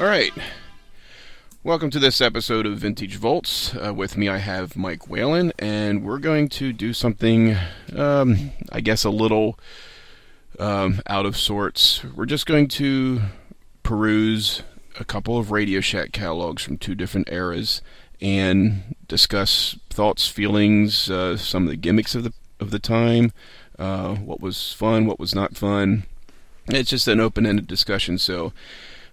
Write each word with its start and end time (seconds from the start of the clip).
All 0.03 0.09
right. 0.09 0.33
Welcome 1.63 1.89
to 1.91 1.97
this 1.97 2.19
episode 2.19 2.65
of 2.65 2.77
Vintage 2.77 3.15
Volts. 3.15 3.73
Uh, 3.73 3.93
with 3.93 4.17
me, 4.17 4.27
I 4.27 4.39
have 4.39 4.75
Mike 4.75 5.07
Whalen, 5.07 5.53
and 5.57 6.03
we're 6.03 6.19
going 6.19 6.49
to 6.49 6.73
do 6.73 6.91
something, 6.91 7.55
um, 7.95 8.51
I 8.69 8.81
guess, 8.81 9.05
a 9.05 9.09
little 9.09 9.57
um, 10.59 11.01
out 11.07 11.25
of 11.25 11.37
sorts. 11.37 12.03
We're 12.03 12.25
just 12.25 12.45
going 12.45 12.67
to 12.67 13.21
peruse 13.83 14.61
a 14.99 15.05
couple 15.05 15.37
of 15.37 15.51
Radio 15.51 15.79
Shack 15.79 16.11
catalogs 16.11 16.63
from 16.63 16.77
two 16.77 16.95
different 16.95 17.29
eras 17.31 17.81
and 18.19 18.97
discuss 19.07 19.79
thoughts, 19.89 20.27
feelings, 20.27 21.09
uh, 21.09 21.37
some 21.37 21.63
of 21.63 21.69
the 21.69 21.77
gimmicks 21.77 22.13
of 22.13 22.25
the 22.25 22.33
of 22.59 22.71
the 22.71 22.79
time, 22.79 23.31
uh, 23.79 24.15
what 24.15 24.41
was 24.41 24.73
fun, 24.73 25.05
what 25.05 25.17
was 25.17 25.33
not 25.33 25.55
fun. 25.55 26.03
It's 26.67 26.89
just 26.89 27.07
an 27.07 27.21
open-ended 27.21 27.67
discussion, 27.67 28.17
so. 28.17 28.51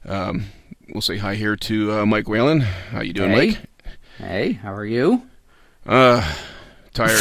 Um, 0.05 0.47
we'll 0.93 1.03
say 1.03 1.19
hi 1.19 1.35
here 1.35 1.57
to 1.57 1.93
uh, 1.93 2.07
Mike 2.07 2.29
Whalen. 2.29 2.61
How 2.61 3.01
you 3.01 3.13
doing, 3.13 3.31
hey. 3.31 3.37
Mike? 3.37 3.59
Hey, 4.19 4.53
how 4.53 4.75
are 4.75 4.85
you? 4.85 5.23
Uh, 5.87 6.35
tired. 6.93 7.21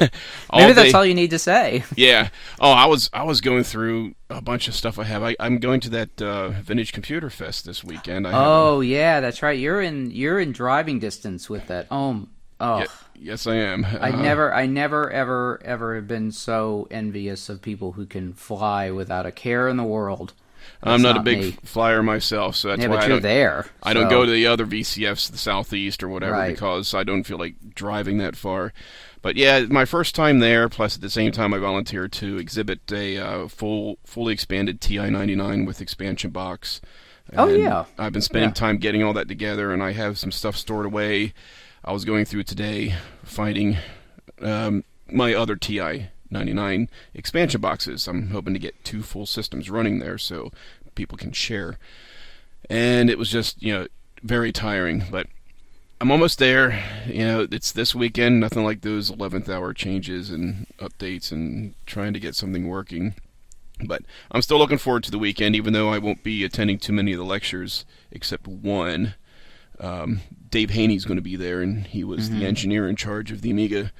Maybe 0.54 0.72
that's 0.72 0.94
all 0.94 1.04
you 1.04 1.14
need 1.14 1.30
to 1.30 1.38
say. 1.38 1.84
Yeah. 1.96 2.28
Oh, 2.60 2.70
I 2.70 2.86
was 2.86 3.10
I 3.12 3.22
was 3.22 3.40
going 3.40 3.64
through 3.64 4.14
a 4.28 4.40
bunch 4.40 4.68
of 4.68 4.74
stuff 4.74 4.98
I 4.98 5.04
have. 5.04 5.22
I, 5.22 5.36
am 5.40 5.58
going 5.58 5.80
to 5.80 5.90
that 5.90 6.22
uh, 6.22 6.48
Vintage 6.50 6.92
Computer 6.92 7.30
Fest 7.30 7.64
this 7.64 7.82
weekend. 7.82 8.26
I 8.26 8.32
oh 8.34 8.80
yeah, 8.80 9.20
that's 9.20 9.42
right. 9.42 9.58
You're 9.58 9.80
in 9.80 10.10
you're 10.10 10.38
in 10.38 10.52
driving 10.52 10.98
distance 10.98 11.48
with 11.48 11.66
that. 11.68 11.86
Oh, 11.90 12.28
oh. 12.60 12.78
Yeah, 12.80 12.86
yes, 13.14 13.46
I 13.46 13.56
am. 13.56 13.84
I 13.84 14.10
uh, 14.10 14.22
never, 14.22 14.54
I 14.54 14.66
never, 14.66 15.10
ever, 15.10 15.60
ever 15.64 15.94
have 15.94 16.06
been 16.06 16.32
so 16.32 16.86
envious 16.90 17.48
of 17.48 17.62
people 17.62 17.92
who 17.92 18.06
can 18.06 18.32
fly 18.34 18.90
without 18.90 19.26
a 19.26 19.32
care 19.32 19.68
in 19.68 19.76
the 19.76 19.84
world. 19.84 20.34
I'm 20.82 21.02
not, 21.02 21.16
not 21.16 21.20
a 21.20 21.22
big 21.22 21.38
me. 21.40 21.50
flyer 21.64 22.02
myself, 22.02 22.56
so 22.56 22.68
that's 22.68 22.80
yeah, 22.82 22.88
why 22.88 22.96
but 22.96 23.04
I 23.04 23.06
you're 23.06 23.16
don't, 23.16 23.22
there. 23.22 23.66
I 23.82 23.92
don't 23.92 24.08
go 24.08 24.24
to 24.24 24.30
the 24.30 24.46
other 24.46 24.64
VCFs, 24.66 25.30
the 25.30 25.36
southeast 25.38 26.02
or 26.02 26.08
whatever, 26.08 26.32
Right. 26.32 26.54
because 26.54 26.94
I 26.94 27.04
don't 27.04 27.24
feel 27.24 27.38
like 27.38 27.74
driving 27.74 28.18
that 28.18 28.34
far. 28.36 28.72
But 29.22 29.36
yeah, 29.36 29.60
my 29.68 29.84
first 29.84 30.14
time 30.14 30.38
there. 30.38 30.70
Plus, 30.70 30.94
at 30.96 31.02
the 31.02 31.10
same 31.10 31.32
time, 31.32 31.52
I 31.52 31.58
volunteered 31.58 32.12
to 32.12 32.38
exhibit 32.38 32.80
a 32.90 33.18
uh, 33.18 33.48
full, 33.48 33.98
fully 34.04 34.32
expanded 34.32 34.80
TI-99 34.80 35.66
with 35.66 35.82
expansion 35.82 36.30
box. 36.30 36.80
Oh, 37.36 37.48
yeah. 37.48 37.84
I've 37.98 38.12
been 38.14 38.22
spending 38.22 38.48
Yeah. 38.50 38.54
time 38.54 38.78
getting 38.78 39.02
all 39.02 39.12
that 39.12 39.28
together, 39.28 39.72
and 39.74 39.82
I 39.82 39.92
have 39.92 40.18
some 40.18 40.32
stuff 40.32 40.56
stored 40.56 40.86
away. 40.86 41.34
I 41.84 41.92
was 41.92 42.06
going 42.06 42.24
through 42.24 42.44
today, 42.44 42.94
finding 43.22 43.76
um, 44.40 44.84
my 45.10 45.34
other 45.34 45.56
TI-99 46.30 46.88
expansion 47.14 47.60
boxes. 47.60 48.06
I'm 48.06 48.30
hoping 48.30 48.54
to 48.54 48.60
get 48.60 48.84
two 48.84 49.02
full 49.02 49.26
systems 49.26 49.70
running 49.70 49.98
there, 49.98 50.18
so 50.18 50.52
people 50.94 51.18
can 51.18 51.32
share. 51.32 51.78
And 52.68 53.10
it 53.10 53.18
was 53.18 53.30
just 53.30 53.62
you 53.62 53.72
know 53.72 53.86
very 54.22 54.52
tiring 54.52 55.04
but 55.10 55.26
i'm 56.00 56.10
almost 56.10 56.38
there. 56.38 56.82
You 57.06 57.24
know 57.24 57.48
it's 57.50 57.72
this 57.72 57.94
weekend 57.94 58.40
nothing 58.40 58.64
like 58.64 58.82
those 58.82 59.10
11th 59.10 59.48
hour 59.48 59.72
changes 59.72 60.30
and 60.30 60.66
updates 60.78 61.32
and 61.32 61.74
trying 61.86 62.12
to 62.12 62.20
get 62.20 62.34
something 62.34 62.68
working. 62.68 63.14
But 63.84 64.02
i'm 64.30 64.42
still 64.42 64.58
looking 64.58 64.78
forward 64.78 65.04
to 65.04 65.10
the 65.10 65.18
weekend 65.18 65.56
even 65.56 65.72
though 65.72 65.88
i 65.88 65.98
won't 65.98 66.22
be 66.22 66.44
attending 66.44 66.78
too 66.78 66.92
many 66.92 67.12
of 67.12 67.18
the 67.18 67.24
lectures 67.24 67.84
except 68.10 68.46
one. 68.46 69.14
Um, 69.78 70.20
dave 70.50 70.70
Haynie's 70.70 71.06
going 71.06 71.16
to 71.16 71.22
be 71.22 71.36
there 71.36 71.62
and 71.62 71.86
he 71.86 72.04
was 72.04 72.28
the 72.28 72.44
engineer 72.44 72.86
in 72.86 72.96
charge 72.96 73.32
of 73.32 73.40
the 73.40 73.50
amiga 73.50 73.92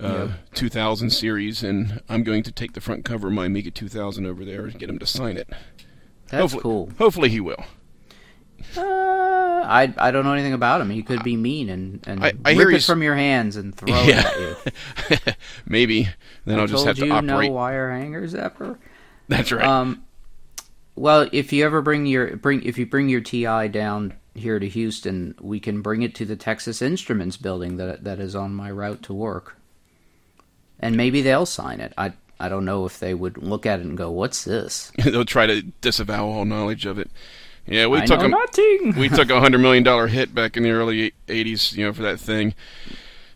uh, 0.00 0.28
2000 0.54 1.10
series 1.10 1.62
and 1.62 2.00
i'm 2.08 2.22
going 2.24 2.42
to 2.42 2.50
take 2.52 2.72
the 2.72 2.80
front 2.80 3.04
cover 3.04 3.28
of 3.28 3.32
my 3.34 3.46
amiga 3.46 3.70
2000 3.70 4.26
over 4.26 4.44
there 4.44 4.64
and 4.64 4.78
get 4.78 4.90
him 4.90 4.98
to 4.98 5.06
sign 5.06 5.36
it 5.36 5.48
That's 6.28 6.40
hopefully, 6.52 6.62
cool. 6.62 6.90
Hopefully 6.98 7.28
he 7.28 7.40
will. 7.40 7.62
Uh, 8.76 8.80
I 8.82 9.92
I 9.98 10.10
don't 10.10 10.24
know 10.24 10.32
anything 10.32 10.52
about 10.54 10.80
him. 10.80 10.90
He 10.90 11.02
could 11.02 11.22
be 11.22 11.36
mean 11.36 11.68
and 11.68 12.00
and 12.06 12.24
I- 12.24 12.32
I 12.44 12.50
rip 12.50 12.56
hear 12.58 12.70
it 12.70 12.82
from 12.82 13.02
your 13.02 13.14
hands 13.14 13.56
and 13.56 13.74
throw 13.74 13.88
Yeah. 13.94 14.22
it 14.26 14.66
at 15.10 15.26
you. 15.26 15.32
Maybe. 15.66 16.08
Then 16.44 16.58
I 16.58 16.62
will 16.62 16.68
just 16.68 16.86
have 16.86 16.96
to 16.96 17.06
you 17.06 17.12
operate. 17.12 17.50
no 17.50 17.54
wire 17.54 17.90
hangers 17.90 18.34
ever. 18.34 18.78
That's 19.28 19.52
right. 19.52 19.64
Um, 19.64 20.04
well, 20.96 21.28
if 21.32 21.52
you 21.52 21.64
ever 21.64 21.82
bring 21.82 22.06
your 22.06 22.36
bring 22.36 22.62
if 22.62 22.78
you 22.78 22.86
bring 22.86 23.08
your 23.08 23.20
TI 23.20 23.68
down 23.68 24.14
here 24.34 24.58
to 24.58 24.68
Houston, 24.68 25.34
we 25.40 25.60
can 25.60 25.82
bring 25.82 26.02
it 26.02 26.14
to 26.16 26.24
the 26.24 26.36
Texas 26.36 26.80
Instruments 26.82 27.36
building 27.36 27.76
that 27.76 28.04
that 28.04 28.18
is 28.20 28.34
on 28.34 28.54
my 28.54 28.70
route 28.70 29.02
to 29.04 29.12
work, 29.14 29.56
and 30.84 30.98
maybe 30.98 31.22
they'll 31.22 31.46
sign 31.46 31.80
it. 31.80 31.94
I 31.96 32.12
I 32.38 32.50
don't 32.50 32.66
know 32.66 32.84
if 32.84 33.00
they 33.00 33.14
would 33.14 33.38
look 33.38 33.64
at 33.64 33.80
it 33.80 33.86
and 33.86 33.96
go, 33.96 34.10
"What's 34.10 34.44
this?" 34.44 34.92
They'll 35.02 35.24
try 35.24 35.46
to 35.46 35.62
disavow 35.80 36.26
all 36.26 36.44
knowledge 36.44 36.84
of 36.84 36.98
it. 36.98 37.10
Yeah, 37.66 37.86
we 37.86 38.00
I 38.00 38.06
took 38.06 38.22
a 38.22 38.28
nothing. 38.28 38.94
we 38.98 39.08
took 39.08 39.30
a 39.30 39.40
hundred 39.40 39.58
million 39.58 39.82
dollar 39.82 40.08
hit 40.08 40.34
back 40.34 40.56
in 40.58 40.62
the 40.62 40.70
early 40.70 41.14
'80s, 41.26 41.74
you 41.74 41.86
know, 41.86 41.92
for 41.94 42.02
that 42.02 42.20
thing. 42.20 42.54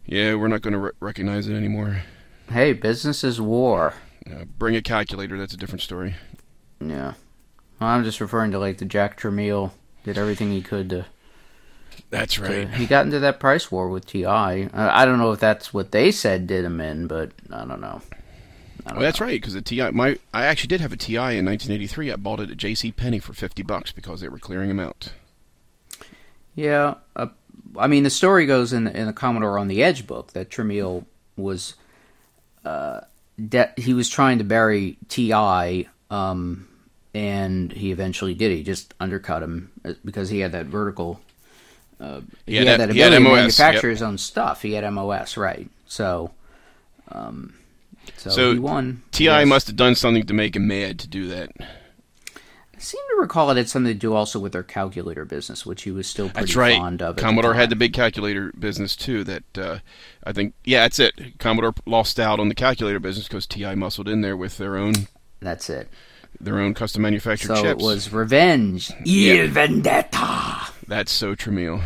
Yeah, 0.04 0.34
we're 0.34 0.48
not 0.48 0.60
going 0.60 0.72
to 0.72 0.78
re- 0.78 0.90
recognize 1.00 1.48
it 1.48 1.54
anymore. 1.54 2.02
hey, 2.50 2.74
business 2.74 3.24
is 3.24 3.40
war. 3.40 3.94
Bring 4.58 4.76
a 4.76 4.82
calculator. 4.82 5.38
That's 5.38 5.54
a 5.54 5.56
different 5.56 5.80
story. 5.80 6.16
Yeah, 6.80 7.14
I'm 7.80 8.04
just 8.04 8.20
referring 8.20 8.50
to 8.50 8.58
like 8.58 8.76
the 8.76 8.84
Jack 8.84 9.18
Tramiel 9.18 9.70
did 10.04 10.18
everything 10.18 10.50
he 10.50 10.60
could 10.60 10.90
to. 10.90 11.06
That's 12.10 12.38
right. 12.38 12.68
he 12.68 12.86
got 12.86 13.04
into 13.06 13.20
that 13.20 13.40
price 13.40 13.70
war 13.70 13.88
with 13.88 14.06
Ti. 14.06 14.26
I, 14.26 14.68
I 14.72 15.04
don't 15.04 15.18
know 15.18 15.32
if 15.32 15.40
that's 15.40 15.72
what 15.74 15.92
they 15.92 16.10
said 16.10 16.46
did 16.46 16.64
him 16.64 16.80
in, 16.80 17.06
but 17.06 17.32
I 17.52 17.64
don't 17.64 17.80
know. 17.80 18.00
I 18.86 18.90
don't 18.90 18.98
Well, 18.98 19.02
that's 19.06 19.20
right 19.20 19.40
because 19.40 19.54
the 19.54 19.62
TI. 19.62 19.90
My 19.90 20.18
I 20.32 20.46
actually 20.46 20.68
did 20.68 20.80
have 20.80 20.92
a 20.92 20.96
TI 20.96 21.16
in 21.16 21.44
1983. 21.44 22.12
I 22.12 22.16
bought 22.16 22.40
it 22.40 22.50
at 22.50 22.56
J.C. 22.56 22.92
Penney 22.92 23.18
for 23.18 23.32
50 23.32 23.62
bucks 23.62 23.92
because 23.92 24.20
they 24.20 24.28
were 24.28 24.38
clearing 24.38 24.68
them 24.68 24.80
out. 24.80 25.12
Yeah, 26.54 26.94
uh, 27.14 27.28
I 27.76 27.86
mean 27.86 28.02
the 28.02 28.10
story 28.10 28.46
goes 28.46 28.72
in 28.72 28.86
in 28.88 29.06
the 29.06 29.12
Commodore 29.12 29.58
on 29.58 29.68
the 29.68 29.82
Edge 29.82 30.06
book 30.06 30.32
that 30.32 30.50
Tramiel 30.50 31.04
was, 31.36 31.74
uh, 32.64 33.02
de- 33.48 33.72
he 33.76 33.94
was 33.94 34.08
trying 34.08 34.38
to 34.38 34.44
bury 34.44 34.96
Ti, 35.08 35.86
um, 36.10 36.68
and 37.14 37.72
he 37.72 37.92
eventually 37.92 38.34
did. 38.34 38.50
He 38.52 38.62
just 38.62 38.94
undercut 38.98 39.42
him 39.42 39.70
uh, 39.84 39.92
because 40.04 40.30
he 40.30 40.40
had 40.40 40.52
that 40.52 40.66
vertical. 40.66 41.20
Uh, 42.00 42.20
he, 42.46 42.56
had 42.56 42.66
had 42.66 42.80
that- 42.80 42.90
he 42.92 43.00
had 43.00 43.12
ability 43.12 43.24
to 43.24 43.36
manufacture 43.36 43.88
yep. 43.88 43.94
his 43.94 44.02
own 44.02 44.18
stuff. 44.18 44.62
He 44.62 44.72
had 44.74 44.88
MOS, 44.92 45.36
right? 45.36 45.68
So, 45.86 46.30
um, 47.10 47.54
so, 48.16 48.30
So, 48.30 48.52
he 48.52 48.58
won. 48.58 49.02
TI 49.10 49.24
Yes. 49.24 49.46
must 49.48 49.66
have 49.66 49.76
done 49.76 49.94
something 49.94 50.24
to 50.26 50.34
make 50.34 50.54
him 50.56 50.66
mad 50.66 50.98
to 51.00 51.08
do 51.08 51.28
that. 51.28 51.50
I 51.60 52.80
seem 52.80 53.00
to 53.16 53.20
recall 53.20 53.50
it 53.50 53.56
had 53.56 53.68
something 53.68 53.92
to 53.92 53.98
do 53.98 54.14
also 54.14 54.38
with 54.38 54.52
their 54.52 54.62
calculator 54.62 55.24
business, 55.24 55.66
which 55.66 55.82
he 55.82 55.90
was 55.90 56.06
still 56.06 56.28
pretty 56.28 56.40
That's 56.46 56.54
right. 56.56 56.78
fond 56.78 57.02
of. 57.02 57.16
the 57.16 57.22
Commodore 57.22 57.54
had 57.54 57.70
the 57.70 57.76
big 57.76 57.92
calculator 57.92 58.52
business 58.56 58.94
too. 58.94 59.24
That 59.24 59.58
uh, 59.58 59.78
I 60.22 60.32
think, 60.32 60.54
yeah, 60.64 60.82
that's 60.82 61.00
it. 61.00 61.38
Commodore 61.40 61.74
lost 61.86 62.20
out 62.20 62.38
on 62.38 62.48
the 62.48 62.54
calculator 62.54 63.00
business 63.00 63.26
because 63.26 63.48
TI 63.48 63.74
muscled 63.74 64.08
in 64.08 64.20
there 64.20 64.36
with 64.36 64.58
their 64.58 64.76
own 64.76 64.94
That's 65.40 65.68
it. 65.68 65.88
their 66.40 66.60
own 66.60 66.72
custom 66.74 67.02
manufactured 67.02 67.48
So 67.48 67.62
chips. 67.62 67.82
it 67.82 67.84
was 67.84 68.12
revenge. 68.12 68.92
Yeah. 69.04 69.32
Il 69.42 69.48
vendetta. 69.48 70.68
That's 70.88 71.12
so 71.12 71.36
Tramiel. 71.36 71.82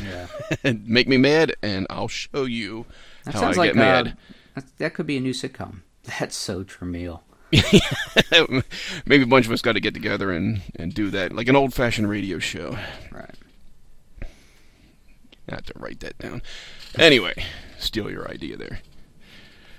Yeah. 0.00 0.26
Make 0.84 1.08
me 1.08 1.16
mad, 1.16 1.56
and 1.62 1.86
I'll 1.90 2.08
show 2.08 2.44
you 2.44 2.84
That 3.24 3.34
how 3.34 3.40
sounds 3.40 3.58
I 3.58 3.62
like 3.62 3.70
get 3.70 3.76
mad. 3.76 4.06
Uh, 4.08 4.12
that, 4.54 4.78
that 4.78 4.94
could 4.94 5.06
be 5.06 5.16
a 5.16 5.20
new 5.20 5.32
sitcom. 5.32 5.80
That's 6.18 6.36
so 6.36 6.62
Tramiel. 6.62 7.20
Maybe 9.06 9.24
a 9.24 9.26
bunch 9.26 9.46
of 9.46 9.52
us 9.52 9.62
got 9.62 9.72
to 9.72 9.80
get 9.80 9.94
together 9.94 10.30
and, 10.30 10.62
and 10.76 10.94
do 10.94 11.10
that, 11.10 11.32
like 11.32 11.48
an 11.48 11.56
old 11.56 11.74
fashioned 11.74 12.08
radio 12.08 12.38
show. 12.38 12.78
Right. 13.10 13.34
I 15.48 15.54
have 15.56 15.64
to 15.66 15.74
write 15.76 16.00
that 16.00 16.18
down. 16.18 16.42
Anyway, 16.98 17.44
steal 17.78 18.10
your 18.10 18.30
idea 18.30 18.56
there. 18.56 18.80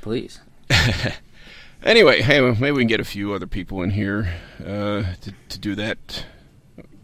Please. 0.01 0.41
Anyway, 1.83 2.21
hey, 2.21 2.39
maybe 2.39 2.71
we 2.71 2.81
can 2.81 2.87
get 2.87 3.01
a 3.01 3.05
few 3.05 3.33
other 3.33 3.45
people 3.45 3.83
in 3.83 3.89
here 3.89 4.33
uh, 4.61 5.03
to 5.19 5.33
to 5.49 5.59
do 5.59 5.75
that. 5.75 6.25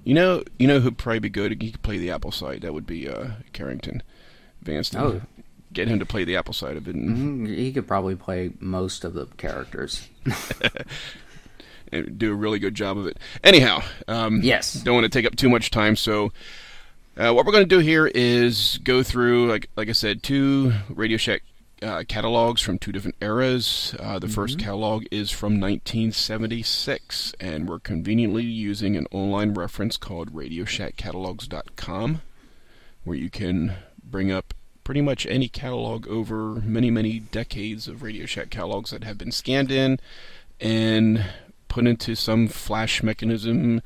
You 0.03 0.13
know, 0.15 0.43
you 0.57 0.67
know 0.67 0.79
who'd 0.79 0.97
probably 0.97 1.19
be 1.19 1.29
good. 1.29 1.61
He 1.61 1.71
could 1.71 1.81
play 1.83 1.97
the 1.97 2.11
Apple 2.11 2.31
side. 2.31 2.61
That 2.61 2.73
would 2.73 2.87
be 2.87 3.07
uh, 3.07 3.27
Carrington 3.53 4.01
Vanston. 4.63 4.99
Oh. 4.99 5.21
Get 5.71 5.87
him 5.87 5.99
to 5.99 6.05
play 6.05 6.23
the 6.23 6.35
Apple 6.35 6.53
side 6.53 6.77
of 6.77 6.87
it 6.87 6.95
and, 6.95 7.47
Mm, 7.47 7.55
He 7.55 7.71
could 7.71 7.87
probably 7.87 8.15
play 8.15 8.51
most 8.59 9.03
of 9.03 9.13
the 9.13 9.27
characters. 9.37 10.07
and 11.91 12.17
do 12.17 12.31
a 12.31 12.35
really 12.35 12.57
good 12.57 12.73
job 12.73 12.97
of 12.97 13.05
it. 13.05 13.17
Anyhow, 13.43 13.81
um, 14.07 14.41
Yes. 14.41 14.73
don't 14.73 14.95
want 14.95 15.03
to 15.05 15.09
take 15.09 15.25
up 15.27 15.35
too 15.35 15.49
much 15.49 15.69
time. 15.69 15.95
So, 15.95 16.31
uh, 17.17 17.33
what 17.33 17.45
we're 17.45 17.51
going 17.51 17.67
to 17.67 17.75
do 17.75 17.79
here 17.79 18.07
is 18.07 18.79
go 18.83 19.03
through, 19.03 19.47
like 19.49 19.69
like 19.75 19.89
I 19.89 19.93
said, 19.93 20.23
two 20.23 20.73
Radio 20.89 21.17
Shack 21.17 21.43
uh, 21.81 22.03
catalogs 22.07 22.61
from 22.61 22.77
two 22.77 22.91
different 22.91 23.15
eras. 23.21 23.95
Uh, 23.99 24.19
the 24.19 24.27
first 24.27 24.59
catalog 24.59 25.05
is 25.11 25.31
from 25.31 25.59
1976, 25.59 27.33
and 27.39 27.67
we're 27.67 27.79
conveniently 27.79 28.43
using 28.43 28.95
an 28.95 29.07
online 29.11 29.53
reference 29.53 29.97
called 29.97 30.33
RadioShackCatalogs.com, 30.33 32.21
where 33.03 33.17
you 33.17 33.29
can 33.29 33.75
bring 34.03 34.31
up 34.31 34.53
pretty 34.83 35.01
much 35.01 35.25
any 35.27 35.47
catalog 35.47 36.07
over 36.07 36.55
many, 36.55 36.89
many 36.89 37.19
decades 37.19 37.87
of 37.87 38.01
Radio 38.01 38.25
Shack 38.25 38.49
catalogs 38.49 38.91
that 38.91 39.03
have 39.03 39.17
been 39.17 39.31
scanned 39.31 39.71
in 39.71 39.99
and 40.59 41.25
put 41.67 41.85
into 41.85 42.15
some 42.15 42.47
flash 42.47 43.03
mechanism 43.03 43.81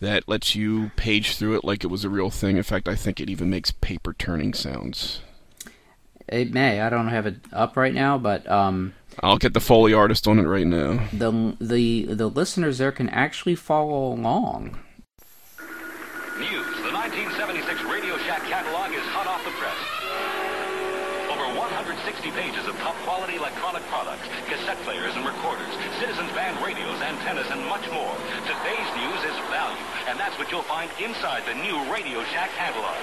that 0.00 0.28
lets 0.28 0.54
you 0.54 0.90
page 0.96 1.36
through 1.36 1.56
it 1.56 1.64
like 1.64 1.84
it 1.84 1.86
was 1.86 2.04
a 2.04 2.10
real 2.10 2.30
thing. 2.30 2.56
In 2.56 2.62
fact, 2.64 2.88
I 2.88 2.96
think 2.96 3.20
it 3.20 3.30
even 3.30 3.48
makes 3.48 3.70
paper 3.70 4.12
turning 4.12 4.52
sounds. 4.52 5.20
It 6.30 6.54
may. 6.54 6.80
I 6.80 6.88
don't 6.90 7.08
have 7.08 7.26
it 7.26 7.36
up 7.52 7.76
right 7.76 7.92
now, 7.92 8.16
but 8.16 8.48
um, 8.48 8.94
I'll 9.20 9.36
get 9.38 9.52
the 9.52 9.60
Foley 9.60 9.92
artist 9.92 10.28
on 10.28 10.38
it 10.38 10.46
right 10.46 10.66
now. 10.66 11.02
the 11.12 11.56
the 11.60 12.14
the 12.14 12.28
listeners 12.30 12.78
there 12.78 12.92
can 12.92 13.08
actually 13.08 13.56
follow 13.56 14.12
along. 14.14 14.78
News. 16.38 16.70
The 16.86 16.94
1976 16.94 17.82
Radio 17.90 18.16
Shack 18.24 18.46
catalog 18.46 18.94
is 18.94 19.02
hot 19.10 19.26
off 19.26 19.42
the 19.44 19.50
press. 19.58 19.76
Over 21.34 21.50
160 21.58 21.98
pages 22.30 22.62
of 22.70 22.78
top 22.78 22.94
quality 23.02 23.34
electronic 23.34 23.82
products, 23.90 24.22
cassette 24.46 24.78
players 24.86 25.12
and 25.18 25.26
recorders, 25.26 25.68
citizens 25.98 26.30
band 26.32 26.56
radios, 26.64 27.00
antennas, 27.02 27.50
and 27.50 27.60
much 27.66 27.84
more. 27.90 28.14
Today's 28.46 28.90
news 29.02 29.20
is 29.26 29.36
value, 29.50 29.82
and 30.06 30.14
that's 30.14 30.38
what 30.38 30.50
you'll 30.54 30.62
find 30.70 30.88
inside 31.02 31.42
the 31.44 31.58
new 31.58 31.76
Radio 31.92 32.22
Shack 32.30 32.54
catalog. 32.54 32.96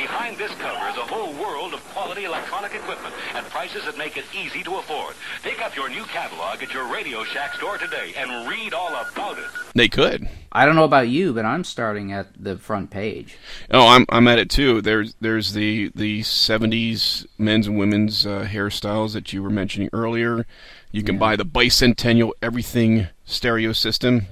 Behind 0.00 0.38
this 0.38 0.52
cover 0.52 0.88
is 0.88 0.96
a 0.96 1.12
whole 1.12 1.30
world 1.34 1.74
of 1.74 1.84
quality 1.90 2.24
electronic 2.24 2.74
equipment 2.74 3.14
at 3.34 3.44
prices 3.50 3.84
that 3.84 3.98
make 3.98 4.16
it 4.16 4.24
easy 4.34 4.62
to 4.62 4.76
afford. 4.76 5.14
Pick 5.42 5.60
up 5.60 5.76
your 5.76 5.90
new 5.90 6.04
catalog 6.04 6.62
at 6.62 6.72
your 6.72 6.90
Radio 6.90 7.22
Shack 7.22 7.52
store 7.52 7.76
today 7.76 8.14
and 8.16 8.48
read 8.48 8.72
all 8.72 8.88
about 8.88 9.36
it. 9.36 9.44
They 9.74 9.88
could. 9.88 10.26
I 10.52 10.64
don't 10.64 10.74
know 10.74 10.84
about 10.84 11.08
you, 11.08 11.34
but 11.34 11.44
I'm 11.44 11.64
starting 11.64 12.12
at 12.12 12.28
the 12.42 12.56
front 12.56 12.88
page. 12.88 13.36
Oh, 13.70 13.88
I'm 13.88 14.06
I'm 14.08 14.26
at 14.26 14.38
it 14.38 14.48
too. 14.48 14.80
There's 14.80 15.16
there's 15.20 15.52
the 15.52 15.92
the 15.94 16.20
70s 16.22 17.26
men's 17.36 17.66
and 17.66 17.78
women's 17.78 18.24
uh, 18.24 18.48
hairstyles 18.50 19.12
that 19.12 19.34
you 19.34 19.42
were 19.42 19.50
mentioning 19.50 19.90
earlier. 19.92 20.46
You 20.92 21.02
can 21.02 21.18
buy 21.18 21.36
the 21.36 21.44
bicentennial 21.44 22.30
everything 22.40 23.08
stereo 23.26 23.72
system 23.72 24.26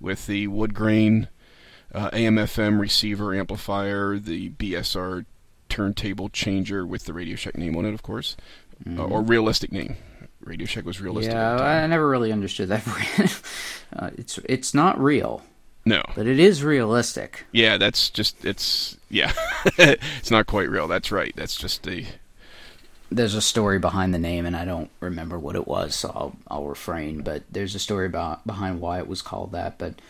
with 0.00 0.28
the 0.28 0.46
wood 0.46 0.72
grain 0.72 1.26
uh, 1.94 2.10
AM/FM 2.12 2.78
receiver 2.80 3.34
amplifier, 3.34 4.18
the 4.18 4.50
BSR 4.50 5.24
turntable 5.68 6.28
changer 6.28 6.86
with 6.86 7.04
the 7.04 7.12
Radio 7.12 7.36
Shack 7.36 7.56
name 7.56 7.76
on 7.76 7.84
it, 7.84 7.94
of 7.94 8.02
course, 8.02 8.36
uh, 8.96 9.04
or 9.04 9.22
realistic 9.22 9.72
name. 9.72 9.96
Radio 10.40 10.66
Shack 10.66 10.84
was 10.84 11.00
realistic. 11.00 11.34
at 11.34 11.36
Yeah, 11.36 11.52
the 11.52 11.58
time. 11.58 11.84
I 11.84 11.86
never 11.86 12.08
really 12.08 12.32
understood 12.32 12.68
that 12.68 12.84
brand. 13.16 13.40
uh, 13.94 14.10
it's 14.16 14.38
it's 14.46 14.72
not 14.74 14.98
real, 15.00 15.42
no, 15.84 16.02
but 16.14 16.26
it 16.26 16.38
is 16.40 16.64
realistic. 16.64 17.44
yeah, 17.52 17.76
that's 17.76 18.08
just 18.10 18.44
it's 18.44 18.96
yeah, 19.10 19.32
it's 19.78 20.30
not 20.30 20.46
quite 20.46 20.68
real. 20.70 20.88
That's 20.88 21.12
right. 21.12 21.34
That's 21.36 21.56
just 21.56 21.82
the 21.82 22.06
There's 23.10 23.34
a 23.34 23.42
story 23.42 23.78
behind 23.78 24.14
the 24.14 24.18
name, 24.18 24.46
and 24.46 24.56
I 24.56 24.64
don't 24.64 24.90
remember 25.00 25.38
what 25.38 25.56
it 25.56 25.66
was, 25.68 25.94
so 25.94 26.10
I'll 26.14 26.36
I'll 26.48 26.64
refrain. 26.66 27.22
But 27.22 27.42
there's 27.50 27.74
a 27.74 27.78
story 27.80 28.06
about 28.06 28.46
behind 28.46 28.80
why 28.80 28.98
it 28.98 29.08
was 29.08 29.20
called 29.22 29.52
that. 29.52 29.76
But 29.78 30.00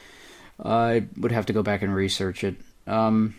I 0.62 1.06
would 1.16 1.32
have 1.32 1.46
to 1.46 1.52
go 1.52 1.62
back 1.62 1.82
and 1.82 1.94
research 1.94 2.44
it. 2.44 2.56
Um, 2.86 3.34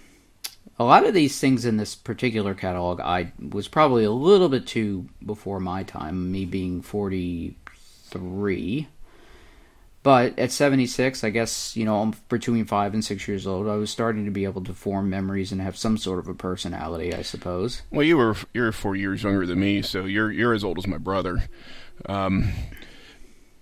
a 0.80 0.84
lot 0.84 1.06
of 1.06 1.14
these 1.14 1.40
things 1.40 1.66
in 1.66 1.78
this 1.78 1.96
particular 1.96 2.56
catalog, 2.56 3.00
I 3.00 3.34
was 3.40 3.68
probably 3.68 4.04
a 4.04 4.12
little 4.12 4.50
bit 4.50 4.66
too 4.66 5.08
before 5.24 5.60
my 5.60 5.84
time. 5.84 6.32
Me 6.32 6.46
being 6.46 6.82
43. 6.82 8.88
But 10.04 10.40
at 10.40 10.52
76, 10.52 11.24
I 11.24 11.30
guess, 11.30 11.78
you 11.78 11.86
know, 11.86 12.02
I'm 12.02 12.16
between 12.28 12.66
5 12.66 12.96
and 12.96 13.06
6 13.06 13.28
years 13.28 13.46
old, 13.46 13.68
I 13.68 13.76
was 13.76 13.92
starting 13.92 14.26
to 14.26 14.32
be 14.32 14.46
able 14.46 14.64
to 14.64 14.74
form 14.74 15.12
memories 15.12 15.52
and 15.52 15.62
have 15.62 15.78
some 15.78 15.96
sort 15.98 16.18
of 16.18 16.28
a 16.28 16.34
personality, 16.34 17.14
I 17.14 17.22
suppose. 17.22 17.84
Well, 17.92 18.02
you 18.02 18.18
were 18.18 18.36
you're 18.54 18.72
four 18.72 18.96
years 18.96 19.22
younger 19.22 19.46
than 19.46 19.60
me, 19.60 19.84
so 19.84 20.06
you're 20.06 20.32
you're 20.32 20.56
as 20.56 20.64
old 20.64 20.80
as 20.80 20.88
my 20.88 20.98
brother. 20.98 21.44
Um, 22.08 22.52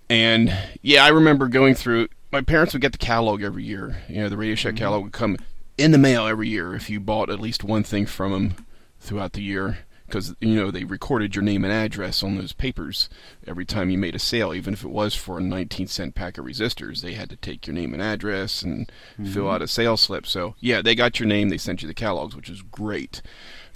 and 0.08 0.56
yeah, 0.80 1.04
I 1.04 1.08
remember 1.08 1.46
going 1.48 1.74
through. 1.74 2.08
My 2.32 2.40
parents 2.42 2.72
would 2.72 2.82
get 2.82 2.92
the 2.92 2.98
catalog 2.98 3.42
every 3.42 3.64
year. 3.64 4.02
You 4.08 4.22
know, 4.22 4.28
the 4.28 4.36
Radio 4.36 4.54
Shack 4.54 4.76
catalog 4.76 5.02
would 5.04 5.12
come 5.12 5.36
in 5.76 5.90
the 5.90 5.98
mail 5.98 6.26
every 6.26 6.48
year 6.48 6.74
if 6.74 6.88
you 6.88 7.00
bought 7.00 7.30
at 7.30 7.40
least 7.40 7.64
one 7.64 7.82
thing 7.82 8.06
from 8.06 8.32
them 8.32 8.66
throughout 9.00 9.32
the 9.32 9.42
year. 9.42 9.78
Because 10.06 10.34
you 10.40 10.56
know 10.56 10.72
they 10.72 10.82
recorded 10.82 11.36
your 11.36 11.44
name 11.44 11.64
and 11.64 11.72
address 11.72 12.24
on 12.24 12.36
those 12.36 12.52
papers 12.52 13.08
every 13.46 13.64
time 13.64 13.90
you 13.90 13.98
made 13.98 14.16
a 14.16 14.18
sale, 14.18 14.52
even 14.52 14.74
if 14.74 14.82
it 14.82 14.90
was 14.90 15.14
for 15.14 15.38
a 15.38 15.40
19 15.40 15.86
cent 15.86 16.16
pack 16.16 16.36
of 16.36 16.44
resistors. 16.44 17.00
They 17.00 17.14
had 17.14 17.30
to 17.30 17.36
take 17.36 17.68
your 17.68 17.74
name 17.74 17.94
and 17.94 18.02
address 18.02 18.62
and 18.62 18.90
fill 19.24 19.48
out 19.48 19.62
a 19.62 19.68
sales 19.68 20.00
slip. 20.00 20.26
So 20.26 20.56
yeah, 20.58 20.82
they 20.82 20.96
got 20.96 21.20
your 21.20 21.28
name. 21.28 21.48
They 21.48 21.58
sent 21.58 21.82
you 21.82 21.86
the 21.86 21.94
catalogs, 21.94 22.34
which 22.34 22.50
is 22.50 22.60
great. 22.62 23.22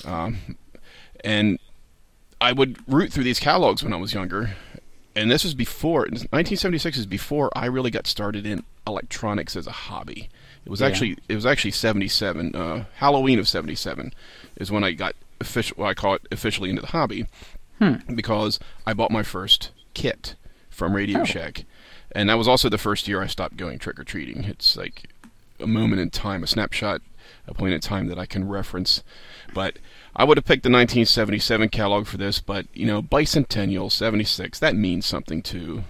Um, 0.05 0.57
and 1.23 1.61
I 2.41 2.53
would 2.53 2.79
root 2.93 3.13
through 3.13 3.25
these 3.25 3.39
catalogs 3.41 3.85
when 3.85 3.93
I 3.93 3.97
was 3.97 4.13
younger, 4.13 4.57
and 5.17 5.31
this 5.31 5.45
was 5.45 5.55
before 5.55 6.01
1976 6.01 6.99
is 6.99 7.07
before 7.07 7.51
I 7.57 7.67
really 7.67 7.91
got 7.91 8.07
started 8.07 8.47
in 8.47 8.65
electronics 8.87 9.57
as 9.57 9.67
a 9.67 9.73
hobby. 9.73 10.29
It 10.65 10.71
was 10.71 10.81
Yeah. 10.81 10.87
actually 10.89 11.19
it 11.29 11.35
was 11.35 11.47
actually 11.47 11.71
77 11.73 12.55
uh, 12.55 12.85
Halloween 12.97 13.39
of 13.39 13.47
77 13.49 14.13
is 14.57 14.71
when 14.71 14.83
I 14.85 14.93
got 14.93 15.15
official 15.41 15.77
well, 15.79 15.89
I 15.89 15.95
call 15.95 16.15
it 16.15 16.23
officially 16.33 16.71
into 16.71 16.83
the 16.83 16.89
hobby 16.89 17.27
because 18.15 18.59
I 18.87 18.95
bought 18.95 19.11
my 19.11 19.23
first 19.23 19.71
kit 19.95 20.37
from 20.71 20.95
Radio 20.95 21.21
Oh. 21.21 21.25
Shack, 21.25 21.65
and 22.13 22.29
that 22.29 22.39
was 22.39 22.49
also 22.49 22.69
the 22.69 22.79
first 22.79 23.07
year 23.09 23.21
I 23.23 23.27
stopped 23.27 23.57
going 23.57 23.79
trick 23.79 23.99
or 24.01 24.05
treating. 24.05 24.45
It's 24.45 24.77
like 24.77 25.11
a 25.61 25.67
moment 25.67 26.01
in 26.01 26.11
time, 26.11 26.43
a 26.43 26.47
snapshot, 26.47 27.03
a 27.47 27.55
point 27.55 27.75
in 27.75 27.81
time 27.81 28.07
that 28.09 28.19
I 28.19 28.27
can 28.27 28.49
reference. 28.49 29.03
But 29.53 29.77
I 30.17 30.25
would 30.25 30.37
have 30.37 30.45
picked 30.45 30.63
the 30.63 30.69
1977 30.71 31.69
catalog 31.71 32.07
for 32.07 32.17
this, 32.17 32.41
but 32.41 32.67
you 32.73 32.87
know, 32.87 33.03
bicentennial 33.03 33.91
76 33.91 34.59
that 34.61 34.77
means 34.77 35.07
something 35.07 35.43
to 35.43 35.85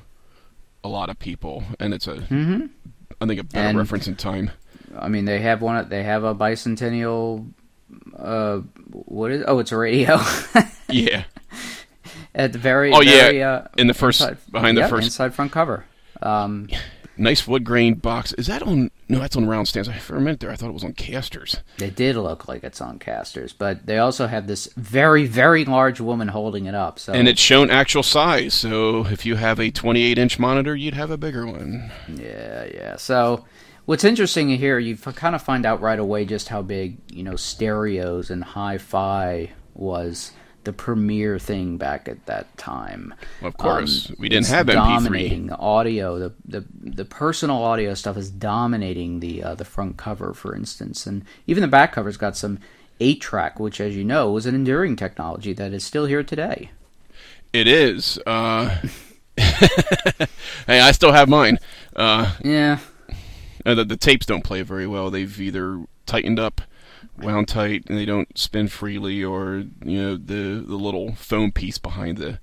a 0.83 0.89
lot 0.89 1.11
of 1.11 1.19
people, 1.19 1.65
and 1.79 1.93
it's 1.95 2.07
a 2.07 2.27
I 3.21 3.27
think 3.27 3.41
a 3.41 3.45
better 3.45 3.69
And- 3.69 3.79
reference 3.79 4.07
in 4.09 4.17
time. 4.17 4.51
I 4.97 5.09
mean, 5.09 5.25
they 5.25 5.41
have 5.41 5.61
one. 5.61 5.89
They 5.89 6.05
have 6.05 6.23
a 6.23 6.35
bicentennial. 6.37 7.49
Uh, 8.17 8.59
what 8.93 9.33
is? 9.33 9.45
Oh, 9.49 9.59
it's 9.59 9.73
a 9.73 9.77
radio. 9.77 10.21
Yeah, 10.89 11.25
At 12.35 12.53
the 12.53 12.59
very. 12.59 12.93
Oh, 12.93 13.01
yeah, 13.01 13.49
uh, 13.65 13.69
in 13.77 13.89
the 13.89 13.95
first- 13.95 14.21
inside- 14.21 14.37
behind 14.53 14.77
the 14.77 14.83
yeah, 14.83 14.89
first- 14.89 15.07
inside 15.07 15.35
front 15.35 15.51
cover. 15.51 15.85
Um, 16.23 16.69
nice 17.17 17.49
wood 17.49 17.65
grain 17.65 17.95
box. 17.95 18.33
Is 18.35 18.47
that 18.47 18.63
on? 18.63 18.91
No, 19.09 19.19
that's 19.19 19.37
on 19.37 19.47
round 19.47 19.69
stands. 19.69 19.89
I 19.89 19.99
for 19.99 20.17
a 20.17 20.21
minute 20.21 20.41
there, 20.41 20.51
I 20.51 20.57
thought 20.57 20.71
it 20.71 20.75
was 20.75 20.85
on 20.85 20.95
casters. 20.95 21.59
it 21.79 21.95
did 21.95 22.17
look 22.17 22.49
like 22.49 22.65
it's 22.65 22.81
on 22.81 22.99
casters, 22.99 23.53
but 23.53 23.87
they 23.87 23.99
also 23.99 24.27
have 24.27 24.47
this 24.47 24.73
very, 24.77 25.27
very 25.27 25.65
large 25.65 26.01
woman 26.01 26.29
holding 26.29 26.67
it 26.67 26.75
up. 26.75 26.99
So 26.99 27.13
And 27.13 27.29
it's 27.29 27.41
shown 27.41 27.71
actual 27.71 28.03
size, 28.03 28.55
so 28.55 29.07
if 29.07 29.27
you 29.27 29.37
have 29.37 29.61
a 29.61 29.71
28 29.71 30.19
inch 30.19 30.39
monitor, 30.39 30.75
you'd 30.75 30.95
have 30.95 31.11
a 31.11 31.19
bigger 31.19 31.47
one. 31.47 31.91
Yeah, 32.09 32.65
yeah. 32.73 32.97
So, 32.97 33.45
what's 33.85 34.05
interesting 34.05 34.49
here, 34.49 34.79
you 34.79 34.97
kind 34.97 35.35
of 35.35 35.43
find 35.43 35.67
out 35.67 35.81
right 35.81 35.99
away 35.99 36.25
just 36.25 36.49
how 36.49 36.63
big, 36.63 36.97
you 37.11 37.23
know, 37.23 37.37
stereos 37.37 38.31
and 38.31 38.43
hi-fi 38.43 39.51
was 39.75 40.33
the 40.65 40.73
premier 40.73 41.39
thing 41.39 41.77
back 41.77 42.09
at 42.09 42.25
that 42.27 42.57
time. 42.59 43.15
Of 43.43 43.57
course, 43.57 44.11
Um, 44.11 44.17
we 44.19 44.29
didn't 44.29 44.49
have 44.49 44.67
MP3. 44.69 44.75
dominating 44.75 45.47
the 45.47 45.57
audio. 45.59 46.19
The, 46.19 46.33
the 46.45 46.65
the 46.83 47.05
personal 47.05 47.63
audio 47.63 47.95
stuff 47.95 48.17
is 48.17 48.31
dominating 48.31 49.21
the 49.21 49.43
uh, 49.43 49.55
the 49.55 49.65
front 49.65 49.97
cover, 49.97 50.35
for 50.35 50.55
instance, 50.55 51.07
and 51.07 51.25
even 51.47 51.61
the 51.63 51.69
back 51.69 51.93
cover's 51.93 52.17
got 52.17 52.37
some 52.37 52.59
eight 53.01 53.21
track, 53.21 53.59
which, 53.59 53.81
as 53.81 53.97
you 53.97 54.05
know, 54.05 54.31
was 54.31 54.47
an 54.47 54.55
enduring 54.55 54.97
technology 54.97 55.53
that 55.53 55.73
is 55.73 55.85
still 55.85 56.07
here 56.07 56.23
today. 56.23 56.71
It 57.53 57.67
is. 57.69 58.19
Uh, 58.27 58.79
hey, 59.37 60.81
I 60.81 60.93
still 60.93 61.13
have 61.13 61.29
mine. 61.29 61.59
Uh, 61.95 62.35
Yeah, 62.45 62.79
uh, 63.67 63.75
the, 63.75 63.85
the 63.85 63.97
tapes 63.97 64.27
don't 64.27 64.45
play 64.45 64.63
very 64.63 64.87
well. 64.87 65.11
They've 65.11 65.41
either 65.41 65.85
tightened 66.07 66.39
up, 66.39 66.61
wound 67.19 67.49
tight, 67.49 67.85
and 67.89 67.99
they 67.99 68.05
don't 68.05 68.37
spin 68.37 68.69
freely, 68.69 69.23
or 69.25 69.65
you 69.85 70.03
know 70.03 70.17
the 70.17 70.65
the 70.67 70.77
little 70.77 71.15
foam 71.15 71.53
piece 71.53 71.79
behind 71.79 72.19
the 72.19 72.39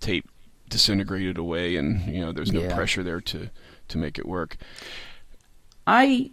tape 0.00 0.28
disintegrated 0.68 1.38
away, 1.38 1.76
and 1.76 2.02
you 2.12 2.20
know 2.20 2.32
there's 2.32 2.52
no 2.52 2.60
Yeah. 2.62 2.74
pressure 2.74 3.02
there 3.02 3.20
to 3.20 3.50
to 3.88 3.98
make 3.98 4.18
it 4.18 4.26
work. 4.26 4.56
I, 5.86 6.32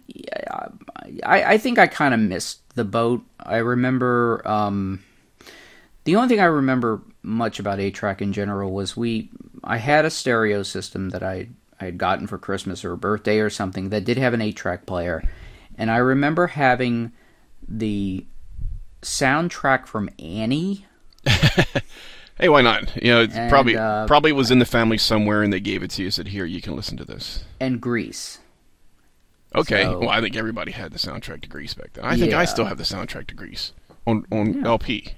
I, 1.24 1.44
I 1.44 1.58
think 1.58 1.78
I 1.78 1.86
kind 1.86 2.12
of 2.12 2.18
missed 2.18 2.68
the 2.74 2.84
boat. 2.84 3.22
I 3.38 3.58
remember 3.58 4.42
um, 4.44 5.04
the 6.04 6.16
only 6.16 6.28
thing 6.28 6.40
I 6.40 6.46
remember 6.46 7.02
much 7.22 7.60
about 7.60 7.78
eight 7.78 7.94
track 7.94 8.20
in 8.20 8.32
general 8.32 8.72
was 8.72 8.96
we. 8.96 9.30
I 9.62 9.76
had 9.78 10.04
a 10.04 10.10
stereo 10.10 10.62
system 10.64 11.10
that 11.10 11.22
I 11.22 11.48
I 11.80 11.84
had 11.86 11.98
gotten 11.98 12.26
for 12.26 12.36
Christmas 12.36 12.84
or 12.84 12.92
a 12.92 12.98
birthday 12.98 13.38
or 13.38 13.48
something 13.48 13.90
that 13.90 14.04
did 14.04 14.18
have 14.18 14.34
an 14.34 14.40
eight 14.42 14.56
track 14.56 14.86
player, 14.86 15.22
and 15.78 15.88
I 15.90 15.98
remember 15.98 16.48
having 16.48 17.12
the 17.68 18.26
soundtrack 19.02 19.86
from 19.86 20.08
Annie. 20.18 20.86
Hey, 22.36 22.48
why 22.48 22.62
not? 22.62 23.00
You 23.00 23.12
know, 23.12 23.20
it's 23.22 23.36
And, 23.36 23.48
probably 23.48 23.76
uh, 23.76 24.08
probably 24.08 24.32
was 24.32 24.50
in 24.50 24.58
the 24.58 24.64
family 24.64 24.98
somewhere, 24.98 25.40
and 25.44 25.52
they 25.52 25.60
gave 25.60 25.84
it 25.84 25.90
to 25.92 26.02
you. 26.02 26.10
Said, 26.10 26.26
"Here, 26.26 26.44
you 26.44 26.60
can 26.60 26.74
listen 26.74 26.96
to 26.96 27.04
this." 27.04 27.44
and 27.60 27.80
Grease. 27.80 28.40
Okay. 29.54 29.84
So- 29.84 30.00
well, 30.00 30.08
I 30.08 30.20
think 30.20 30.34
everybody 30.36 30.72
had 30.72 30.90
the 30.90 30.98
soundtrack 30.98 31.42
to 31.42 31.48
Grease 31.48 31.74
back 31.74 31.92
then. 31.92 32.04
I 32.04 32.16
think 32.16 32.32
I 32.32 32.44
still 32.44 32.64
have 32.64 32.76
the 32.76 32.82
soundtrack 32.82 33.28
to 33.28 33.34
Grease 33.36 33.70
on 34.04 34.26
on 34.32 34.52
Yeah. 34.54 34.66
LP. 34.66 35.12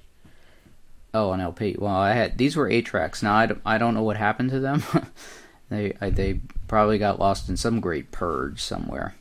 Oh, 1.14 1.30
on 1.30 1.40
LP. 1.40 1.76
Well, 1.78 1.94
I 1.96 2.12
had 2.12 2.36
these 2.36 2.54
were 2.54 2.68
eight 2.68 2.84
tracks. 2.84 3.22
Now 3.22 3.34
I 3.34 3.46
don't, 3.46 3.62
I 3.64 3.78
don't 3.78 3.94
know 3.94 4.02
what 4.02 4.18
happened 4.18 4.50
to 4.50 4.60
them. 4.60 4.82
they 5.70 5.94
I, 6.02 6.10
they 6.10 6.40
probably 6.68 6.98
got 6.98 7.18
lost 7.18 7.48
in 7.48 7.56
some 7.56 7.80
great 7.80 8.12
purge 8.12 8.60
somewhere. 8.60 9.14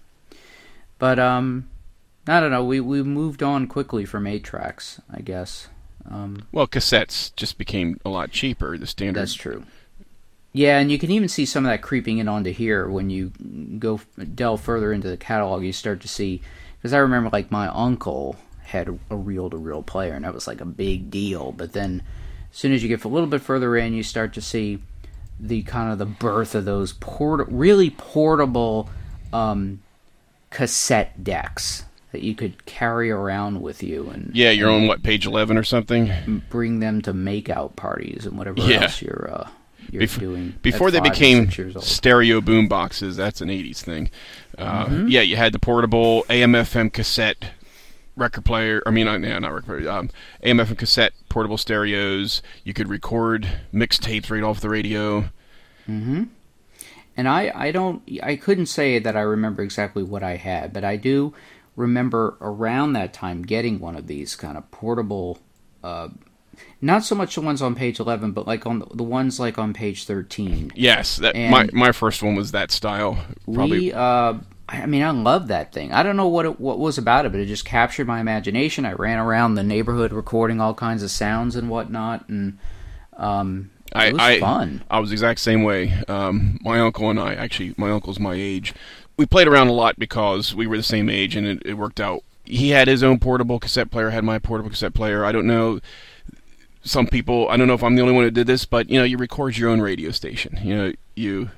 But 0.99 1.17
um, 1.17 1.69
I 2.27 2.39
don't 2.39 2.51
know. 2.51 2.63
We 2.63 2.79
we 2.79 3.03
moved 3.03 3.43
on 3.43 3.67
quickly 3.67 4.05
from 4.05 4.25
eight 4.27 4.43
tracks. 4.43 4.99
I 5.11 5.21
guess. 5.21 5.67
Um, 6.09 6.47
Well, 6.51 6.67
cassettes 6.67 7.35
just 7.35 7.57
became 7.57 7.99
a 8.05 8.09
lot 8.09 8.31
cheaper. 8.31 8.77
The 8.77 8.87
standard. 8.87 9.19
that's 9.19 9.33
true. 9.33 9.63
Yeah, 10.53 10.79
and 10.79 10.89
you 10.91 10.97
can 10.97 11.11
even 11.11 11.27
see 11.27 11.45
some 11.45 11.65
of 11.65 11.69
that 11.71 11.81
creeping 11.81 12.19
in 12.19 12.27
onto 12.29 12.51
here 12.51 12.87
when 12.87 13.09
you 13.09 13.31
go 13.77 13.99
delve 14.33 14.61
further 14.61 14.93
into 14.93 15.09
the 15.09 15.17
catalog. 15.17 15.63
You 15.63 15.73
start 15.73 16.01
to 16.01 16.07
see 16.07 16.41
because 16.77 16.93
I 16.93 16.99
remember 16.99 17.29
like 17.31 17.51
my 17.51 17.67
uncle 17.67 18.37
had 18.63 18.87
a 19.09 19.15
reel-to-reel 19.15 19.83
player, 19.83 20.13
and 20.13 20.25
that 20.25 20.33
was 20.33 20.47
like 20.47 20.61
a 20.61 20.65
big 20.65 21.11
deal. 21.11 21.51
But 21.51 21.73
then, 21.73 22.01
as 22.51 22.57
soon 22.57 22.71
as 22.71 22.81
you 22.81 22.89
get 22.89 23.03
a 23.03 23.07
little 23.07 23.27
bit 23.27 23.41
further 23.41 23.75
in, 23.75 23.93
you 23.93 24.01
start 24.03 24.33
to 24.33 24.41
see 24.41 24.79
the 25.39 25.61
kind 25.63 25.91
of 25.91 25.97
the 25.97 26.05
birth 26.05 26.55
of 26.55 26.65
those 26.65 26.93
port- 26.93 27.47
really 27.49 27.89
portable 27.89 28.89
um, 29.33 29.81
cassette 30.49 31.23
decks 31.23 31.83
that 32.15 32.23
you 32.23 32.33
could 32.33 32.65
carry 32.65 33.11
around 33.11 33.61
with 33.61 33.83
you 33.83 34.09
and 34.09 34.31
Yeah, 34.33 34.51
you're 34.51 34.71
on 34.71 34.87
what 34.87 35.03
page 35.03 35.25
eleven 35.27 35.57
or 35.57 35.63
something. 35.63 36.41
bring 36.49 36.79
them 36.79 37.01
to 37.01 37.13
makeout 37.13 37.75
parties 37.75 38.25
and 38.25 38.37
whatever 38.37 38.61
Yeah. 38.61 38.83
else 38.83 39.01
you're 39.01 39.29
uh, 39.31 39.49
you're 39.91 40.03
Bef- 40.03 40.17
doing 40.19 40.53
Before 40.61 40.89
they 40.91 41.01
became 41.01 41.45
six 41.45 41.57
years 41.57 41.75
old. 41.75 41.83
stereo 41.85 42.39
boom 42.41 42.67
boxes, 42.69 43.17
that's 43.17 43.41
an 43.41 43.49
'80s 43.49 43.81
thing. 43.81 44.09
Uh, 44.57 44.85
Mm-hmm. 44.85 45.07
Yeah, 45.09 45.21
you 45.21 45.35
had 45.35 45.51
the 45.51 45.59
portable 45.59 46.23
AM/FM 46.29 46.91
cassette 46.93 47.51
record 48.15 48.45
player. 48.45 48.81
I 48.85 48.91
mean, 48.91 49.07
uh, 49.09 49.17
yeah, 49.17 49.37
not 49.39 49.51
record 49.53 49.83
player. 49.83 49.89
Um, 49.91 50.09
AM/FM 50.41 50.77
cassette 50.77 51.11
portable 51.27 51.57
stereos. 51.57 52.41
You 52.63 52.73
could 52.73 52.87
record 52.87 53.47
mixtapes 53.73 54.31
right 54.31 54.41
off 54.41 54.61
the 54.61 54.69
radio. 54.69 55.25
mm-hmm 55.87 56.23
And 57.17 57.27
I, 57.29 57.51
I 57.53 57.71
don't 57.71 58.01
I 58.23 58.35
couldn't 58.37 58.65
say 58.67 58.99
that 58.99 59.15
I 59.15 59.21
remember 59.21 59.61
exactly 59.63 60.03
what 60.03 60.23
I 60.23 60.35
had, 60.37 60.73
but 60.73 60.83
I 60.83 60.95
do 60.97 61.33
remember 61.75 62.37
around 62.41 62.93
that 62.93 63.13
time 63.13 63.41
getting 63.43 63.79
one 63.79 63.95
of 63.95 64.07
these 64.07 64.35
kind 64.35 64.57
of 64.57 64.69
portable 64.71 65.39
uh, 65.83 66.09
not 66.81 67.03
so 67.03 67.15
much 67.15 67.35
the 67.35 67.41
ones 67.41 67.61
on 67.61 67.75
page 67.75 67.99
11 67.99 68.31
but 68.31 68.47
like 68.47 68.65
on 68.65 68.79
the, 68.79 68.85
the 68.93 69.03
ones 69.03 69.39
like 69.39 69.57
on 69.57 69.73
page 69.73 70.05
13 70.05 70.71
Yes, 70.75 71.17
that 71.17 71.35
my 71.35 71.69
my 71.73 71.91
first 71.91 72.23
one 72.23 72.35
was 72.35 72.51
that 72.51 72.71
style. 72.71 73.17
Probably 73.45 73.79
we 73.87 73.93
uh 73.93 74.35
I 74.67 74.85
mean 74.85 75.03
I 75.03 75.11
love 75.11 75.47
that 75.49 75.73
thing. 75.73 75.91
I 75.91 76.03
don't 76.03 76.17
know 76.17 76.27
what 76.27 76.45
it, 76.45 76.59
what 76.59 76.79
was 76.79 76.97
about 76.97 77.25
it 77.25 77.31
but 77.31 77.41
it 77.41 77.45
just 77.47 77.65
captured 77.65 78.07
my 78.07 78.19
imagination. 78.19 78.85
I 78.85 78.93
ran 78.93 79.19
around 79.19 79.55
the 79.55 79.63
neighborhood 79.63 80.13
recording 80.13 80.61
all 80.61 80.73
kinds 80.73 81.03
of 81.03 81.11
sounds 81.11 81.55
and 81.55 81.69
whatnot 81.69 82.29
and 82.29 82.57
um 83.17 83.71
I, 83.93 84.07
it 84.07 84.13
was 84.13 84.21
I, 84.21 84.39
fun. 84.39 84.83
I 84.89 84.99
was 84.99 85.09
the 85.09 85.13
exact 85.13 85.39
same 85.39 85.63
way. 85.63 85.93
Um, 86.07 86.59
my 86.63 86.79
uncle 86.79 87.09
and 87.09 87.19
I, 87.19 87.35
actually, 87.35 87.75
my 87.77 87.91
uncle's 87.91 88.19
my 88.19 88.33
age. 88.33 88.73
We 89.17 89.25
played 89.25 89.47
around 89.47 89.67
a 89.67 89.73
lot 89.73 89.97
because 89.97 90.53
we 90.53 90.67
were 90.67 90.77
the 90.77 90.83
same 90.83 91.09
age, 91.09 91.35
and 91.35 91.47
it, 91.47 91.61
it 91.65 91.73
worked 91.75 91.99
out. 91.99 92.23
He 92.43 92.69
had 92.69 92.87
his 92.87 93.01
own 93.01 93.19
portable 93.19 93.59
cassette 93.59 93.89
player. 93.89 94.09
I 94.09 94.11
had 94.11 94.23
my 94.23 94.39
portable 94.39 94.69
cassette 94.69 94.93
player. 94.93 95.25
I 95.25 95.31
don't 95.31 95.47
know. 95.47 95.79
Some 96.83 97.07
people, 97.07 97.49
I 97.49 97.57
don't 97.57 97.67
know 97.67 97.73
if 97.73 97.83
I'm 97.83 97.95
the 97.95 98.01
only 98.01 98.13
one 98.13 98.23
who 98.23 98.31
did 98.31 98.45
this, 98.45 98.65
but 98.65 98.89
you 98.89 98.99
know, 98.99 99.05
you 99.05 99.17
record 99.17 99.57
your 99.57 99.69
own 99.69 99.81
radio 99.81 100.11
station. 100.11 100.59
You 100.61 100.75
know, 100.75 100.93
you 101.15 101.49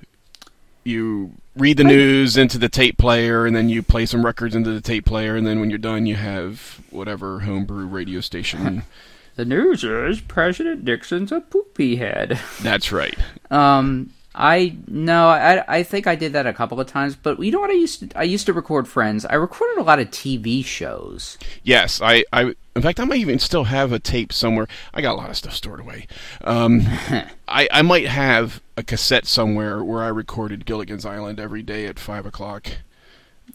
you 0.85 1.33
read 1.55 1.77
the 1.77 1.83
news 1.83 2.37
into 2.37 2.57
the 2.57 2.69
tape 2.69 2.97
player, 2.97 3.45
and 3.45 3.55
then 3.55 3.67
you 3.67 3.83
play 3.83 4.05
some 4.05 4.25
records 4.25 4.55
into 4.55 4.71
the 4.71 4.79
tape 4.79 5.05
player, 5.05 5.35
and 5.35 5.45
then 5.45 5.59
when 5.59 5.69
you're 5.69 5.79
done, 5.79 6.05
you 6.05 6.15
have 6.15 6.79
whatever 6.91 7.41
homebrew 7.41 7.85
radio 7.85 8.21
station. 8.21 8.83
The 9.37 9.45
news 9.45 9.83
is 9.83 10.19
President 10.19 10.83
Nixon's 10.83 11.31
a 11.31 11.41
poopy 11.41 11.97
head. 11.97 12.39
That's 12.63 12.91
right. 12.91 13.15
Um, 13.51 14.09
I 14.39 14.75
no, 14.86 15.29
I 15.29 15.63
I 15.79 15.84
think 15.84 16.06
I 16.06 16.15
did 16.15 16.34
that 16.34 16.46
a 16.46 16.53
couple 16.53 16.79
of 16.79 16.86
times, 16.86 17.15
but 17.15 17.39
you 17.39 17.51
know 17.51 17.60
what 17.60 17.72
I 17.72 17.74
used 17.74 18.12
to 18.12 18.17
I 18.17 18.22
used 18.22 18.46
to 18.46 18.53
record 18.53 18.88
Friends. 18.88 19.25
I 19.25 19.34
recorded 19.34 19.79
a 19.79 19.84
lot 19.84 19.98
of 20.00 20.12
TV 20.12 20.63
shows. 20.63 21.39
Yes, 21.63 22.00
I, 22.01 22.24
I. 22.32 22.53
In 22.75 22.84
fact, 22.84 23.00
I 23.00 23.06
might 23.06 23.17
even 23.17 23.39
still 23.39 23.63
have 23.63 23.91
a 23.91 23.98
tape 23.98 24.32
somewhere. 24.32 24.67
I 24.94 25.01
got 25.01 25.13
a 25.13 25.17
lot 25.17 25.32
of 25.32 25.38
stuff 25.38 25.56
stored 25.56 25.79
away. 25.79 26.06
Um, 26.44 26.82
I, 27.48 27.67
I 27.72 27.82
might 27.82 28.06
have 28.06 28.62
a 28.77 28.84
cassette 28.84 29.25
somewhere 29.25 29.84
where 29.84 30.03
I 30.03 30.10
recorded 30.10 30.67
Gilligan's 30.67 31.06
Island 31.06 31.39
every 31.39 31.63
day 31.63 31.88
at 31.88 31.98
five 31.98 32.27
o'clock. 32.27 32.67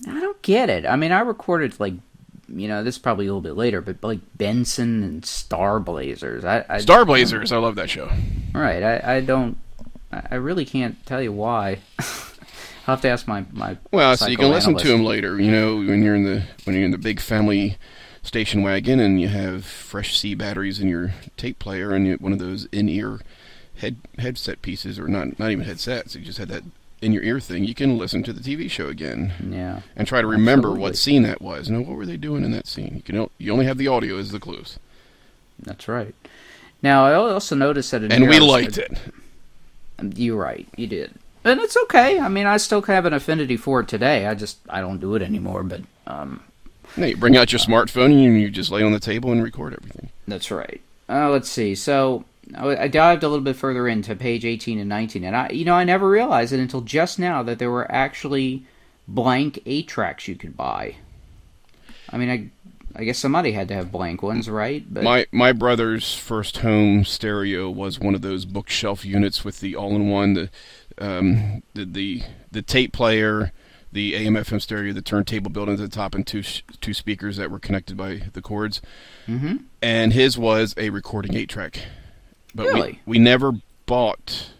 I 0.08 0.18
don't 0.18 0.42
get 0.42 0.68
it. 0.68 0.84
I 0.84 0.96
mean, 0.96 1.12
I 1.12 1.20
recorded 1.20 1.78
like 1.78 1.94
you 2.48 2.66
know 2.66 2.82
this 2.82 2.96
is 2.96 2.98
probably 3.00 3.26
a 3.26 3.28
little 3.28 3.40
bit 3.40 3.56
later, 3.56 3.80
but 3.80 4.02
like 4.02 4.18
Benson 4.34 5.04
and 5.04 5.24
Star 5.24 5.78
Blazers. 5.78 6.44
I, 6.44 6.64
I 6.68 6.78
Star 6.78 7.04
Blazers, 7.04 7.52
I 7.52 7.58
love 7.58 7.76
that 7.76 7.88
show. 7.88 8.10
Right. 8.52 8.82
I 8.82 9.16
I 9.16 9.20
don't. 9.20 9.56
I 10.12 10.34
really 10.36 10.64
can't 10.64 11.04
tell 11.06 11.22
you 11.22 11.32
why. 11.32 11.80
I'll 12.86 12.96
have 12.96 13.00
to 13.02 13.08
ask 13.08 13.28
my 13.28 13.44
my. 13.52 13.78
Well, 13.92 14.16
so 14.16 14.26
you 14.26 14.36
can 14.36 14.50
listen 14.50 14.76
to 14.76 14.88
them 14.88 15.04
later. 15.04 15.40
You 15.40 15.50
know, 15.50 15.76
when 15.76 16.02
you're 16.02 16.16
in 16.16 16.24
the 16.24 16.42
when 16.64 16.74
you're 16.74 16.84
in 16.84 16.90
the 16.90 16.98
big 16.98 17.20
family 17.20 17.78
station 18.22 18.62
wagon 18.62 19.00
and 19.00 19.20
you 19.20 19.28
have 19.28 19.64
fresh 19.64 20.18
C 20.18 20.34
batteries 20.34 20.80
in 20.80 20.88
your 20.88 21.14
tape 21.36 21.58
player 21.58 21.92
and 21.92 22.06
you, 22.06 22.14
one 22.14 22.32
of 22.32 22.38
those 22.38 22.66
in-ear 22.66 23.20
head 23.76 23.96
headset 24.18 24.62
pieces, 24.62 24.98
or 24.98 25.06
not 25.08 25.38
not 25.38 25.50
even 25.50 25.64
headsets. 25.64 26.14
You 26.16 26.22
just 26.22 26.38
had 26.38 26.48
that 26.48 26.64
in 27.00 27.12
your 27.12 27.22
ear 27.22 27.38
thing. 27.40 27.64
You 27.64 27.74
can 27.74 27.98
listen 27.98 28.22
to 28.24 28.32
the 28.32 28.40
TV 28.40 28.70
show 28.70 28.88
again. 28.88 29.32
Yeah. 29.48 29.80
and 29.96 30.06
try 30.06 30.20
to 30.20 30.26
remember 30.26 30.68
Absolutely. 30.68 30.82
what 30.82 30.96
scene 30.96 31.22
that 31.22 31.40
was. 31.40 31.68
You 31.68 31.76
know, 31.76 31.82
what 31.82 31.96
were 31.96 32.06
they 32.06 32.16
doing 32.16 32.44
in 32.44 32.50
that 32.52 32.66
scene? 32.66 32.94
You 32.96 33.02
can 33.02 33.30
you 33.38 33.52
only 33.52 33.66
have 33.66 33.78
the 33.78 33.88
audio 33.88 34.18
as 34.18 34.30
the 34.32 34.40
clues, 34.40 34.78
That's 35.58 35.86
right. 35.86 36.14
Now 36.82 37.06
I 37.06 37.14
also 37.14 37.54
noticed 37.54 37.92
that 37.92 38.02
in 38.02 38.10
and 38.10 38.28
we 38.28 38.40
liked 38.40 38.76
it. 38.76 38.98
You're 40.14 40.36
right. 40.36 40.66
You 40.76 40.86
did, 40.86 41.12
and 41.44 41.60
it's 41.60 41.76
okay. 41.84 42.18
I 42.18 42.28
mean, 42.28 42.46
I 42.46 42.56
still 42.56 42.82
have 42.82 43.06
an 43.06 43.12
affinity 43.12 43.56
for 43.56 43.80
it 43.80 43.88
today. 43.88 44.26
I 44.26 44.34
just 44.34 44.58
I 44.68 44.80
don't 44.80 45.00
do 45.00 45.14
it 45.14 45.22
anymore. 45.22 45.62
But 45.62 45.82
um, 46.06 46.42
No, 46.96 47.06
you 47.06 47.16
bring 47.16 47.36
out 47.36 47.52
your 47.52 47.60
smartphone 47.60 48.06
and 48.06 48.40
you 48.40 48.50
just 48.50 48.70
lay 48.70 48.82
on 48.82 48.92
the 48.92 49.00
table 49.00 49.32
and 49.32 49.42
record 49.42 49.74
everything. 49.74 50.10
that's 50.26 50.50
right. 50.50 50.80
Uh, 51.08 51.28
let's 51.30 51.48
see. 51.48 51.74
So 51.74 52.24
I 52.56 52.88
dived 52.88 53.22
a 53.22 53.28
little 53.28 53.44
bit 53.44 53.56
further 53.56 53.86
into 53.88 54.14
page 54.16 54.44
18 54.44 54.78
and 54.78 54.88
19, 54.88 55.24
and 55.24 55.36
I 55.36 55.48
you 55.50 55.64
know 55.64 55.74
I 55.74 55.84
never 55.84 56.08
realized 56.08 56.52
it 56.52 56.60
until 56.60 56.80
just 56.80 57.18
now 57.18 57.42
that 57.42 57.58
there 57.58 57.70
were 57.70 57.90
actually 57.90 58.64
blank 59.08 59.60
eight 59.66 59.88
tracks 59.88 60.28
you 60.28 60.36
could 60.36 60.56
buy. 60.56 60.96
I 62.10 62.18
mean, 62.18 62.30
I 62.30 62.50
I 62.94 63.04
guess 63.04 63.18
somebody 63.18 63.52
had 63.52 63.68
to 63.68 63.74
have 63.74 63.90
blank 63.92 64.22
ones, 64.22 64.48
right? 64.50 64.84
But 64.92 65.02
My 65.04 65.26
my 65.32 65.52
brother's 65.52 66.14
first 66.14 66.58
home 66.58 67.04
stereo 67.04 67.70
was 67.70 67.98
one 67.98 68.14
of 68.14 68.22
those 68.22 68.44
bookshelf 68.44 69.04
units 69.04 69.44
with 69.44 69.60
the 69.60 69.74
all-in-one, 69.76 70.34
the 70.34 70.50
um, 70.98 71.62
the, 71.74 71.84
the 71.84 72.22
the 72.50 72.62
tape 72.62 72.92
player, 72.92 73.52
the 73.92 74.14
AM/FM 74.14 74.60
stereo, 74.60 74.92
the 74.92 75.00
turntable 75.02 75.50
built 75.50 75.68
into 75.68 75.82
the 75.82 75.88
top, 75.88 76.14
and 76.14 76.26
two 76.26 76.42
sh- 76.42 76.62
two 76.80 76.92
speakers 76.94 77.36
that 77.38 77.50
were 77.50 77.58
connected 77.58 77.96
by 77.96 78.22
the 78.32 78.42
cords. 78.42 78.82
hmm 79.26 79.56
And 79.80 80.12
his 80.12 80.36
was 80.38 80.74
a 80.76 80.90
recording 80.90 81.34
eight-track. 81.34 81.78
But 82.54 82.66
Really? 82.66 83.00
we, 83.06 83.12
we 83.12 83.18
never 83.18 83.52
bought 83.86 84.50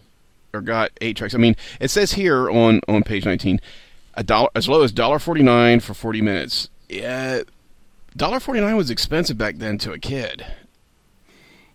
or 0.53 0.61
got 0.61 0.91
eight 1.01 1.17
tracks. 1.17 1.35
I 1.35 1.37
mean, 1.37 1.55
it 1.79 1.89
says 1.89 2.13
here 2.13 2.49
on 2.49 2.81
on 2.87 3.03
page 3.03 3.25
nineteen, 3.25 3.59
a 4.15 4.23
dollar 4.23 4.49
as 4.55 4.67
low 4.67 4.81
as 4.81 4.91
dollar 4.91 5.19
forty 5.19 5.43
nine 5.43 5.79
for 5.79 5.93
forty 5.93 6.21
minutes. 6.21 6.69
Yeah, 6.89 7.43
dollar 8.15 8.39
forty 8.39 8.61
nine 8.61 8.75
was 8.75 8.89
expensive 8.89 9.37
back 9.37 9.57
then 9.57 9.77
to 9.79 9.91
a 9.91 9.99
kid. 9.99 10.45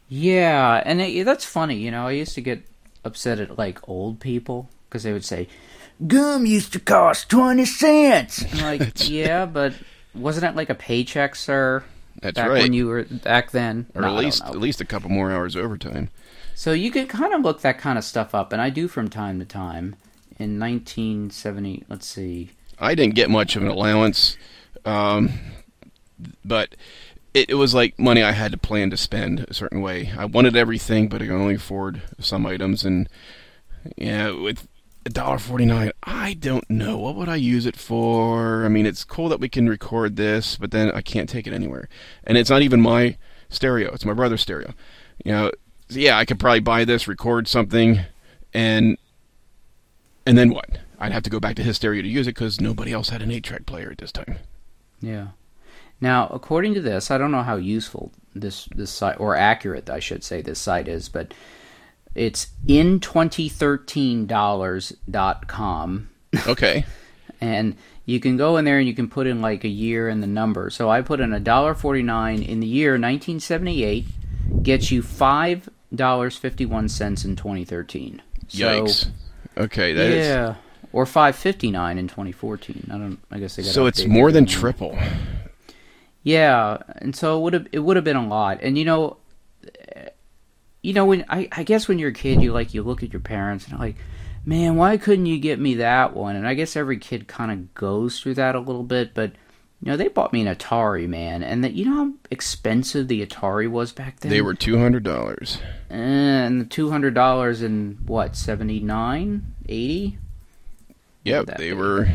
Yeah, 0.09 0.83
and 0.85 1.01
it, 1.01 1.25
that's 1.25 1.45
funny. 1.45 1.77
You 1.77 1.91
know, 1.91 2.07
I 2.07 2.13
used 2.13 2.35
to 2.35 2.41
get 2.41 2.63
upset 3.05 3.39
at 3.41 3.59
like 3.59 3.89
old 3.89 4.21
people 4.21 4.69
because 4.89 5.03
they 5.03 5.13
would 5.13 5.25
say, 5.25 5.49
"Gum 6.07 6.47
used 6.47 6.73
to 6.73 6.81
cost 6.81 7.29
twenty 7.29 7.65
cents." 7.65 8.45
I'm 8.55 8.61
like, 8.79 9.09
yeah, 9.09 9.47
but 9.47 9.75
wasn't 10.15 10.47
it 10.47 10.57
like 10.57 10.71
a 10.71 10.75
paycheck, 10.75 11.37
sir? 11.37 11.85
That's 12.21 12.35
back 12.35 12.51
right. 12.51 12.63
when 12.63 12.73
you 12.73 12.87
were 12.87 13.05
back 13.05 13.53
then, 13.53 13.87
or 13.95 14.03
No, 14.03 14.09
at 14.09 14.15
least 14.25 14.43
at 14.45 14.59
least 14.59 14.81
a 14.81 14.85
couple 14.85 15.11
more 15.11 15.31
hours 15.31 15.55
overtime. 15.57 16.11
So 16.55 16.73
you 16.73 16.91
could 16.91 17.09
kind 17.09 17.33
of 17.33 17.43
look 17.43 17.61
that 17.61 17.79
kind 17.79 17.99
of 17.99 18.05
stuff 18.05 18.35
up, 18.35 18.53
and 18.53 18.61
I 18.61 18.71
do 18.71 18.89
from 18.89 19.09
time 19.09 19.39
to 19.39 19.45
time. 19.45 19.97
In 20.41 20.61
1970, 20.61 21.85
let's 21.89 22.07
see, 22.07 22.51
I 22.79 22.95
didn't 22.95 23.17
get 23.17 23.29
much 23.29 23.57
of 23.57 23.63
an 23.63 23.69
allowance, 23.69 24.37
um, 24.85 25.31
but 26.45 26.75
it, 27.35 27.51
it 27.51 27.55
was 27.55 27.75
like 27.75 27.99
money 27.99 28.23
I 28.23 28.33
had 28.33 28.53
to 28.53 28.59
plan 28.59 28.91
to 28.91 28.97
spend 28.97 29.41
a 29.49 29.55
certain 29.55 29.81
way. 29.81 30.13
I 30.17 30.25
wanted 30.25 30.57
everything, 30.57 31.09
but 31.09 31.23
I 31.23 31.27
could 31.27 31.35
only 31.35 31.55
afford 31.55 32.03
some 32.19 32.47
items, 32.47 32.85
and 32.85 33.09
yeah, 33.97 34.31
with 34.31 34.67
a 35.07 35.11
dollar 35.11 35.39
forty 35.39 35.65
nine, 35.65 35.93
I 36.03 36.35
don't 36.35 36.69
know 36.69 36.99
what 36.99 37.17
would 37.17 37.29
I 37.29 37.37
use 37.37 37.67
it 37.67 37.77
for. 37.77 38.65
I 38.65 38.69
mean, 38.69 38.87
it's 38.87 39.05
cool 39.05 39.29
that 39.29 39.41
we 39.41 39.49
can 39.49 39.69
record 39.69 40.17
this, 40.17 40.57
but 40.57 40.71
then 40.71 40.91
I 40.91 41.01
can't 41.01 41.29
take 41.29 41.47
it 41.47 41.53
anywhere, 41.53 41.89
and 42.25 42.37
it's 42.37 42.51
not 42.51 42.63
even 42.63 42.81
my 42.81 43.17
stereo; 43.49 43.93
it's 43.93 44.05
my 44.05 44.15
brother's 44.15 44.43
stereo. 44.43 44.75
You 45.25 45.33
know, 45.33 45.53
yeah, 45.89 46.19
I 46.19 46.25
could 46.25 46.39
probably 46.39 46.61
buy 46.61 46.85
this, 46.85 47.09
record 47.09 47.49
something, 47.49 48.01
and 48.53 48.99
and 50.27 50.37
then 50.37 50.51
what? 50.51 50.79
I'd 51.01 51.13
have 51.13 51.23
to 51.23 51.31
go 51.31 51.39
back 51.39 51.55
to 51.57 51.63
his 51.63 51.77
stereo 51.77 52.03
to 52.03 52.09
use 52.09 52.27
it 52.27 52.35
because 52.35 52.61
nobody 52.61 52.93
else 52.93 53.11
had 53.11 53.23
an 53.23 53.31
eight-track 53.31 53.67
player 53.67 53.91
at 53.91 53.99
this 53.99 54.11
time. 54.11 54.39
Yeah. 55.01 55.29
Now, 56.01 56.29
according 56.29 56.75
to 56.75 56.81
this, 56.81 57.11
I 57.11 57.19
don't 57.19 57.33
know 57.33 57.43
how 57.43 57.57
useful 57.57 58.13
this 58.35 58.69
this 58.75 58.91
site 58.91 59.19
or 59.19 59.35
accurate 59.37 59.91
I 59.91 59.99
should 59.99 60.23
say 60.23 60.43
this 60.43 60.61
site 60.61 60.87
is, 60.89 61.09
but 61.09 61.35
it's 62.15 62.49
in 62.67 63.01
2013 63.01 64.27
dollars.com 64.27 66.09
Okay. 66.47 66.85
and 67.41 67.77
you 68.05 68.21
can 68.21 68.37
go 68.37 68.57
in 68.57 68.65
there 68.65 68.79
and 68.79 68.87
you 68.87 68.95
can 68.95 69.09
put 69.09 69.27
in 69.27 69.41
like 69.41 69.65
a 69.65 69.69
year 69.69 70.09
and 70.09 70.23
the 70.23 70.27
number. 70.27 70.71
So 70.71 70.91
I 70.91 71.03
put 71.03 71.21
in 71.21 71.33
a 71.33 71.41
dollar 71.41 71.75
49 71.75 72.43
in 72.43 72.61
the 72.61 72.67
year 72.67 72.93
1978 72.93 74.07
gets 74.63 74.91
you 74.91 75.03
$5.51 75.03 77.25
in 77.25 77.37
2013. 77.37 78.23
So, 78.49 78.59
Yikes. 78.59 79.11
Okay, 79.57 79.93
that 79.93 80.07
is. 80.07 80.27
yeah. 80.27 80.55
Or 80.93 81.05
559 81.05 81.99
in 81.99 82.09
2014. 82.09 82.89
I 82.91 82.93
don't 82.93 83.19
I 83.31 83.39
guess 83.39 83.57
they 83.57 83.63
got 83.63 83.73
So 83.73 83.87
it's 83.87 84.07
more 84.07 84.33
than 84.33 84.47
triple. 84.47 84.97
Yeah, 86.29 86.77
and 86.97 87.17
so 87.17 87.39
it 87.39 87.41
would 87.41 87.53
have 87.55 87.67
it 87.73 87.79
would 87.79 87.97
have 87.97 88.05
been 88.05 88.17
a 88.17 88.29
lot. 88.29 88.59
And 88.61 88.77
you 88.77 88.85
know, 88.85 89.17
you 90.83 90.93
know 90.93 91.07
when 91.07 91.25
I 91.31 91.49
I 91.53 91.63
guess 91.63 91.89
when 91.89 91.99
you're 91.99 92.11
a 92.11 92.13
kid, 92.13 92.43
you 92.43 92.53
like 92.53 92.75
you 92.75 92.83
look 92.83 93.03
at 93.03 93.15
your 93.15 93.21
parents 93.21 93.65
and 93.65 93.73
you're 93.73 93.81
like, 93.81 93.97
man, 94.45 94.77
why 94.77 94.99
couldn't 94.99 95.25
you 95.25 95.39
get 95.39 95.59
me 95.59 95.77
that 95.77 96.15
one? 96.15 96.37
And 96.37 96.47
I 96.47 96.53
guess 96.53 96.77
every 96.77 96.99
kid 96.99 97.29
kind 97.29 97.51
of 97.51 97.73
goes 97.73 98.21
through 98.21 98.35
that 98.35 98.55
a 98.55 98.61
little 98.61 98.83
bit, 98.83 99.15
but. 99.15 99.33
You 99.81 99.93
know, 99.93 99.97
they 99.97 100.09
bought 100.09 100.33
me 100.33 100.45
an 100.45 100.53
Atari, 100.53 101.09
man, 101.09 101.45
and 101.45 101.63
that 101.63 101.73
you 101.75 101.85
know 101.85 101.95
how 101.95 102.13
expensive 102.33 103.07
the 103.07 103.25
Atari 103.25 103.71
was 103.71 103.93
back 103.93 104.19
then. 104.19 104.29
They 104.29 104.43
were 104.43 104.55
two 104.55 104.77
hundred 104.77 105.05
dollars. 105.05 105.61
and 105.89 106.69
two 106.69 106.91
hundred 106.91 107.15
dollars 107.15 107.63
in 107.63 107.97
what 108.05 108.35
seventy 108.35 108.81
nine, 108.81 109.55
eighty. 109.69 110.19
Yep, 111.23 111.47
they 111.47 111.69
be? 111.69 111.75
were. 111.75 112.09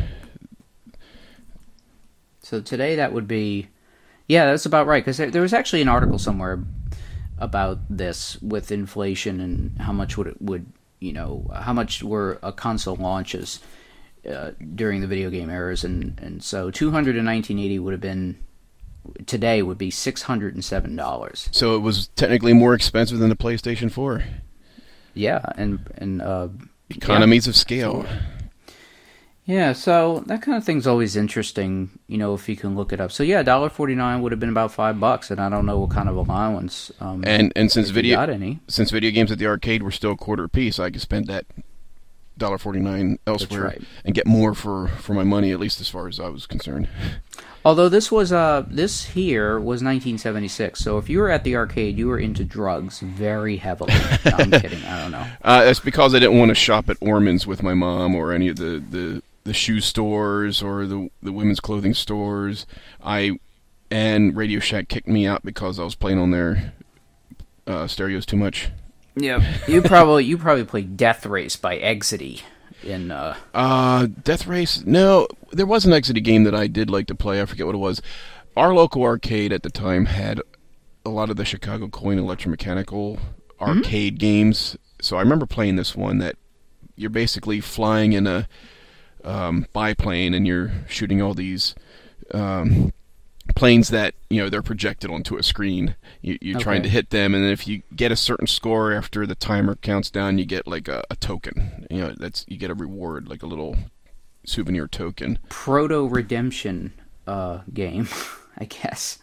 So 2.42 2.60
today 2.60 2.96
that 2.96 3.14
would 3.14 3.26
be, 3.26 3.68
yeah, 4.28 4.46
that's 4.46 4.66
about 4.66 4.86
right. 4.86 5.02
Because 5.02 5.16
there, 5.16 5.30
there 5.30 5.42
was 5.42 5.52
actually 5.52 5.82
an 5.82 5.88
article 5.88 6.18
somewhere 6.18 6.64
about 7.38 7.78
this 7.90 8.40
with 8.40 8.70
inflation 8.70 9.40
and 9.40 9.78
how 9.80 9.92
much 9.92 10.16
would 10.16 10.28
it 10.28 10.40
would 10.40 10.66
you 11.00 11.12
know 11.12 11.50
how 11.54 11.72
much 11.72 12.02
were 12.02 12.38
a 12.42 12.52
console 12.52 12.96
launches 12.96 13.60
uh, 14.30 14.52
during 14.74 15.00
the 15.00 15.06
video 15.06 15.30
game 15.30 15.50
eras, 15.50 15.84
and 15.84 16.18
and 16.20 16.42
so 16.42 16.70
two 16.70 16.90
hundred 16.90 17.16
in 17.16 17.24
nineteen 17.24 17.58
eighty 17.58 17.78
would 17.78 17.92
have 17.92 18.00
been 18.00 18.38
today 19.26 19.62
would 19.62 19.78
be 19.78 19.90
six 19.90 20.22
hundred 20.22 20.54
and 20.54 20.64
seven 20.64 20.96
dollars. 20.96 21.48
So 21.52 21.76
it 21.76 21.80
was 21.80 22.08
technically 22.08 22.52
more 22.52 22.74
expensive 22.74 23.18
than 23.18 23.28
the 23.28 23.36
PlayStation 23.36 23.90
Four. 23.90 24.24
Yeah, 25.12 25.44
and 25.56 25.80
and 25.98 26.22
uh, 26.22 26.48
Economies 26.90 27.46
of 27.46 27.56
scale. 27.56 28.06
Yeah, 29.46 29.74
so 29.74 30.22
that 30.26 30.40
kind 30.40 30.56
of 30.56 30.64
thing's 30.64 30.86
always 30.86 31.16
interesting, 31.16 31.90
you 32.06 32.16
know, 32.16 32.32
if 32.32 32.48
you 32.48 32.56
can 32.56 32.74
look 32.74 32.94
it 32.94 33.00
up. 33.00 33.12
So 33.12 33.22
yeah, 33.22 33.42
dollar 33.42 33.68
forty 33.68 33.94
nine 33.94 34.22
would 34.22 34.32
have 34.32 34.40
been 34.40 34.48
about 34.48 34.72
five 34.72 34.98
bucks, 34.98 35.30
and 35.30 35.38
I 35.38 35.50
don't 35.50 35.66
know 35.66 35.80
what 35.80 35.90
kind 35.90 36.08
of 36.08 36.16
allowance. 36.16 36.90
Um, 36.98 37.22
And 37.26 37.52
and 37.54 37.70
since 37.70 37.90
video 37.90 38.16
got 38.16 38.30
any, 38.30 38.60
since 38.68 38.90
video 38.90 39.10
games 39.10 39.30
at 39.30 39.38
the 39.38 39.46
arcade 39.46 39.82
were 39.82 39.90
still 39.90 40.12
a 40.12 40.16
quarter 40.16 40.44
a 40.44 40.48
piece, 40.48 40.78
I 40.78 40.90
could 40.90 41.02
spend 41.02 41.26
that 41.26 41.44
dollar 42.38 42.56
forty 42.56 42.80
nine 42.80 43.18
elsewhere 43.26 43.64
right. 43.64 43.82
and 44.04 44.14
get 44.14 44.26
more 44.26 44.54
for 44.54 44.88
for 44.88 45.12
my 45.12 45.24
money, 45.24 45.52
at 45.52 45.60
least 45.60 45.78
as 45.78 45.88
far 45.90 46.08
as 46.08 46.18
I 46.18 46.28
was 46.28 46.46
concerned. 46.46 46.88
although 47.64 47.88
this 47.88 48.12
was 48.12 48.32
uh 48.32 48.64
this 48.68 49.04
here 49.04 49.58
was 49.58 49.82
nineteen 49.82 50.18
seventy 50.18 50.48
six. 50.48 50.80
So 50.80 50.98
if 50.98 51.08
you 51.08 51.18
were 51.18 51.30
at 51.30 51.44
the 51.44 51.56
arcade, 51.56 51.98
you 51.98 52.08
were 52.08 52.18
into 52.18 52.44
drugs 52.44 53.00
very 53.00 53.56
heavily. 53.56 53.92
No, 54.24 54.32
I'm 54.38 54.50
kidding. 54.50 54.82
I 54.84 55.02
don't 55.02 55.10
know. 55.10 55.26
Uh, 55.42 55.64
that's 55.64 55.80
because 55.80 56.14
I 56.14 56.18
didn't 56.18 56.38
want 56.38 56.48
to 56.48 56.54
shop 56.54 56.88
at 56.88 56.96
Orman's 57.02 57.46
with 57.46 57.62
my 57.62 57.74
mom 57.74 58.14
or 58.14 58.32
any 58.32 58.48
of 58.48 58.56
the, 58.56 58.82
the, 58.88 59.22
the 59.44 59.52
shoe 59.54 59.80
stores 59.80 60.62
or 60.62 60.86
the 60.86 61.08
the 61.22 61.32
women's 61.32 61.60
clothing 61.60 61.94
stores. 61.94 62.66
I 63.02 63.38
and 63.90 64.36
Radio 64.36 64.60
Shack 64.60 64.88
kicked 64.88 65.08
me 65.08 65.26
out 65.26 65.44
because 65.44 65.78
I 65.78 65.84
was 65.84 65.94
playing 65.94 66.18
on 66.18 66.30
their 66.30 66.72
uh, 67.66 67.86
stereos 67.86 68.26
too 68.26 68.36
much. 68.36 68.68
Yeah, 69.16 69.44
you 69.68 69.80
probably 69.82 70.24
you 70.24 70.36
probably 70.38 70.64
played 70.64 70.96
Death 70.96 71.24
Race 71.26 71.56
by 71.56 71.78
Exidy 71.78 72.42
in 72.82 73.10
uh 73.10 73.36
Uh, 73.54 74.06
Death 74.06 74.46
Race? 74.46 74.82
No, 74.84 75.28
there 75.52 75.66
was 75.66 75.84
an 75.84 75.92
Exidy 75.92 76.22
game 76.22 76.44
that 76.44 76.54
I 76.54 76.66
did 76.66 76.90
like 76.90 77.06
to 77.06 77.14
play. 77.14 77.40
I 77.40 77.46
forget 77.46 77.66
what 77.66 77.74
it 77.76 77.78
was. 77.78 78.02
Our 78.56 78.74
local 78.74 79.02
arcade 79.02 79.52
at 79.52 79.62
the 79.62 79.70
time 79.70 80.06
had 80.06 80.40
a 81.04 81.10
lot 81.10 81.30
of 81.30 81.36
the 81.36 81.44
Chicago 81.44 81.88
Coin 81.88 82.18
electromechanical 82.18 83.18
arcade 83.60 84.18
games. 84.18 84.76
So 85.00 85.16
I 85.16 85.20
remember 85.20 85.46
playing 85.46 85.76
this 85.76 85.94
one 85.94 86.18
that 86.18 86.36
you're 86.96 87.10
basically 87.10 87.60
flying 87.60 88.12
in 88.14 88.26
a 88.26 88.48
um, 89.24 89.66
biplane 89.72 90.34
and 90.34 90.46
you're 90.46 90.70
shooting 90.88 91.20
all 91.20 91.34
these 91.34 91.74
um, 92.32 92.92
planes 93.54 93.88
that 93.88 94.14
you 94.30 94.40
know 94.40 94.48
they're 94.48 94.62
projected 94.62 95.10
onto 95.10 95.36
a 95.36 95.42
screen. 95.42 95.96
You, 96.22 96.38
you're 96.40 96.60
trying 96.60 96.82
to 96.82 96.88
hit 96.88 97.10
them, 97.10 97.34
and 97.34 97.44
if 97.44 97.68
you 97.68 97.82
get 97.94 98.12
a 98.12 98.16
certain 98.16 98.46
score 98.46 98.92
after 98.92 99.26
the 99.26 99.34
timer 99.34 99.76
counts 99.76 100.10
down, 100.10 100.38
you 100.38 100.44
get 100.44 100.66
like 100.66 100.88
a, 100.88 101.04
a 101.10 101.16
token. 101.16 101.86
You 101.90 101.98
know 101.98 102.14
that's 102.16 102.44
you 102.48 102.56
get 102.56 102.70
a 102.70 102.74
reward, 102.74 103.28
like 103.28 103.42
a 103.42 103.46
little 103.46 103.76
souvenir 104.46 104.86
token. 104.86 105.38
proto 105.48 106.06
redemption 106.06 106.92
uh 107.26 107.60
game, 107.72 108.08
I 108.58 108.64
guess. 108.64 109.18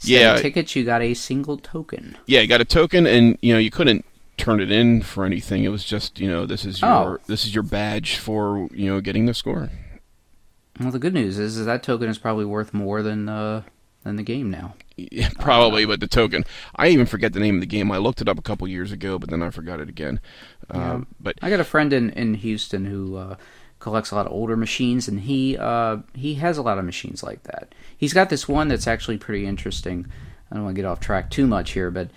Yeah. 0.00 0.36
tickets, 0.36 0.74
you 0.74 0.84
got 0.84 1.02
a 1.02 1.12
single 1.12 1.58
token. 1.58 2.16
Yeah, 2.26 2.40
you 2.40 2.46
got 2.46 2.62
a 2.62 2.64
token, 2.64 3.06
and 3.06 3.36
you 3.42 3.52
know 3.52 3.58
you 3.58 3.70
couldn't 3.70 4.04
turn 4.38 4.60
it 4.60 4.70
in 4.70 5.02
for 5.02 5.24
anything. 5.24 5.64
It 5.64 5.68
was 5.68 5.84
just 5.84 6.18
you 6.18 6.28
know 6.30 6.46
this 6.46 6.64
is 6.64 6.80
your 6.80 6.90
Oh. 6.90 7.18
this 7.26 7.44
is 7.44 7.54
your 7.54 7.64
badge 7.64 8.16
for 8.16 8.68
you 8.72 8.86
know 8.88 9.00
getting 9.00 9.26
the 9.26 9.34
score. 9.34 9.68
Well, 10.80 10.92
the 10.92 10.98
good 10.98 11.14
news 11.14 11.38
is, 11.38 11.56
is 11.58 11.66
that 11.66 11.82
token 11.82 12.08
is 12.08 12.18
probably 12.18 12.44
worth 12.44 12.72
more 12.72 13.02
than 13.02 13.28
uh, 13.28 13.62
than 14.04 14.16
the 14.16 14.22
game 14.22 14.50
now. 14.50 14.74
Yeah, 14.96 15.30
probably, 15.40 15.84
but 15.84 16.00
the 16.00 16.06
token. 16.06 16.44
I 16.76 16.88
even 16.88 17.06
forget 17.06 17.32
the 17.32 17.40
name 17.40 17.56
of 17.56 17.60
the 17.60 17.66
game. 17.66 17.90
I 17.90 17.98
looked 17.98 18.20
it 18.20 18.28
up 18.28 18.38
a 18.38 18.42
couple 18.42 18.66
years 18.68 18.92
ago, 18.92 19.18
but 19.18 19.28
then 19.30 19.42
I 19.42 19.50
forgot 19.50 19.80
it 19.80 19.88
again. 19.88 20.20
Um, 20.70 21.06
but 21.20 21.36
I 21.42 21.50
got 21.50 21.60
a 21.60 21.64
friend 21.64 21.92
in, 21.92 22.10
in 22.10 22.34
Houston 22.34 22.84
who 22.84 23.16
uh, 23.16 23.36
collects 23.80 24.10
a 24.12 24.14
lot 24.14 24.26
of 24.26 24.32
older 24.32 24.56
machines, 24.56 25.08
and 25.08 25.20
he 25.20 25.56
uh, 25.58 25.98
he 26.14 26.34
has 26.34 26.58
a 26.58 26.62
lot 26.62 26.78
of 26.78 26.84
machines 26.84 27.22
like 27.24 27.42
that. 27.44 27.74
He's 27.96 28.12
got 28.12 28.30
this 28.30 28.46
one 28.46 28.68
that's 28.68 28.86
actually 28.86 29.18
pretty 29.18 29.46
interesting. 29.46 30.06
I 30.50 30.54
don't 30.54 30.64
want 30.64 30.76
to 30.76 30.82
get 30.82 30.88
off 30.88 31.00
track 31.00 31.28
too 31.30 31.46
much 31.48 31.72
here, 31.72 31.90
but 31.90 32.08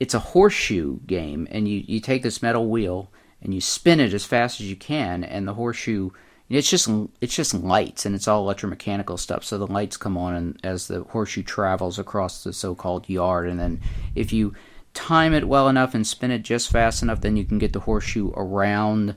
it's 0.00 0.14
a 0.14 0.18
horseshoe 0.18 0.98
game, 1.06 1.46
and 1.50 1.68
you, 1.68 1.82
you 1.86 2.00
take 2.00 2.22
this 2.22 2.42
metal 2.42 2.68
wheel 2.68 3.10
and 3.42 3.54
you 3.54 3.60
spin 3.60 4.00
it 4.00 4.14
as 4.14 4.24
fast 4.24 4.60
as 4.60 4.68
you 4.68 4.76
can, 4.76 5.22
and 5.24 5.46
the 5.46 5.54
horseshoe 5.54 6.10
it's 6.50 6.68
just 6.68 6.88
it's 7.20 7.34
just 7.34 7.54
lights 7.54 8.04
and 8.04 8.14
it's 8.14 8.28
all 8.28 8.46
electromechanical 8.46 9.18
stuff. 9.18 9.44
So 9.44 9.58
the 9.58 9.66
lights 9.66 9.96
come 9.96 10.16
on 10.16 10.34
and 10.34 10.60
as 10.62 10.88
the 10.88 11.02
horseshoe 11.04 11.42
travels 11.42 11.98
across 11.98 12.44
the 12.44 12.52
so-called 12.52 13.08
yard, 13.08 13.48
and 13.48 13.58
then 13.58 13.80
if 14.14 14.32
you 14.32 14.54
time 14.92 15.34
it 15.34 15.48
well 15.48 15.68
enough 15.68 15.94
and 15.94 16.06
spin 16.06 16.30
it 16.30 16.42
just 16.42 16.70
fast 16.70 17.02
enough, 17.02 17.20
then 17.20 17.36
you 17.36 17.44
can 17.44 17.58
get 17.58 17.72
the 17.72 17.80
horseshoe 17.80 18.30
around 18.36 19.16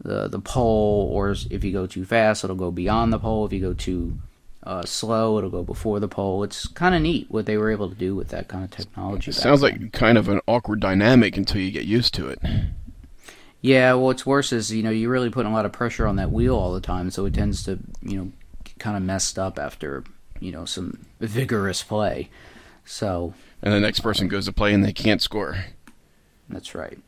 the 0.00 0.28
the 0.28 0.38
pole. 0.38 1.08
Or 1.12 1.30
if 1.30 1.64
you 1.64 1.72
go 1.72 1.86
too 1.86 2.04
fast, 2.04 2.44
it'll 2.44 2.56
go 2.56 2.70
beyond 2.70 3.12
the 3.12 3.18
pole. 3.18 3.46
If 3.46 3.52
you 3.52 3.60
go 3.60 3.74
too 3.74 4.18
uh, 4.66 4.84
slow, 4.84 5.38
it'll 5.38 5.50
go 5.50 5.62
before 5.62 6.00
the 6.00 6.08
pole. 6.08 6.42
It's 6.42 6.66
kind 6.66 6.94
of 6.94 7.00
neat 7.02 7.30
what 7.30 7.46
they 7.46 7.56
were 7.56 7.70
able 7.70 7.88
to 7.88 7.94
do 7.94 8.14
with 8.14 8.28
that 8.28 8.48
kind 8.48 8.64
of 8.64 8.70
technology. 8.70 9.30
it 9.30 9.34
sounds 9.34 9.60
then. 9.62 9.80
like 9.80 9.92
kind 9.92 10.18
of 10.18 10.28
an 10.28 10.40
awkward 10.46 10.80
dynamic 10.80 11.36
until 11.36 11.60
you 11.60 11.70
get 11.70 11.84
used 11.84 12.12
to 12.14 12.28
it. 12.28 12.40
Yeah, 13.62 13.92
well, 13.94 14.04
what's 14.04 14.26
worse 14.26 14.52
is 14.52 14.70
you 14.72 14.82
know 14.82 14.90
you're 14.90 15.10
really 15.10 15.30
putting 15.30 15.50
a 15.50 15.54
lot 15.54 15.64
of 15.66 15.72
pressure 15.72 16.06
on 16.06 16.16
that 16.16 16.30
wheel 16.30 16.54
all 16.56 16.72
the 16.74 16.80
time, 16.80 17.10
so 17.10 17.24
it 17.26 17.34
tends 17.34 17.62
to 17.64 17.78
you 18.02 18.16
know 18.18 18.32
kind 18.78 18.96
of 18.96 19.02
messed 19.02 19.38
up 19.38 19.58
after 19.58 20.04
you 20.40 20.52
know 20.52 20.64
some 20.64 21.06
vigorous 21.20 21.82
play. 21.82 22.28
So 22.84 23.34
And 23.62 23.72
the 23.72 23.80
next 23.80 24.00
person 24.00 24.28
goes 24.28 24.44
to 24.46 24.52
play 24.52 24.72
and 24.74 24.84
they 24.84 24.92
can't 24.92 25.22
score. 25.22 25.64
that's 26.48 26.74
right. 26.74 26.98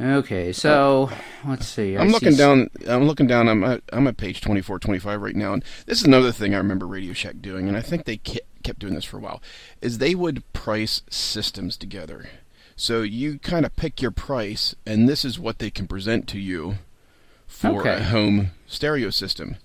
Okay, 0.00 0.52
so 0.52 1.08
let's 1.46 1.66
see. 1.68 1.96
I 1.96 2.00
I'm 2.02 2.08
looking 2.08 2.30
s- 2.32 2.36
down. 2.36 2.68
I'm 2.88 3.04
looking 3.06 3.28
down. 3.28 3.48
I'm 3.48 3.62
at, 3.62 3.82
I'm 3.92 4.06
at 4.08 4.16
page 4.16 4.40
24, 4.40 4.80
25 4.80 5.22
right 5.22 5.36
now, 5.36 5.52
and 5.52 5.64
this 5.86 6.00
is 6.00 6.06
another 6.06 6.32
thing 6.32 6.52
I 6.52 6.58
remember 6.58 6.86
Radio 6.86 7.12
Shack 7.12 7.36
doing, 7.40 7.68
and 7.68 7.76
I 7.76 7.80
think 7.80 8.04
they 8.04 8.16
kept 8.16 8.80
doing 8.80 8.94
this 8.94 9.04
for 9.04 9.18
a 9.18 9.20
while. 9.20 9.40
Is 9.80 9.98
they 9.98 10.16
would 10.16 10.42
price 10.52 11.02
systems 11.10 11.76
together, 11.76 12.28
so 12.74 13.02
you 13.02 13.38
kind 13.38 13.64
of 13.64 13.76
pick 13.76 14.02
your 14.02 14.10
price, 14.10 14.74
and 14.84 15.08
this 15.08 15.24
is 15.24 15.38
what 15.38 15.60
they 15.60 15.70
can 15.70 15.86
present 15.86 16.26
to 16.28 16.40
you 16.40 16.78
for 17.46 17.80
Okay. 17.82 17.94
a 17.98 18.04
home 18.04 18.50
stereo 18.66 19.10
system. 19.10 19.56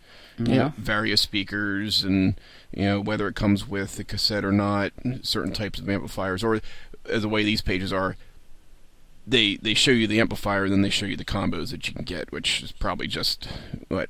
Yeah. 0.41 0.71
various 0.77 1.19
speakers 1.19 2.01
and 2.01 2.39
you 2.71 2.83
know 2.85 3.01
whether 3.01 3.27
it 3.27 3.35
comes 3.35 3.67
with 3.67 3.97
the 3.97 4.05
cassette 4.05 4.45
or 4.45 4.53
not, 4.53 4.93
certain 5.21 5.51
types 5.51 5.79
of 5.79 5.89
amplifiers, 5.89 6.45
or 6.45 6.55
uh, 6.55 7.19
the 7.19 7.27
way 7.27 7.43
these 7.43 7.59
pages 7.61 7.91
are. 7.91 8.15
They 9.29 9.57
they 9.57 9.73
show 9.73 9.91
you 9.91 10.07
the 10.07 10.19
amplifier 10.19 10.63
and 10.63 10.73
then 10.73 10.81
they 10.81 10.89
show 10.89 11.05
you 11.05 11.15
the 11.15 11.25
combos 11.25 11.71
that 11.71 11.87
you 11.87 11.93
can 11.93 12.03
get, 12.05 12.31
which 12.31 12.63
is 12.63 12.71
probably 12.71 13.07
just 13.07 13.47
what 13.87 14.09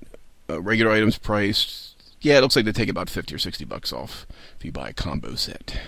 uh, 0.50 0.62
regular 0.62 0.92
items 0.92 1.18
price. 1.18 1.96
Yeah, 2.22 2.38
it 2.38 2.42
looks 2.42 2.56
like 2.56 2.66
they 2.66 2.72
take 2.72 2.90
about 2.90 3.10
fifty 3.10 3.36
or 3.36 3.40
sixty 3.40 3.66
bucks 3.66 3.92
off 3.94 4.26
if 4.58 4.66
you 4.66 4.72
buy 4.72 4.90
a 4.90 4.94
combo 4.94 5.36
set. 5.36 5.80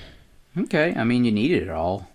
Okay. 0.57 0.93
I 0.97 1.03
mean, 1.03 1.23
you 1.25 1.31
needed 1.31 1.63
it 1.63 1.69
all. 1.69 2.09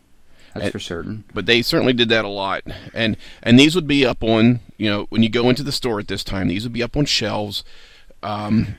That's 0.55 0.65
And- 0.67 0.73
for 0.73 0.79
certain. 0.81 1.25
but 1.35 1.45
they 1.47 1.61
certainly 1.63 1.93
did 1.93 2.09
that 2.09 2.25
a 2.25 2.29
lot 2.29 2.63
and 2.95 3.17
and 3.43 3.59
these 3.59 3.75
would 3.75 3.87
be 3.87 4.07
up 4.07 4.23
on 4.25 4.61
you 4.79 4.89
know 4.89 5.05
when 5.11 5.23
you 5.23 5.29
go 5.29 5.51
into 5.51 5.63
the 5.63 5.71
store 5.73 5.99
at 6.01 6.09
this 6.09 6.25
time 6.25 6.49
these 6.49 6.63
would 6.65 6.73
be 6.73 6.83
up 6.83 6.97
on 6.97 7.05
shelves 7.05 7.63
um 8.23 8.77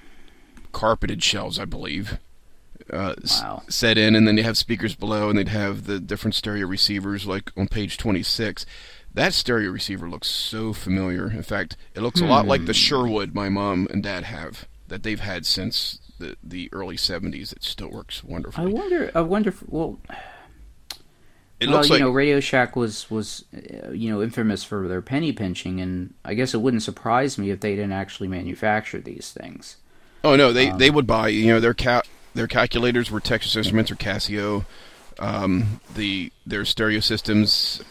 carpeted 0.71 1.21
shelves 1.21 1.59
i 1.59 1.65
believe 1.65 2.17
uh, 2.93 3.13
s- 3.23 3.43
set 3.69 3.97
in 3.97 4.15
and 4.15 4.27
then 4.27 4.35
they 4.35 4.41
have 4.41 4.57
speakers 4.57 4.95
below 4.95 5.29
and 5.29 5.37
they'd 5.37 5.47
have 5.49 5.85
the 5.85 5.99
different 5.99 6.35
stereo 6.35 6.65
receivers 6.67 7.25
like 7.25 7.51
on 7.57 7.67
page 7.67 7.97
26 7.97 8.65
that 9.13 9.33
stereo 9.33 9.71
receiver 9.71 10.09
looks 10.09 10.27
so 10.27 10.73
familiar 10.73 11.29
in 11.29 11.43
fact 11.43 11.75
it 11.95 12.01
looks 12.01 12.21
a 12.21 12.25
lot 12.25 12.45
like 12.47 12.65
the 12.65 12.73
sherwood 12.73 13.33
my 13.35 13.49
mom 13.49 13.87
and 13.91 14.03
dad 14.03 14.23
have 14.23 14.67
that 14.87 15.03
they've 15.03 15.19
had 15.19 15.45
since 15.45 15.99
the, 16.19 16.35
the 16.43 16.69
early 16.71 16.95
70s 16.95 17.51
it 17.51 17.63
still 17.63 17.89
works 17.91 18.23
wonderfully. 18.23 18.71
I 18.71 18.73
wonder. 18.73 19.11
I 19.13 19.21
wonder. 19.21 19.49
If, 19.49 19.61
well, 19.69 19.99
it 21.59 21.69
well, 21.69 21.83
you 21.85 21.91
like 21.91 21.99
know, 21.99 22.09
Radio 22.09 22.39
Shack 22.39 22.75
was 22.75 23.09
was 23.09 23.43
uh, 23.55 23.89
you 23.91 24.09
know 24.11 24.21
infamous 24.21 24.63
for 24.63 24.87
their 24.87 25.01
penny 25.01 25.31
pinching, 25.31 25.81
and 25.81 26.13
I 26.23 26.33
guess 26.35 26.53
it 26.53 26.61
wouldn't 26.61 26.83
surprise 26.83 27.37
me 27.37 27.49
if 27.49 27.59
they 27.59 27.75
didn't 27.75 27.91
actually 27.93 28.27
manufacture 28.29 28.99
these 28.99 29.31
things. 29.31 29.77
Oh 30.23 30.35
no, 30.35 30.53
they 30.53 30.69
Um, 30.69 30.77
they 30.77 30.89
would 30.89 31.05
buy. 31.07 31.29
You 31.29 31.47
know, 31.47 31.59
their 31.59 31.73
ca- 31.73 32.03
their 32.37 32.47
calculators 32.47 33.09
were 33.11 33.19
Texas 33.19 33.55
Instruments 33.55 33.91
or 33.91 33.95
Casio. 33.95 34.65
Um, 35.19 35.81
the 35.95 36.31
their 36.45 36.63
stereo 36.63 36.99
systems 36.99 37.81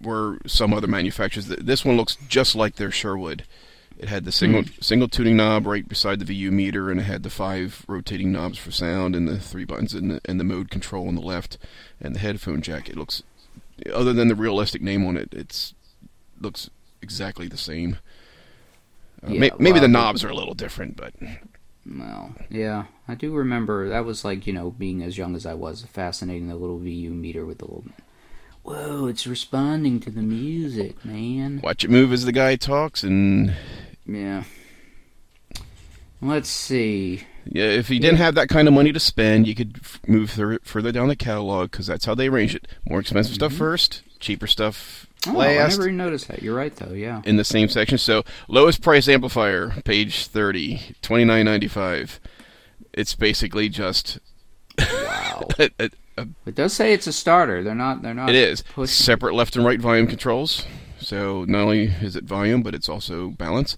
were 0.00 0.38
some 0.46 0.72
other 0.72 0.86
manufacturers. 0.86 1.46
This 1.48 1.84
one 1.84 1.96
looks 1.96 2.16
just 2.28 2.54
like 2.54 2.76
their 2.76 2.90
Sherwood. 2.92 3.44
It 3.98 4.08
had 4.08 4.24
the 4.24 4.32
single 4.32 4.64
single 4.80 5.08
tuning 5.08 5.36
knob 5.36 5.66
right 5.66 5.86
beside 5.88 6.18
the 6.20 6.24
VU 6.24 6.50
meter, 6.50 6.90
and 6.90 7.00
it 7.00 7.04
had 7.04 7.22
the 7.24 7.30
five 7.30 7.84
rotating 7.88 8.32
knobs 8.32 8.58
for 8.58 8.70
sound, 8.70 9.14
and 9.14 9.28
the 9.28 9.38
three 9.38 9.64
buttons, 9.64 9.92
and 9.94 10.10
the, 10.12 10.20
and 10.24 10.40
the 10.40 10.44
mode 10.44 10.70
control 10.70 11.08
on 11.08 11.14
the 11.14 11.20
left, 11.20 11.58
and 12.00 12.14
the 12.14 12.18
headphone 12.20 12.62
jack. 12.62 12.88
It 12.88 12.96
looks, 12.96 13.22
other 13.92 14.12
than 14.12 14.28
the 14.28 14.34
realistic 14.34 14.82
name 14.82 15.04
on 15.06 15.16
it, 15.16 15.28
it's 15.32 15.74
looks 16.40 16.70
exactly 17.00 17.46
the 17.48 17.56
same. 17.58 17.98
Uh, 19.24 19.30
Yeah, 19.32 19.40
may- 19.40 19.50
maybe 19.58 19.78
the- 19.80 19.88
knobs 19.88 20.24
are 20.24 20.30
a 20.30 20.34
little 20.34 20.54
different, 20.54 20.96
but 20.96 21.12
Well, 21.84 22.34
yeah, 22.48 22.84
I 23.08 23.14
do 23.14 23.32
remember 23.34 23.88
that 23.88 24.04
was 24.04 24.24
like 24.24 24.46
you 24.46 24.52
know 24.52 24.70
being 24.70 25.02
as 25.02 25.18
young 25.18 25.34
as 25.34 25.44
I 25.46 25.54
was, 25.54 25.82
fascinating 25.82 26.48
the 26.48 26.54
little 26.54 26.78
VU 26.78 27.10
meter 27.10 27.44
with 27.44 27.58
the 27.58 27.64
little. 27.64 27.84
Whoa! 28.62 29.06
It's 29.06 29.26
responding 29.26 29.98
to 30.00 30.10
the 30.10 30.22
music, 30.22 31.04
man. 31.04 31.60
watch 31.62 31.84
it 31.84 31.90
move 31.90 32.12
as 32.12 32.24
the 32.24 32.32
guy 32.32 32.54
talks 32.56 33.02
and 33.02 33.54
Yeah. 34.06 34.44
Let's 36.20 36.48
see. 36.48 37.22
yeah 37.44 37.64
if 37.64 37.90
you 37.90 37.98
didn't 37.98 38.18
have 38.18 38.36
that 38.36 38.48
kind 38.48 38.68
of 38.68 38.74
money 38.74 38.92
to 38.92 39.00
spend 39.00 39.48
you 39.48 39.54
could 39.56 39.78
f- 39.82 39.98
move 40.06 40.30
fur- 40.30 40.60
further 40.62 40.92
down 40.92 41.08
the 41.08 41.16
catalog 41.16 41.72
because 41.72 41.88
that's 41.88 42.04
how 42.04 42.14
they 42.14 42.28
arrange 42.28 42.54
it 42.54 42.68
more 42.88 43.00
expensive 43.00 43.34
stuff 43.34 43.50
mm-hmm. 43.50 43.58
first 43.58 44.02
cheaper 44.20 44.46
stuff 44.46 45.08
Oh, 45.28 45.38
I 45.40 45.54
never 45.54 45.84
even 45.84 45.96
noticed 45.96 46.28
that. 46.28 46.42
You're 46.42 46.54
right, 46.56 46.74
though. 46.74 46.92
Yeah. 46.94 47.22
in 47.24 47.36
the 47.36 47.44
same 47.44 47.68
section 47.68 47.96
so 47.98 48.24
lowest 48.48 48.82
price 48.82 49.08
amplifier 49.08 49.70
page 49.84 50.26
30 50.26 50.96
29.95 51.02 52.18
it's 52.92 53.14
basically 53.14 53.68
just 53.68 54.18
Wow. 54.78 55.48
a, 55.58 55.70
a, 55.78 55.90
a, 56.18 56.26
it 56.46 56.54
does 56.54 56.72
say 56.72 56.92
it's 56.92 57.06
a 57.06 57.12
starter. 57.12 57.62
They're 57.62 57.74
not. 57.74 58.02
They're 58.02 58.14
not. 58.14 58.30
it 58.30 58.34
is 58.34 58.62
pushing. 58.62 58.92
separate 58.92 59.34
left 59.34 59.54
and 59.56 59.64
right 59.64 59.80
volume 59.80 60.06
controls 60.06 60.64
so 60.98 61.44
not 61.46 61.62
only 61.62 61.84
is 62.00 62.16
it 62.16 62.24
volume 62.24 62.62
but 62.62 62.74
it's 62.74 62.88
also 62.88 63.30
balance 63.30 63.76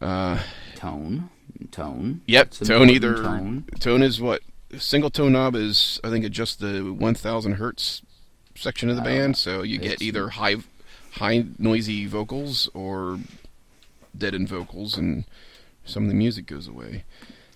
uh, 0.00 0.40
tone. 0.76 1.30
Tone. 1.70 2.20
Yep, 2.26 2.46
It's 2.48 2.58
tone 2.58 2.90
either 2.90 3.14
Tone. 3.16 3.64
tone 3.80 4.02
is 4.02 4.20
what 4.20 4.40
single 4.78 5.08
tone 5.10 5.32
knob 5.32 5.54
is 5.54 6.00
I 6.02 6.10
think 6.10 6.24
it 6.24 6.30
just 6.30 6.58
the 6.60 6.80
1000 6.82 7.52
hertz 7.54 8.02
section 8.56 8.88
of 8.90 8.96
the 8.96 9.02
I 9.02 9.04
don't 9.04 9.14
know. 9.14 9.20
band, 9.22 9.36
so 9.36 9.62
you 9.62 9.78
get 9.78 10.02
either 10.02 10.30
high 10.30 10.56
high 11.12 11.44
noisy 11.58 12.06
vocals 12.06 12.68
or 12.74 13.18
deadened 14.16 14.48
vocals, 14.48 14.96
and 14.96 15.24
some 15.84 16.04
of 16.04 16.08
the 16.08 16.14
music 16.14 16.46
goes 16.46 16.66
away. 16.68 17.04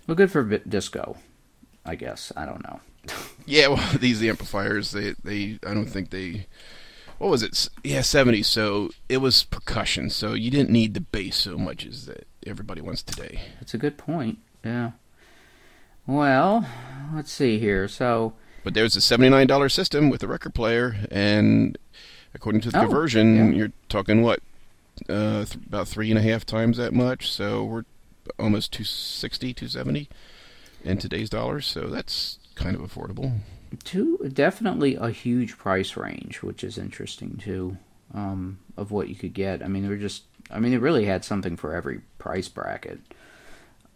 Well, 0.07 0.15
good 0.15 0.31
for 0.31 0.43
disco. 0.45 1.17
I 1.85 1.95
guess. 1.95 2.33
I 2.37 2.45
don't 2.47 2.63
know. 2.65 2.81
Yeah, 3.47 3.69
well, 3.69 3.93
these 3.99 4.23
amplifiers 4.23 4.91
they 4.91 5.15
they 5.25 5.59
I 5.67 5.73
don't 5.73 5.87
think 5.89 6.11
they. 6.11 6.47
What 7.17 7.31
was 7.31 7.43
it? 7.43 7.69
Yeah, 7.83 8.01
70s. 8.01 8.45
So 8.45 8.91
it 9.09 9.17
was 9.19 9.43
percussion. 9.45 10.11
So 10.11 10.35
you 10.35 10.51
didn't 10.51 10.69
need 10.71 10.93
the 10.93 11.01
bass 11.01 11.37
so 11.37 11.57
much 11.57 11.87
as 11.87 12.05
that 12.07 12.27
everybody 12.47 12.83
wants 12.83 13.03
today. 13.03 13.41
That's 13.59 13.73
a 13.73 13.79
good 13.79 13.97
point. 13.97 14.39
Yeah. 14.63 14.91
Well, 16.07 16.67
let's 17.15 17.33
see 17.33 17.59
here. 17.59 17.89
So, 17.89 18.35
But 18.69 18.75
there's 18.75 18.97
a 18.97 19.01
seventy-nine 19.01 19.47
dollar 19.47 19.71
system 19.71 20.11
with 20.11 20.23
a 20.23 20.27
record 20.29 20.53
player, 20.55 20.97
and 21.11 21.79
according 22.35 22.61
to 22.61 22.71
the 22.71 22.77
Oh, 22.77 22.83
conversion, 22.83 23.35
yeah. 23.53 23.57
you're 23.57 23.73
talking 23.89 24.21
what 24.21 24.41
uh, 25.09 25.47
th- 25.47 25.55
about 25.55 25.89
three 25.89 26.11
and 26.11 26.19
a 26.19 26.23
half 26.23 26.45
times 26.45 26.77
that 26.77 26.93
much. 26.93 27.33
So 27.33 27.65
we're 27.65 27.85
almost 28.39 28.75
260, 28.75 29.55
270 29.55 30.11
in 30.85 30.99
today's 30.99 31.31
dollars. 31.31 31.65
So 31.65 31.87
that's 31.87 32.41
kind 32.57 32.77
of 32.77 32.83
affordable. 32.83 33.39
two 33.85 34.19
definitely 34.35 34.97
a 34.97 35.09
huge 35.13 35.57
price 35.57 35.97
range, 35.97 36.43
which 36.43 36.63
is 36.63 36.77
interesting 36.77 37.39
too. 37.43 37.79
Um, 38.13 38.59
of 38.77 38.91
what 38.91 39.09
you 39.09 39.15
could 39.15 39.33
get. 39.33 39.63
I 39.63 39.69
mean, 39.69 39.83
they 39.85 39.89
were 39.89 39.97
just. 39.97 40.25
I 40.51 40.59
mean, 40.61 40.75
it 40.75 40.83
really 40.83 41.07
had 41.07 41.25
something 41.25 41.57
for 41.57 41.75
every 41.75 42.03
price 42.19 42.49
bracket. 42.49 43.01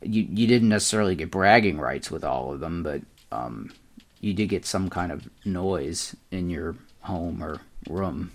You 0.01 0.23
you 0.31 0.47
didn't 0.47 0.71
necessarily 0.71 1.15
get 1.15 1.31
bragging 1.31 1.77
rights 1.77 2.11
with 2.11 2.25
all 2.25 2.55
of 2.55 2.61
them, 2.61 2.83
but 2.83 3.03
um, 3.31 3.75
you 4.23 4.33
did 4.33 4.49
get 4.49 4.65
some 4.65 4.89
kind 4.89 5.13
of 5.13 5.29
noise 5.45 6.17
in 6.31 6.49
your 6.49 6.77
home 7.01 7.43
or 7.43 7.61
room, 7.91 8.33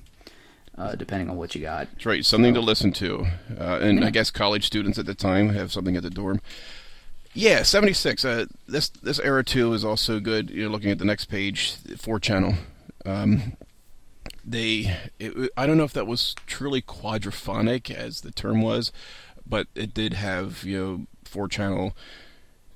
uh, 0.78 0.94
depending 0.96 1.30
on 1.30 1.38
what 1.38 1.56
you 1.56 1.62
got. 1.62 1.88
That's 1.94 2.06
right, 2.06 2.24
something 2.24 2.54
to 2.54 2.62
listen 2.62 2.92
to. 2.94 3.26
Uh, 3.60 3.80
and 3.82 4.04
I 4.06 4.12
guess 4.12 4.30
college 4.30 4.68
students 4.68 5.00
at 5.00 5.08
the 5.08 5.16
time 5.16 5.50
have 5.50 5.72
something 5.72 5.96
at 5.96 6.04
the 6.04 6.10
dorm. 6.12 6.42
Yeah, 7.34 7.64
76. 7.64 8.26
Uh, 8.26 8.46
this 8.68 8.90
this 8.90 9.20
era 9.20 9.44
too 9.44 9.74
is 9.74 9.86
also 9.86 10.20
good. 10.20 10.50
You're 10.50 10.70
looking 10.70 10.92
at 10.92 11.00
the 11.00 11.06
next 11.06 11.26
page, 11.26 11.76
four 11.98 12.20
channel. 12.20 12.56
Um, 13.06 13.54
they, 14.44 14.98
it, 15.20 15.52
I 15.56 15.68
don't 15.68 15.78
know 15.78 15.84
if 15.84 15.94
that 15.94 16.08
was 16.08 16.36
truly 16.46 16.82
quadraphonic 16.82 17.92
as 17.92 18.22
the 18.22 18.32
term 18.32 18.62
was, 18.62 18.92
but 19.46 19.68
it 19.76 19.94
did 19.94 20.14
have 20.14 20.64
you 20.64 20.78
know 20.78 21.06
four 21.24 21.48
channel, 21.48 21.96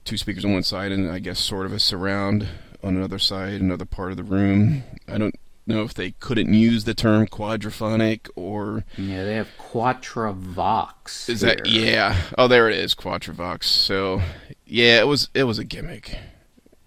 two 0.05 0.15
speakers 0.15 0.45
on 0.45 0.53
one 0.53 0.63
side, 0.63 0.93
and 0.93 1.11
I 1.11 1.19
guess 1.19 1.39
sort 1.39 1.65
of 1.65 1.73
a 1.73 1.79
surround 1.79 2.47
on 2.83 2.95
another 2.97 3.19
side, 3.19 3.61
another 3.61 3.85
part 3.85 4.11
of 4.11 4.17
the 4.17 4.23
room. 4.23 4.83
I 5.07 5.17
don't 5.17 5.35
know 5.67 5.83
if 5.83 5.93
they 5.93 6.11
couldn't 6.11 6.53
use 6.53 6.83
the 6.85 6.93
term 6.93 7.27
quadraphonic 7.27 8.29
or 8.35 8.83
Yeah, 8.97 9.23
they 9.23 9.35
have 9.35 9.49
Quatravox. 9.59 11.29
is 11.29 11.41
that 11.41 11.67
yeah? 11.67 12.15
Oh, 12.37 12.47
there 12.47 12.69
it 12.69 12.77
is, 12.77 12.95
Quatravox. 12.95 13.63
So, 13.65 14.21
yeah, 14.65 14.99
it 14.99 15.07
was 15.07 15.29
it 15.33 15.43
was 15.43 15.59
a 15.59 15.63
gimmick. 15.63 16.17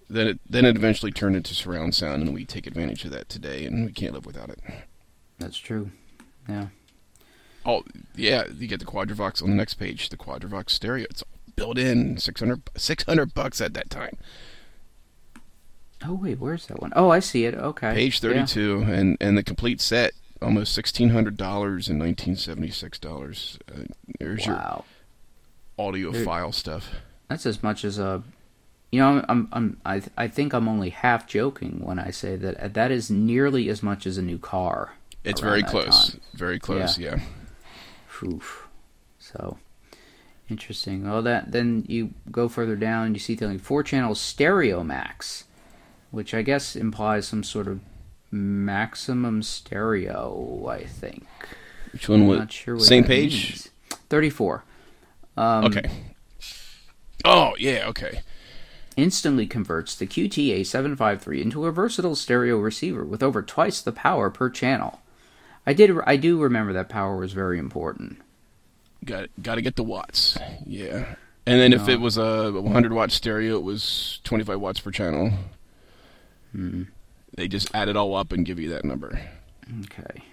Then 0.09 0.27
it 0.27 0.39
then 0.49 0.65
it 0.65 0.75
eventually 0.75 1.11
turned 1.11 1.35
into 1.35 1.55
surround 1.55 1.95
sound, 1.95 2.23
and 2.23 2.33
we 2.33 2.45
take 2.45 2.67
advantage 2.67 3.05
of 3.05 3.11
that 3.11 3.29
today, 3.29 3.65
and 3.65 3.85
we 3.85 3.91
can't 3.91 4.13
live 4.13 4.25
without 4.25 4.49
it. 4.49 4.59
That's 5.39 5.57
true. 5.57 5.91
Yeah. 6.47 6.67
Oh, 7.65 7.83
yeah, 8.15 8.43
you 8.55 8.67
get 8.67 8.79
the 8.79 8.85
Quatravox 8.85 9.41
on 9.41 9.49
the 9.49 9.55
next 9.55 9.73
page. 9.75 10.09
The 10.09 10.17
Quatravox 10.17 10.69
stereo, 10.69 11.07
it's 11.09 11.23
built 11.55 11.79
in 11.79 12.17
600, 12.17 12.61
600 12.77 13.33
bucks 13.33 13.59
at 13.59 13.73
that 13.73 13.89
time. 13.89 14.15
Oh 16.03 16.13
wait, 16.13 16.39
where's 16.39 16.67
that 16.67 16.81
one? 16.81 16.91
Oh, 16.95 17.09
I 17.09 17.19
see 17.19 17.45
it. 17.45 17.53
Okay. 17.55 17.93
Page 17.93 18.21
Yeah. 18.23 18.29
thirty-two, 18.29 18.81
and 18.87 19.17
and 19.21 19.37
the 19.37 19.43
complete 19.43 19.79
set, 19.81 20.13
almost 20.41 20.73
sixteen 20.73 21.09
hundred 21.09 21.37
dollars 21.37 21.87
and 21.87 21.97
nineteen 21.99 22.35
seventy-six 22.35 22.99
dollars. 22.99 23.57
Uh, 23.71 23.83
there's 24.19 24.45
Wow. 24.47 24.83
your 25.77 25.87
audio 25.87 26.11
There- 26.11 26.23
file 26.25 26.51
stuff. 26.51 26.89
That's 27.29 27.45
as 27.45 27.63
much 27.63 27.83
as 27.85 27.97
a. 27.97 28.23
You 28.91 28.99
know, 29.01 29.25
I'm, 29.27 29.49
I'm, 29.51 29.77
I, 29.85 30.01
I 30.15 30.27
think 30.29 30.53
I'm 30.53 30.69
only 30.69 30.89
half 30.91 31.27
joking 31.27 31.81
when 31.83 31.99
I 31.99 32.11
say 32.11 32.37
that 32.37 32.75
that 32.75 32.91
is 32.91 33.09
nearly 33.11 33.67
as 33.67 33.83
much 33.83 34.05
as 34.07 34.17
a 34.17 34.21
new 34.21 34.37
car. 34.37 34.93
It's 35.23 35.41
very 35.41 35.63
close, 35.63 36.11
time. 36.11 36.21
very 36.33 36.59
close. 36.59 36.97
yeah. 36.97 37.19
Oof. 38.23 38.67
So 39.19 39.57
interesting. 40.49 41.09
Well, 41.09 41.21
that 41.23 41.51
then 41.51 41.83
you 41.87 42.13
go 42.31 42.47
further 42.47 42.75
down, 42.75 43.13
you 43.13 43.19
see 43.19 43.35
something 43.35 43.59
four 43.59 43.83
channel 43.83 44.15
stereo 44.15 44.83
max, 44.83 45.45
which 46.15 46.33
I 46.33 46.41
guess 46.41 46.75
implies 46.75 47.27
some 47.27 47.43
sort 47.43 47.67
of 47.67 47.79
maximum 48.31 49.43
stereo. 49.43 50.65
I 50.67 50.85
think. 50.85 51.27
Which 51.91 52.09
one 52.09 52.27
was 52.27 52.39
not 52.39 52.51
sure 52.51 52.79
same 52.79 53.03
page? 53.03 53.33
means. 53.33 53.69
Thirty 54.09 54.29
four. 54.29 54.63
Um, 55.37 55.65
okay. 55.65 55.89
Oh 57.23 57.55
yeah, 57.59 57.85
okay. 57.87 58.21
instantly 58.95 59.45
converts 59.47 59.95
the 59.95 60.07
QTA753 60.07 61.41
into 61.41 61.65
a 61.65 61.71
versatile 61.71 62.15
stereo 62.15 62.57
receiver 62.57 63.03
with 63.03 63.21
over 63.21 63.41
twice 63.41 63.81
the 63.81 63.91
power 63.91 64.29
per 64.29 64.49
channel. 64.49 65.01
I 65.67 65.73
did 65.73 65.91
I 66.05 66.15
do 66.15 66.39
remember 66.39 66.71
that 66.73 66.89
power 66.89 67.17
was 67.17 67.33
very 67.33 67.59
important. 67.59 68.17
Got 69.03 69.29
got 69.41 69.55
to 69.55 69.61
get 69.61 69.75
the 69.75 69.83
watts. 69.83 70.37
Yeah. 70.65 71.15
And 71.47 71.59
then 71.61 71.73
if 71.73 71.87
it 71.87 71.99
was 71.99 72.17
a 72.17 72.51
100 72.51 72.91
watt 72.91 73.11
stereo, 73.11 73.57
it 73.57 73.63
was 73.63 74.19
25 74.23 74.59
watts 74.59 74.79
per 74.79 74.89
channel. 74.89 75.31
Mm-hmm. 76.55 76.83
They 77.35 77.47
just 77.47 77.69
add 77.75 77.89
it 77.89 77.97
all 77.97 78.15
up 78.15 78.31
and 78.31 78.45
give 78.45 78.59
you 78.59 78.69
that 78.69 78.85
number. 78.85 79.19
Okay. 79.83 80.23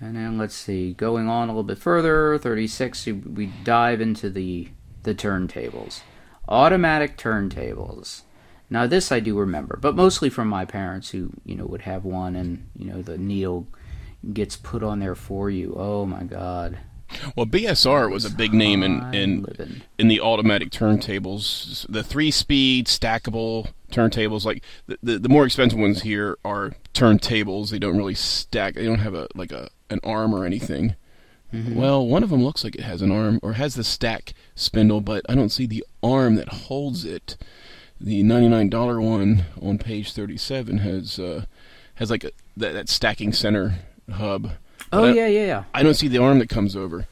And 0.00 0.16
then 0.16 0.38
let's 0.38 0.54
see, 0.54 0.92
going 0.92 1.28
on 1.28 1.48
a 1.48 1.52
little 1.52 1.62
bit 1.64 1.78
further, 1.78 2.38
36, 2.38 3.06
we- 3.06 3.12
we 3.12 3.46
dive 3.64 4.00
into 4.00 4.30
the 4.30 4.68
the 5.04 5.14
turntables. 5.14 6.00
Automatic 6.48 7.16
turntables. 7.16 8.22
Now 8.68 8.86
this 8.86 9.10
I 9.10 9.20
do 9.20 9.38
remember, 9.38 9.78
but 9.80 9.94
mostly 9.96 10.28
from 10.28 10.48
my 10.48 10.64
parents 10.64 11.10
who, 11.10 11.30
you 11.44 11.54
know, 11.54 11.64
would 11.64 11.82
have 11.82 12.04
one 12.04 12.36
and, 12.36 12.68
you 12.76 12.84
know, 12.92 13.00
the 13.00 13.16
needle 13.16 13.68
gets 14.34 14.56
put 14.56 14.82
on 14.82 14.98
there 14.98 15.14
for 15.14 15.48
you. 15.48 15.74
Oh 15.78 16.04
my 16.04 16.24
god. 16.24 16.78
Well, 17.36 17.46
BSR 17.46 18.10
was 18.10 18.24
a 18.24 18.30
big 18.30 18.52
name 18.52 18.82
in 18.82 19.14
in 19.14 19.82
in 19.98 20.08
the 20.08 20.20
automatic 20.20 20.70
turntables. 20.70 21.86
The 21.88 22.02
three 22.02 22.30
speed 22.30 22.86
stackable 22.86 23.68
turntables, 23.90 24.44
like 24.44 24.62
the, 24.86 24.98
the 25.02 25.18
the 25.18 25.28
more 25.28 25.46
expensive 25.46 25.78
ones 25.78 26.02
here 26.02 26.36
are 26.44 26.74
turntables. 26.94 27.70
They 27.70 27.78
don't 27.78 27.96
really 27.96 28.14
stack. 28.14 28.74
They 28.74 28.84
don't 28.84 28.98
have 28.98 29.14
a 29.14 29.28
like 29.34 29.52
a 29.52 29.70
an 29.90 30.00
arm 30.04 30.34
or 30.34 30.44
anything. 30.44 30.96
Well, 31.50 32.06
one 32.06 32.22
of 32.22 32.28
them 32.28 32.44
looks 32.44 32.62
like 32.62 32.74
it 32.74 32.82
has 32.82 33.00
an 33.00 33.10
arm 33.10 33.40
or 33.42 33.54
has 33.54 33.74
the 33.74 33.82
stack 33.84 34.34
spindle, 34.54 35.00
but 35.00 35.24
I 35.30 35.34
don't 35.34 35.48
see 35.48 35.66
the 35.66 35.82
arm 36.02 36.34
that 36.34 36.48
holds 36.48 37.06
it. 37.06 37.38
The 37.98 38.22
ninety-nine 38.22 38.68
dollar 38.68 39.00
one 39.00 39.46
on 39.60 39.78
page 39.78 40.12
thirty-seven 40.12 40.78
has 40.78 41.18
uh, 41.18 41.46
has 41.94 42.10
like 42.10 42.24
a, 42.24 42.32
that, 42.56 42.74
that 42.74 42.88
stacking 42.90 43.32
center 43.32 43.76
hub. 44.12 44.52
Oh 44.92 45.04
I- 45.04 45.12
yeah, 45.12 45.26
yeah, 45.26 45.46
yeah. 45.46 45.64
I 45.74 45.82
don't 45.82 45.94
see 45.94 46.08
the 46.08 46.18
arm 46.18 46.38
that 46.38 46.48
comes 46.48 46.74
over. 46.76 47.06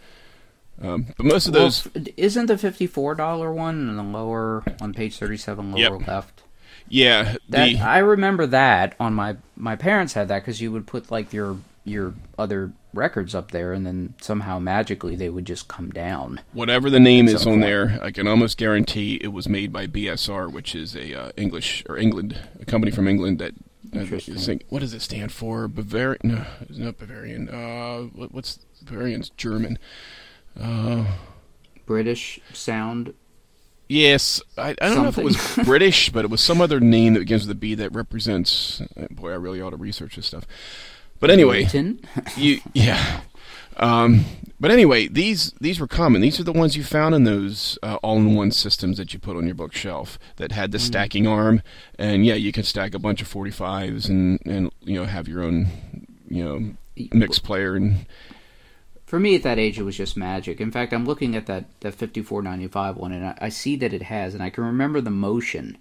Um, 0.83 1.07
but 1.17 1.25
most 1.25 1.47
of 1.47 1.55
those, 1.55 1.87
f- 1.87 2.03
isn't 2.19 2.47
the 2.47 2.59
fifty-four 2.59 3.15
dollar 3.15 3.51
one 3.53 3.89
in 3.89 3.97
the 3.97 4.03
lower 4.03 4.63
on 4.81 4.93
page 4.93 5.17
thirty-seven, 5.19 5.73
lower 5.73 5.99
Yep. 5.99 6.07
left? 6.07 6.43
yeah, 6.89 7.37
That 7.49 7.67
the 7.71 7.79
I 7.81 7.99
remember 7.99 8.47
that 8.49 8.95
on 9.01 9.15
my 9.15 9.37
my 9.57 9.75
parents 9.77 10.13
had 10.13 10.29
that 10.29 10.41
because 10.41 10.61
you 10.61 10.71
would 10.73 10.87
put 10.87 11.11
like 11.11 11.33
your 11.33 11.57
your 11.85 12.13
other 12.39 12.73
records 12.93 13.35
up 13.35 13.53
there, 13.53 13.73
and 13.73 13.87
then 13.87 14.13
somehow 14.21 14.59
magically 14.59 15.17
they 15.17 15.31
would 15.31 15.47
just 15.47 15.67
come 15.69 15.89
down. 15.91 16.41
whatever 16.53 16.91
the 16.91 17.01
name 17.01 17.27
is 17.29 17.47
on 17.47 17.53
point. 17.55 17.63
there, 17.63 17.99
I 18.03 18.11
can 18.11 18.27
almost 18.29 18.59
guarantee 18.59 19.15
it 19.23 19.29
was 19.29 19.49
made 19.49 19.73
by 19.73 19.87
BSR, 19.87 20.53
which 20.53 20.75
is 20.75 20.95
a 20.95 21.15
uh, 21.19 21.31
English 21.39 21.85
or 21.89 21.97
England, 21.97 22.39
a 22.61 22.67
company 22.67 22.91
from 22.93 23.09
England 23.09 23.39
that. 23.39 23.53
Interesting. 24.01 24.63
what 24.69 24.81
does 24.81 24.95
it 24.95 25.01
stand 25.03 25.33
for? 25.33 25.69
Bavarian? 25.69 26.19
No, 26.23 26.47
it's 26.63 26.79
not 26.79 26.99
Bavarian. 26.99 27.49
Uh, 27.49 28.03
what, 28.15 28.33
what's 28.33 28.59
Bavarian's 28.83 29.31
German? 29.31 29.79
Uh, 30.59 31.05
British 31.87 32.41
sound. 32.53 33.15
yes, 33.89 34.41
I, 34.59 34.71
I 34.71 34.89
don't 34.89 35.03
know 35.03 35.09
if 35.09 35.19
it 35.19 35.25
was 35.25 35.57
British, 35.65 36.11
but 36.11 36.25
it 36.25 36.31
was 36.31 36.41
some 36.41 36.61
other 36.61 36.81
name 36.81 37.15
that 37.15 37.21
begins 37.21 37.43
with 37.47 37.57
a 37.57 37.59
B 37.59 37.75
that 37.75 37.91
represents. 37.93 38.83
Boy, 39.11 39.31
I 39.33 39.37
really 39.37 39.61
ought 39.61 39.71
to 39.71 39.77
research 39.77 40.17
this 40.17 40.27
stuff. 40.27 40.47
But 41.19 41.31
anyway, 41.31 41.67
you 42.37 42.61
yeah 42.75 43.21
um 43.77 44.25
but 44.59 44.71
anyway 44.71 45.07
these 45.07 45.53
these 45.61 45.79
were 45.79 45.87
common 45.87 46.21
these 46.21 46.41
are 46.41 46.45
the 46.45 46.53
ones 46.53 46.77
you 46.77 46.83
found 46.85 47.15
in 47.15 47.25
those 47.25 47.79
uh, 47.83 47.97
all-in-one 48.03 48.51
systems 48.51 48.97
that 48.97 49.13
you 49.13 49.19
put 49.19 49.37
on 49.37 49.45
your 49.47 49.55
bookshelf 49.55 50.19
that 50.37 50.53
had 50.53 50.73
the 50.73 50.79
stacking 50.79 51.27
arm 51.27 51.63
and 51.99 52.25
yeah 52.25 52.35
you 52.35 52.53
can 52.53 52.63
stack 52.63 52.95
a 52.95 52.99
bunch 52.99 53.21
of 53.21 53.29
45s 53.33 54.09
and 54.09 54.41
and 54.47 54.73
you 54.81 54.95
know 54.99 55.05
have 55.05 55.29
your 55.29 55.43
own 55.43 55.67
you 56.29 56.45
know 56.45 57.09
mix 57.13 57.39
player 57.39 57.77
and 57.77 58.07
For 59.07 59.21
me 59.21 59.37
at 59.37 59.45
that 59.45 59.59
age, 59.59 59.79
it 59.79 59.85
was 59.85 59.97
just 59.97 60.17
magic. 60.17 60.61
In 60.61 60.73
fact, 60.73 60.93
I'm 60.93 61.05
looking 61.07 61.37
at 61.37 61.47
that 61.47 61.67
that 61.81 61.95
5495 61.95 62.97
one, 62.97 63.13
and 63.13 63.25
I, 63.27 63.39
I 63.43 63.49
see 63.51 63.77
that 63.77 63.93
it 63.93 64.03
has, 64.03 64.35
and 64.35 64.43
I 64.43 64.51
can 64.51 64.65
remember 64.65 65.01
the 65.01 65.11
motion. 65.11 65.79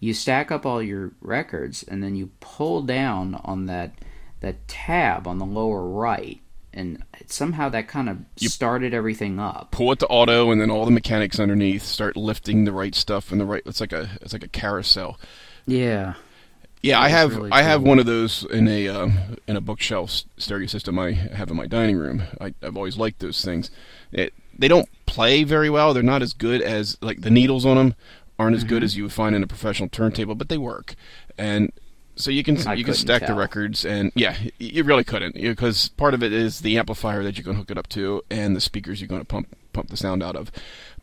You 0.00 0.12
stack 0.12 0.50
up 0.50 0.66
all 0.66 0.82
your 0.82 1.12
records, 1.20 1.84
and 1.84 2.02
then 2.02 2.16
you 2.16 2.30
pull 2.40 2.82
down 2.82 3.36
on 3.44 3.66
that 3.66 3.92
that 4.40 4.66
tab 4.66 5.28
on 5.28 5.38
the 5.38 5.46
lower 5.46 5.86
right, 5.86 6.40
and 6.74 7.02
somehow 7.26 7.68
that 7.70 7.88
kind 7.88 8.08
of 8.08 8.18
you 8.38 8.48
started 8.48 8.92
everything 8.92 9.38
up. 9.38 9.70
pull 9.70 9.92
it 9.92 9.98
to 10.00 10.06
auto 10.08 10.50
and 10.50 10.60
then 10.60 10.70
all 10.70 10.84
the 10.84 10.90
mechanics 10.90 11.38
underneath 11.40 11.82
start 11.82 12.16
lifting 12.16 12.64
the 12.64 12.72
right 12.72 12.94
stuff 12.94 13.30
and 13.32 13.40
the 13.40 13.44
right 13.46 13.62
it's 13.66 13.80
like 13.80 13.92
a 13.92 14.10
it's 14.20 14.32
like 14.32 14.44
a 14.44 14.48
carousel 14.48 15.18
Yeah. 15.66 16.14
Yeah, 16.82 17.00
I 17.00 17.08
have 17.08 17.34
really 17.34 17.50
I 17.50 17.62
have 17.62 17.82
one 17.82 17.98
of 17.98 18.04
those 18.04 18.44
in 18.50 18.68
a 18.68 18.88
um, 18.88 19.16
in 19.48 19.56
a 19.56 19.60
bookshelf 19.62 20.10
stereo 20.36 20.66
system 20.66 20.98
I 20.98 21.12
have 21.12 21.48
in 21.50 21.56
my 21.56 21.66
dining 21.66 21.96
room. 21.96 22.24
I, 22.38 22.52
I've 22.62 22.76
always 22.76 22.98
liked 22.98 23.20
those 23.20 23.42
things. 23.42 23.70
It, 24.12 24.34
they 24.58 24.68
don't 24.68 24.86
play 25.06 25.44
very 25.44 25.70
well. 25.70 25.94
They're 25.94 26.02
not 26.02 26.20
as 26.20 26.34
good 26.34 26.60
as 26.60 26.98
like 27.00 27.22
the 27.22 27.30
needles 27.30 27.64
on 27.64 27.76
them 27.78 27.94
aren't 28.38 28.54
as 28.54 28.64
good 28.64 28.78
Mm-hmm. 28.78 28.84
as 28.84 28.96
you 28.98 29.04
would 29.04 29.14
find 29.14 29.34
in 29.34 29.42
a 29.42 29.46
professional 29.46 29.88
turntable, 29.88 30.34
but 30.34 30.50
they 30.50 30.58
work. 30.58 30.94
And 31.38 31.72
so 32.16 32.30
you 32.30 32.44
can 32.44 32.66
I 32.66 32.74
you 32.74 32.84
can 32.84 32.94
stack 32.94 33.26
the 33.26 33.34
records 33.34 33.84
and 33.84 34.12
yeah, 34.14 34.36
you 34.58 34.84
really 34.84 35.04
couldn't 35.04 35.34
because 35.34 35.88
part 35.90 36.14
of 36.14 36.22
it 36.22 36.32
is 36.32 36.60
the 36.60 36.78
amplifier 36.78 37.22
that 37.22 37.36
you're 37.36 37.44
going 37.44 37.56
to 37.56 37.60
hook 37.60 37.70
it 37.70 37.78
up 37.78 37.88
to 37.90 38.22
and 38.30 38.54
the 38.54 38.60
speakers 38.60 39.00
you're 39.00 39.08
going 39.08 39.20
to 39.20 39.26
pump 39.26 39.56
pump 39.72 39.88
the 39.88 39.96
sound 39.96 40.22
out 40.22 40.36
of. 40.36 40.50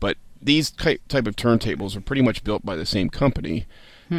But 0.00 0.16
these 0.40 0.70
type 0.70 1.02
type 1.08 1.26
of 1.26 1.36
turntables 1.36 1.96
are 1.96 2.00
pretty 2.00 2.22
much 2.22 2.44
built 2.44 2.64
by 2.64 2.76
the 2.76 2.86
same 2.86 3.10
company 3.10 3.66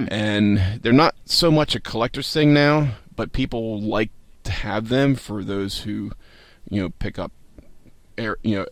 and 0.10 0.80
they're 0.82 0.92
not 0.92 1.16
so 1.26 1.52
much 1.52 1.76
a 1.76 1.80
collector's 1.80 2.32
thing 2.34 2.54
now, 2.54 2.96
but 3.16 3.32
people 3.32 3.80
like 3.80 4.10
to 4.44 4.52
have 4.52 4.90
them 4.90 5.16
for 5.16 5.44
those 5.44 5.82
who, 5.82 6.12
you 6.70 6.82
know, 6.82 6.90
pick 6.90 7.20
up, 7.20 7.32
air, 8.18 8.38
you 8.42 8.56
know, 8.56 8.66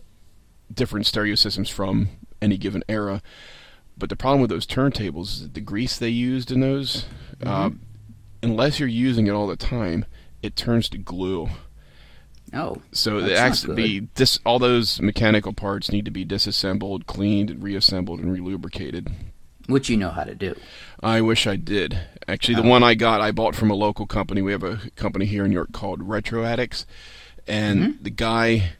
different 0.72 1.06
stereo 1.06 1.34
systems 1.36 1.68
from 1.68 2.08
any 2.40 2.56
given 2.56 2.82
era. 2.88 3.22
But 3.96 4.08
the 4.08 4.16
problem 4.16 4.40
with 4.40 4.50
those 4.50 4.66
turntables 4.66 5.24
is 5.26 5.42
that 5.42 5.54
the 5.54 5.60
grease 5.60 5.96
they 5.96 6.08
used 6.08 6.50
in 6.50 6.60
those, 6.60 7.04
uh, 7.44 7.70
unless 8.42 8.78
you're 8.78 8.88
using 8.88 9.26
it 9.26 9.32
all 9.32 9.46
the 9.46 9.56
time, 9.56 10.04
it 10.42 10.56
turns 10.56 10.88
to 10.90 10.98
glue. 10.98 11.48
Oh. 12.52 12.82
So 12.92 13.18
it 13.18 13.36
has 13.36 13.62
to 13.62 13.74
be 13.74 14.00
dis- 14.00 14.40
all 14.44 14.58
those 14.58 15.00
mechanical 15.00 15.52
parts 15.52 15.90
need 15.90 16.04
to 16.04 16.10
be 16.10 16.24
disassembled, 16.24 17.06
cleaned, 17.06 17.50
and 17.50 17.62
reassembled 17.62 18.20
and 18.20 18.36
relubricated. 18.36 19.10
Which 19.68 19.88
you 19.88 19.96
know 19.96 20.10
how 20.10 20.24
to 20.24 20.34
do. 20.34 20.56
I 21.00 21.20
wish 21.20 21.46
I 21.46 21.56
did. 21.56 21.98
Actually, 22.28 22.56
the 22.56 22.64
oh. 22.64 22.68
one 22.68 22.82
I 22.82 22.94
got, 22.94 23.20
I 23.20 23.30
bought 23.30 23.54
from 23.54 23.70
a 23.70 23.74
local 23.74 24.06
company. 24.06 24.42
We 24.42 24.52
have 24.52 24.64
a 24.64 24.80
company 24.96 25.24
here 25.24 25.44
in 25.44 25.50
New 25.50 25.56
York 25.56 25.72
called 25.72 26.02
Retro 26.02 26.44
Addicts, 26.44 26.84
and 27.46 27.80
mm-hmm. 27.80 28.02
the 28.02 28.10
guy 28.10 28.72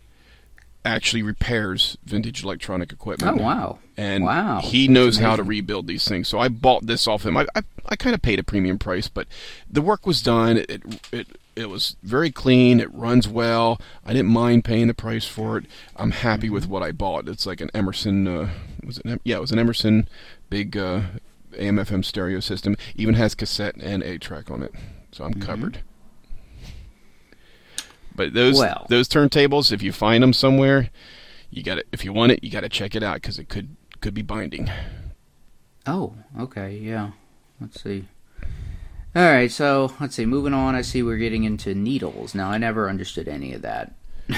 actually 0.85 1.23
repairs 1.23 1.97
vintage 2.05 2.43
electronic 2.43 2.93
equipment. 2.93 3.41
Oh, 3.41 3.43
wow. 3.45 3.79
And 3.97 4.25
Wow. 4.25 4.61
he 4.63 4.89
knows 4.89 5.19
how 5.19 5.37
to 5.37 5.43
rebuild 5.43 5.87
these 5.87 6.07
things. 6.09 6.27
So 6.29 6.39
I 6.39 6.49
bought 6.49 6.87
this 6.87 7.07
off 7.07 7.25
him. 7.27 7.37
I 7.37 7.47
I, 7.55 7.63
I 7.89 7.97
kind 7.97 8.15
of 8.15 8.23
paid 8.23 8.39
a 8.39 8.43
premium 8.43 8.79
price, 8.79 9.09
but 9.09 9.27
the 9.71 9.83
work 9.83 10.07
was 10.07 10.23
done. 10.23 10.57
It 10.57 10.83
it 11.13 11.27
it 11.55 11.67
was 11.69 11.97
very 12.03 12.31
clean. 12.31 12.81
It 12.81 12.93
runs 12.95 13.29
well. 13.29 13.79
I 14.07 14.13
didn't 14.15 14.31
mind 14.33 14.65
paying 14.65 14.87
the 14.89 14.95
price 14.95 15.27
for 15.27 15.59
it. 15.59 15.67
I'm 15.97 16.13
happy 16.13 16.49
with 16.49 16.65
Mm-hmm. 16.65 16.73
what 16.73 16.83
I 16.83 16.93
bought. 16.93 17.29
It's 17.29 17.47
like 17.47 17.61
an 17.61 17.71
Emerson. 17.75 18.27
Uh, 18.27 18.51
was 18.85 18.99
it? 19.05 19.21
Yeah, 19.25 19.37
it 19.37 19.41
was 19.43 19.53
an 19.53 19.59
Emerson 19.59 20.09
big 20.51 20.77
uh, 20.77 21.03
AM/FM 21.59 22.05
stereo 22.05 22.41
system. 22.41 22.77
Even 22.97 23.15
has 23.15 23.35
cassette 23.35 23.77
and 23.77 24.03
a 24.03 24.19
track 24.19 24.51
on 24.51 24.63
it, 24.63 24.73
so 25.13 25.25
Mm-hmm. 25.25 25.35
I'm 25.41 25.47
covered. 25.47 25.79
But 28.15 28.35
those 28.35 28.59
Well. 28.59 28.87
those 28.89 29.09
turntables, 29.09 29.73
if 29.73 29.83
you 29.83 29.93
find 29.93 30.23
them 30.23 30.33
somewhere, 30.33 30.91
you 31.51 31.63
got 31.63 31.83
If 31.93 32.05
you 32.05 32.13
want 32.13 32.33
it, 32.33 32.43
you 32.43 32.51
got 32.51 32.61
to 32.61 32.69
check 32.69 32.95
it 32.95 33.03
out 33.03 33.17
because 33.17 33.39
it 33.39 33.49
could 33.49 33.77
could 34.01 34.15
be 34.15 34.23
binding. 34.23 34.71
Oh, 35.87 36.15
okay, 36.39 36.77
yeah. 36.77 37.11
Let's 37.61 37.83
see. 37.83 38.07
All 39.15 39.23
right, 39.23 39.51
so 39.51 39.93
let's 40.01 40.15
see. 40.15 40.25
Moving 40.25 40.55
on, 40.55 40.75
I 40.75 40.83
see 40.83 41.03
we're 41.03 41.19
getting 41.19 41.45
into 41.45 41.75
needles. 41.75 42.35
Now, 42.35 42.51
I 42.51 42.59
never 42.59 42.89
understood 42.89 43.29
any 43.29 43.53
of 43.53 43.63
that. 43.63 43.93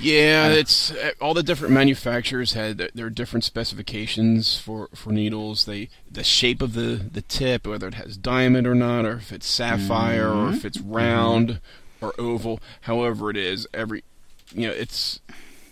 Yeah, 0.00 0.48
it's 0.48 0.90
uh, 0.90 1.12
all 1.20 1.34
the 1.34 1.42
different 1.42 1.72
manufacturers 1.72 2.52
had 2.52 2.78
th- 2.78 2.92
their 2.94 3.10
different 3.10 3.44
specifications 3.44 4.58
for, 4.58 4.88
for 4.94 5.12
needles. 5.12 5.64
They 5.64 5.88
the 6.10 6.24
shape 6.24 6.60
of 6.60 6.74
the, 6.74 7.00
the 7.10 7.22
tip, 7.22 7.66
whether 7.66 7.88
it 7.88 7.94
has 7.94 8.16
diamond 8.16 8.66
or 8.66 8.74
not, 8.74 9.04
or 9.04 9.14
if 9.14 9.32
it's 9.32 9.46
sapphire, 9.46 10.28
or 10.28 10.50
if 10.50 10.64
it's 10.64 10.80
round 10.80 11.60
or 12.04 12.20
oval. 12.20 12.60
However, 12.82 13.30
it 13.30 13.36
is 13.36 13.66
every 13.72 14.04
you 14.52 14.66
know 14.66 14.72
it's 14.72 15.20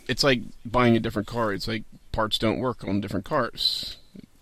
it's 0.09 0.25
like 0.25 0.41
buying 0.65 0.97
a 0.97 1.01
different 1.01 1.29
car. 1.29 1.53
It's 1.53 1.69
like 1.69 1.85
parts 2.11 2.39
don't 2.39 2.59
work 2.59 2.85
on 2.85 3.01
different 3.01 3.25
cars, 3.25 3.97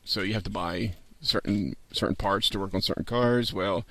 so 0.05 0.23
you 0.23 0.35
have 0.35 0.45
to 0.45 0.51
buy 0.51 0.95
certain 1.21 1.77
certain 1.93 2.17
parts 2.17 2.49
to 2.51 2.59
work 2.59 2.75
on 2.75 2.83
certain 2.83 3.05
cars. 3.05 3.53
Well, 3.53 3.85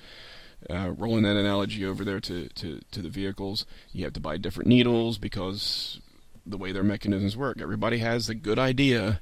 uh, 0.68 0.92
rolling 0.96 1.22
that 1.22 1.36
analogy 1.36 1.84
over 1.84 2.04
there 2.04 2.20
to, 2.20 2.48
to, 2.48 2.80
to 2.90 3.00
the 3.00 3.08
vehicles, 3.08 3.64
you 3.92 4.04
have 4.04 4.12
to 4.12 4.20
buy 4.20 4.36
different 4.36 4.68
needles 4.68 5.16
because 5.18 6.00
the 6.46 6.58
way 6.58 6.72
their 6.72 6.82
mechanisms 6.82 7.36
work. 7.36 7.60
Everybody 7.60 7.98
has 7.98 8.28
a 8.28 8.34
good 8.34 8.58
idea, 8.58 9.20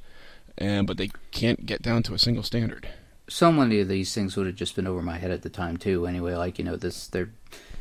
and 0.56 0.86
but 0.86 0.96
they 0.96 1.10
can't 1.30 1.66
get 1.66 1.82
down 1.82 2.02
to 2.04 2.14
a 2.14 2.18
single 2.18 2.42
standard. 2.42 2.88
So 3.28 3.52
many 3.52 3.80
of 3.80 3.88
these 3.88 4.14
things 4.14 4.36
would 4.36 4.46
have 4.46 4.56
just 4.56 4.74
been 4.74 4.86
over 4.86 5.02
my 5.02 5.18
head 5.18 5.30
at 5.30 5.42
the 5.42 5.50
time 5.50 5.76
too. 5.76 6.06
Anyway, 6.06 6.34
like 6.34 6.58
you 6.58 6.64
know 6.64 6.76
this, 6.76 7.06
they're 7.06 7.30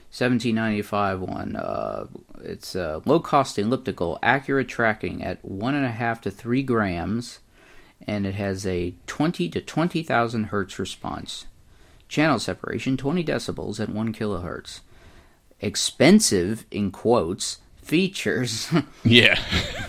1795 0.10 1.22
one. 1.22 1.56
Uh, 1.56 2.08
it's 2.42 2.76
a 2.76 3.02
low 3.06 3.20
cost 3.20 3.60
elliptical, 3.60 4.18
accurate 4.24 4.68
tracking 4.68 5.24
at 5.24 5.44
one 5.44 5.76
and 5.76 5.86
a 5.86 5.92
half 5.92 6.22
to 6.22 6.32
three 6.32 6.64
grams, 6.64 7.40
and 8.06 8.26
it 8.26 8.36
has 8.36 8.66
a 8.66 8.96
20 9.06 9.50
to 9.50 9.62
20,000 9.62 10.46
hertz 10.46 10.80
response. 10.80 11.46
Channel 12.08 12.40
separation 12.40 12.96
20 12.96 13.24
decibels 13.24 13.80
at 13.80 13.90
one 13.90 14.14
kilohertz. 14.14 14.80
Expensive 15.60 16.66
in 16.72 16.92
quotes 16.92 17.58
features. 17.82 18.72
Yeah, 19.04 19.40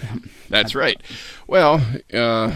that's 0.49 0.75
right. 0.75 1.01
Well, 1.47 1.81
uh, 2.13 2.55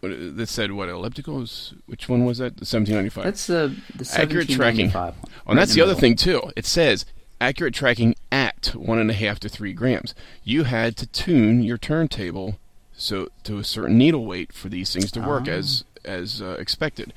what, 0.00 0.36
that 0.36 0.48
said 0.48 0.72
what 0.72 0.88
ellipticals? 0.88 1.74
Which 1.86 2.08
one 2.08 2.24
was 2.24 2.38
that? 2.38 2.56
The 2.56 2.64
1795. 2.66 3.24
That's 3.24 3.46
the 3.46 3.76
the 3.94 4.10
accurate 4.20 4.48
tracking. 4.48 4.90
one. 4.90 5.14
Oh, 5.46 5.50
and 5.50 5.58
that's 5.58 5.70
Right 5.72 5.76
the 5.76 5.82
other 5.82 5.94
thing 5.94 6.16
too. 6.16 6.50
It 6.56 6.66
says 6.66 7.04
accurate 7.40 7.74
tracking 7.74 8.14
at 8.30 8.72
one 8.74 8.98
and 8.98 9.10
a 9.10 9.14
half 9.14 9.40
to 9.40 9.48
three 9.48 9.72
grams. 9.72 10.14
You 10.44 10.64
had 10.64 10.96
to 10.98 11.06
tune 11.06 11.62
your 11.62 11.78
turntable 11.78 12.58
so 12.92 13.28
to 13.44 13.58
a 13.58 13.64
certain 13.64 13.96
needle 13.96 14.26
weight 14.26 14.52
for 14.52 14.68
these 14.68 14.92
things 14.92 15.10
to 15.12 15.20
work 15.20 15.44
Ah. 15.46 15.52
as 15.52 15.84
as 16.04 16.40
uh, 16.42 16.56
expected. 16.58 17.12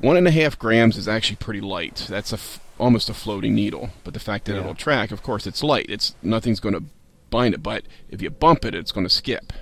One 0.00 0.16
and 0.16 0.26
a 0.26 0.30
half 0.32 0.58
grams 0.58 0.96
is 0.96 1.06
actually 1.08 1.36
pretty 1.36 1.60
light. 1.60 2.06
That's 2.08 2.32
a 2.32 2.36
f- 2.36 2.60
almost 2.78 3.08
a 3.08 3.14
floating 3.14 3.54
needle. 3.54 3.90
But 4.04 4.14
the 4.14 4.20
fact 4.20 4.46
that 4.46 4.54
Yeah. 4.54 4.60
it'll 4.60 4.74
track, 4.74 5.12
of 5.12 5.22
course, 5.22 5.46
it's 5.46 5.62
light. 5.62 5.86
It's 5.88 6.14
nothing's 6.22 6.60
going 6.60 6.74
to 6.74 6.82
bind 7.30 7.54
it. 7.54 7.62
But 7.62 7.84
if 8.10 8.20
you 8.20 8.28
bump 8.30 8.64
it, 8.64 8.74
it's 8.74 8.90
going 8.92 9.06
to 9.06 9.10
skip. 9.14 9.52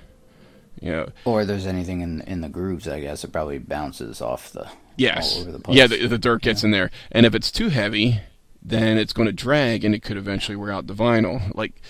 You 0.79 0.91
know, 0.91 1.09
Or 1.25 1.45
there's 1.45 1.67
anything 1.67 2.01
in 2.01 2.21
in 2.21 2.41
the 2.41 2.49
grooves, 2.49 2.87
I 2.87 2.99
guess. 3.01 3.23
It 3.23 3.31
probably 3.31 3.57
bounces 3.59 4.21
off 4.21 4.51
the 4.51 4.67
Yes. 4.97 5.35
all 5.35 5.41
over 5.41 5.51
the. 5.57 5.71
Yeah, 5.73 5.87
the, 5.87 6.07
the 6.07 6.17
dirt 6.17 6.41
gets 6.41 6.63
in 6.63 6.71
there, 6.71 6.89
and 7.11 7.25
if 7.25 7.33
it's 7.35 7.51
too 7.51 7.69
heavy, 7.69 8.21
then 8.61 8.97
it's 8.97 9.13
going 9.13 9.27
to 9.27 9.33
drag, 9.33 9.83
and 9.83 9.93
it 9.95 10.01
could 10.03 10.17
eventually 10.17 10.55
wear 10.55 10.71
out 10.71 10.87
the 10.87 10.93
vinyl. 10.93 11.53
Like, 11.55 11.81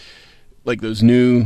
like 0.65 0.82
those 0.82 1.02
new 1.04 1.46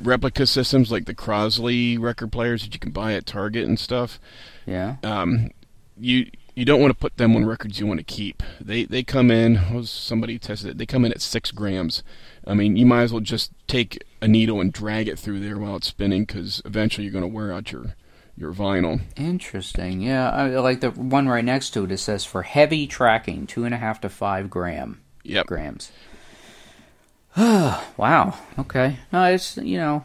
replica 0.00 0.46
systems, 0.46 0.90
like 0.92 1.06
the 1.06 1.14
Crosley 1.14 1.98
record 2.00 2.32
players 2.32 2.62
that 2.62 2.74
you 2.74 2.80
can 2.80 2.90
buy 2.92 3.14
at 3.14 3.26
Target 3.26 3.66
and 3.66 3.78
stuff. 3.78 4.18
yeah. 4.66 4.96
Um, 5.02 5.50
you 5.98 6.26
you 6.54 6.64
don't 6.66 6.80
want 6.80 6.90
to 6.92 6.98
put 6.98 7.16
them 7.16 7.34
on 7.36 7.46
records 7.46 7.78
you 7.80 7.86
want 7.86 7.98
to 8.00 8.04
keep. 8.04 8.42
They 8.60 8.84
they 8.84 9.02
come 9.02 9.30
in. 9.30 9.74
Was 9.74 9.90
somebody 9.90 10.38
tested 10.38 10.70
it? 10.70 10.78
They 10.78 10.86
come 10.86 11.04
in 11.04 11.12
at 11.12 11.20
six 11.22 11.50
grams. 11.50 12.02
I 12.46 12.54
mean, 12.54 12.76
you 12.76 12.86
might 12.86 13.02
as 13.02 13.12
well 13.12 13.20
just 13.20 13.52
take 13.68 14.02
a 14.20 14.26
needle 14.28 14.60
and 14.60 14.72
drag 14.72 15.08
it 15.08 15.18
through 15.18 15.40
there 15.40 15.58
while 15.58 15.76
it's 15.76 15.86
spinning, 15.88 16.24
because 16.24 16.60
eventually 16.64 17.04
you're 17.04 17.12
going 17.12 17.22
to 17.22 17.28
wear 17.28 17.52
out 17.52 17.70
your 17.72 17.94
your 18.36 18.52
vinyl. 18.52 19.00
Interesting. 19.16 20.00
Yeah, 20.00 20.30
I 20.30 20.48
like 20.58 20.80
the 20.80 20.90
one 20.90 21.28
right 21.28 21.44
next 21.44 21.70
to 21.70 21.84
it. 21.84 21.92
It 21.92 21.98
says 21.98 22.24
for 22.24 22.42
heavy 22.42 22.86
tracking, 22.86 23.46
two 23.46 23.64
and 23.64 23.74
a 23.74 23.78
half 23.78 24.00
to 24.00 24.08
five 24.08 24.48
gram 24.50 25.00
Yep. 25.22 25.46
grams. 25.46 25.92
wow. 27.36 28.36
Okay. 28.58 28.98
No, 29.12 29.24
it's 29.24 29.56
you 29.56 29.78
know. 29.78 30.04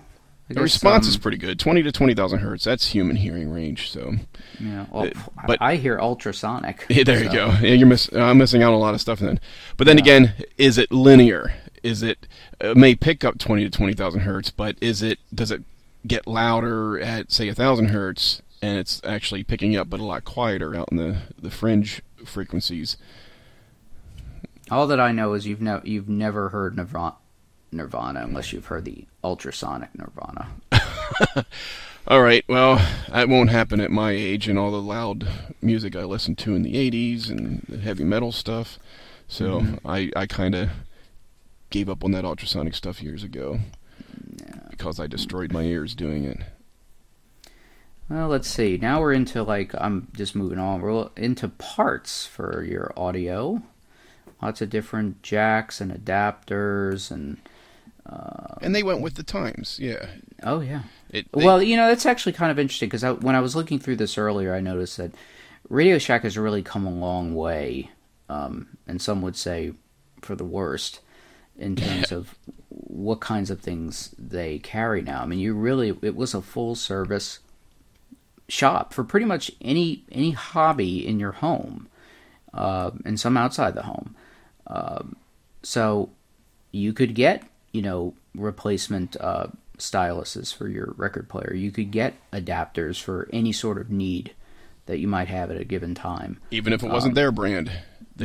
I 0.49 0.53
The 0.53 0.61
guess, 0.61 0.63
response 0.63 1.07
is 1.07 1.15
um, 1.15 1.21
pretty 1.21 1.37
good. 1.37 1.59
Twenty 1.59 1.83
to 1.83 1.91
twenty 1.91 2.13
thousand 2.13 2.39
hertz. 2.39 2.63
That's 2.63 2.87
human 2.87 3.17
hearing 3.17 3.51
range. 3.51 3.91
So 3.91 4.13
Yeah. 4.59 4.85
Well, 4.91 5.07
pff, 5.07 5.29
but- 5.45 5.61
I 5.61 5.75
hear 5.75 5.99
ultrasonic. 5.99 6.85
yeah, 6.89 7.03
there 7.03 7.21
you 7.23 7.29
go. 7.31 7.47
Yeah, 7.61 7.73
you're 7.73 7.87
miss, 7.87 8.09
uh, 8.13 8.21
I'm 8.21 8.37
missing 8.37 8.63
out 8.63 8.69
on 8.69 8.75
a 8.75 8.77
lot 8.79 8.93
of 8.93 9.01
stuff 9.01 9.19
then. 9.19 9.39
But 9.75 9.87
then 9.87 9.97
again, 9.97 10.33
is 10.57 10.77
it 10.77 10.89
linear? 10.91 11.53
Is 11.87 12.03
it, 12.03 12.27
it 12.59 12.75
may 12.75 12.95
pick 12.95 13.23
up 13.23 13.37
twenty 13.37 13.63
to 13.63 13.69
twenty 13.69 13.93
thousand 13.93 14.21
hertz, 14.21 14.51
but 14.51 14.75
is 14.81 15.01
it 15.01 15.19
does 15.33 15.51
it 15.51 15.63
get 16.05 16.27
louder 16.27 16.99
at 16.99 17.31
say 17.31 17.47
a 17.47 17.55
thousand 17.55 17.87
hertz 17.87 18.41
and 18.61 18.77
it's 18.77 19.01
actually 19.03 19.43
picking 19.43 19.75
up 19.75 19.89
but 19.89 19.99
a 19.99 20.03
lot 20.03 20.25
quieter 20.25 20.75
out 20.75 20.89
in 20.91 20.97
the 20.97 21.17
the 21.41 21.49
fringe 21.49 22.01
frequencies? 22.25 22.97
All 24.69 24.85
that 24.87 24.99
I 24.99 25.13
know 25.13 25.33
is 25.33 25.47
you've 25.47 25.61
never 25.61 25.87
you've 25.87 26.09
never 26.09 26.49
heard 26.49 26.75
Nirvana, 26.75 27.15
Nirvana 27.71 28.21
unless 28.21 28.51
you've 28.51 28.65
heard 28.65 28.83
the 28.83 29.05
ultrasonic 29.23 29.89
Nirvana. 29.97 30.49
All 32.09 32.21
right, 32.21 32.45
well, 32.47 32.81
that 33.09 33.27
won't 33.27 33.49
happen 33.49 33.81
at 33.81 33.91
my 33.91 34.11
age 34.11 34.47
and 34.47 34.57
all 34.57 34.71
the 34.71 34.81
loud 34.81 35.27
music 35.61 35.93
I 35.93 36.03
listened 36.03 36.37
to 36.37 36.55
in 36.55 36.61
the 36.61 36.75
80s 36.75 37.29
and 37.29 37.65
the 37.67 37.79
heavy 37.79 38.05
metal 38.05 38.31
stuff. 38.31 38.79
So 39.27 39.59
mm-hmm. 39.59 39.85
I, 39.85 40.09
I 40.15 40.25
kind 40.25 40.55
of 40.55 40.69
gave 41.69 41.89
up 41.89 42.03
on 42.03 42.11
that 42.11 42.25
ultrasonic 42.25 42.73
stuff 42.75 43.01
years 43.01 43.23
ago 43.23 43.59
because 44.69 44.99
I 44.99 45.07
destroyed 45.07 45.51
my 45.51 45.63
ears 45.63 45.95
doing 45.95 46.23
it. 46.23 46.37
Well, 48.09 48.29
let's 48.29 48.47
see. 48.47 48.77
Now 48.81 49.01
we're 49.01 49.13
into 49.13 49.43
like 49.43 49.73
I'm 49.77 50.07
just 50.15 50.35
moving 50.35 50.59
on. 50.59 50.81
We're 50.81 51.09
into 51.17 51.49
parts 51.49 52.25
for 52.25 52.63
your 52.63 52.93
audio. 52.95 53.61
Lots 54.41 54.61
of 54.61 54.69
different 54.69 55.21
jacks 55.23 55.81
and 55.81 55.91
adapters 55.91 57.11
and 57.11 57.37
And 58.61 58.73
they 58.73 58.83
went 58.83 59.01
with 59.01 59.15
the 59.15 59.23
times, 59.23 59.77
yeah. 59.81 60.05
oh 60.43 60.61
yeah. 60.61 60.83
It, 61.09 61.29
they- 61.33 61.43
Well, 61.45 61.61
you 61.61 61.75
know 61.75 61.87
that's 61.87 62.05
actually 62.05 62.33
kind 62.33 62.51
of 62.51 62.59
interesting 62.59 62.87
because 62.89 63.03
when 63.21 63.35
I 63.35 63.41
was 63.41 63.55
looking 63.55 63.79
through 63.79 63.97
this 63.97 64.17
earlier, 64.17 64.53
I 64.55 64.61
noticed 64.61 64.97
that 64.97 65.11
Radio 65.69 65.97
Shack 65.97 66.23
has 66.23 66.37
really 66.37 66.63
come 66.63 66.85
a 66.85 66.91
long 66.91 67.35
way, 67.35 67.91
um, 68.29 68.77
and 68.87 69.01
some 69.01 69.21
would 69.21 69.35
say 69.35 69.73
for 70.21 70.35
the 70.35 70.45
worst 70.45 71.01
in 71.57 71.75
terms 71.75 72.11
of 72.11 72.35
what 72.69 73.19
kinds 73.19 73.49
of 73.49 73.59
things 73.59 74.13
they 74.17 74.59
carry 74.59 75.01
now. 75.01 75.21
I 75.21 75.25
mean, 75.25 75.39
you 75.39 75.53
really 75.53 75.97
it 76.01 76.15
was 76.15 76.33
a 76.33 76.41
full 76.41 76.75
service 76.75 77.39
shop 78.47 78.93
for 78.93 79.03
pretty 79.03 79.25
much 79.25 79.51
any 79.61 80.03
any 80.11 80.31
hobby 80.31 81.05
in 81.05 81.19
your 81.19 81.33
home, 81.33 81.87
uh, 82.53 82.91
and 83.05 83.19
some 83.19 83.37
outside 83.37 83.73
the 83.75 83.83
home. 83.83 84.15
Um, 84.67 85.15
so 85.63 86.09
you 86.71 86.93
could 86.93 87.15
get 87.15 87.43
you 87.71 87.81
know 87.81 88.13
replacement 88.35 89.17
uh, 89.19 89.47
styluses 89.77 90.53
for 90.53 90.67
your 90.67 90.93
record 90.97 91.29
player. 91.29 91.53
You 91.53 91.71
could 91.71 91.91
get 91.91 92.15
adapters 92.31 93.01
for 93.01 93.27
any 93.31 93.51
sort 93.51 93.77
of 93.79 93.89
need 93.89 94.33
that 94.85 94.99
you 94.99 95.07
might 95.07 95.27
have 95.27 95.51
at 95.51 95.59
a 95.59 95.65
given 95.65 95.93
time. 95.93 96.39
even 96.49 96.73
if 96.73 96.81
it 96.81 96.89
wasn't 96.89 97.15
their 97.15 97.31
brand. 97.31 97.71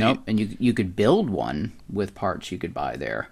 Nope, 0.01 0.21
and 0.27 0.39
you 0.41 0.57
you 0.59 0.73
could 0.73 0.95
build 0.97 1.29
one 1.31 1.73
with 1.93 2.15
parts 2.15 2.51
you 2.53 2.59
could 2.59 2.73
buy 2.75 2.97
there, 2.97 3.29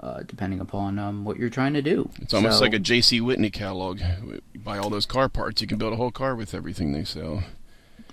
uh, 0.00 0.22
depending 0.26 0.60
upon 0.60 0.98
um, 0.98 1.24
what 1.24 1.38
you're 1.38 1.48
trying 1.50 1.74
to 1.74 1.82
do. 1.82 2.10
It's 2.20 2.34
almost 2.34 2.58
So- 2.58 2.64
like 2.64 2.74
a 2.74 2.78
J.C. 2.78 3.20
Whitney 3.20 3.50
catalog. 3.50 4.00
You 4.00 4.40
buy 4.60 4.78
all 4.78 4.90
those 4.90 5.06
car 5.06 5.28
parts, 5.28 5.60
you 5.60 5.66
can 5.66 5.78
build 5.78 5.92
a 5.92 5.96
whole 5.96 6.10
car 6.10 6.34
with 6.34 6.54
everything 6.54 6.92
they 6.92 7.04
sell. 7.04 7.42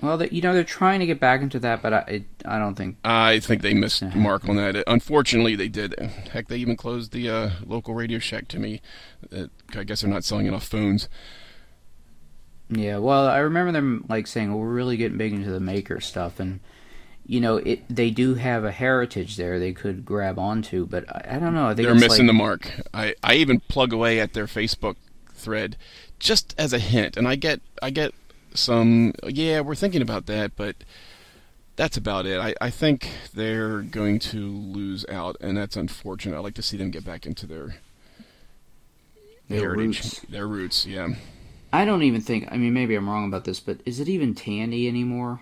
well, 0.02 0.18
they, 0.18 0.30
you 0.30 0.42
know, 0.42 0.54
they're 0.54 0.64
trying 0.64 1.00
to 1.00 1.06
get 1.06 1.20
back 1.20 1.42
into 1.42 1.60
that, 1.60 1.82
but 1.82 1.94
I 1.94 2.00
it, 2.08 2.24
I 2.46 2.58
don't 2.60 2.76
think. 2.76 2.98
I 3.06 3.40
think 3.40 3.62
they 3.62 3.74
missed 3.74 4.00
the 4.00 4.16
mark 4.16 4.48
on 4.50 4.56
that. 4.56 4.84
Unfortunately, 4.88 5.56
they 5.56 5.68
did. 5.70 5.94
Heck, 6.32 6.48
they 6.48 6.58
even 6.58 6.76
closed 6.76 7.12
the 7.12 7.30
uh, 7.30 7.50
local 7.66 7.94
Radio 7.94 8.20
Shack 8.20 8.48
to 8.50 8.60
me. 8.60 8.82
Uh, 9.36 9.46
I 9.76 9.84
guess 9.84 10.02
they're 10.02 10.10
not 10.10 10.24
selling 10.24 10.48
enough 10.48 10.64
phones. 10.66 11.08
Yeah, 12.70 12.98
well, 13.00 13.28
I 13.28 13.40
remember 13.40 13.72
them 13.74 14.06
like 14.08 14.28
saying, 14.28 14.50
"Well, 14.50 14.60
we're 14.62 14.74
really 14.74 14.96
getting 14.98 15.18
big 15.18 15.34
into 15.34 15.52
the 15.52 15.60
maker 15.60 16.00
stuff," 16.00 16.40
and 16.40 16.62
you 17.26 17.40
know, 17.40 17.58
it 17.58 17.84
they 17.90 18.10
do 18.10 18.36
have 18.36 18.64
a 18.64 18.72
heritage 18.72 19.36
there 19.38 19.60
they 19.60 19.74
could 19.74 20.06
grab 20.06 20.38
onto, 20.40 20.86
but 20.86 21.06
I, 21.10 21.36
I 21.36 21.40
don't 21.40 21.54
know. 21.54 21.66
I 21.68 21.76
think 21.76 21.86
They're 21.86 21.94
it's 21.96 22.02
missing 22.02 22.28
like, 22.28 22.36
the 22.36 22.44
mark. 22.44 22.72
I, 22.94 23.16
I 23.24 23.36
even 23.36 23.60
plug 23.62 23.94
away 23.94 24.20
at 24.20 24.34
their 24.34 24.48
Facebook 24.48 24.96
thread 25.34 25.78
just 26.20 26.54
as 26.58 26.74
a 26.74 26.80
hint, 26.80 27.18
and 27.18 27.28
I 27.28 27.36
get 27.36 27.62
I 27.82 27.90
get 27.90 28.14
some 28.54 29.14
yeah 29.28 29.62
we're 29.62 29.76
thinking 29.76 30.02
about 30.02 30.26
that, 30.26 30.56
but 30.56 30.76
that's 31.78 31.96
about 31.98 32.26
it. 32.26 32.40
I, 32.40 32.54
I 32.60 32.70
think 32.70 33.10
they're 33.34 33.82
going 33.82 34.20
to 34.20 34.38
lose 34.50 35.06
out, 35.08 35.38
and 35.40 35.56
that's 35.58 35.78
unfortunate. 35.78 36.36
I'd 36.38 36.44
like 36.44 36.54
to 36.56 36.62
see 36.62 36.78
them 36.78 36.92
get 36.92 37.06
back 37.06 37.26
into 37.26 37.48
their 37.48 37.76
Their 39.48 39.60
heritage, 39.62 40.04
roots. 40.04 40.20
their 40.30 40.48
roots. 40.48 40.86
Yeah, 40.86 41.10
I 41.72 41.86
don't 41.86 42.04
even 42.04 42.22
think. 42.22 42.48
I 42.52 42.58
mean, 42.58 42.74
maybe 42.74 42.96
I'm 42.96 43.10
wrong 43.10 43.26
about 43.26 43.46
this, 43.46 43.60
but 43.60 43.80
is 43.86 44.00
it 44.00 44.10
even 44.10 44.36
Tandy 44.36 44.88
anymore? 44.88 45.42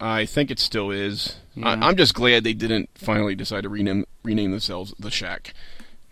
I 0.00 0.24
think 0.26 0.50
it 0.50 0.58
still 0.58 0.90
is. 0.90 1.36
I, 1.56 1.60
Yeah. 1.74 1.86
I'm 1.86 1.96
just 1.96 2.14
glad 2.14 2.44
they 2.44 2.54
didn't 2.54 2.88
finally 2.94 3.34
decide 3.34 3.62
to 3.64 3.68
rename 3.68 4.04
rename 4.24 4.50
themselves 4.50 4.94
the 4.98 5.10
Shack, 5.10 5.52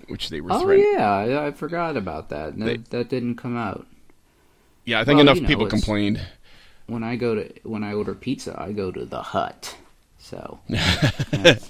which 0.09 0.29
they 0.31 0.41
were 0.41 0.53
Oh 0.53 0.61
threatening. 0.63 0.93
yeah, 0.95 1.11
I, 1.11 1.47
I 1.47 1.51
forgot 1.53 1.97
about 1.97 2.29
that. 2.31 2.57
No, 2.57 2.67
They- 2.67 2.77
that 2.77 3.09
didn't 3.09 3.37
come 3.37 3.57
out. 3.57 3.87
Yeah, 4.85 5.01
I 5.01 5.05
think 5.05 5.17
Well, 5.17 5.23
enough 5.23 5.37
you 5.37 5.43
know, 5.43 5.49
people 5.49 5.67
complained. 5.67 6.21
When 6.87 7.03
I 7.05 7.17
go 7.17 7.35
to 7.35 7.53
when 7.65 7.85
I 7.85 7.93
order 7.93 8.15
pizza, 8.15 8.59
I 8.61 8.73
go 8.73 8.91
to 8.91 9.05
the 9.05 9.21
Hut. 9.23 9.77
So 10.19 10.59
because 10.69 11.63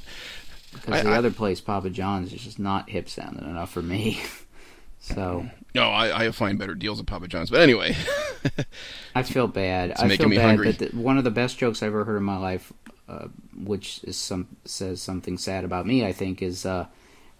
the 0.84 0.92
I- 1.10 1.16
other 1.18 1.30
place, 1.30 1.60
Papa 1.60 1.90
John's, 1.90 2.32
is 2.32 2.42
just 2.42 2.58
not 2.58 2.90
hip 2.90 3.08
sounding 3.08 3.44
enough 3.48 3.70
for 3.70 3.82
me. 3.82 4.20
so 5.00 5.48
No, 5.74 5.90
I, 5.90 6.24
I 6.26 6.30
find 6.30 6.58
better 6.58 6.74
deals 6.74 6.98
at 6.98 7.06
Papa 7.06 7.28
John's. 7.28 7.50
But 7.50 7.60
anyway, 7.60 7.94
I 9.14 9.22
feel 9.22 9.46
bad. 9.46 9.92
I 9.98 10.06
making 10.06 10.24
feel 10.24 10.28
me 10.30 10.36
bad 10.36 10.46
hungry. 10.46 10.72
that 10.72 10.90
the, 10.92 10.96
one 10.96 11.18
of 11.18 11.24
the 11.24 11.30
best 11.30 11.58
jokes 11.58 11.82
I've 11.82 11.88
ever 11.88 12.04
heard 12.04 12.16
in 12.16 12.22
my 12.22 12.36
life, 12.38 12.72
uh, 13.08 13.28
which 13.56 14.00
is 14.04 14.16
some 14.16 14.48
says 14.64 15.00
something 15.02 15.36
sad 15.38 15.64
about 15.64 15.86
me, 15.86 16.04
I 16.06 16.12
think, 16.12 16.40
is 16.42 16.64
uh, 16.66 16.86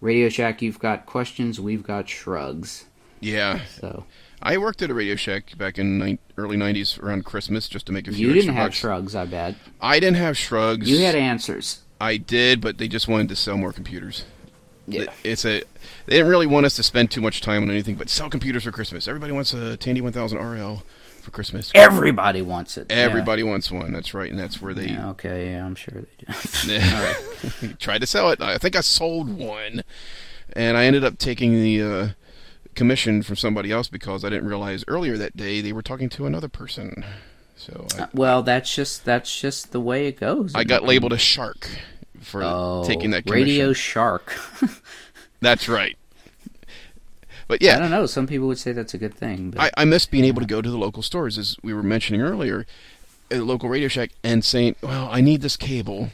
Radio 0.00 0.28
Shack. 0.28 0.60
You've 0.62 0.78
got 0.78 1.06
questions, 1.06 1.58
we've 1.58 1.82
got 1.82 2.08
shrugs. 2.08 2.84
yeah, 3.20 3.60
So 3.80 4.04
I 4.42 4.58
worked 4.58 4.82
at 4.82 4.90
a 4.90 4.94
Radio 4.94 5.16
Shack 5.16 5.56
back 5.58 5.78
in 5.78 5.98
ni- 5.98 6.18
early 6.36 6.56
'90s 6.56 7.02
around 7.02 7.24
Christmas 7.24 7.68
just 7.68 7.86
to 7.86 7.92
make 7.92 8.06
a 8.08 8.12
few. 8.12 8.28
You 8.28 8.34
didn't 8.34 8.54
have 8.54 8.68
bucks. 8.68 8.76
shrugs, 8.76 9.14
I 9.14 9.24
bet. 9.24 9.54
I 9.80 9.98
didn't 10.00 10.18
have 10.18 10.36
shrugs. 10.36 10.88
You 10.88 10.98
had 11.04 11.14
answers. 11.14 11.80
I 12.00 12.16
did, 12.18 12.60
but 12.60 12.78
they 12.78 12.86
just 12.88 13.08
wanted 13.08 13.28
to 13.30 13.36
sell 13.36 13.56
more 13.56 13.72
computers. 13.72 14.24
Yeah. 14.88 15.12
It's 15.24 15.44
a. 15.44 15.62
They 16.06 16.16
didn't 16.16 16.28
really 16.28 16.46
want 16.46 16.66
us 16.66 16.76
to 16.76 16.82
spend 16.82 17.10
too 17.10 17.20
much 17.20 17.40
time 17.40 17.62
on 17.62 17.70
anything, 17.70 17.96
but 17.96 18.08
sell 18.08 18.30
computers 18.30 18.64
for 18.64 18.72
Christmas. 18.72 19.06
Everybody 19.06 19.32
wants 19.32 19.52
a 19.52 19.76
Tandy 19.76 20.00
1000 20.00 20.38
RL 20.38 20.82
for 21.28 21.30
Christmas. 21.30 21.70
Everybody 21.74 22.42
wants 22.42 22.78
it. 22.78 22.86
Yeah. 22.90 22.96
Everybody 22.96 23.42
wants 23.42 23.70
one. 23.70 23.92
That's 23.92 24.14
right, 24.14 24.30
and 24.30 24.38
that's 24.38 24.62
where 24.62 24.74
they 24.74 24.88
Yeah, 24.88 25.10
okay, 25.10 25.52
yeah, 25.52 25.64
I'm 25.64 25.74
sure 25.74 26.02
they 26.02 26.78
do. 27.60 27.72
tried 27.78 28.00
to 28.00 28.06
sell 28.06 28.30
it. 28.30 28.40
I 28.40 28.58
think 28.58 28.76
I 28.76 28.80
sold 28.80 29.28
one, 29.28 29.82
and 30.54 30.76
I 30.76 30.84
ended 30.84 31.04
up 31.04 31.18
taking 31.18 31.52
the 31.52 31.82
uh, 31.82 32.08
commission 32.74 33.22
from 33.22 33.36
somebody 33.36 33.70
else 33.70 33.88
because 33.88 34.24
I 34.24 34.30
didn't 34.30 34.48
realize 34.48 34.84
earlier 34.88 35.16
that 35.18 35.36
day 35.36 35.60
they 35.60 35.72
were 35.72 35.82
talking 35.82 36.08
to 36.10 36.26
another 36.26 36.48
person. 36.48 37.04
So 37.56 37.86
I, 37.98 38.06
well, 38.14 38.42
that's 38.42 38.74
just 38.74 39.04
that's 39.04 39.38
just 39.38 39.72
the 39.72 39.80
way 39.80 40.06
it 40.06 40.18
goes. 40.18 40.54
I 40.54 40.64
got 40.64 40.84
labeled 40.84 41.12
a 41.12 41.18
shark 41.18 41.68
for 42.20 42.42
oh, 42.44 42.84
taking 42.86 43.10
that 43.10 43.24
commission. 43.24 43.44
Radio 43.44 43.72
Shark. 43.72 44.34
That's 45.40 45.68
right. 45.68 45.96
But 47.46 47.62
yeah, 47.62 47.76
I 47.76 47.78
don't 47.78 47.90
know. 47.90 48.04
Some 48.06 48.26
people 48.26 48.46
would 48.48 48.58
say 48.58 48.72
that's 48.72 48.92
a 48.92 48.98
good 48.98 49.14
thing, 49.14 49.52
but 49.52 49.60
I, 49.60 49.70
I 49.78 49.84
miss 49.86 50.04
being 50.04 50.24
able 50.24 50.42
to 50.42 50.46
go 50.46 50.60
to 50.60 50.70
the 50.70 50.76
local 50.76 51.02
stores, 51.02 51.38
as 51.38 51.56
we 51.62 51.72
were 51.72 51.82
mentioning 51.82 52.20
earlier, 52.20 52.66
at 53.30 53.42
local 53.42 53.70
Radio 53.70 53.88
Shack, 53.88 54.10
and 54.22 54.44
saying, 54.44 54.76
"Well, 54.82 55.08
I 55.10 55.22
need 55.22 55.40
this 55.40 55.56
cable. 55.56 56.10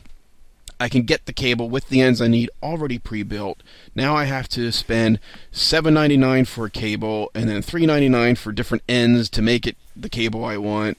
I 0.78 0.88
can 0.88 1.02
get 1.02 1.26
the 1.26 1.32
cable 1.32 1.68
with 1.68 1.88
the 1.88 2.00
ends 2.00 2.20
I 2.20 2.28
need 2.28 2.50
already 2.62 2.98
pre-built. 2.98 3.62
Now 3.94 4.16
I 4.16 4.24
have 4.24 4.48
to 4.50 4.70
spend 4.70 5.18
seven 5.50 5.94
ninety 5.94 6.16
nine 6.16 6.44
for 6.44 6.66
a 6.66 6.70
cable, 6.70 7.32
and 7.34 7.48
then 7.48 7.62
three 7.62 7.84
ninety 7.84 8.08
nine 8.08 8.36
for 8.36 8.52
different 8.52 8.84
ends 8.88 9.28
to 9.30 9.42
make 9.42 9.66
it 9.66 9.76
the 9.96 10.08
cable 10.08 10.44
I 10.44 10.56
want. 10.56 10.98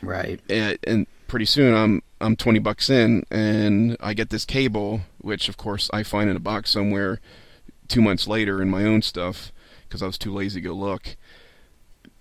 right. 0.00 0.40
And, 0.48 0.78
and 0.84 1.06
pretty 1.26 1.46
soon 1.46 1.74
I'm 1.74 2.02
I'm 2.22 2.36
twenty 2.36 2.60
bucks 2.60 2.88
in, 2.88 3.24
and 3.30 3.96
I 4.00 4.14
get 4.14 4.30
this 4.30 4.44
cable, 4.44 5.00
which 5.18 5.48
of 5.48 5.56
course 5.56 5.90
I 5.92 6.02
find 6.02 6.30
in 6.30 6.36
a 6.36 6.40
box 6.40 6.70
somewhere 6.70 7.20
two 7.88 8.00
months 8.00 8.26
later 8.26 8.62
in 8.62 8.70
my 8.70 8.84
own 8.84 9.02
stuff 9.02 9.52
because 9.88 10.02
I 10.02 10.06
was 10.06 10.16
too 10.16 10.32
lazy 10.32 10.60
to 10.60 10.68
go 10.68 10.74
look." 10.74 11.16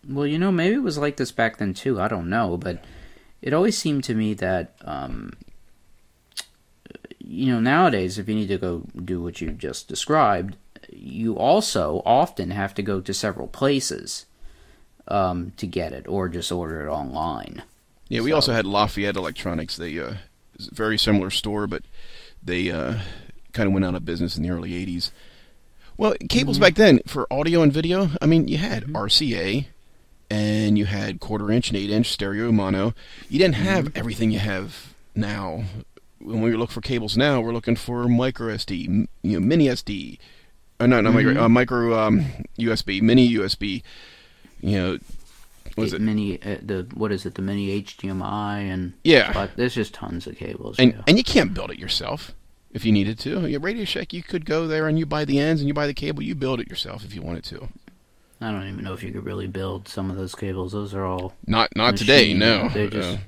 Well, 0.07 0.25
you 0.25 0.39
know, 0.39 0.51
maybe 0.51 0.75
it 0.75 0.83
was 0.83 0.97
like 0.97 1.17
this 1.17 1.31
back 1.31 1.57
then 1.57 1.73
too. 1.73 2.01
I 2.01 2.07
don't 2.07 2.29
know, 2.29 2.57
but 2.57 2.83
it 3.41 3.53
always 3.53 3.77
seemed 3.77 4.03
to 4.05 4.15
me 4.15 4.33
that, 4.35 4.75
um, 4.81 5.33
you 7.19 7.53
know, 7.53 7.59
nowadays 7.59 8.17
if 8.17 8.27
you 8.27 8.35
need 8.35 8.47
to 8.47 8.57
go 8.57 8.83
do 9.05 9.21
what 9.21 9.41
you 9.41 9.51
just 9.51 9.87
described, 9.87 10.57
you 10.91 11.37
also 11.37 12.01
often 12.05 12.49
have 12.49 12.73
to 12.73 12.81
go 12.81 12.99
to 12.99 13.13
several 13.13 13.47
places 13.47 14.25
um, 15.07 15.53
to 15.57 15.67
get 15.67 15.93
it, 15.93 16.07
or 16.07 16.27
just 16.29 16.51
order 16.51 16.87
it 16.87 16.89
online. 16.89 17.61
Yeah, 18.11 18.19
we 18.21 18.31
So- 18.31 18.35
also 18.35 18.51
had 18.51 18.65
Lafayette 18.65 19.15
Electronics. 19.15 19.77
They 19.77 19.97
uh, 19.97 20.15
very 20.59 20.97
similar 20.97 21.29
store, 21.29 21.65
but 21.65 21.83
they 22.43 22.69
uh, 22.69 22.99
kind 23.53 23.67
of 23.67 23.73
went 23.73 23.85
out 23.85 23.95
of 23.95 24.03
business 24.03 24.35
in 24.35 24.43
the 24.43 24.49
early 24.49 24.71
'80s. 24.71 25.11
Well, 25.95 26.15
cables 26.27 26.59
back 26.59 26.75
then 26.75 26.99
for 27.07 27.25
audio 27.31 27.61
and 27.61 27.71
video. 27.71 28.09
I 28.21 28.25
mean, 28.25 28.49
you 28.49 28.57
had 28.57 28.83
RCA, 28.87 29.67
and 30.29 30.77
you 30.77 30.85
had 30.85 31.21
quarter 31.21 31.49
inch 31.51 31.69
and 31.69 31.77
eight 31.77 31.89
inch 31.89 32.07
stereo 32.07 32.51
mono. 32.51 32.93
You 33.29 33.39
didn't 33.39 33.55
have 33.55 33.95
everything 33.95 34.29
you 34.31 34.39
have 34.39 34.93
now. 35.15 35.63
When 36.19 36.41
we 36.41 36.53
look 36.55 36.69
for 36.71 36.81
cables 36.81 37.15
now, 37.15 37.39
we're 37.39 37.53
looking 37.53 37.77
for 37.77 38.09
micro 38.09 38.53
SD, 38.53 39.07
you 39.23 39.39
know, 39.39 39.39
mini 39.39 39.67
SD, 39.67 40.19
uh, 40.81 40.85
no, 40.85 40.99
not 40.99 41.13
micro, 41.13 41.43
uh, 41.45 41.49
micro 41.49 41.97
um, 41.97 42.25
USB, 42.59 43.01
mini 43.01 43.33
USB. 43.35 43.83
You 44.59 44.77
know, 44.77 44.97
The 45.75 45.95
it? 45.95 46.01
Mini, 46.01 46.41
uh, 46.43 46.57
the 46.61 46.87
what 46.93 47.11
is 47.11 47.25
it? 47.25 47.35
The 47.35 47.41
mini 47.41 47.81
HDMI 47.81 48.59
and 48.71 48.93
Yeah. 49.03 49.31
but 49.33 49.51
there's 49.55 49.73
just 49.75 49.93
tons 49.93 50.27
of 50.27 50.35
cables. 50.35 50.77
and 50.79 50.93
yeah. 50.93 51.01
and 51.07 51.17
you 51.17 51.23
can't 51.23 51.53
build 51.53 51.71
it 51.71 51.79
yourself 51.79 52.33
if 52.71 52.85
you 52.85 52.91
needed 52.91 53.19
to. 53.19 53.47
Your 53.49 53.59
Radio 53.59 53.85
Shack, 53.85 54.13
you 54.13 54.23
could 54.23 54.45
go 54.45 54.67
there 54.67 54.87
and 54.87 54.97
you 54.99 55.05
buy 55.05 55.25
the 55.25 55.39
ends 55.39 55.61
and 55.61 55.67
you 55.67 55.73
buy 55.73 55.87
the 55.87 55.93
cable. 55.93 56.21
You 56.23 56.35
build 56.35 56.59
it 56.59 56.69
yourself 56.69 57.03
if 57.05 57.13
you 57.15 57.21
wanted 57.21 57.43
to. 57.45 57.67
I 58.43 58.51
don't 58.51 58.67
even 58.67 58.83
know 58.83 58.93
if 58.93 59.03
you 59.03 59.11
could 59.11 59.25
really 59.25 59.47
build 59.47 59.87
some 59.87 60.09
of 60.09 60.17
those 60.17 60.33
cables. 60.33 60.71
Those 60.71 60.93
are 60.95 61.05
all 61.05 61.33
Not 61.45 61.69
not 61.75 61.95
today, 61.97 62.33
no. 62.33 62.69
They're 62.69 62.89
just 62.89 63.17
Uh, 63.17 63.21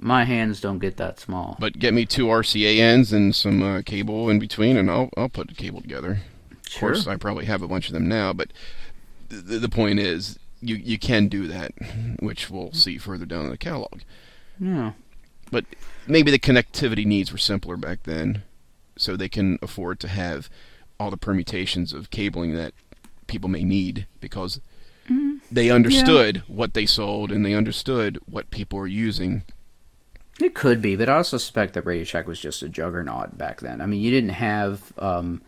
my 0.00 0.24
hands 0.24 0.60
don't 0.60 0.78
get 0.78 0.96
that 0.98 1.18
small. 1.18 1.56
but 1.58 1.78
get 1.78 1.92
me 1.94 2.04
two 2.06 2.26
RCA 2.26 2.78
ends 2.78 3.12
and 3.12 3.34
some 3.34 3.62
uh, 3.62 3.82
cable 3.82 4.28
in 4.28 4.38
between, 4.38 4.76
and 4.76 4.90
I'll 4.90 5.10
I'll 5.16 5.28
put 5.30 5.48
the 5.48 5.54
cable 5.54 5.80
together. 5.80 6.20
Of 6.66 6.80
course, 6.80 7.06
I 7.06 7.16
probably 7.16 7.46
have 7.46 7.62
a 7.62 7.68
bunch 7.68 7.88
of 7.88 7.94
them 7.94 8.08
now, 8.08 8.32
but 8.34 8.52
the, 9.30 9.58
the 9.58 9.68
point 9.70 9.98
is, 10.00 10.38
you 10.60 10.76
you 10.76 10.98
can 10.98 11.28
do 11.28 11.46
that, 11.48 11.72
which 12.20 12.50
we'll 12.50 12.72
see 12.72 12.98
further 12.98 13.24
down 13.24 13.44
in 13.44 13.50
the 13.50 13.58
catalog. 13.58 14.00
yeah. 14.58 14.92
But 15.50 15.64
maybe 16.06 16.30
the 16.30 16.38
connectivity 16.38 17.06
needs 17.06 17.32
were 17.32 17.38
simpler 17.38 17.78
back 17.78 18.02
then, 18.02 18.42
so 18.96 19.16
they 19.16 19.30
can 19.30 19.58
afford 19.62 19.98
to 20.00 20.08
have 20.08 20.50
all 21.00 21.10
the 21.10 21.16
permutations 21.16 21.94
of 21.94 22.10
cabling 22.10 22.54
that 22.54 22.74
people 23.28 23.48
may 23.48 23.64
need 23.64 24.06
because 24.20 24.60
they 25.50 25.70
understood 25.70 26.42
what 26.48 26.74
they 26.74 26.84
sold 26.84 27.32
and 27.32 27.46
they 27.46 27.54
understood 27.54 28.18
what 28.26 28.50
people 28.50 28.78
were 28.78 28.86
using. 28.86 29.42
It 30.40 30.54
could 30.54 30.82
be, 30.82 30.96
but 30.96 31.08
I 31.08 31.16
also 31.16 31.38
suspect 31.38 31.72
that 31.74 31.86
Radio 31.86 32.04
Shack 32.04 32.26
was 32.26 32.38
just 32.38 32.62
a 32.62 32.68
juggernaut 32.68 33.38
back 33.38 33.60
then. 33.60 33.80
I 33.80 33.86
mean, 33.86 34.00
you 34.00 34.10
didn't 34.10 34.30
have, 34.30 34.92
um, 34.98 35.40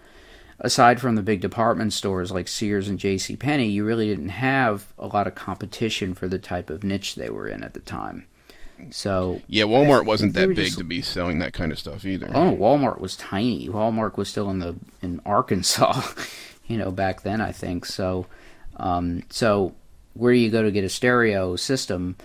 aside 0.61 1.01
from 1.01 1.15
the 1.17 1.23
big 1.23 1.41
department 1.41 1.93
stores 1.93 2.31
like 2.31 2.47
Sears 2.49 2.89
and 2.89 2.99
J.C. 2.99 3.37
Penney, 3.37 3.69
you 3.69 3.85
really 3.85 4.07
didn't 4.09 4.29
have 4.31 4.87
a 4.99 5.07
lot 5.07 5.27
of 5.27 5.35
competition 5.35 6.15
for 6.15 6.29
the 6.29 6.39
type 6.39 6.71
of 6.71 6.85
niche 6.85 7.15
they 7.15 7.31
were 7.31 7.49
in 7.49 7.63
at 7.65 7.75
the 7.75 7.81
time. 7.81 8.27
So, 8.91 9.43
Yeah, 9.47 9.65
Walmart 9.65 10.07
wasn't 10.07 10.33
that 10.35 10.49
big 10.49 10.57
just- 10.57 10.79
to 10.79 10.85
be 10.85 11.03
selling 11.03 11.39
that 11.41 11.53
kind 11.53 11.71
of 11.73 11.79
stuff 11.79 12.05
either. 12.07 12.31
oh, 12.35 12.57
Walmart 12.57 12.99
was 13.01 13.15
tiny. 13.17 13.69
Walmart 13.69 14.17
was 14.17 14.29
still 14.29 14.49
in 14.51 14.59
the 14.59 14.75
in 15.03 15.21
Arkansas, 15.27 16.01
you 16.67 16.79
know, 16.79 16.91
back 16.91 17.23
then. 17.23 17.41
I 17.43 17.53
think 17.53 17.85
so. 17.85 18.27
Um, 18.79 19.25
so, 19.29 19.75
where 20.15 20.33
do 20.33 20.39
you 20.39 20.51
go 20.51 20.63
to 20.63 20.71
get 20.71 20.85
a 20.85 20.89
stereo 20.89 21.57
system? 21.57 22.17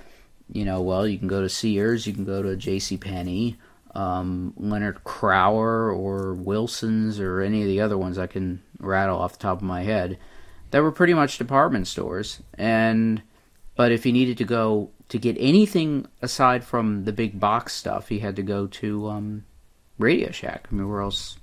You 0.51 0.63
know, 0.63 0.81
well, 0.81 1.05
you 1.07 1.17
can 1.19 1.27
go 1.27 1.41
to 1.41 1.49
Sears, 1.49 2.07
you 2.07 2.13
can 2.13 2.23
go 2.23 2.41
to 2.41 2.55
J.C. 2.55 2.97
Penney, 2.97 3.57
um, 3.95 4.53
Leonard 4.57 5.03
Crower, 5.03 5.95
or 5.95 6.33
Wilson's, 6.33 7.19
or 7.19 7.41
any 7.41 7.61
of 7.61 7.67
the 7.67 7.81
other 7.81 7.97
ones 7.97 8.17
I 8.17 8.27
can 8.27 8.61
rattle 8.79 9.17
off 9.17 9.33
the 9.33 9.39
top 9.39 9.57
of 9.57 9.63
my 9.63 9.83
head. 9.83 10.17
That 10.71 10.83
were 10.83 10.91
pretty 10.91 11.13
much 11.13 11.37
department 11.37 11.87
stores, 11.87 12.41
and 12.57 13.21
but 13.75 13.91
if 13.91 14.03
he 14.03 14.11
needed 14.11 14.37
to 14.39 14.43
go 14.43 14.91
to 15.09 15.17
get 15.17 15.37
anything 15.39 16.07
aside 16.21 16.63
from 16.63 17.05
the 17.05 17.13
big 17.13 17.39
box 17.39 17.73
stuff, 17.73 18.09
he 18.09 18.19
had 18.19 18.35
to 18.35 18.41
go 18.43 18.67
to 18.67 19.07
um, 19.07 19.45
Radio 19.97 20.31
Shack. 20.31 20.67
I 20.71 20.75
mean, 20.75 20.89
where 20.89 21.01
else? 21.01 21.37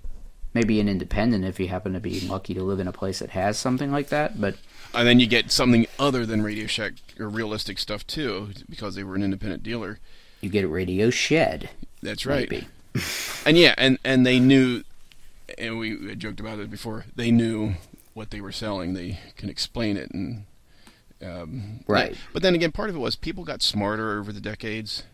Maybe 0.54 0.80
an 0.80 0.88
independent 0.88 1.46
if 1.46 1.58
you 1.58 1.68
happen 1.68 1.94
to 1.94 2.00
be 2.00 2.20
lucky 2.20 2.52
to 2.52 2.62
live 2.62 2.78
in 2.78 2.86
a 2.86 2.92
place 2.92 3.20
that 3.20 3.30
has 3.30 3.58
something 3.58 3.90
like 3.90 4.08
that. 4.08 4.38
But 4.38 4.56
And 4.92 5.08
then 5.08 5.18
you 5.18 5.26
get 5.26 5.50
something 5.50 5.86
other 5.98 6.26
than 6.26 6.42
Radio 6.42 6.66
Shack 6.66 6.92
or 7.18 7.26
realistic 7.30 7.78
stuff 7.78 8.06
too, 8.06 8.50
because 8.68 8.94
they 8.94 9.02
were 9.02 9.14
an 9.14 9.22
independent 9.22 9.62
dealer. 9.62 9.98
you 10.42 10.50
get 10.50 10.64
a 10.64 10.68
Radio 10.68 11.08
Shed. 11.08 11.70
That's 12.02 12.26
right. 12.26 12.66
And 13.46 13.56
yeah, 13.56 13.74
and 13.78 13.98
and 14.04 14.26
they 14.26 14.38
knew, 14.38 14.84
and 15.56 15.78
we 15.78 16.08
had 16.08 16.20
joked 16.20 16.40
about 16.40 16.58
it 16.58 16.70
before. 16.70 17.06
They 17.16 17.30
knew 17.30 17.72
what 18.12 18.30
they 18.30 18.40
were 18.42 18.52
selling. 18.52 18.92
They 18.92 19.18
can 19.36 19.48
explain 19.48 19.96
it, 19.96 20.10
and 20.10 20.44
um, 21.24 21.80
Right. 21.88 22.12
yeah. 22.12 22.18
But 22.34 22.42
then 22.42 22.54
again, 22.54 22.70
part 22.70 22.90
of 22.90 22.96
it 22.96 22.98
was 22.98 23.16
people 23.16 23.44
got 23.44 23.62
smarter 23.62 24.18
over 24.20 24.30
the 24.30 24.40
decades. 24.42 25.04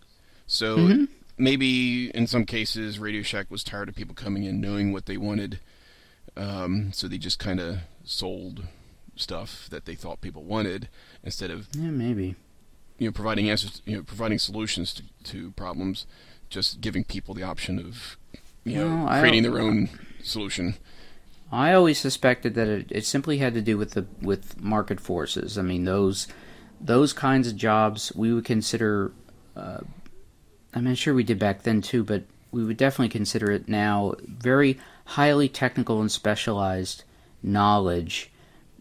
So 0.49 0.77
Mm-hmm. 0.79 1.05
maybe 1.39 2.11
in 2.11 2.27
some 2.27 2.45
cases, 2.45 2.99
Radio 2.99 3.23
Shack 3.23 3.47
was 3.49 3.63
tired 3.63 3.89
of 3.89 3.95
people 3.95 4.15
coming 4.17 4.43
in 4.43 4.61
knowing 4.61 4.93
what 4.93 5.07
they 5.07 5.17
wanted. 5.17 5.61
Um, 6.37 6.93
so 6.93 7.07
they 7.09 7.19
just 7.19 7.39
kind 7.39 7.61
of 7.61 7.79
sold 8.05 8.65
stuff 9.17 9.69
that 9.71 9.85
they 9.85 9.95
thought 9.95 10.21
people 10.21 10.43
wanted 10.43 10.89
instead 11.23 11.51
of 11.53 11.69
Yeah, 11.75 11.91
maybe. 11.91 12.35
you 12.99 13.07
know 13.09 13.13
providing 13.13 13.49
answers, 13.49 13.83
you 13.87 13.97
know, 13.97 14.03
providing 14.03 14.39
solutions 14.39 14.93
to, 14.95 15.03
to 15.31 15.51
problems, 15.53 16.07
just 16.49 16.81
giving 16.81 17.05
people 17.05 17.35
the 17.35 17.43
option 17.43 17.79
of 17.79 18.17
you 18.65 18.77
know 18.77 19.07
No, 19.07 19.21
creating 19.21 19.43
their 19.43 19.59
own 19.59 19.89
solution. 20.23 20.75
I 21.51 21.73
always 21.73 21.99
suspected 21.99 22.55
that 22.55 22.69
it, 22.69 22.87
it 22.91 23.07
simply 23.07 23.39
had 23.39 23.55
to 23.55 23.63
do 23.63 23.79
with 23.79 23.93
the 23.93 24.07
with 24.21 24.61
market 24.61 25.01
forces. 25.01 25.57
I 25.57 25.63
mean, 25.63 25.85
those 25.85 26.29
those 26.81 27.13
kinds 27.13 27.49
of 27.49 27.57
jobs 27.57 28.13
we 28.15 28.33
would 28.33 28.45
consider. 28.45 29.13
Uh, 29.57 29.81
I 30.75 30.81
mean, 30.81 30.95
sure 30.95 31.15
we 31.15 31.25
did 31.25 31.39
back 31.39 31.63
then 31.63 31.81
too, 31.81 32.05
but 32.05 32.25
we 32.53 32.65
would 32.65 32.77
definitely 32.77 33.09
consider 33.09 33.51
it 33.51 33.69
now 33.69 34.15
very 34.23 34.79
highly 35.05 35.49
technical 35.49 36.01
and 36.01 36.13
specialized 36.13 37.05
knowledge 37.43 38.31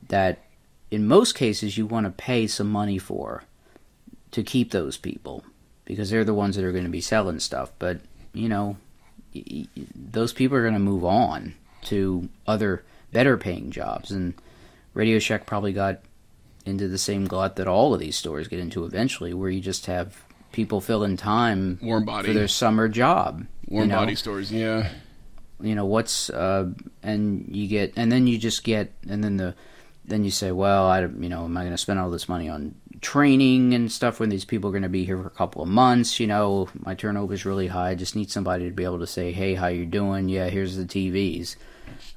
that, 0.10 0.44
in 0.92 1.08
most 1.08 1.34
cases, 1.34 1.78
you 1.78 1.86
want 1.86 2.06
to 2.06 2.12
pay 2.12 2.48
some 2.48 2.70
money 2.70 2.98
for 2.98 3.44
to 4.32 4.44
keep 4.44 4.72
those 4.72 4.98
people 4.98 5.44
because 5.88 6.10
they're 6.10 6.24
the 6.24 6.34
ones 6.34 6.56
that 6.56 6.66
are 6.66 6.72
going 6.72 6.84
to 6.84 6.90
be 6.90 7.02
selling 7.02 7.40
stuff. 7.40 7.72
But 7.80 8.02
you 8.34 8.50
know, 8.50 8.78
those 9.96 10.34
people 10.34 10.58
are 10.58 10.62
going 10.62 10.74
to 10.74 10.80
move 10.80 11.04
on 11.04 11.56
to 11.86 12.30
other 12.46 12.84
better 13.12 13.38
paying 13.38 13.72
jobs 13.72 14.12
and 14.12 14.34
Radio 14.94 15.20
Shack 15.20 15.46
probably 15.46 15.74
got 15.74 16.00
into 16.66 16.88
the 16.88 16.98
same 16.98 17.26
glut 17.26 17.56
that 17.56 17.68
all 17.68 17.94
of 17.94 18.00
these 18.00 18.18
stores 18.18 18.48
get 18.48 18.60
into 18.60 18.84
eventually, 18.84 19.34
where 19.34 19.50
you 19.50 19.62
just 19.62 19.86
have 19.86 20.24
people 20.52 20.82
filling 20.82 21.16
time 21.18 21.80
Warm 21.84 22.06
for 22.06 22.34
their 22.34 22.48
summer 22.48 22.90
job. 22.90 23.46
warm 23.68 23.86
you 23.86 23.92
know? 23.92 24.00
body 24.00 24.16
stores. 24.16 24.52
Yeah, 24.52 24.90
you 25.62 25.76
know 25.76 25.86
what's 25.86 26.30
uh 26.30 26.70
and 27.04 27.48
you 27.56 27.68
get 27.68 27.94
and 27.96 28.12
then 28.12 28.28
you 28.28 28.38
just 28.38 28.64
get 28.64 28.92
and 29.08 29.24
then 29.24 29.38
the 29.38 29.56
then 30.06 30.24
you 30.24 30.32
say 30.32 30.52
well 30.52 30.86
i 30.86 31.02
you 31.02 31.30
know 31.30 31.46
am 31.46 31.58
i 31.58 31.62
going 31.62 31.74
to 31.74 31.78
spend 31.78 32.00
all 32.00 32.10
this 32.10 32.30
money 32.30 32.48
on 32.48 32.76
training 33.02 33.74
and 33.74 33.92
stuff 33.92 34.20
when 34.20 34.30
these 34.30 34.46
people 34.46 34.70
are 34.70 34.74
going 34.74 34.84
to 34.84 34.90
be 34.90 35.06
here 35.06 35.22
for 35.22 35.28
a 35.28 35.32
couple 35.32 35.62
of 35.62 35.68
months 35.68 36.20
you 36.20 36.28
know 36.28 36.68
my 36.80 36.96
turnover 36.96 37.34
is 37.34 37.46
really 37.46 37.68
high 37.68 37.90
i 37.90 37.96
just 37.96 38.16
need 38.16 38.32
somebody 38.32 38.66
to 38.66 38.74
be 38.74 38.84
able 38.84 39.00
to 39.00 39.08
say 39.08 39.32
hey 39.32 39.54
how 39.54 39.68
you 39.68 39.86
doing 39.86 40.30
yeah 40.30 40.48
here's 40.48 40.76
the 40.76 40.86
tvs 40.86 41.56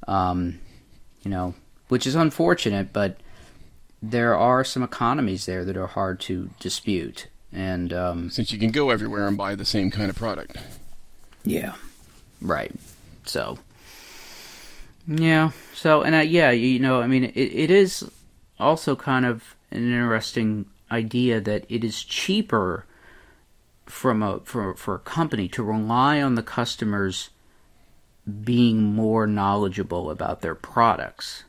um 0.09 0.59
you 1.23 1.31
know 1.31 1.55
which 1.89 2.07
is 2.07 2.15
unfortunate 2.15 2.93
but 2.93 3.19
there 4.03 4.35
are 4.35 4.65
some 4.65 4.83
economies 4.83 5.45
there 5.45 5.65
that 5.65 5.77
are 5.77 5.89
hard 5.89 6.19
to 6.19 6.49
dispute 6.61 7.27
and 7.53 7.93
um 7.93 8.31
since 8.31 8.53
you 8.53 8.59
can 8.59 8.71
go 8.71 8.91
everywhere 8.91 9.29
and 9.29 9.37
buy 9.37 9.55
the 9.55 9.65
same 9.65 9.91
kind 9.91 10.09
of 10.09 10.17
product. 10.17 10.57
yeah. 11.45 11.75
Right. 12.41 12.73
So. 13.27 13.59
Yeah. 15.07 15.51
So, 15.75 16.03
and 16.03 16.15
uh, 16.15 16.19
yeah, 16.19 16.51
you 16.51 16.79
know, 16.79 17.01
I 17.01 17.07
mean, 17.07 17.25
it, 17.25 17.35
it 17.35 17.71
is 17.71 18.09
also 18.59 18.97
kind 18.97 19.27
of 19.27 19.55
an 19.71 19.79
interesting 19.93 20.67
idea 20.91 21.41
that 21.41 21.65
it 21.69 21.85
is 21.85 22.03
cheaper 22.03 22.87
from 23.87 24.23
a 24.23 24.41
for 24.45 24.75
for 24.75 24.95
a 24.95 25.01
company 25.01 25.49
to 25.49 25.63
rely 25.63 26.23
on 26.23 26.35
the 26.35 26.43
customers 26.43 27.31
being 28.45 28.83
more 28.83 29.27
knowledgeable 29.27 30.11
about 30.11 30.41
their 30.41 30.55
products. 30.55 31.45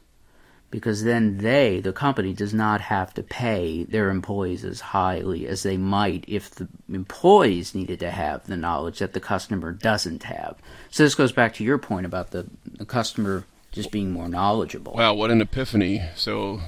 Because 0.72 1.04
then 1.04 1.40
they 1.40 1.82
the 1.82 1.92
company 1.92 2.34
does 2.34 2.54
not 2.54 2.80
have 2.82 3.14
to 3.16 3.24
pay 3.24 3.84
their 3.84 4.10
employees 4.10 4.64
as 4.64 4.80
highly 4.80 5.46
as 5.46 5.64
they 5.64 5.76
might 5.76 6.24
if 6.28 6.50
the 6.50 6.70
employees 6.90 7.76
needed 7.76 8.00
to 8.00 8.10
have 8.10 8.48
the 8.48 8.56
knowledge 8.56 9.00
that 9.00 9.14
the 9.14 9.20
customer 9.20 9.74
doesn't 9.74 10.24
have. 10.24 10.56
So 10.90 11.04
this 11.04 11.16
goes 11.16 11.34
back 11.34 11.54
to 11.56 11.64
your 11.66 11.78
point 11.78 12.06
about 12.06 12.32
the, 12.32 12.48
the 12.66 12.86
customer 12.86 13.44
just 13.72 13.92
being 13.92 14.12
more 14.12 14.30
knowledgeable. 14.30 14.94
Wow, 14.94 15.14
what 15.14 15.32
an 15.32 15.42
epiphany! 15.42 16.02
So, 16.16 16.62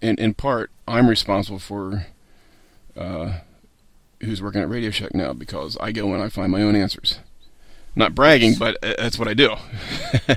in 0.00 0.16
in 0.16 0.34
part, 0.34 0.70
I'm 0.86 1.08
responsible 1.08 1.58
for 1.58 2.06
uh, 2.96 3.38
who's 4.20 4.42
working 4.42 4.60
at 4.60 4.68
Radio 4.68 4.90
Shack 4.90 5.14
now 5.14 5.32
because 5.32 5.76
I 5.80 5.92
go 5.92 6.12
and 6.14 6.22
I 6.22 6.28
find 6.28 6.52
my 6.52 6.62
own 6.62 6.76
answers. 6.76 7.18
Not 7.96 8.14
bragging, 8.14 8.54
but 8.58 8.76
uh, 8.82 8.94
that's 8.98 9.18
what 9.18 9.28
I 9.28 9.34
do. 9.34 9.48
well, 10.28 10.36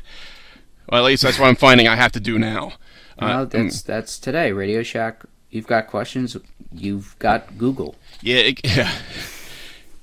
at 0.91 1.03
least 1.03 1.23
that's 1.23 1.39
what 1.39 1.47
I'm 1.47 1.55
finding 1.55 1.87
I 1.87 1.95
have 1.95 2.11
to 2.13 2.19
do 2.19 2.39
now. 2.39 2.73
no, 3.21 3.27
Uh, 3.27 3.45
that's 3.45 3.81
that's 3.81 4.17
today 4.17 4.51
radio 4.51 4.81
shack 4.81 5.23
you've 5.51 5.67
got 5.67 5.85
questions 5.87 6.35
you've 6.73 7.15
got 7.19 7.57
google 7.59 7.95
Yeah, 8.21 8.37
it, 8.37 8.59
yeah. 8.63 8.91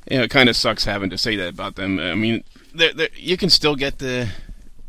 Know, 0.09 0.23
it 0.23 0.31
kind 0.31 0.49
of 0.49 0.57
sucks 0.57 0.85
having 0.85 1.11
to 1.11 1.19
say 1.19 1.37
that 1.37 1.49
about 1.49 1.77
them. 1.77 1.99
I 1.99 2.15
mean, 2.15 2.43
they're, 2.75 2.93
they're, 2.93 3.09
you 3.17 3.37
can 3.37 3.51
still 3.51 3.77
get 3.77 3.99
the 3.99 4.29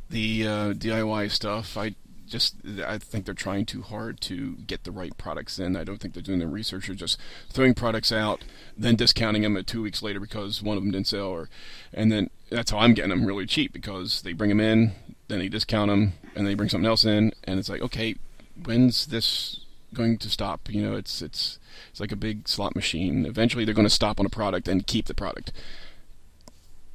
the 0.09 0.47
uh, 0.47 0.73
DIY 0.73 1.31
stuff. 1.31 1.77
I 1.77 1.95
just 2.31 2.55
I 2.85 2.97
think 2.97 3.25
they're 3.25 3.35
trying 3.35 3.65
too 3.65 3.81
hard 3.81 4.21
to 4.21 4.55
get 4.65 4.85
the 4.85 4.91
right 4.91 5.15
products 5.17 5.59
in. 5.59 5.75
I 5.75 5.83
don't 5.83 5.97
think 5.97 6.13
they're 6.13 6.23
doing 6.23 6.39
their 6.39 6.47
research. 6.47 6.87
They're 6.87 6.95
just 6.95 7.19
throwing 7.49 7.73
products 7.73 8.11
out, 8.11 8.43
then 8.75 8.95
discounting 8.95 9.41
them 9.41 9.57
at 9.57 9.67
two 9.67 9.81
weeks 9.81 10.01
later 10.01 10.19
because 10.19 10.63
one 10.63 10.77
of 10.77 10.83
them 10.83 10.91
didn't 10.91 11.07
sell, 11.07 11.27
or 11.27 11.49
and 11.93 12.11
then 12.11 12.29
that's 12.49 12.71
how 12.71 12.79
I'm 12.79 12.93
getting 12.93 13.09
them 13.09 13.25
really 13.25 13.45
cheap 13.45 13.73
because 13.73 14.21
they 14.21 14.33
bring 14.33 14.49
them 14.49 14.61
in, 14.61 14.93
then 15.27 15.39
they 15.39 15.49
discount 15.49 15.91
them, 15.91 16.13
and 16.33 16.47
they 16.47 16.55
bring 16.55 16.69
something 16.69 16.87
else 16.87 17.05
in, 17.05 17.33
and 17.43 17.59
it's 17.59 17.69
like, 17.69 17.81
okay, 17.81 18.15
when's 18.63 19.07
this 19.07 19.59
going 19.93 20.17
to 20.19 20.29
stop? 20.29 20.69
You 20.69 20.81
know, 20.81 20.95
it's 20.95 21.21
it's 21.21 21.59
it's 21.91 21.99
like 21.99 22.13
a 22.13 22.17
big 22.17 22.47
slot 22.47 22.75
machine. 22.75 23.25
Eventually, 23.25 23.65
they're 23.65 23.75
going 23.75 23.85
to 23.85 23.93
stop 23.93 24.19
on 24.19 24.25
a 24.25 24.29
product 24.29 24.67
and 24.67 24.87
keep 24.87 25.05
the 25.05 25.13
product 25.13 25.51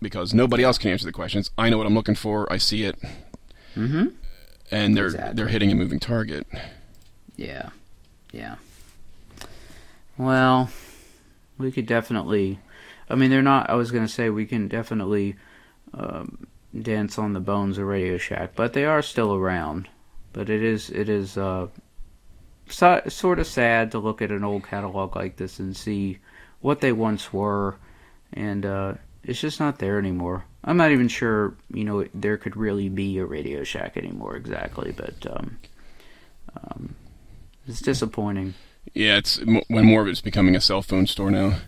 because 0.00 0.32
nobody 0.32 0.64
else 0.64 0.78
can 0.78 0.90
answer 0.90 1.06
the 1.06 1.12
questions. 1.12 1.50
I 1.58 1.68
know 1.68 1.76
what 1.78 1.86
I'm 1.86 1.94
looking 1.94 2.14
for. 2.14 2.50
I 2.50 2.56
see 2.56 2.84
it, 2.84 2.96
mm-hmm 3.76 4.08
and 4.70 4.96
they're 4.96 5.06
Exactly. 5.06 5.34
they're 5.34 5.48
hitting 5.48 5.70
a 5.72 5.74
moving 5.74 6.00
target. 6.00 6.46
Yeah. 7.36 7.70
Yeah. 8.32 8.56
Well, 10.18 10.70
we 11.58 11.70
could 11.72 11.86
definitely. 11.86 12.58
I 13.08 13.14
mean, 13.14 13.30
they're 13.30 13.42
not. 13.42 13.70
I 13.70 13.74
was 13.74 13.90
going 13.90 14.04
to 14.04 14.12
say 14.12 14.30
we 14.30 14.46
can 14.46 14.68
definitely 14.68 15.36
um, 15.94 16.46
dance 16.82 17.18
on 17.18 17.32
the 17.32 17.40
bones 17.40 17.78
of 17.78 17.86
Radio 17.86 18.18
Shack, 18.18 18.52
but 18.56 18.72
they 18.72 18.84
are 18.84 19.02
still 19.02 19.34
around. 19.34 19.88
But 20.32 20.50
it 20.50 20.62
is 20.62 20.90
it 20.90 21.08
is 21.08 21.38
uh, 21.38 21.68
so, 22.68 23.00
sort 23.08 23.38
of 23.38 23.46
sad 23.46 23.90
to 23.92 23.98
look 23.98 24.20
at 24.22 24.30
an 24.30 24.44
old 24.44 24.64
catalog 24.64 25.16
like 25.16 25.36
this 25.36 25.58
and 25.58 25.76
see 25.76 26.18
what 26.60 26.80
they 26.80 26.92
once 26.92 27.32
were, 27.32 27.76
and 28.32 28.66
uh, 28.66 28.94
it's 29.22 29.40
just 29.40 29.60
not 29.60 29.78
there 29.78 29.98
anymore. 29.98 30.44
I'm 30.66 30.76
not 30.76 30.90
even 30.90 31.06
sure, 31.08 31.54
you 31.72 31.84
know, 31.84 32.06
there 32.12 32.36
could 32.36 32.56
really 32.56 32.88
be 32.88 33.18
a 33.18 33.24
Radio 33.24 33.62
Shack 33.62 33.96
anymore 33.96 34.34
exactly, 34.36 34.92
but 34.92 35.14
um, 35.30 35.58
um, 36.56 36.94
it's 37.68 37.80
disappointing. 37.80 38.54
Yeah, 38.94 39.16
it's 39.18 39.38
when 39.68 39.84
more 39.86 40.02
of 40.02 40.08
it's 40.08 40.20
becoming 40.20 40.56
a 40.56 40.60
cell 40.60 40.82
phone 40.82 41.06
store 41.06 41.30
now. 41.30 41.58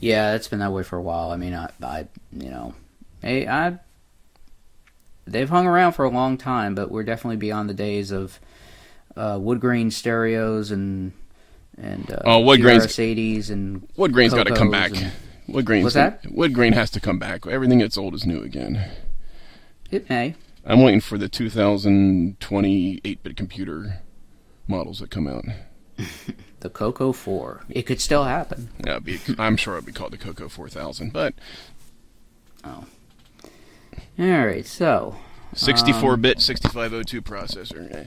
Yeah, 0.00 0.34
it's 0.34 0.48
been 0.48 0.58
that 0.58 0.72
way 0.72 0.82
for 0.82 0.96
a 0.96 1.02
while. 1.02 1.30
I 1.30 1.36
mean, 1.36 1.54
I, 1.54 1.70
I 1.82 2.06
you 2.32 2.50
know, 2.50 2.74
hey, 3.22 3.46
I, 3.48 3.78
they've 5.26 5.48
hung 5.48 5.66
around 5.66 5.92
for 5.92 6.04
a 6.04 6.10
long 6.10 6.36
time, 6.36 6.74
but 6.74 6.90
we're 6.90 7.04
definitely 7.04 7.36
beyond 7.36 7.68
the 7.70 7.74
days 7.74 8.10
of 8.10 8.38
uh, 9.16 9.38
wood 9.40 9.60
grain 9.60 9.90
stereos 9.90 10.70
and 10.70 11.12
and 11.80 12.10
uh, 12.12 12.20
Oh, 12.24 12.40
wood 12.40 12.60
grain's- 12.60 12.86
TRS-80s 12.86 13.50
and 13.50 13.88
Wood 13.96 14.12
grain's 14.12 14.34
got 14.34 14.46
to 14.46 14.54
come 14.54 14.70
back. 14.70 14.92
and- 14.96 15.10
Wood 15.46 15.64
grain's 15.66 15.84
What's 15.84 15.94
that? 15.94 16.24
Wood 16.30 16.54
grain 16.54 16.72
has 16.72 16.90
to 16.90 17.00
come 17.00 17.18
back. 17.18 17.46
Everything 17.46 17.78
that's 17.78 17.98
old 17.98 18.14
is 18.14 18.24
new 18.26 18.40
again. 18.42 18.90
it 19.90 20.08
may. 20.08 20.34
I'm 20.66 20.80
waiting 20.82 21.00
for 21.00 21.18
the 21.18 21.28
2020 21.28 23.00
8-bit 23.00 23.36
computer 23.36 23.98
models 24.66 25.00
that 25.00 25.10
come 25.10 25.26
out. 25.26 25.44
The 26.60 26.70
Coco 26.70 27.12
Four. 27.12 27.60
It 27.68 27.82
could 27.82 28.00
still 28.00 28.24
happen. 28.24 28.70
Yeah, 28.86 28.98
be, 28.98 29.20
I'm 29.38 29.58
sure 29.58 29.76
it'll 29.76 29.84
be 29.84 29.92
called 29.92 30.12
the 30.14 30.16
Coco 30.16 30.48
4000, 30.48 31.12
but 31.12 31.34
oh. 32.64 32.86
All 34.18 34.24
right, 34.46 34.64
so 34.64 35.14
64-bit 35.54 36.40
6502 36.40 37.20
processor. 37.20 37.94
eh. 37.94 38.06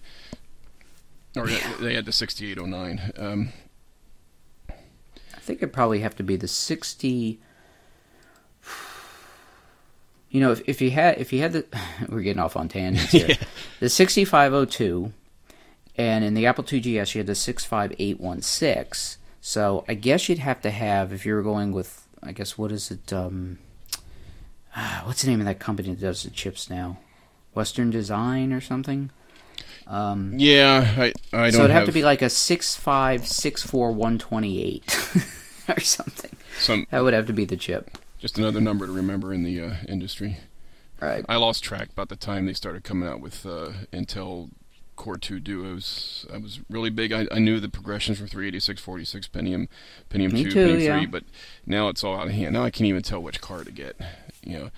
Or 1.39 1.45
they 1.79 1.93
had 1.93 2.05
the 2.05 2.11
6809. 2.11 3.11
Um, 3.15 3.49
think 5.47 5.59
it'd 5.59 5.73
probably 5.73 6.01
have 6.01 6.15
to 6.17 6.23
be 6.23 6.35
the 6.35 6.47
sixty. 6.47 7.39
You 10.29 10.41
know, 10.41 10.51
if, 10.51 10.61
if 10.67 10.81
you 10.81 10.91
had 10.91 11.17
if 11.17 11.31
you 11.31 11.41
had 11.41 11.53
the 11.53 11.65
we're 12.09 12.21
getting 12.21 12.41
off 12.41 12.57
on 12.57 12.67
tangents 12.67 13.11
here. 13.11 13.35
The 13.79 13.89
sixty 13.89 14.25
five 14.25 14.53
oh 14.53 14.65
two, 14.65 15.13
and 15.95 16.23
in 16.23 16.33
the 16.33 16.47
Apple 16.47 16.63
2gs 16.63 17.13
you 17.13 17.19
had 17.19 17.27
the 17.27 17.35
six 17.35 17.63
five 17.63 17.93
eight 17.99 18.19
one 18.19 18.41
six. 18.41 19.19
So 19.39 19.85
I 19.87 19.93
guess 19.93 20.27
you'd 20.27 20.39
have 20.39 20.61
to 20.61 20.71
have 20.71 21.13
if 21.13 21.25
you 21.25 21.35
were 21.35 21.43
going 21.43 21.71
with 21.71 22.07
I 22.21 22.31
guess 22.31 22.57
what 22.57 22.71
is 22.71 22.91
it? 22.91 23.13
Um, 23.13 23.59
ah, 24.75 25.03
what's 25.05 25.21
the 25.21 25.29
name 25.29 25.39
of 25.39 25.45
that 25.45 25.59
company 25.59 25.89
that 25.89 26.01
does 26.01 26.23
the 26.23 26.31
chips 26.31 26.69
now? 26.69 26.97
Western 27.53 27.91
Design 27.91 28.51
or 28.51 28.61
something. 28.61 29.11
Um, 29.89 30.33
yeah, 30.37 30.93
I 30.97 31.13
I 31.31 31.43
don't 31.43 31.51
so 31.51 31.59
it'd 31.59 31.71
have, 31.71 31.81
have 31.81 31.85
to 31.85 31.91
be 31.91 32.03
like 32.03 32.21
a 32.21 32.29
six 32.29 32.75
five 32.75 33.25
six 33.27 33.63
four 33.63 33.91
one 33.91 34.17
twenty 34.17 34.61
eight 34.61 34.85
or 35.69 35.79
something. 35.79 36.31
some 36.59 36.85
That 36.91 37.03
would 37.03 37.13
have 37.13 37.27
to 37.27 37.33
be 37.33 37.45
the 37.45 37.57
chip. 37.57 37.97
just 38.19 38.37
another 38.37 38.59
number 38.59 38.85
to 38.85 38.91
remember 38.91 39.33
in 39.33 39.43
the 39.43 39.61
uh, 39.61 39.73
industry. 39.87 40.37
Right. 40.99 41.23
I 41.29 41.35
lost 41.37 41.63
track 41.63 41.89
about 41.91 42.09
the 42.09 42.15
time 42.15 42.47
they 42.47 42.53
started 42.53 42.83
coming 42.83 43.07
out 43.07 43.21
with 43.21 43.45
uh, 43.45 43.69
Intel 43.93 44.49
Core 44.95 45.15
2 45.17 45.39
Duos. 45.39 46.25
I 46.33 46.37
was 46.37 46.59
really 46.69 46.89
big. 46.89 47.13
I, 47.13 47.27
I 47.31 47.37
knew 47.37 47.59
the 47.59 47.69
progressions 47.69 48.17
from 48.17 48.27
386, 48.27 48.81
46, 48.81 49.27
Pentium, 49.27 49.67
Pentium 50.09 50.33
Me 50.33 50.43
2, 50.43 50.49
too, 50.49 50.67
Pentium 50.67 50.97
3, 50.97 51.05
but 51.05 51.23
now 51.67 51.87
it's 51.89 52.03
all 52.03 52.15
out 52.17 52.27
of 52.27 52.33
hand. 52.33 52.53
Now 52.53 52.63
I 52.63 52.71
can't 52.71 52.87
even 52.87 53.03
tell 53.03 53.21
which 53.21 53.39
card 53.41 53.67
to 53.67 53.71
get. 53.71 53.95
You 54.43 54.59
know, 54.59 54.69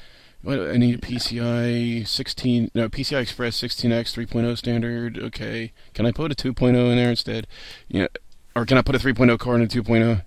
I 0.47 0.77
need 0.77 0.95
a 0.95 0.97
PCI 0.99 2.07
16, 2.07 2.71
no, 2.73 2.87
PCI 2.87 3.21
Express 3.21 3.59
16X 3.61 4.27
3.0 4.27 4.57
standard. 4.57 5.17
Okay, 5.17 5.73
can 5.93 6.05
I 6.05 6.11
put 6.11 6.31
a 6.31 6.35
2.0 6.35 6.69
in 6.69 6.95
there 6.95 7.09
instead? 7.09 7.45
You 7.89 8.03
know, 8.03 8.07
or 8.55 8.65
can 8.65 8.77
I 8.77 8.81
put 8.81 8.95
a 8.95 8.99
3.0 8.99 9.37
card 9.37 9.61
in 9.61 9.65
a 9.65 9.69
2.0? 9.69 10.23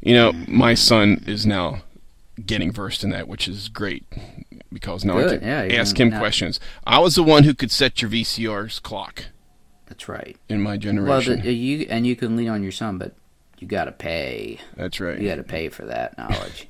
You 0.00 0.14
know, 0.14 0.32
my 0.48 0.74
son 0.74 1.22
is 1.26 1.46
now 1.46 1.82
getting 2.44 2.72
versed 2.72 3.04
in 3.04 3.10
that, 3.10 3.28
which 3.28 3.46
is 3.48 3.68
great 3.68 4.04
because 4.72 5.04
now 5.04 5.18
I 5.18 5.38
can 5.38 5.42
yeah, 5.42 5.78
ask 5.80 5.98
him 5.98 6.10
now- 6.10 6.18
questions. 6.18 6.58
I 6.86 6.98
was 6.98 7.14
the 7.14 7.22
one 7.22 7.44
who 7.44 7.54
could 7.54 7.70
set 7.70 8.02
your 8.02 8.10
VCR's 8.10 8.78
clock 8.80 9.26
That's 9.86 10.08
right. 10.08 10.36
in 10.48 10.60
my 10.60 10.70
Well, 10.70 10.78
generation. 10.78 11.40
the, 11.40 11.52
you 11.54 11.86
and 11.88 12.06
you 12.06 12.14
can 12.16 12.36
lean 12.36 12.48
on 12.48 12.62
your 12.62 12.72
son, 12.72 12.98
but 12.98 13.14
you 13.58 13.66
got 13.68 13.84
to 13.84 13.92
pay. 13.92 14.58
That's 14.76 15.00
right. 15.00 15.18
You 15.18 15.28
got 15.28 15.36
to 15.36 15.44
pay 15.44 15.68
for 15.70 15.86
that 15.86 16.18
knowledge. 16.18 16.68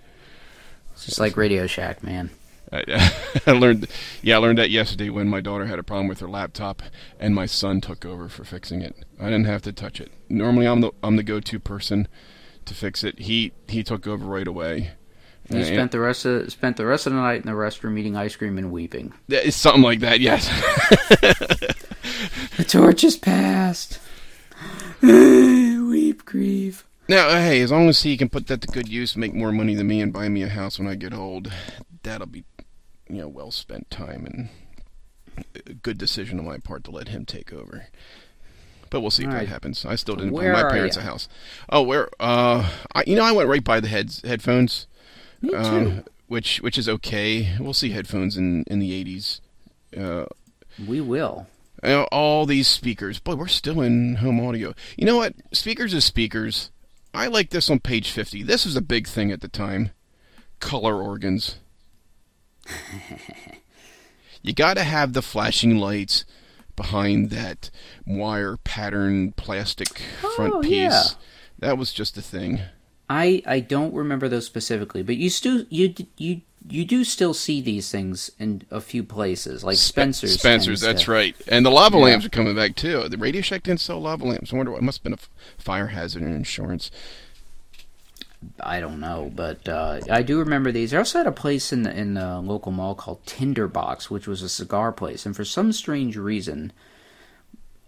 it's 0.92 1.06
just 1.06 1.18
like 1.18 1.36
Radio 1.36 1.66
Shack, 1.66 2.02
man. 2.02 2.30
I, 2.72 3.12
I 3.46 3.52
learned, 3.52 3.86
yeah, 4.22 4.36
I 4.36 4.38
learned 4.38 4.58
that 4.58 4.70
yesterday 4.70 5.08
when 5.10 5.28
my 5.28 5.40
daughter 5.40 5.66
had 5.66 5.78
a 5.78 5.82
problem 5.84 6.08
with 6.08 6.20
her 6.20 6.28
laptop, 6.28 6.82
and 7.20 7.34
my 7.34 7.46
son 7.46 7.80
took 7.80 8.04
over 8.04 8.28
for 8.28 8.44
fixing 8.44 8.82
it. 8.82 8.96
I 9.20 9.24
didn't 9.26 9.46
have 9.46 9.62
to 9.62 9.72
touch 9.72 10.00
it. 10.00 10.10
Normally, 10.28 10.66
I'm 10.66 10.80
the 10.80 10.90
I'm 11.02 11.16
the 11.16 11.22
go-to 11.22 11.58
person 11.60 12.08
to 12.64 12.74
fix 12.74 13.04
it. 13.04 13.20
He 13.20 13.52
he 13.68 13.82
took 13.84 14.06
over 14.06 14.24
right 14.26 14.48
away. 14.48 14.90
You 15.48 15.58
And- 15.58 15.66
spent 15.66 15.92
the 15.92 16.00
rest 16.00 16.24
of 16.24 16.50
spent 16.50 16.76
the 16.76 16.86
rest 16.86 17.06
of 17.06 17.12
the 17.12 17.20
night 17.20 17.40
in 17.42 17.46
the 17.46 17.52
restroom 17.52 17.96
eating 17.98 18.16
ice 18.16 18.34
cream 18.34 18.58
and 18.58 18.72
weeping. 18.72 19.12
It's 19.28 19.56
something 19.56 19.82
like 19.82 20.00
that. 20.00 20.18
Yes. 20.20 20.48
The 22.56 22.64
torch 22.64 23.04
is 23.04 23.16
passed. 23.16 23.98
Weep, 25.02 26.24
grieve. 26.24 26.84
now, 27.08 27.28
uh, 27.28 27.34
hey, 27.40 27.60
as 27.60 27.70
long 27.70 27.88
as 27.88 28.02
he 28.02 28.16
can 28.16 28.28
put 28.30 28.46
that 28.46 28.62
to 28.62 28.68
good 28.68 28.88
use, 28.88 29.16
make 29.16 29.34
more 29.34 29.52
money 29.52 29.74
than 29.74 29.86
me, 29.86 30.00
and 30.00 30.12
buy 30.12 30.28
me 30.28 30.42
a 30.42 30.48
house 30.48 30.78
when 30.78 30.88
I 30.88 30.94
get 30.94 31.12
old, 31.12 31.52
that'll 32.02 32.26
be, 32.26 32.44
you 33.08 33.18
know, 33.18 33.28
well 33.28 33.50
spent 33.50 33.90
time 33.90 34.26
and 34.26 34.48
a 35.66 35.74
good 35.74 35.98
decision 35.98 36.38
on 36.38 36.44
my 36.44 36.58
part 36.58 36.84
to 36.84 36.90
let 36.90 37.08
him 37.08 37.24
take 37.24 37.52
over. 37.52 37.88
But 38.90 39.00
we'll 39.00 39.10
see 39.10 39.24
if 39.24 39.30
that 39.30 39.36
right. 39.36 39.48
happens. 39.48 39.84
I 39.84 39.96
still 39.96 40.16
didn't 40.16 40.32
Where 40.32 40.52
buy 40.52 40.62
my 40.62 40.70
parents 40.70 40.96
a 40.96 41.02
house. 41.02 41.28
Oh, 41.68 41.82
where? 41.82 42.08
Uh, 42.20 42.70
I, 42.94 43.04
you 43.06 43.16
know, 43.16 43.24
I 43.24 43.32
went 43.32 43.48
right 43.48 43.64
by 43.64 43.80
the 43.80 43.88
heads 43.88 44.22
headphones. 44.24 44.86
Me 45.42 45.50
too. 45.50 45.56
um, 45.56 46.04
which 46.28 46.60
which 46.60 46.78
is 46.78 46.88
okay. 46.88 47.56
We'll 47.58 47.74
see 47.74 47.90
headphones 47.90 48.36
in 48.36 48.64
in 48.68 48.78
the 48.78 49.04
80s. 49.04 49.40
Uh, 49.96 50.26
we 50.86 51.00
will. 51.00 51.46
you 51.82 51.90
know, 51.90 52.04
all 52.12 52.46
these 52.46 52.68
speakers. 52.68 53.18
Boy, 53.18 53.34
we're 53.34 53.48
still 53.48 53.80
in 53.80 54.16
home 54.16 54.40
audio. 54.40 54.72
You 54.96 55.06
know 55.06 55.16
what? 55.16 55.34
Speakers 55.52 55.94
is 55.94 56.04
speakers. 56.04 56.70
I 57.12 57.28
like 57.28 57.50
this 57.50 57.70
on 57.70 57.80
page 57.80 58.10
50. 58.10 58.42
This 58.42 58.66
was 58.66 58.76
a 58.76 58.82
big 58.82 59.08
thing 59.08 59.32
at 59.32 59.40
the 59.40 59.48
time. 59.48 59.90
Color 60.60 61.02
organs. 61.02 61.56
You 64.42 64.52
got 64.52 64.74
to 64.74 64.84
have 64.84 65.12
the 65.12 65.22
flashing 65.22 65.76
lights 65.78 66.24
behind 66.76 67.30
that 67.30 67.70
wire 68.06 68.56
pattern 68.58 69.32
plastic 69.32 70.02
oh, 70.22 70.30
front 70.36 70.54
Oh, 70.54 70.60
piece. 70.60 70.72
yeah. 70.72 71.02
That 71.58 71.78
was 71.78 71.92
just 71.92 72.16
a 72.18 72.22
thing. 72.22 72.60
I 73.08 73.42
I 73.46 73.60
don't 73.60 73.94
remember 73.94 74.28
those 74.28 74.46
specifically, 74.46 75.02
but 75.02 75.16
you 75.16 75.30
still 75.30 75.64
you 75.70 75.94
you 76.18 76.42
you 76.68 76.84
do 76.84 77.04
still 77.04 77.32
see 77.32 77.60
these 77.60 77.90
things 77.92 78.30
in 78.40 78.62
a 78.72 78.80
few 78.80 79.04
places, 79.04 79.62
like 79.62 79.76
Spe- 79.76 79.92
Spencer's. 79.92 80.38
Spencer's, 80.38 80.80
that's 80.80 81.04
to- 81.04 81.12
right. 81.12 81.36
And 81.46 81.64
the 81.64 81.70
lava 81.70 81.96
Yeah. 81.96 82.04
lamps 82.04 82.26
are 82.26 82.30
coming 82.30 82.56
back 82.56 82.74
too. 82.74 83.08
The 83.08 83.16
Radio 83.16 83.40
Shack 83.40 83.62
didn't 83.62 83.80
sell 83.80 84.00
lava 84.00 84.24
lamps. 84.24 84.52
I 84.52 84.56
wonder 84.56 84.72
what 84.72 84.78
it 84.78 84.84
must 84.84 84.98
have 84.98 85.04
been 85.04 85.12
a 85.12 85.16
f- 85.16 85.30
fire 85.56 85.86
hazard 85.88 86.22
and 86.22 86.34
insurance. 86.34 86.90
I 88.60 88.80
don't 88.80 89.00
know, 89.00 89.32
but 89.34 89.68
uh, 89.68 90.00
I 90.10 90.22
do 90.22 90.38
remember 90.38 90.70
these. 90.70 90.92
I 90.92 90.98
also 90.98 91.18
had 91.18 91.26
a 91.26 91.32
place 91.32 91.72
in 91.72 91.82
the 91.82 91.96
in 91.96 92.14
the 92.14 92.40
local 92.40 92.72
mall 92.72 92.94
called 92.94 93.24
Tinderbox, 93.26 94.10
which 94.10 94.26
was 94.26 94.42
a 94.42 94.48
cigar 94.48 94.92
place, 94.92 95.26
and 95.26 95.34
for 95.34 95.44
some 95.44 95.72
strange 95.72 96.16
reason, 96.16 96.72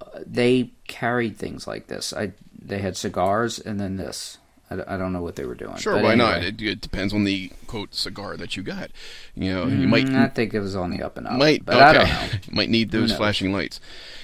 uh, 0.01 0.21
they 0.27 0.73
carried 0.87 1.37
things 1.37 1.67
like 1.67 1.87
this. 1.89 2.13
I 2.13 2.33
they 2.61 2.79
had 2.79 2.97
cigars 2.97 3.59
and 3.59 3.79
then 3.79 3.97
this. 3.97 4.39
I 4.71 4.99
don't 4.99 5.15
know 5.15 5.23
what 5.23 5.37
they 5.37 5.47
were 5.47 5.55
doing. 5.55 5.77
Sure, 5.77 5.95
but 5.95 6.03
why 6.05 6.15
not? 6.15 6.43
It, 6.45 6.61
it 6.61 6.83
depends 6.83 7.15
on 7.15 7.25
the 7.25 7.51
quote 7.67 7.95
cigar 7.95 8.37
that 8.37 8.55
you 8.55 8.63
got. 8.63 8.91
You 9.35 9.55
know, 9.55 9.67
you 9.67 9.89
might 9.89 10.05
Mm, 10.07 10.25
I 10.27 10.29
think 10.29 10.53
it 10.53 10.61
was 10.61 10.77
on 10.77 10.91
the 10.91 11.03
up 11.03 11.17
and 11.17 11.27
up, 11.27 11.39
might 11.39 11.65
but 11.65 11.77
okay. 11.77 11.85
I 11.85 11.93
don't 11.95 12.09
know. 12.09 12.39
might 12.53 12.69
need 12.69 12.91
those 12.91 13.15
flashing 13.17 13.51
lights. 13.51 13.81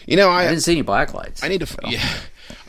You 0.06 0.18
know, 0.18 0.28
I 0.28 0.42
I 0.42 0.48
didn't 0.48 0.62
see 0.62 0.72
any 0.72 0.82
black 0.82 1.14
lights. 1.14 1.42
I 1.42 1.48
need 1.48 1.60
to 1.60 1.66
so. 1.66 1.78
yeah, 1.88 2.06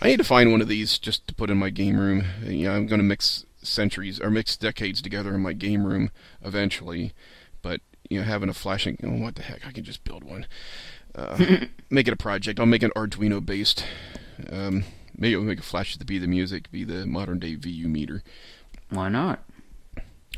I 0.02 0.08
need 0.08 0.18
to 0.18 0.24
find 0.24 0.52
one 0.52 0.62
of 0.62 0.68
these 0.68 0.98
just 0.98 1.28
to 1.28 1.36
put 1.36 1.50
in 1.50 1.58
my 1.58 1.70
game 1.70 1.98
room. 1.98 2.24
You 2.44 2.68
know, 2.68 2.76
I'm 2.76 2.88
going 2.88 3.00
to 3.00 3.04
mix 3.04 3.46
centuries 3.62 4.20
or 4.20 4.30
mix 4.30 4.56
decades 4.56 5.02
together 5.02 5.34
in 5.34 5.42
my 5.42 5.54
game 5.54 5.86
room 5.86 6.12
eventually. 6.42 7.14
But 7.62 7.82
you 8.10 8.20
know, 8.20 8.26
having 8.26 8.50
a 8.50 8.54
flashing, 8.54 8.98
oh, 9.04 9.24
what 9.24 9.36
the 9.36 9.44
heck? 9.44 9.66
I 9.66 9.72
can 9.72 9.84
just 9.84 10.04
build 10.04 10.24
one. 10.24 10.46
Uh, 11.14 11.66
make 11.90 12.08
it 12.08 12.14
a 12.14 12.18
project. 12.18 12.60
I'll 12.60 12.66
make 12.66 12.84
an 12.84 12.92
Arduino 12.96 13.44
based. 13.44 13.86
Um, 14.50 14.84
maybe 15.18 15.36
I'll 15.36 15.42
make 15.42 15.60
a 15.60 15.64
flash 15.64 15.98
to 15.98 16.06
be 16.06 16.20
the 16.20 16.28
music, 16.28 16.72
be 16.72 16.84
the 16.84 17.06
modern 17.06 17.40
day 17.40 17.56
VU 17.56 17.88
meter. 17.88 18.24
Why 18.90 19.10
not? 19.10 19.44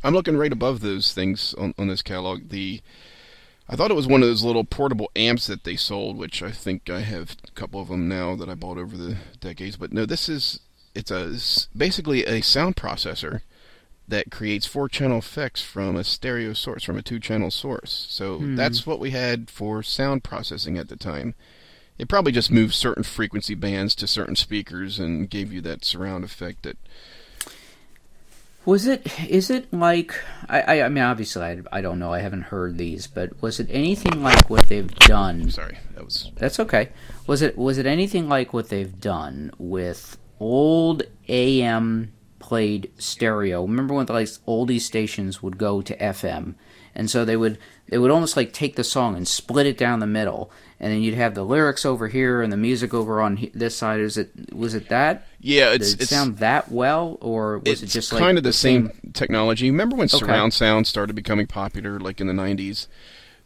I'm 0.03 0.13
looking 0.13 0.37
right 0.37 0.53
above 0.53 0.81
those 0.81 1.13
things 1.13 1.53
on, 1.55 1.73
on 1.77 1.87
this 1.87 2.01
catalog. 2.01 2.49
The 2.49 2.81
I 3.69 3.75
thought 3.75 3.91
it 3.91 3.95
was 3.95 4.07
one 4.07 4.23
of 4.23 4.29
those 4.29 4.43
little 4.43 4.63
portable 4.63 5.11
amps 5.15 5.47
that 5.47 5.63
they 5.63 5.75
sold, 5.75 6.17
which 6.17 6.41
I 6.41 6.51
think 6.51 6.89
I 6.89 7.01
have 7.01 7.35
a 7.45 7.51
couple 7.51 7.81
of 7.81 7.89
them 7.89 8.07
now 8.07 8.35
that 8.35 8.49
I 8.49 8.53
bought 8.53 8.77
over 8.77 8.95
the 8.95 9.17
decades. 9.39 9.75
But 9.75 9.91
no, 9.91 10.05
this 10.05 10.29
is 10.29 10.61
it's 10.95 11.11
a 11.11 11.33
it's 11.33 11.67
basically 11.75 12.25
a 12.25 12.41
sound 12.41 12.75
processor 12.75 13.41
that 14.07 14.31
creates 14.31 14.65
four 14.65 14.87
channel 14.87 15.17
effects 15.17 15.61
from 15.61 15.97
a 15.97 16.03
stereo 16.03 16.53
source, 16.53 16.83
from 16.83 16.97
a 16.97 17.01
two 17.01 17.19
channel 17.19 17.51
source. 17.51 18.07
So 18.09 18.37
hmm. 18.37 18.55
that's 18.55 18.87
what 18.87 18.99
we 18.99 19.11
had 19.11 19.49
for 19.49 19.83
sound 19.83 20.23
processing 20.23 20.77
at 20.77 20.87
the 20.87 20.95
time. 20.95 21.35
It 21.97 22.07
probably 22.07 22.31
just 22.31 22.51
moved 22.51 22.73
certain 22.73 23.03
frequency 23.03 23.55
bands 23.55 23.95
to 23.95 24.07
certain 24.07 24.35
speakers 24.35 24.97
and 24.99 25.29
gave 25.29 25.51
you 25.51 25.61
that 25.61 25.83
surround 25.83 26.23
effect 26.23 26.63
that 26.63 26.77
Was 28.67 28.85
it? 28.85 29.07
Is 29.29 29.49
it 29.49 29.71
like? 29.71 30.13
I, 30.49 30.59
I, 30.59 30.81
I 30.81 30.89
mean, 30.89 31.01
obviously, 31.01 31.41
I, 31.41 31.61
I 31.71 31.79
don't 31.79 31.99
know. 31.99 32.11
I 32.11 32.19
haven't 32.19 32.41
heard 32.41 32.77
these, 32.77 33.07
but 33.07 33.41
was 33.41 33.61
it 33.61 33.67
anything 33.69 34.21
like 34.21 34.49
what 34.49 34.67
they've 34.67 34.93
done? 34.93 35.49
sorry, 35.51 35.77
that 35.93 36.03
was 36.03 36.33
That's 36.35 36.59
okay. 36.59 36.89
Was 37.27 37.41
it? 37.41 37.57
Was 37.57 37.77
it 37.77 37.85
anything 37.85 38.27
like 38.27 38.51
what 38.51 38.67
they've 38.67 38.99
done 38.99 39.51
with 39.57 40.17
old 40.41 41.03
AM 41.29 42.11
played 42.39 42.91
stereo? 42.97 43.61
Remember 43.61 43.93
when 43.93 44.05
like 44.07 44.27
oldie 44.45 44.81
stations 44.81 45.41
would 45.41 45.57
go 45.57 45.81
to 45.81 45.95
FM, 45.95 46.55
and 46.93 47.09
so 47.09 47.23
they 47.23 47.37
would 47.37 47.57
they 47.87 47.97
would 47.97 48.11
almost 48.11 48.35
like 48.35 48.51
take 48.51 48.75
the 48.75 48.83
song 48.83 49.15
and 49.15 49.25
split 49.25 49.65
it 49.65 49.77
down 49.77 50.01
the 50.01 50.07
middle, 50.07 50.51
and 50.79 50.91
then 50.93 51.01
you'd 51.01 51.15
have 51.15 51.33
the 51.35 51.43
lyrics 51.43 51.85
over 51.85 52.07
here 52.07 52.41
and 52.41 52.51
the 52.51 52.57
music 52.57 52.93
over 52.93 53.21
on 53.21 53.37
he- 53.37 53.51
this 53.53 53.75
side. 53.75 53.99
Is 53.99 54.17
it? 54.17 54.53
Was 54.53 54.73
it 54.73 54.89
that? 54.89 55.25
yeah, 55.39 55.71
it's 55.71 55.91
Did 55.91 55.99
it 55.99 56.03
it's 56.03 56.09
sound 56.11 56.37
that 56.37 56.71
well, 56.71 57.17
or 57.21 57.59
was 57.59 57.83
it 57.83 57.87
just 57.87 58.11
like 58.13 58.21
kind 58.21 58.37
of 58.37 58.43
the 58.43 58.53
same, 58.53 58.91
technology. 59.13 59.69
Remember 59.71 59.95
when 59.95 60.05
Okay. 60.05 60.17
surround 60.17 60.53
sound 60.53 60.87
started 60.87 61.15
becoming 61.15 61.47
popular, 61.47 61.99
like 61.99 62.19
in 62.21 62.27
the 62.27 62.33
'90s? 62.33 62.87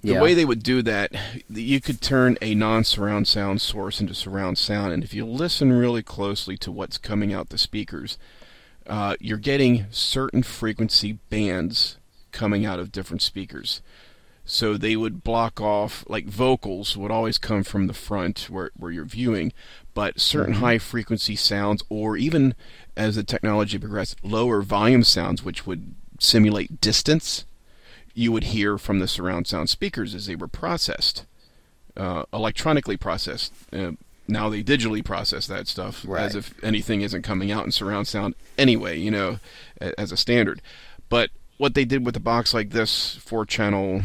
The 0.03 0.13
Yeah. 0.13 0.21
way 0.21 0.33
they 0.33 0.45
would 0.45 0.63
do 0.63 0.81
that, 0.81 1.11
you 1.47 1.79
could 1.79 2.01
turn 2.01 2.35
a 2.41 2.55
non-surround 2.55 3.27
sound 3.27 3.61
source 3.61 4.01
into 4.01 4.15
surround 4.15 4.57
sound, 4.57 4.93
and 4.93 5.03
if 5.03 5.13
you 5.13 5.25
listen 5.27 5.71
really 5.71 6.01
closely 6.01 6.57
to 6.57 6.71
what's 6.71 6.97
coming 6.97 7.31
out 7.31 7.49
the 7.49 7.57
speakers, 7.59 8.17
uh, 8.87 9.15
you're 9.19 9.37
getting 9.37 9.85
certain 9.91 10.41
frequency 10.41 11.19
bands 11.29 11.97
coming 12.31 12.65
out 12.65 12.79
of 12.79 12.91
different 12.91 13.21
speakers. 13.21 13.81
So 14.43 14.75
they 14.75 14.95
would 14.95 15.23
block 15.23 15.61
off, 15.61 16.03
like 16.07 16.25
vocals 16.25 16.97
would 16.97 17.11
always 17.11 17.37
come 17.37 17.63
from 17.63 17.87
the 17.87 17.93
front 17.93 18.47
where, 18.49 18.71
where 18.75 18.91
you're 18.91 19.05
viewing, 19.05 19.53
but 19.93 20.19
certain 20.19 20.55
high 20.55 20.77
frequency 20.77 21.35
sounds, 21.35 21.83
or 21.89 22.17
even 22.17 22.55
as 22.97 23.15
the 23.15 23.23
technology 23.23 23.77
progressed, 23.77 24.17
lower 24.23 24.61
volume 24.61 25.03
sounds, 25.03 25.43
which 25.43 25.65
would 25.65 25.95
simulate 26.19 26.81
distance, 26.81 27.45
you 28.13 28.31
would 28.31 28.45
hear 28.45 28.77
from 28.77 28.99
the 28.99 29.07
surround 29.07 29.47
sound 29.47 29.69
speakers 29.69 30.13
as 30.13 30.25
they 30.25 30.35
were 30.35 30.47
processed, 30.47 31.25
uh, 31.95 32.23
electronically 32.33 32.97
processed. 32.97 33.53
Uh, 33.71 33.91
now 34.27 34.49
they 34.49 34.63
digitally 34.63 35.03
process 35.03 35.47
that 35.47 35.67
stuff 35.67 36.03
Right. 36.05 36.23
as 36.23 36.35
if 36.35 36.53
anything 36.63 37.01
isn't 37.01 37.21
coming 37.21 37.51
out 37.51 37.65
in 37.65 37.71
surround 37.71 38.07
sound 38.07 38.35
anyway, 38.57 38.97
you 38.99 39.11
know, 39.11 39.39
as 39.79 40.11
a 40.11 40.17
standard. 40.17 40.61
But 41.09 41.29
what 41.57 41.73
they 41.73 41.85
did 41.85 42.05
with 42.05 42.15
a 42.15 42.19
box 42.21 42.53
like 42.53 42.71
this 42.71 43.15
four 43.15 43.45
channel 43.45 44.01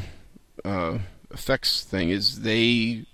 uh, 0.66 0.98
effects 1.30 1.82
thing 1.84 2.10
is 2.10 2.42
they 2.42 3.04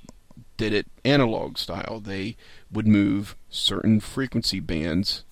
did 0.57 0.73
it 0.73 0.87
analog 1.05 1.59
style. 1.59 2.01
They 2.01 2.37
would 2.71 2.87
move 2.87 3.37
certain 3.51 4.01
frequency 4.01 4.61
bands 4.61 5.25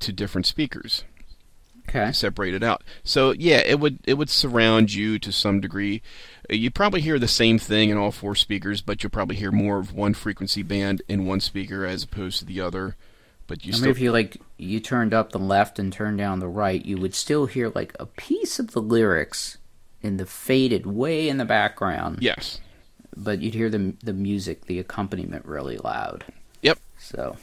to 0.00 0.12
different 0.12 0.46
speakers 0.46 1.04
okay? 1.88 2.12
separate 2.12 2.54
it 2.54 2.62
out. 2.62 2.82
So 3.04 3.32
yeah, 3.32 3.58
it 3.58 3.80
would 3.80 3.98
it 4.04 4.14
would 4.14 4.30
surround 4.30 4.92
you 4.92 5.18
to 5.18 5.32
some 5.32 5.60
degree. 5.60 6.02
Uh, 6.50 6.54
You 6.54 6.70
probably 6.70 7.00
hear 7.00 7.18
the 7.18 7.28
same 7.28 7.58
thing 7.58 7.90
in 7.90 7.96
all 7.96 8.12
four 8.12 8.34
speakers, 8.34 8.80
but 8.80 9.02
you'll 9.02 9.10
probably 9.10 9.36
hear 9.36 9.52
more 9.52 9.78
of 9.78 9.92
one 9.92 10.14
frequency 10.14 10.62
band 10.62 11.02
in 11.08 11.26
one 11.26 11.40
speaker 11.40 11.84
as 11.84 12.02
opposed 12.02 12.38
to 12.40 12.44
the 12.44 12.60
other. 12.60 12.96
But 13.46 13.64
you 13.64 13.70
I 13.70 13.74
mean, 13.74 13.80
still 13.80 13.90
if 13.90 13.98
you 13.98 14.12
like, 14.12 14.40
you 14.56 14.80
turned 14.80 15.12
up 15.12 15.32
the 15.32 15.38
left 15.38 15.78
and 15.78 15.92
turned 15.92 16.18
down 16.18 16.38
the 16.38 16.48
right, 16.48 16.84
you 16.84 16.96
would 16.98 17.14
still 17.14 17.46
hear 17.46 17.70
like 17.74 17.94
a 17.98 18.06
piece 18.06 18.58
of 18.58 18.70
the 18.70 18.80
lyrics 18.80 19.58
in 20.02 20.16
the 20.16 20.26
faded 20.26 20.86
way 20.86 21.28
in 21.28 21.36
the 21.38 21.44
background. 21.44 22.18
yes, 22.20 22.60
But 23.16 23.40
you'd 23.40 23.54
hear 23.54 23.70
the 23.70 23.94
the 24.02 24.12
music, 24.12 24.66
the 24.66 24.78
accompaniment, 24.78 25.44
really 25.46 25.76
loud. 25.78 26.24
Yep. 26.62 26.78
So 26.98 27.36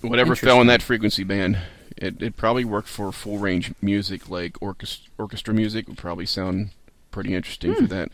whatever 0.00 0.34
fell 0.36 0.60
in 0.60 0.66
that 0.66 0.82
frequency 0.82 1.24
band, 1.24 1.58
it 1.96 2.20
it 2.22 2.36
probably 2.36 2.64
worked 2.64 2.88
for 2.88 3.12
full 3.12 3.38
range 3.38 3.72
music 3.80 4.28
like 4.28 4.56
orchestra 4.60 5.10
orchestra 5.18 5.54
music 5.54 5.88
would 5.88 5.98
probably 5.98 6.26
sound 6.26 6.70
pretty 7.10 7.34
interesting 7.34 7.74
for 7.74 7.86
that 7.86 8.10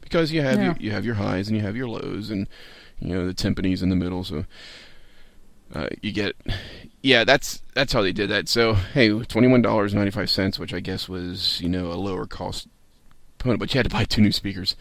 because 0.00 0.32
you 0.32 0.42
have 0.42 0.56
Hmm. 0.56 0.60
Yeah. 0.60 0.66
your, 0.66 0.76
you 0.80 0.90
have 0.90 1.04
your 1.04 1.14
highs 1.14 1.48
and 1.48 1.56
you 1.56 1.62
have 1.62 1.76
your 1.76 1.88
lows 1.88 2.30
and 2.30 2.46
you 2.98 3.14
know 3.14 3.26
the 3.26 3.32
timpanis 3.34 3.82
in 3.82 3.88
the 3.88 3.96
middle 3.96 4.24
so 4.24 4.44
uh, 5.74 5.86
you 6.02 6.10
get 6.12 6.34
yeah 7.02 7.22
that's 7.24 7.62
that's 7.74 7.92
how 7.92 8.02
they 8.02 8.12
did 8.12 8.28
that 8.28 8.48
so 8.48 8.74
hey 8.74 9.08
twenty 9.24 9.46
one 9.46 9.62
dollars 9.62 9.94
ninety 9.94 10.10
five 10.10 10.28
cents 10.28 10.58
which 10.58 10.74
I 10.74 10.80
guess 10.80 11.08
was 11.08 11.60
you 11.60 11.68
know 11.68 11.92
a 11.92 11.94
lower 11.94 12.26
cost 12.26 12.66
but 13.44 13.74
you 13.74 13.78
had 13.78 13.84
to 13.84 13.90
buy 13.90 14.04
two 14.04 14.22
new 14.22 14.32
speakers. 14.32 14.76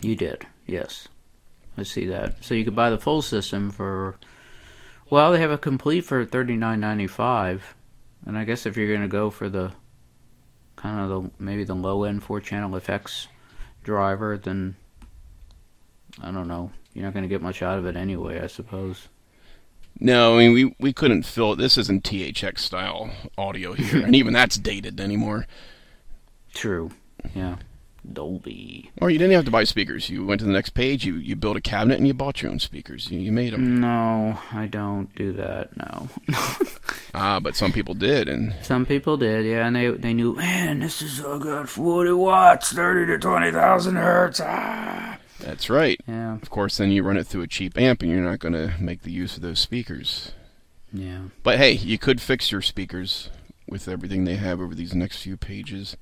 You 0.00 0.16
did, 0.16 0.46
yes. 0.66 1.08
I 1.76 1.82
see 1.84 2.06
that. 2.06 2.44
So 2.44 2.54
you 2.54 2.64
could 2.64 2.76
buy 2.76 2.90
the 2.90 2.98
full 2.98 3.22
system 3.22 3.70
for. 3.70 4.16
Well, 5.10 5.32
they 5.32 5.40
have 5.40 5.50
a 5.50 5.58
complete 5.58 6.04
for 6.04 6.24
thirty 6.24 6.56
nine 6.56 6.80
ninety 6.80 7.06
five, 7.06 7.74
and 8.26 8.36
I 8.36 8.44
guess 8.44 8.66
if 8.66 8.76
you're 8.76 8.88
going 8.88 9.02
to 9.02 9.08
go 9.08 9.30
for 9.30 9.48
the 9.48 9.72
kind 10.76 11.00
of 11.00 11.08
the 11.08 11.30
maybe 11.38 11.64
the 11.64 11.74
low 11.74 12.04
end 12.04 12.22
four 12.22 12.40
channel 12.40 12.76
effects 12.76 13.28
driver, 13.82 14.38
then 14.38 14.76
I 16.20 16.30
don't 16.30 16.48
know. 16.48 16.70
You're 16.94 17.04
not 17.04 17.14
going 17.14 17.24
to 17.24 17.28
get 17.28 17.42
much 17.42 17.62
out 17.62 17.78
of 17.78 17.86
it 17.86 17.96
anyway, 17.96 18.40
I 18.40 18.46
suppose. 18.46 19.08
No, 19.98 20.34
I 20.34 20.38
mean 20.38 20.52
we 20.52 20.76
we 20.78 20.92
couldn't 20.92 21.22
fill 21.24 21.52
it. 21.52 21.56
This 21.56 21.78
isn't 21.78 22.04
THX 22.04 22.58
style 22.58 23.10
audio 23.38 23.72
here, 23.74 24.04
and 24.04 24.16
even 24.16 24.32
that's 24.32 24.56
dated 24.56 25.00
anymore. 25.00 25.46
True. 26.54 26.90
Yeah. 27.34 27.56
Dolby. 28.10 28.90
Or 29.00 29.10
you 29.10 29.18
didn't 29.18 29.34
have 29.34 29.44
to 29.44 29.50
buy 29.50 29.64
speakers. 29.64 30.10
You 30.10 30.24
went 30.26 30.40
to 30.40 30.44
the 30.46 30.52
next 30.52 30.70
page. 30.70 31.04
You 31.04 31.14
you 31.14 31.36
built 31.36 31.56
a 31.56 31.60
cabinet 31.60 31.98
and 31.98 32.06
you 32.06 32.14
bought 32.14 32.42
your 32.42 32.50
own 32.50 32.58
speakers. 32.58 33.10
You, 33.10 33.20
you 33.20 33.32
made 33.32 33.52
them. 33.52 33.80
No, 33.80 34.38
I 34.52 34.66
don't 34.66 35.14
do 35.14 35.32
that. 35.34 35.76
No. 35.76 36.08
Ah, 37.14 37.38
but 37.40 37.54
some 37.54 37.72
people 37.72 37.92
did, 37.92 38.26
and 38.26 38.54
Some 38.62 38.86
people 38.86 39.18
did, 39.18 39.44
yeah, 39.44 39.66
and 39.66 39.76
they 39.76 39.90
they 39.90 40.14
knew, 40.14 40.34
man, 40.34 40.80
this 40.80 41.02
is 41.02 41.20
a 41.20 41.38
good 41.38 41.68
40 41.68 42.12
watts, 42.12 42.72
30 42.72 43.12
to 43.12 43.18
20,000 43.18 43.96
hertz. 43.96 44.40
Ah. 44.42 45.18
that's 45.38 45.68
right. 45.68 46.00
Yeah, 46.08 46.36
Of 46.40 46.48
course, 46.48 46.78
then 46.78 46.90
you 46.90 47.02
run 47.02 47.18
it 47.18 47.26
through 47.26 47.42
a 47.42 47.46
cheap 47.46 47.76
amp, 47.78 48.00
and 48.00 48.10
you're 48.10 48.22
not 48.22 48.38
going 48.38 48.54
to 48.54 48.72
make 48.80 49.02
the 49.02 49.12
use 49.12 49.36
of 49.36 49.42
those 49.42 49.58
speakers. 49.60 50.32
yeah. 50.90 51.24
But 51.42 51.58
hey, 51.58 51.72
you 51.72 51.98
could 51.98 52.18
fix 52.18 52.50
your 52.50 52.62
speakers 52.62 53.28
with 53.68 53.88
everything 53.88 54.24
they 54.24 54.36
have 54.36 54.58
over 54.58 54.74
these 54.74 54.94
next 54.94 55.22
few 55.22 55.36
pages. 55.36 55.98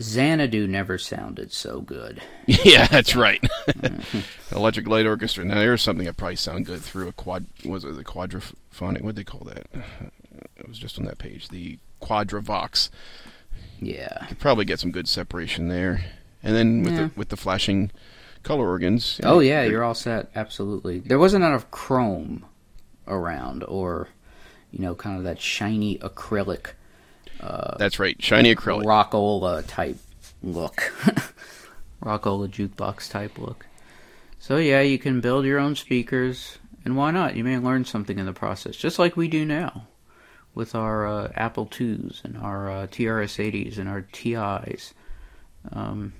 Xanadu 0.00 0.66
never 0.66 0.98
sounded 0.98 1.52
so 1.52 1.80
good. 1.80 2.20
yeah, 2.46 2.86
that's 2.86 3.16
right. 3.16 3.42
Electric 4.52 4.86
Light 4.88 5.06
Orchestra. 5.06 5.44
Now 5.44 5.54
there's 5.56 5.82
something 5.82 6.06
that 6.06 6.16
probably 6.16 6.36
sound 6.36 6.66
good 6.66 6.82
through 6.82 7.08
a 7.08 7.12
quad. 7.12 7.46
Was 7.64 7.84
it 7.84 7.96
the 7.96 8.04
quadraphonic? 8.04 9.02
What 9.02 9.16
they 9.16 9.24
call 9.24 9.40
that? 9.46 9.66
It 10.56 10.68
was 10.68 10.78
just 10.78 10.98
on 10.98 11.04
that 11.06 11.18
page. 11.18 11.48
The 11.48 11.78
Quadravox. 12.02 12.90
Yeah. 13.80 14.26
Could 14.28 14.38
probably 14.38 14.64
get 14.64 14.80
some 14.80 14.90
good 14.90 15.08
separation 15.08 15.68
there. 15.68 16.04
And 16.42 16.54
then 16.54 16.82
with 16.82 16.92
Yeah. 16.92 16.98
the 17.06 17.10
with 17.16 17.28
the 17.30 17.36
flashing 17.36 17.90
color 18.42 18.68
organs. 18.68 19.18
you 19.22 19.28
Oh 19.28 19.38
yeah, 19.40 19.64
you're 19.64 19.82
all 19.82 19.94
set. 19.94 20.30
Absolutely. 20.34 21.00
There 21.00 21.18
wasn't 21.18 21.44
enough 21.44 21.70
chrome 21.70 22.44
around, 23.08 23.64
or 23.64 24.08
you 24.70 24.80
know, 24.80 24.94
kind 24.94 25.16
of 25.16 25.24
that 25.24 25.40
shiny 25.40 25.98
acrylic 25.98 26.72
That's 27.40 27.98
right. 27.98 28.20
Shiny 28.22 28.54
acrylic. 28.54 28.84
Rock-Ola 28.84 29.62
type 29.62 29.98
look, 30.42 30.92
Rock-Ola 32.00 32.48
jukebox 32.48 33.10
type 33.10 33.38
look. 33.38 33.66
So 34.38 34.56
yeah, 34.58 34.80
you 34.80 34.98
can 34.98 35.20
build 35.20 35.44
your 35.44 35.58
own 35.58 35.74
speakers, 35.76 36.58
and 36.84 36.96
why 36.96 37.10
not? 37.10 37.36
You 37.36 37.44
may 37.44 37.58
learn 37.58 37.84
something 37.84 38.18
in 38.18 38.26
the 38.26 38.32
process, 38.32 38.76
just 38.76 38.98
like 38.98 39.16
we 39.16 39.28
do 39.28 39.44
now 39.44 39.88
with 40.54 40.74
our 40.74 41.06
uh, 41.06 41.32
Apple 41.34 41.68
IIs 41.78 42.22
and 42.24 42.36
our 42.38 42.70
uh, 42.70 42.86
TRS-80s 42.86 43.78
and 43.78 43.88
our 43.88 44.02
TIs. 44.12 44.94
Um, 45.72 46.14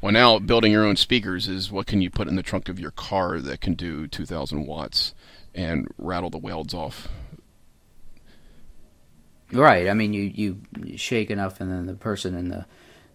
Well, 0.00 0.12
now 0.12 0.38
building 0.38 0.72
your 0.72 0.84
own 0.86 0.96
speakers 0.96 1.46
is 1.48 1.70
what 1.70 1.86
can 1.86 2.00
you 2.00 2.10
put 2.10 2.28
in 2.28 2.36
the 2.36 2.42
trunk 2.42 2.68
of 2.68 2.80
your 2.80 2.90
car 2.90 3.38
that 3.38 3.60
can 3.60 3.74
do 3.74 4.06
2,000 4.06 4.66
watts 4.66 5.14
and 5.54 5.88
rattle 5.98 6.30
the 6.30 6.38
welds 6.38 6.72
off. 6.72 7.08
Right. 9.52 9.88
I 9.88 9.94
mean, 9.94 10.12
you 10.12 10.22
you 10.34 10.96
shake 10.96 11.30
enough, 11.30 11.60
and 11.60 11.70
then 11.70 11.86
the 11.86 11.94
person 11.94 12.34
in 12.34 12.48
the 12.48 12.66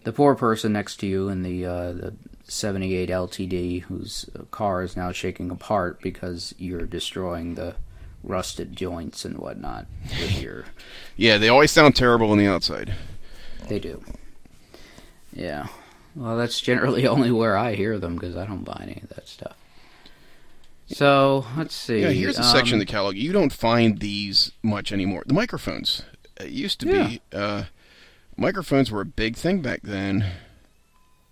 the 0.04 0.12
poor 0.12 0.34
person 0.34 0.72
next 0.72 0.96
to 1.00 1.06
you 1.06 1.28
in 1.28 1.42
the 1.42 1.66
uh, 1.66 1.92
the 1.92 2.14
78 2.44 3.08
LTD, 3.08 3.82
whose 3.82 4.30
car 4.50 4.82
is 4.82 4.96
now 4.96 5.12
shaking 5.12 5.50
apart 5.50 6.00
because 6.00 6.54
you're 6.58 6.86
destroying 6.86 7.54
the 7.56 7.74
rusted 8.22 8.74
joints 8.74 9.24
and 9.24 9.38
whatnot 9.38 9.86
with 10.20 10.40
your. 10.40 10.64
Yeah, 11.18 11.38
they 11.38 11.48
always 11.48 11.70
sound 11.70 11.96
terrible 11.96 12.30
on 12.30 12.36
the 12.36 12.46
outside. 12.46 12.94
They 13.68 13.78
do. 13.78 14.04
Yeah. 15.32 15.68
Well, 16.14 16.36
that's 16.36 16.60
generally 16.60 17.06
only 17.08 17.30
where 17.30 17.56
I 17.56 17.74
hear 17.74 17.98
them 17.98 18.16
because 18.16 18.36
I 18.36 18.44
don't 18.44 18.64
buy 18.64 18.80
any 18.82 19.00
of 19.02 19.08
that 19.10 19.26
stuff. 19.26 19.56
So 20.88 21.46
let's 21.56 21.74
see. 21.74 22.02
Yeah, 22.02 22.10
here's 22.10 22.38
a 22.38 22.44
section 22.44 22.74
um, 22.74 22.80
of 22.80 22.86
the 22.86 22.92
catalog. 22.92 23.16
You 23.16 23.32
don't 23.32 23.52
find 23.52 23.98
these 23.98 24.52
much 24.62 24.92
anymore. 24.92 25.24
The 25.26 25.34
microphones. 25.34 26.02
It 26.40 26.50
used 26.50 26.80
to 26.80 26.86
be. 26.86 27.20
Uh, 27.32 27.64
microphones 28.36 28.90
were 28.90 29.00
a 29.00 29.06
big 29.06 29.36
thing 29.36 29.62
back 29.62 29.80
then. 29.82 30.24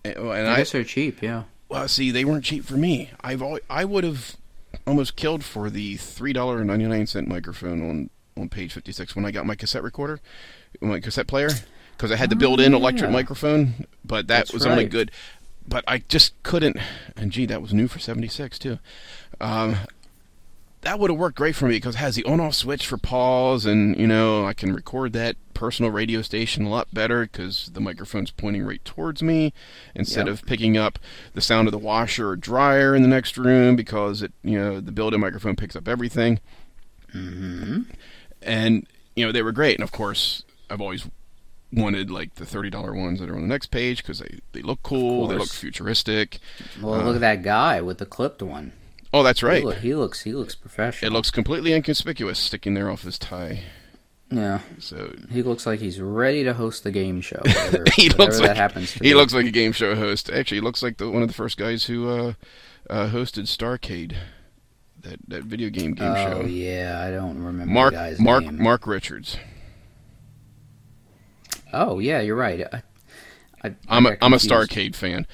And, 0.04 0.16
and 0.16 0.48
I 0.48 0.54
I, 0.54 0.56
guess 0.58 0.72
they're 0.72 0.84
cheap. 0.84 1.22
Yeah. 1.22 1.44
well, 1.68 1.88
see, 1.88 2.10
they 2.10 2.24
weren't 2.24 2.44
cheap 2.44 2.64
for 2.64 2.76
me. 2.76 3.10
I've 3.20 3.42
always, 3.42 3.62
I 3.70 3.84
would 3.84 4.04
have 4.04 4.36
almost 4.86 5.16
killed 5.16 5.44
for 5.44 5.70
the 5.70 5.96
three 5.96 6.32
dollar 6.32 6.58
and 6.58 6.66
ninety 6.66 6.86
nine 6.86 7.06
cent 7.06 7.28
microphone 7.28 7.88
on 7.88 8.10
on 8.36 8.48
page 8.48 8.72
fifty 8.72 8.92
six 8.92 9.14
when 9.14 9.24
I 9.24 9.30
got 9.30 9.46
my 9.46 9.54
cassette 9.54 9.82
recorder, 9.82 10.20
my 10.80 11.00
cassette 11.00 11.26
player, 11.26 11.50
because 11.96 12.10
I 12.10 12.16
had 12.16 12.30
the 12.30 12.36
built 12.36 12.60
in 12.60 12.74
electric 12.74 13.10
microphone. 13.10 13.86
But 14.04 14.26
that 14.26 14.38
That's 14.38 14.52
was 14.52 14.66
only 14.66 14.86
good. 14.86 15.10
But 15.66 15.84
I 15.86 15.98
just 16.08 16.34
couldn't. 16.42 16.76
And 17.16 17.30
gee, 17.30 17.46
that 17.46 17.62
was 17.62 17.72
new 17.72 17.88
for 17.88 17.98
seventy 17.98 18.28
six 18.28 18.58
too. 18.58 18.78
Um, 19.40 19.76
that 20.84 20.98
would 20.98 21.10
have 21.10 21.18
worked 21.18 21.36
great 21.36 21.54
for 21.56 21.66
me 21.66 21.76
because 21.76 21.94
it 21.96 21.98
has 21.98 22.14
the 22.14 22.24
on-off 22.24 22.54
switch 22.54 22.86
for 22.86 22.96
pause, 22.98 23.66
and 23.66 23.98
you 23.98 24.06
know 24.06 24.46
I 24.46 24.52
can 24.54 24.72
record 24.72 25.12
that 25.14 25.36
personal 25.54 25.90
radio 25.90 26.20
station 26.22 26.64
a 26.64 26.68
lot 26.68 26.92
better 26.92 27.22
because 27.22 27.70
the 27.74 27.80
microphone's 27.80 28.30
pointing 28.30 28.64
right 28.64 28.84
towards 28.84 29.22
me 29.22 29.52
instead 29.94 30.26
Yep. 30.26 30.34
of 30.34 30.44
picking 30.46 30.76
up 30.76 30.98
the 31.32 31.40
sound 31.40 31.68
of 31.68 31.72
the 31.72 31.78
washer 31.78 32.28
or 32.30 32.36
dryer 32.36 32.94
in 32.94 33.02
the 33.02 33.08
next 33.08 33.36
room 33.38 33.76
because 33.76 34.20
it 34.22 34.32
you 34.42 34.58
know 34.58 34.80
the 34.80 34.92
built-in 34.92 35.20
microphone 35.20 35.56
picks 35.56 35.76
up 35.76 35.88
everything. 35.88 36.40
Mm-hmm. 37.14 37.82
And 38.42 38.86
you 39.16 39.24
know 39.24 39.32
they 39.32 39.42
were 39.42 39.52
great, 39.52 39.76
and 39.78 39.84
of 39.84 39.92
course 39.92 40.42
I've 40.68 40.80
always 40.80 41.06
wanted 41.72 42.10
like 42.10 42.34
the 42.36 42.46
thirty 42.46 42.70
dollar 42.70 42.94
ones 42.94 43.20
that 43.20 43.28
are 43.28 43.34
on 43.34 43.42
the 43.42 43.48
next 43.48 43.68
page 43.68 43.98
because 44.02 44.18
they 44.18 44.40
they 44.52 44.62
look 44.62 44.82
cool, 44.82 45.28
they 45.28 45.36
look 45.36 45.50
futuristic. 45.50 46.38
Well, 46.80 47.02
look 47.02 47.14
at 47.16 47.20
that 47.20 47.42
guy 47.42 47.80
with 47.80 47.98
the 47.98 48.06
clipped 48.06 48.42
one. 48.42 48.72
Oh, 49.14 49.22
that's 49.22 49.40
He, 49.40 49.46
right. 49.46 49.78
he 49.78 49.94
looks. 49.94 50.22
He 50.22 50.32
looks 50.32 50.54
professional. 50.56 51.10
It 51.10 51.14
looks 51.14 51.30
completely 51.30 51.72
inconspicuous 51.72 52.38
sticking 52.38 52.74
there 52.74 52.90
off 52.90 53.02
his 53.02 53.18
tie. 53.18 53.62
Yeah. 54.30 54.60
So 54.80 55.14
He 55.30 55.42
looks 55.42 55.66
like 55.66 55.78
he's 55.78 56.00
ready 56.00 56.42
to 56.44 56.52
host 56.54 56.82
the 56.82 56.90
game 56.90 57.20
show. 57.20 57.40
Whatever, 57.44 57.84
he 57.94 58.08
looks 58.10 58.38
that 58.40 58.48
like 58.48 58.56
happens 58.56 58.92
to 58.94 58.98
he 58.98 59.10
be. 59.10 59.14
looks 59.14 59.32
like 59.32 59.46
a 59.46 59.50
game 59.52 59.70
show 59.72 59.94
host. 59.94 60.28
Actually, 60.30 60.56
he 60.56 60.60
looks 60.62 60.82
like 60.82 60.96
the, 60.96 61.08
one 61.10 61.22
of 61.22 61.28
the 61.28 61.34
first 61.34 61.56
guys 61.56 61.84
who 61.84 62.08
uh, 62.08 62.32
uh, 62.90 63.08
hosted 63.10 63.44
Starcade, 63.46 64.16
that 65.02 65.20
that 65.28 65.44
video 65.44 65.70
game 65.70 65.92
game 65.94 66.12
Oh 66.12 66.14
show. 66.16 66.40
Oh 66.42 66.46
yeah, 66.46 67.00
I 67.00 67.10
don't 67.12 67.38
remember 67.40 67.72
Mark 67.72 67.92
the 67.92 67.98
guy's 67.98 68.18
Mark 68.18 68.42
name. 68.42 68.60
Mark 68.60 68.86
Richards. 68.86 69.36
Oh 71.72 71.98
yeah, 71.98 72.20
you're 72.20 72.36
right. 72.36 72.66
I, 72.72 72.82
I, 73.62 73.74
I'm 73.88 74.06
I 74.06 74.10
a 74.10 74.16
got 74.16 74.18
I'm 74.22 74.32
a. 74.34 74.38
Starcade 74.38 74.94
fan. 74.96 75.26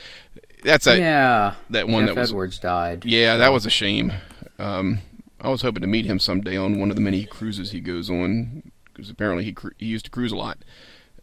That's 0.62 0.86
a 0.86 0.98
yeah, 0.98 1.54
that 1.70 1.88
one 1.88 2.06
Geoff 2.06 2.14
that 2.14 2.20
was 2.20 2.30
Edwards 2.30 2.58
died. 2.58 3.04
yeah 3.04 3.36
that 3.36 3.52
was 3.52 3.66
a 3.66 3.70
shame. 3.70 4.12
Um, 4.58 5.00
I 5.40 5.48
was 5.48 5.62
hoping 5.62 5.80
to 5.80 5.86
meet 5.86 6.04
him 6.04 6.18
someday 6.18 6.56
on 6.56 6.78
one 6.78 6.90
of 6.90 6.96
the 6.96 7.02
many 7.02 7.24
cruises 7.24 7.70
he 7.70 7.80
goes 7.80 8.10
on 8.10 8.70
because 8.84 9.08
apparently 9.10 9.44
he 9.44 9.52
cru- 9.52 9.72
he 9.78 9.86
used 9.86 10.04
to 10.04 10.10
cruise 10.10 10.32
a 10.32 10.36
lot. 10.36 10.58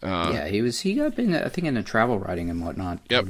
Uh, 0.01 0.31
yeah, 0.33 0.47
he 0.47 0.61
was. 0.61 0.81
He 0.81 0.95
got 0.95 1.17
in. 1.17 1.35
I 1.35 1.49
think 1.49 1.67
in 1.67 1.73
the 1.73 1.83
travel 1.83 2.19
writing 2.19 2.49
and 2.49 2.63
whatnot. 2.63 2.99
Yep. 3.09 3.27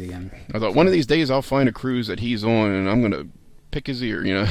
I 0.53 0.59
thought 0.59 0.75
one 0.75 0.85
of 0.85 0.93
these 0.93 1.05
days 1.05 1.31
I'll 1.31 1.41
find 1.41 1.69
a 1.69 1.71
cruise 1.71 2.07
that 2.07 2.19
he's 2.19 2.43
on 2.43 2.71
and 2.71 2.89
I'm 2.89 3.01
gonna 3.01 3.25
pick 3.71 3.87
his 3.87 4.03
ear. 4.03 4.25
You 4.25 4.33
know. 4.33 4.47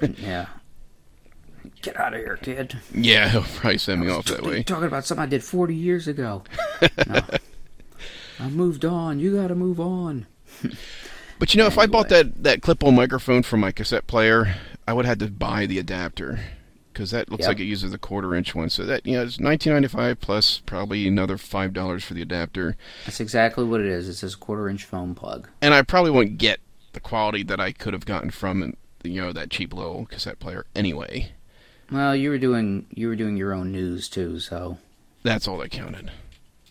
yeah. 0.18 0.46
Get 1.80 1.98
out 1.98 2.14
of 2.14 2.20
here, 2.20 2.36
kid. 2.36 2.78
yeah, 2.94 3.28
he'll 3.30 3.42
probably 3.42 3.78
send 3.78 4.02
me 4.02 4.10
off 4.10 4.26
that 4.26 4.42
way. 4.42 4.62
talking 4.62 4.86
about 4.86 5.04
something 5.04 5.22
I 5.22 5.26
did 5.26 5.42
40 5.42 5.74
years 5.74 6.08
ago. 6.08 6.42
no. 7.06 7.20
I 8.38 8.48
moved 8.48 8.84
on. 8.84 9.18
You 9.18 9.36
got 9.36 9.48
to 9.48 9.54
move 9.54 9.80
on. 9.80 10.26
But 11.38 11.52
you 11.52 11.58
know, 11.60 11.66
if 11.66 11.78
I 11.78 11.86
bought 11.86 12.08
that, 12.10 12.44
that 12.44 12.62
clip-on 12.62 12.94
microphone 12.94 13.42
for 13.42 13.56
my 13.56 13.72
cassette 13.72 14.06
player, 14.06 14.54
I 14.86 14.92
would 14.92 15.04
have 15.04 15.18
had 15.20 15.26
to 15.28 15.32
buy 15.34 15.66
the 15.66 15.80
adapter 15.80 16.38
because 16.92 17.10
that 17.10 17.28
looks 17.28 17.40
Yep. 17.42 17.48
like 17.48 17.60
it 17.60 17.64
uses 17.64 17.92
a 17.92 17.98
quarter-inch 17.98 18.54
one. 18.54 18.70
So 18.70 18.84
that 18.86 19.04
you 19.04 19.14
know, 19.16 19.24
it's 19.24 19.40
nineteen 19.40 19.72
ninety-five 19.72 20.20
plus 20.20 20.62
probably 20.64 21.08
another 21.08 21.36
five 21.36 21.72
dollars 21.72 22.04
for 22.04 22.14
the 22.14 22.22
adapter, 22.22 22.76
That's 23.04 23.18
exactly 23.20 23.64
what 23.64 23.80
it 23.80 23.86
is. 23.88 24.08
It's 24.08 24.20
this 24.20 24.36
quarter 24.36 24.68
inch 24.68 24.84
foam 24.84 25.14
plug. 25.16 25.48
and 25.60 25.74
I 25.74 25.82
probably 25.82 26.12
won't 26.12 26.38
get 26.38 26.60
the 26.92 27.00
quality 27.00 27.42
that 27.42 27.58
I 27.58 27.72
could 27.72 27.94
have 27.94 28.06
gotten 28.06 28.30
from 28.30 28.74
you 29.02 29.20
know 29.20 29.32
that 29.32 29.50
cheap 29.50 29.74
little 29.74 30.06
cassette 30.06 30.38
player 30.38 30.66
anyway. 30.76 31.32
Well, 31.90 32.14
you 32.14 32.30
were 32.30 32.38
doing 32.38 32.86
you 32.90 33.08
were 33.08 33.16
doing 33.16 33.36
your 33.36 33.52
own 33.52 33.72
news 33.72 34.08
too, 34.08 34.38
so 34.38 34.78
That's 35.24 35.48
all 35.48 35.58
that 35.58 35.72
counted. 35.72 36.12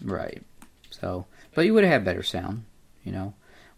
right. 0.01 0.41
So, 0.89 1.25
but 1.53 1.65
you 1.65 1.73
would 1.73 1.83
have 1.83 1.91
had 1.91 2.05
better 2.05 2.23
sound, 2.23 2.63
you 3.03 3.11
know. 3.11 3.33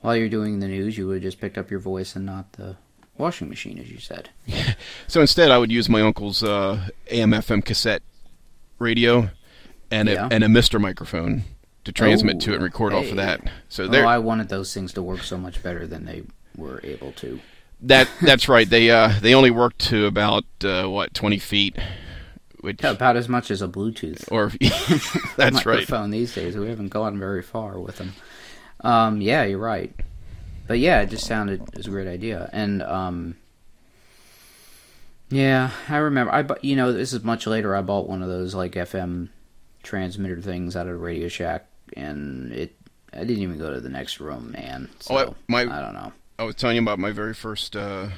While 0.06 0.16
you're 0.16 0.30
doing 0.30 0.60
the 0.60 0.68
news, 0.68 0.98
you 0.98 1.08
would 1.08 1.16
have 1.16 1.24
just 1.24 1.42
picked 1.42 1.58
up 1.58 1.70
your 1.72 1.80
voice 1.80 2.16
and 2.16 2.26
not 2.26 2.54
the 2.54 2.78
washing 3.18 3.50
machine, 3.50 3.80
as 3.80 3.90
you 3.92 4.00
said. 4.00 4.30
So 5.08 5.22
instead, 5.22 5.52
I 5.52 5.58
would 5.58 5.72
use 5.72 5.88
my 5.88 6.02
uncle's 6.02 6.44
uh, 6.44 6.88
AM/FM 7.10 7.64
cassette 7.64 8.02
radio 8.80 9.30
and 9.92 10.10
Yeah. 10.10 10.28
a, 10.30 10.34
and 10.34 10.44
a 10.44 10.50
Mister 10.50 10.80
microphone, 10.80 11.44
to 11.86 11.92
transmit 11.92 12.36
Oh, 12.38 12.40
to 12.40 12.52
it 12.52 12.56
and 12.56 12.64
record 12.64 12.94
off 12.94 13.06
hey. 13.06 13.10
of 13.12 13.16
that. 13.18 13.42
So 13.70 13.84
Oh, 13.86 13.88
there, 13.88 14.06
I 14.06 14.18
wanted 14.18 14.50
those 14.50 14.74
things 14.74 14.94
to 14.94 15.02
work 15.02 15.22
so 15.24 15.38
much 15.38 15.62
better 15.64 15.86
than 15.88 16.06
they 16.06 16.24
were 16.58 16.82
able 16.84 17.12
to. 17.14 17.40
that 17.82 18.10
that's 18.22 18.50
right. 18.50 18.70
They 18.70 18.90
uh 18.92 19.14
they 19.22 19.34
only 19.36 19.52
work 19.52 19.78
to 19.90 20.06
about 20.08 20.44
uh, 20.64 20.86
what 20.88 21.14
twenty 21.14 21.38
feet, 21.40 21.78
which 22.62 22.84
About 22.84 23.16
as 23.16 23.30
much 23.30 23.52
as 23.52 23.62
a 23.62 23.68
Bluetooth 23.68 24.30
or 24.32 24.50
that's 25.38 25.66
right. 25.66 25.80
microphone 25.80 26.10
these 26.12 26.34
days. 26.34 26.58
We 26.58 26.68
haven't 26.68 26.90
gone 26.90 27.18
very 27.20 27.42
far 27.44 27.80
with 27.80 27.98
them. 27.98 28.14
Um, 28.86 29.22
yeah, 29.22 29.44
you're 29.44 29.58
right. 29.58 29.94
But 30.68 30.80
yeah, 30.80 31.02
it 31.02 31.10
just 31.10 31.26
sounded 31.28 31.62
as 31.78 31.88
a 31.88 31.90
great 31.90 32.08
idea. 32.08 32.50
And 32.54 32.82
um, 32.84 33.36
yeah, 35.30 35.72
I 35.90 35.98
remember. 35.98 36.32
I 36.34 36.44
bu- 36.44 36.56
you 36.62 36.76
know 36.76 36.92
this 36.92 37.14
is 37.14 37.24
much 37.24 37.48
later. 37.48 37.76
I 37.76 37.82
bought 37.82 38.08
one 38.08 38.22
of 38.22 38.28
those 38.30 38.54
like 38.56 38.74
FM 38.74 39.30
transmitter 39.84 40.40
things 40.42 40.76
out 40.76 40.88
of 40.88 41.02
Radio 41.02 41.28
Shack, 41.28 41.68
and 41.96 42.52
it. 42.52 42.76
I 43.14 43.20
didn't 43.20 43.44
even 43.44 43.58
go 43.58 43.74
to 43.74 43.80
the 43.80 43.88
next 43.90 44.20
room, 44.20 44.52
man. 44.52 44.90
So, 45.00 45.18
Oh, 45.18 45.18
I- 45.18 45.34
my- 45.48 45.62
I 45.78 45.82
don't 45.82 45.94
know. 45.94 46.12
I 46.38 46.44
was 46.44 46.56
telling 46.56 46.76
you 46.76 46.82
about 46.82 47.00
my 47.00 47.12
very 47.12 47.34
first 47.34 47.78
uh, 47.78 48.10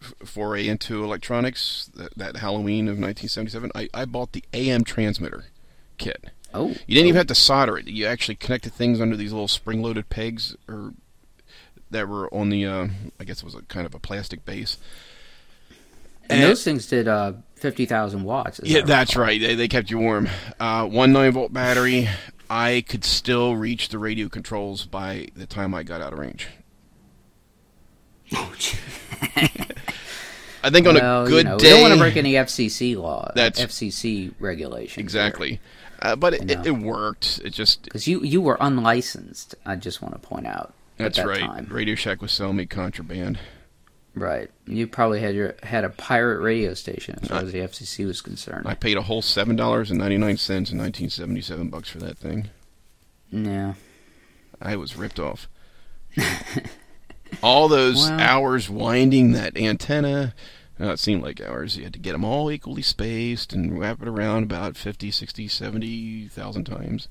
f- 0.00 0.14
foray 0.24 0.68
into 0.68 1.02
electronics. 1.02 1.90
That, 1.96 2.16
that 2.16 2.36
Halloween 2.36 2.86
of 2.86 2.92
1977, 2.98 3.72
I, 3.74 3.88
I 3.92 4.04
bought 4.04 4.30
the 4.32 4.44
AM 4.52 4.84
transmitter 4.84 5.46
kit. 5.98 6.26
Oh, 6.54 6.68
You 6.86 6.94
didn't 6.94 7.08
even 7.08 7.16
have 7.16 7.26
to 7.26 7.34
solder 7.34 7.76
it. 7.76 7.88
You 7.88 8.06
actually 8.06 8.36
connected 8.36 8.72
things 8.72 9.00
under 9.00 9.16
these 9.16 9.32
little 9.32 9.48
spring-loaded 9.48 10.08
pegs, 10.08 10.56
or 10.68 10.94
that 11.90 12.08
were 12.08 12.32
on 12.32 12.48
the. 12.50 12.64
Uh, 12.64 12.88
I 13.20 13.24
guess 13.24 13.38
it 13.38 13.44
was 13.44 13.54
a 13.54 13.62
kind 13.62 13.86
of 13.86 13.94
a 13.94 13.98
plastic 13.98 14.44
base. 14.44 14.78
and 16.30 16.42
those 16.42 16.62
things 16.64 16.86
did 16.86 17.08
uh, 17.08 17.32
fifty 17.56 17.86
thousand 17.86 18.24
watts. 18.24 18.60
Yeah, 18.62 18.82
that's 18.82 19.16
right. 19.16 19.40
They, 19.40 19.54
they 19.54 19.68
kept 19.68 19.90
you 19.90 19.98
warm. 19.98 20.28
Uh, 20.60 20.86
one 20.86 21.12
nine 21.12 21.32
volt 21.32 21.52
battery. 21.52 22.08
I 22.48 22.84
could 22.88 23.04
still 23.04 23.56
reach 23.56 23.88
the 23.88 23.98
radio 23.98 24.28
controls 24.28 24.84
by 24.86 25.28
the 25.34 25.46
time 25.46 25.74
I 25.74 25.82
got 25.82 26.00
out 26.00 26.12
of 26.12 26.18
range. 26.18 26.46
I 30.62 30.70
think 30.70 30.86
on 30.86 30.94
Well, 30.94 31.22
a 31.22 31.24
you 31.24 31.30
good 31.30 31.44
know, 31.46 31.58
day. 31.58 31.64
we 31.66 31.70
don't 31.70 31.82
want 31.82 31.94
to 31.94 32.00
break 32.00 32.16
any 32.16 32.32
FCC 32.34 32.96
law. 32.96 33.30
That's- 33.34 33.64
FCC 33.64 34.32
regulation. 34.38 35.00
exactly, 35.02 35.60
uh, 36.04 36.14
but 36.16 36.34
it, 36.34 36.50
it, 36.50 36.66
it 36.66 36.70
worked. 36.72 37.40
It 37.44 37.50
just 37.50 37.82
Because 37.82 38.06
you 38.06 38.20
you 38.22 38.40
were 38.40 38.56
unlicensed. 38.60 39.54
I 39.66 39.74
just 39.76 40.00
want 40.02 40.14
to 40.14 40.20
point 40.20 40.46
out. 40.46 40.72
that's 40.96 41.16
that 41.16 41.26
right. 41.26 41.40
Time. 41.40 41.66
Radio 41.70 41.94
Shack 41.96 42.22
was 42.22 42.30
selling 42.32 42.56
me 42.56 42.66
contraband. 42.66 43.38
Right. 44.16 44.48
You 44.66 44.86
probably 44.86 45.20
had 45.20 45.34
your 45.34 45.56
had 45.64 45.82
a 45.82 45.88
pirate 45.88 46.40
radio 46.40 46.74
station 46.74 47.18
as 47.20 47.28
far 47.28 47.40
as 47.40 47.50
the 47.50 47.58
FCC 47.58 48.06
was 48.06 48.20
concerned. 48.20 48.68
I 48.68 48.74
paid 48.74 48.96
a 48.96 49.02
whole 49.02 49.22
seven 49.22 49.56
dollars 49.56 49.90
and 49.90 49.98
ninety 49.98 50.18
nine 50.18 50.36
cents 50.36 50.70
in 50.70 50.78
nineteen 50.78 51.10
seventy 51.10 51.40
seven 51.40 51.68
bucks 51.68 51.88
for 51.88 51.98
that 51.98 52.16
thing. 52.18 52.48
yeah. 53.32 53.74
I 54.62 54.76
was 54.76 54.94
ripped 54.96 55.18
off. 55.18 55.48
all 57.42 57.68
those 57.68 58.08
Well- 58.08 58.20
hours 58.20 58.70
winding 58.70 59.32
that 59.32 59.56
antenna. 59.56 60.34
Uh, 60.80 60.90
it 60.90 60.98
seemed 60.98 61.22
like 61.22 61.40
hours. 61.40 61.76
You 61.76 61.84
had 61.84 61.92
to 61.92 61.98
get 61.98 62.12
them 62.12 62.24
all 62.24 62.50
equally 62.50 62.82
spaced 62.82 63.52
and 63.52 63.78
wrap 63.78 64.02
it 64.02 64.08
around 64.08 64.42
about 64.44 64.76
50, 64.76 65.10
60, 65.10 65.46
70,000 65.46 66.64
times. 66.64 67.08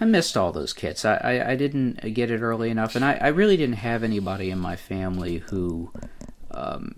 I 0.00 0.04
missed 0.06 0.36
all 0.36 0.52
those 0.52 0.72
kits. 0.72 1.04
I, 1.04 1.16
I, 1.16 1.50
I 1.50 1.56
didn't 1.56 2.14
get 2.14 2.30
it 2.30 2.40
early 2.40 2.70
enough, 2.70 2.96
and 2.96 3.04
I, 3.04 3.18
I 3.20 3.28
really 3.28 3.56
didn't 3.56 3.76
have 3.76 4.02
anybody 4.02 4.50
in 4.50 4.58
my 4.58 4.76
family 4.76 5.38
who 5.38 5.92
um, 6.50 6.94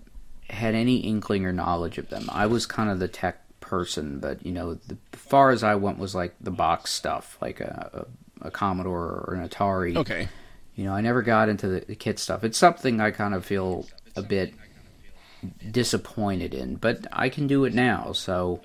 had 0.49 0.75
any 0.75 0.97
inkling 0.97 1.45
or 1.45 1.51
knowledge 1.51 1.97
of 1.97 2.09
them. 2.09 2.29
I 2.31 2.45
was 2.45 2.65
kind 2.65 2.89
of 2.89 2.99
the 2.99 3.07
tech 3.07 3.41
person, 3.59 4.19
but 4.19 4.45
you 4.45 4.53
know, 4.53 4.75
the 4.75 4.97
far 5.11 5.51
as 5.51 5.63
I 5.63 5.75
went 5.75 5.97
was 5.97 6.15
like 6.15 6.35
the 6.39 6.51
box 6.51 6.91
stuff, 6.91 7.37
like 7.41 7.59
a, 7.59 8.05
a, 8.41 8.47
a 8.47 8.51
Commodore 8.51 9.25
or 9.27 9.33
an 9.35 9.47
Atari. 9.47 9.97
Okay. 9.97 10.29
You 10.75 10.85
know, 10.85 10.93
I 10.93 11.01
never 11.01 11.21
got 11.21 11.49
into 11.49 11.67
the, 11.67 11.79
the 11.81 11.95
kit 11.95 12.19
stuff. 12.19 12.43
It's 12.43 12.57
something 12.57 13.01
I 13.01 13.11
kind 13.11 13.33
of 13.33 13.45
feel 13.45 13.87
a 14.15 14.21
bit 14.21 14.53
disappointed 15.71 16.53
in, 16.53 16.75
but 16.75 17.05
I 17.11 17.29
can 17.29 17.47
do 17.47 17.65
it 17.65 17.73
now. 17.73 18.11
So 18.13 18.61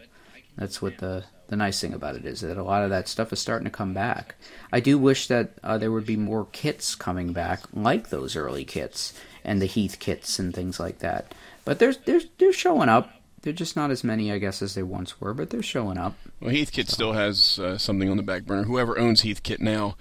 that's 0.56 0.80
what 0.82 0.98
the 0.98 1.24
the 1.48 1.56
nice 1.56 1.80
thing 1.80 1.92
about 1.92 2.14
it 2.14 2.24
is 2.24 2.42
that 2.42 2.56
a 2.56 2.62
lot 2.62 2.84
of 2.84 2.90
that 2.90 3.08
stuff 3.08 3.32
is 3.32 3.40
starting 3.40 3.64
to 3.64 3.70
come 3.72 3.92
back. 3.92 4.36
I 4.72 4.78
do 4.78 4.96
wish 4.98 5.26
that 5.26 5.50
uh, 5.64 5.78
there 5.78 5.90
would 5.90 6.06
be 6.06 6.16
more 6.16 6.46
kits 6.52 6.94
coming 6.94 7.32
back, 7.32 7.62
like 7.72 8.10
those 8.10 8.36
early 8.36 8.64
kits 8.64 9.12
and 9.44 9.60
the 9.60 9.66
Heathkits 9.66 10.38
and 10.38 10.54
things 10.54 10.78
like 10.78 11.00
that. 11.00 11.34
But 11.64 11.78
they're 11.80 11.94
they're 12.04 12.20
they're 12.38 12.52
showing 12.52 12.88
up. 12.88 13.10
They're 13.42 13.52
just 13.54 13.74
not 13.74 13.90
as 13.90 14.04
many, 14.04 14.30
I 14.30 14.36
guess, 14.38 14.60
as 14.60 14.74
they 14.74 14.82
once 14.82 15.18
were, 15.20 15.32
but 15.32 15.48
they're 15.48 15.62
showing 15.62 15.96
up. 15.96 16.14
Well, 16.40 16.50
Heathkit 16.52 16.88
still 16.88 17.14
has 17.14 17.58
uh, 17.58 17.78
something 17.78 18.10
on 18.10 18.18
the 18.18 18.22
back 18.22 18.44
burner. 18.44 18.64
Whoever 18.64 18.98
owns 18.98 19.22
Heathkit 19.22 19.60
now 19.60 19.96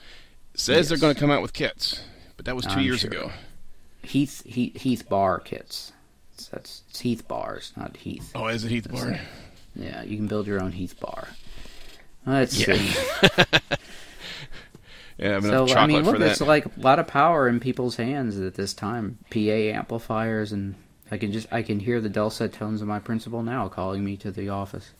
says 0.53 0.75
Yes. 0.75 0.89
they're 0.89 0.97
going 0.97 1.15
to 1.15 1.19
come 1.21 1.31
out 1.31 1.41
with 1.41 1.53
kits, 1.53 2.01
but 2.35 2.45
that 2.45 2.55
was 2.57 2.65
2 2.65 2.71
I'm 2.71 2.79
years 2.81 2.99
sure. 2.99 3.09
ago. 3.11 3.31
Heath 4.01 4.43
Heath, 4.45 4.81
Heath 4.81 5.07
bar 5.07 5.39
kits. 5.39 5.93
That's 6.51 6.83
it's 6.89 6.99
Heath 7.01 7.27
bars, 7.27 7.73
not 7.77 7.97
Heath. 7.97 8.31
Oh, 8.35 8.47
is 8.47 8.63
it 8.63 8.69
Heath 8.69 8.89
Bar? 8.91 9.19
Yeah, 9.75 10.03
you 10.03 10.17
can 10.17 10.27
build 10.27 10.47
your 10.47 10.61
own 10.61 10.71
Heath 10.71 10.99
bar. 10.99 11.27
Let's 12.25 12.57
Yeah. 12.67 12.75
see. 12.75 13.27
Yeah, 15.17 15.31
I 15.31 15.33
have 15.33 15.43
So 15.43 15.67
I 15.73 15.85
mean, 15.85 16.03
look, 16.03 16.19
it's 16.21 16.39
like 16.39 16.65
a 16.65 16.71
lot 16.79 16.97
of 16.97 17.05
power 17.07 17.49
in 17.49 17.59
people's 17.59 17.97
hands 17.97 18.39
at 18.39 18.53
this 18.55 18.73
time. 18.73 19.17
PA 19.29 19.39
amplifiers, 19.39 20.53
and 20.53 20.75
I 21.11 21.17
can 21.17 21.33
just 21.33 21.51
I 21.51 21.61
can 21.61 21.81
hear 21.81 21.99
the 21.99 22.07
dulcet 22.07 22.53
tones 22.53 22.81
of 22.81 22.87
my 22.87 22.99
principal 22.99 23.43
now 23.43 23.67
calling 23.67 24.05
me 24.05 24.15
to 24.15 24.31
the 24.31 24.47
office 24.47 24.91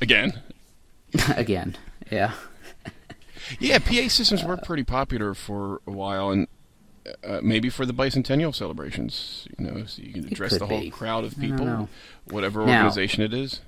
Again. 0.00 0.42
again. 1.36 1.76
Yeah, 2.10 2.32
Yeah, 3.60 3.78
PA 3.78 4.08
systems 4.08 4.42
were 4.42 4.56
pretty 4.56 4.82
popular 4.82 5.32
for 5.32 5.80
a 5.86 5.92
while, 5.92 6.30
and 6.30 6.48
uh, 7.24 7.40
maybe 7.42 7.68
for 7.68 7.84
the 7.86 7.92
bicentennial 7.94 8.54
celebrations, 8.54 9.46
you 9.58 9.64
know, 9.66 9.84
so 9.86 10.02
you 10.02 10.12
can 10.12 10.26
address 10.26 10.58
the 10.58 10.66
whole 10.66 10.80
be. 10.80 10.90
crowd 10.90 11.24
of 11.24 11.38
people, 11.38 11.88
whatever 12.26 12.64
Now- 12.64 12.84
organization 12.84 13.22
it 13.22 13.34
is. 13.34 13.60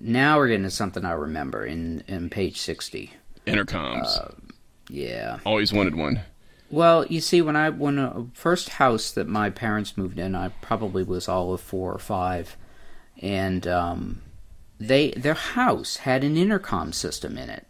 now 0.00 0.36
we're 0.38 0.48
getting 0.48 0.64
to 0.64 0.70
something 0.70 1.04
I 1.04 1.12
remember 1.12 1.64
in 1.64 2.04
in 2.06 2.30
page 2.30 2.60
sixty. 2.60 3.12
Intercoms. 3.46 4.18
Uh, 4.18 4.28
Yeah. 4.88 5.38
Always 5.44 5.72
wanted 5.72 5.94
one. 5.96 6.20
Well, 6.70 7.06
you 7.06 7.20
see, 7.20 7.40
when 7.42 7.56
I 7.56 7.70
when 7.70 7.98
uh, 7.98 8.24
first 8.34 8.70
house 8.70 9.10
that 9.12 9.28
my 9.28 9.50
parents 9.50 9.96
moved 9.96 10.18
in, 10.18 10.34
I 10.34 10.48
probably 10.60 11.02
was 11.02 11.28
all 11.28 11.52
of 11.52 11.60
four 11.60 11.92
or 11.92 11.98
five, 11.98 12.56
and 13.20 13.66
um, 13.66 14.22
they 14.78 15.10
their 15.12 15.34
house 15.34 15.96
had 15.98 16.24
an 16.24 16.36
intercom 16.36 16.92
system 16.92 17.36
in 17.38 17.48
it. 17.50 17.66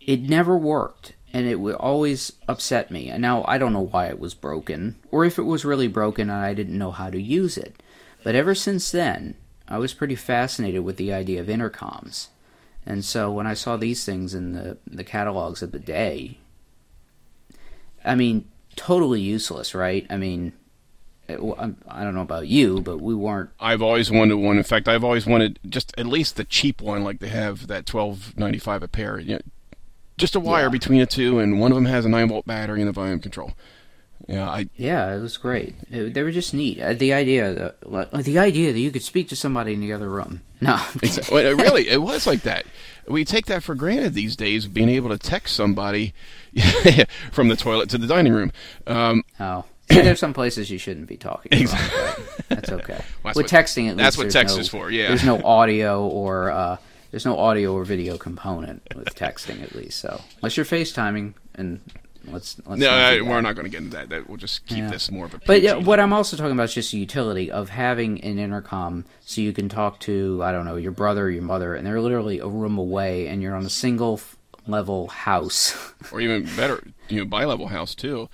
It 0.00 0.22
never 0.22 0.56
worked, 0.56 1.13
and 1.34 1.48
it 1.48 1.58
would 1.58 1.74
always 1.74 2.32
upset 2.46 2.92
me. 2.92 3.10
And 3.10 3.20
now 3.20 3.44
I 3.48 3.58
don't 3.58 3.72
know 3.72 3.80
why 3.80 4.06
it 4.06 4.20
was 4.20 4.34
broken, 4.34 4.94
or 5.10 5.24
if 5.24 5.36
it 5.36 5.42
was 5.42 5.64
really 5.64 5.88
broken 5.88 6.30
and 6.30 6.38
I 6.38 6.54
didn't 6.54 6.78
know 6.78 6.92
how 6.92 7.10
to 7.10 7.20
use 7.20 7.58
it. 7.58 7.82
But 8.22 8.36
ever 8.36 8.54
since 8.54 8.92
then, 8.92 9.34
I 9.68 9.78
was 9.78 9.92
pretty 9.92 10.14
fascinated 10.14 10.84
with 10.84 10.96
the 10.96 11.12
idea 11.12 11.40
of 11.40 11.48
intercoms. 11.48 12.28
And 12.86 13.04
so 13.04 13.32
when 13.32 13.48
I 13.48 13.54
saw 13.54 13.76
these 13.76 14.04
things 14.04 14.32
in 14.32 14.52
the 14.52 14.78
the 14.86 15.04
catalogs 15.04 15.60
of 15.60 15.72
the 15.72 15.78
day, 15.80 16.38
I 18.04 18.14
mean, 18.14 18.46
totally 18.76 19.20
useless, 19.20 19.74
right? 19.74 20.06
I 20.08 20.16
mean, 20.16 20.52
I 21.28 21.34
don't 22.04 22.14
know 22.14 22.20
about 22.20 22.46
you, 22.46 22.80
but 22.80 22.98
we 22.98 23.14
weren't. 23.14 23.50
I've 23.58 23.80
always 23.82 24.10
wanted 24.10 24.34
one. 24.34 24.58
In 24.58 24.62
fact, 24.62 24.86
I've 24.86 25.02
always 25.02 25.26
wanted 25.26 25.58
just 25.66 25.94
at 25.98 26.06
least 26.06 26.36
the 26.36 26.44
cheap 26.44 26.82
one, 26.82 27.02
like 27.02 27.18
they 27.20 27.28
have 27.28 27.66
that 27.66 27.86
twelve 27.86 28.36
ninety 28.38 28.58
five 28.58 28.82
a 28.82 28.88
pair. 28.88 29.18
You 29.18 29.34
know, 29.36 29.40
just 30.18 30.34
a 30.36 30.40
wire 30.40 30.64
Yeah. 30.64 30.68
between 30.70 31.00
the 31.00 31.06
two, 31.06 31.38
and 31.38 31.60
one 31.60 31.72
of 31.72 31.76
them 31.76 31.86
has 31.86 32.04
a 32.04 32.08
nine 32.08 32.28
volt 32.28 32.46
battery 32.46 32.80
and 32.80 32.88
a 32.88 32.92
volume 32.92 33.20
control. 33.20 33.52
Yeah, 34.28 34.48
I 34.48 34.68
Yeah, 34.76 35.14
it 35.14 35.20
was 35.20 35.36
great. 35.36 35.74
It- 35.90 36.14
they 36.14 36.22
were 36.22 36.30
just 36.32 36.54
neat. 36.54 36.80
Uh, 36.80 36.94
the 36.94 37.12
idea, 37.12 37.52
that, 37.52 37.90
like, 37.90 38.10
the 38.24 38.38
idea 38.38 38.72
that 38.72 38.78
you 38.78 38.90
could 38.90 39.02
speak 39.02 39.28
to 39.28 39.36
somebody 39.36 39.74
in 39.74 39.80
the 39.80 39.92
other 39.92 40.08
room. 40.08 40.40
No, 40.64 40.80
well, 41.30 41.44
it 41.44 41.56
really, 41.60 41.88
it 41.90 42.00
was 42.00 42.26
like 42.26 42.40
that. 42.42 42.64
We 43.06 43.26
take 43.26 43.44
that 43.46 43.62
for 43.62 43.74
granted 43.74 44.14
these 44.14 44.34
days, 44.34 44.66
being 44.66 44.88
able 44.88 45.10
to 45.10 45.18
text 45.18 45.54
somebody 45.54 46.14
from 47.32 47.48
the 47.48 47.56
toilet 47.56 47.90
to 47.90 47.98
the 47.98 48.06
dining 48.06 48.32
room. 48.32 48.50
Um, 48.86 49.24
oh. 49.38 49.64
See, 49.90 50.00
there's 50.00 50.18
some 50.20 50.32
places 50.32 50.70
you 50.70 50.78
shouldn't 50.78 51.06
be 51.06 51.18
talking. 51.18 51.66
But 51.66 52.18
that's 52.48 52.70
okay. 52.72 52.94
Well, 52.94 53.02
that's 53.24 53.36
With 53.36 53.36
what- 53.36 53.46
texting, 53.50 53.90
at 53.90 53.98
that's 53.98 54.16
least 54.16 54.28
what 54.34 54.40
text 54.40 54.54
no- 54.56 54.60
is 54.62 54.68
for, 54.68 54.90
yeah. 54.90 55.08
there's 55.08 55.24
no 55.24 55.42
audio 55.44 56.06
or 56.06 56.50
uh, 56.50 56.76
there's 57.14 57.24
no 57.24 57.38
audio 57.38 57.72
or 57.72 57.84
video 57.84 58.18
component 58.18 58.82
with 58.96 59.14
texting, 59.14 59.62
at 59.62 59.72
least. 59.72 60.00
So 60.00 60.20
unless 60.38 60.56
you're 60.56 60.66
FaceTiming, 60.66 61.34
and 61.54 61.80
let's 62.24 62.60
let's 62.66 62.80
no, 62.80 62.88
not 62.90 62.98
I, 62.98 63.20
we're 63.20 63.40
not 63.40 63.54
going 63.54 63.66
to 63.66 63.70
get 63.70 63.82
into 63.84 63.96
that. 63.96 64.08
That 64.08 64.28
we'll 64.28 64.36
just 64.36 64.66
keep 64.66 64.78
Yeah. 64.78 64.90
this 64.90 65.12
more 65.12 65.26
of 65.26 65.32
a. 65.32 65.38
But 65.38 65.46
PG 65.60 65.64
yeah, 65.64 65.74
what 65.76 66.00
I'm 66.00 66.12
also 66.12 66.36
talking 66.36 66.50
about 66.50 66.64
is 66.64 66.74
just 66.74 66.90
the 66.90 66.98
utility 66.98 67.52
of 67.52 67.68
having 67.68 68.20
an 68.24 68.40
intercom 68.40 69.04
so 69.20 69.40
you 69.40 69.52
can 69.52 69.68
talk 69.68 70.00
to, 70.00 70.40
I 70.42 70.50
don't 70.50 70.64
know, 70.64 70.74
your 70.74 70.90
brother 70.90 71.26
or 71.26 71.30
your 71.30 71.44
mother, 71.44 71.76
and 71.76 71.86
they're 71.86 72.00
literally 72.00 72.40
a 72.40 72.48
room 72.48 72.78
away, 72.78 73.28
and 73.28 73.40
you're 73.40 73.54
on 73.54 73.64
a 73.64 73.70
single 73.70 74.20
level 74.66 75.06
house. 75.06 75.94
or 76.12 76.20
even 76.20 76.46
better, 76.56 76.82
you 77.08 77.20
know, 77.20 77.26
bi-level 77.26 77.68
house 77.68 77.94
too. 77.94 78.28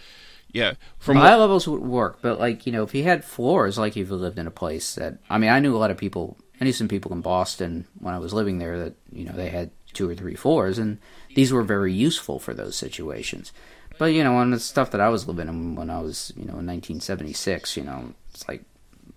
Yeah, 0.53 0.73
from 0.99 1.19
high 1.19 1.37
levels 1.37 1.69
would 1.69 1.83
work, 1.83 2.21
but 2.23 2.41
like, 2.41 2.65
you 2.65 2.73
know, 2.73 2.83
if 2.83 2.95
you 2.95 3.03
had 3.05 3.27
floors, 3.27 3.77
like 3.77 3.95
if 3.99 4.09
you 4.09 4.17
lived 4.17 4.39
in 4.39 4.47
a 4.47 4.51
place 4.51 4.95
that, 4.95 5.19
I 5.29 5.37
mean, 5.37 5.51
I 5.51 5.61
knew 5.61 5.77
a 5.77 5.79
lot 5.79 5.91
of 5.91 5.99
people, 5.99 6.39
I 6.61 6.65
knew 6.65 6.73
some 6.73 6.89
people 6.89 7.13
in 7.13 7.21
Boston 7.23 7.87
when 7.99 8.13
I 8.15 8.19
was 8.19 8.33
living 8.35 8.59
there 8.59 8.79
that, 8.79 8.95
you 9.11 9.25
know, 9.25 9.33
they 9.33 9.49
had 9.49 9.71
two 9.95 10.09
or 10.09 10.15
three 10.15 10.35
floors, 10.35 10.79
and 10.79 10.99
these 11.35 11.53
were 11.53 11.63
very 11.63 11.93
useful 11.93 12.39
for 12.39 12.53
those 12.53 12.77
situations. 12.77 13.53
But 13.99 14.07
you 14.15 14.23
know, 14.25 14.37
on 14.37 14.51
the 14.51 14.61
stuff 14.61 14.91
that 14.93 15.01
I 15.01 15.09
was 15.09 15.27
living 15.29 15.49
in 15.49 15.75
when 15.75 15.91
I 15.91 16.01
was, 16.01 16.33
you 16.37 16.45
know, 16.45 16.59
in 16.59 16.67
1976, 16.67 17.77
you 17.77 17.85
know, 17.85 18.15
it's 18.33 18.47
like 18.49 18.63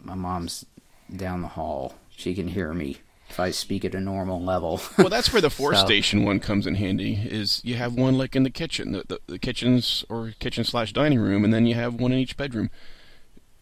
my 0.02 0.16
mom's 0.16 0.66
down 1.16 1.42
the 1.42 1.48
hall. 1.50 1.96
She 2.16 2.34
can 2.36 2.48
hear 2.50 2.74
me 2.74 2.98
if 3.30 3.40
I 3.40 3.52
speak 3.52 3.84
at 3.86 3.96
a 3.96 4.00
normal 4.00 4.42
level. 4.42 4.82
well, 4.98 5.10
that's 5.10 5.32
where 5.34 5.42
the 5.42 5.50
four 5.50 5.74
So- 5.74 5.86
station 5.86 6.24
one 6.26 6.40
comes 6.40 6.68
in 6.68 6.76
handy. 6.76 7.14
Is 7.16 7.62
you 7.64 7.76
have 7.76 7.94
one 7.94 8.18
like 8.18 8.36
in 8.36 8.44
the 8.44 8.50
kitchen, 8.50 8.92
the, 8.94 9.04
the, 9.08 9.20
the 9.28 9.40
kitchens 9.40 10.04
or 10.10 10.34
kitchen 10.40 10.64
slash 10.64 10.92
dining 10.94 11.20
room, 11.20 11.44
and 11.46 11.54
then 11.54 11.66
you 11.66 11.76
have 11.76 11.96
one 11.96 12.12
in 12.12 12.20
each 12.20 12.36
bedroom. 12.38 12.70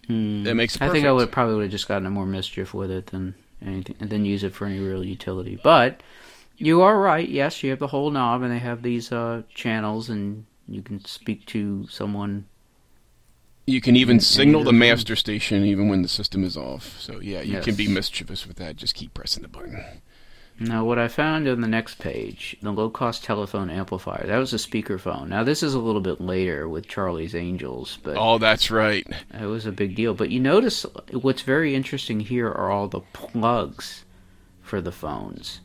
That 0.07 0.55
makes 0.55 0.75
it 0.75 0.79
Hmm. 0.79 0.83
I 0.85 0.89
think 0.89 1.05
I 1.05 1.11
would 1.11 1.31
probably 1.31 1.55
would 1.55 1.63
have 1.63 1.71
just 1.71 1.87
gotten 1.87 2.11
more 2.11 2.25
mischief 2.25 2.73
with 2.73 2.91
it 2.91 3.07
than 3.07 3.35
anything, 3.65 3.95
and 3.99 4.09
then 4.09 4.25
use 4.25 4.43
it 4.43 4.53
for 4.53 4.65
any 4.65 4.79
real 4.79 5.03
utility. 5.03 5.59
But 5.63 6.01
you 6.57 6.81
are 6.81 6.99
right. 6.99 7.27
Yes, 7.27 7.63
you 7.63 7.69
have 7.71 7.79
the 7.79 7.87
whole 7.87 8.11
knob, 8.11 8.41
and 8.41 8.51
they 8.51 8.59
have 8.59 8.81
these 8.83 9.11
uh, 9.11 9.43
channels, 9.53 10.09
and 10.09 10.45
you 10.67 10.81
can 10.81 11.03
speak 11.05 11.45
to 11.47 11.87
someone. 11.89 12.45
You 13.67 13.81
can 13.81 13.95
even 13.95 14.15
And- 14.15 14.23
signal 14.23 14.61
and 14.61 14.67
the 14.67 14.73
master 14.73 15.15
station 15.15 15.63
even 15.65 15.87
when 15.87 16.01
the 16.01 16.07
system 16.07 16.43
is 16.43 16.57
off. 16.57 16.99
So 16.99 17.19
yeah, 17.19 17.41
you 17.41 17.61
can 17.61 17.75
be 17.75 17.87
mischievous 17.87 18.47
with 18.47 18.57
that. 18.57 18.75
Just 18.75 18.95
keep 18.95 19.13
pressing 19.13 19.43
the 19.43 19.47
button. 19.49 19.83
Now, 20.59 20.85
what 20.85 20.99
I 20.99 21.07
found 21.07 21.47
on 21.47 21.61
the 21.61 21.67
next 21.67 21.97
page, 21.97 22.55
the 22.61 22.71
low-cost 22.71 23.23
telephone 23.23 23.71
amplifier. 23.71 24.25
That 24.27 24.37
was 24.37 24.53
a 24.53 24.57
speakerphone. 24.57 25.29
Now, 25.29 25.43
this 25.43 25.63
is 25.63 25.73
a 25.73 25.79
little 25.79 26.01
bit 26.01 26.21
later 26.21 26.69
with 26.69 26.87
Charlie's 26.87 27.33
Angels, 27.33 27.97
but 28.03 28.15
Oh, 28.17 28.37
that's 28.37 28.69
right. 28.69 29.07
it 29.39 29.45
was 29.47 29.65
a 29.65 29.71
big 29.71 29.95
deal. 29.95 30.13
But 30.13 30.29
you 30.29 30.39
notice 30.39 30.85
what's 31.11 31.41
very 31.41 31.73
interesting 31.73 32.19
here 32.19 32.47
are 32.47 32.69
all 32.69 32.87
the 32.87 32.99
plugs 33.11 34.05
for 34.61 34.81
the 34.81 34.91
phones. 34.91 35.61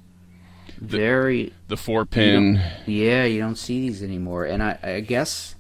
very 0.81 1.53
The 1.69 1.77
four 1.77 2.07
pin 2.07 2.61
Yeah, 2.87 3.25
you 3.25 3.39
don't 3.41 3.57
see 3.59 3.83
these 3.83 4.03
anymore. 4.03 4.47
And 4.47 4.63
I, 4.63 4.79
I 4.83 5.01
guess, 5.01 5.57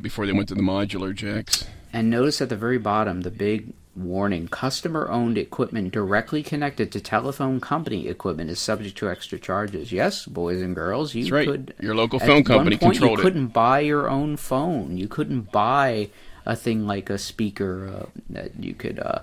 before 0.00 0.26
they 0.26 0.32
went 0.32 0.48
to 0.48 0.54
the 0.56 0.62
modular 0.62 1.14
jacks. 1.14 1.66
and 1.92 2.10
notice 2.10 2.40
at 2.40 2.48
the 2.48 2.56
very 2.56 2.78
bottom 2.78 3.20
the 3.20 3.30
big 3.30 3.74
warning 3.94 4.48
customer 4.48 5.08
owned 5.10 5.36
equipment 5.36 5.92
directly 5.92 6.42
connected 6.42 6.90
to 6.92 7.00
telephone 7.00 7.60
company 7.60 8.08
equipment 8.08 8.50
is 8.50 8.58
subject 8.58 8.96
to 8.98 9.10
extra 9.10 9.38
charges. 9.38 9.92
Yes, 9.92 10.26
boys 10.26 10.62
and 10.62 10.74
girls, 10.74 11.14
you 11.14 11.32
right. 11.34 11.46
could. 11.46 11.74
Your 11.80 11.94
local 11.94 12.18
phone 12.18 12.44
company 12.44 12.76
point, 12.76 12.94
controlled 12.94 13.10
you 13.10 13.14
it. 13.14 13.18
You 13.18 13.22
couldn't 13.22 13.46
buy 13.48 13.80
your 13.80 14.08
own 14.08 14.36
phone. 14.36 14.96
You 14.96 15.08
couldn't 15.08 15.52
buy 15.52 16.10
a 16.46 16.56
thing 16.56 16.86
like 16.86 17.10
a 17.10 17.18
speaker 17.18 17.88
uh, 17.88 18.06
that 18.30 18.62
you 18.62 18.74
could. 18.74 18.98
Uh, 18.98 19.20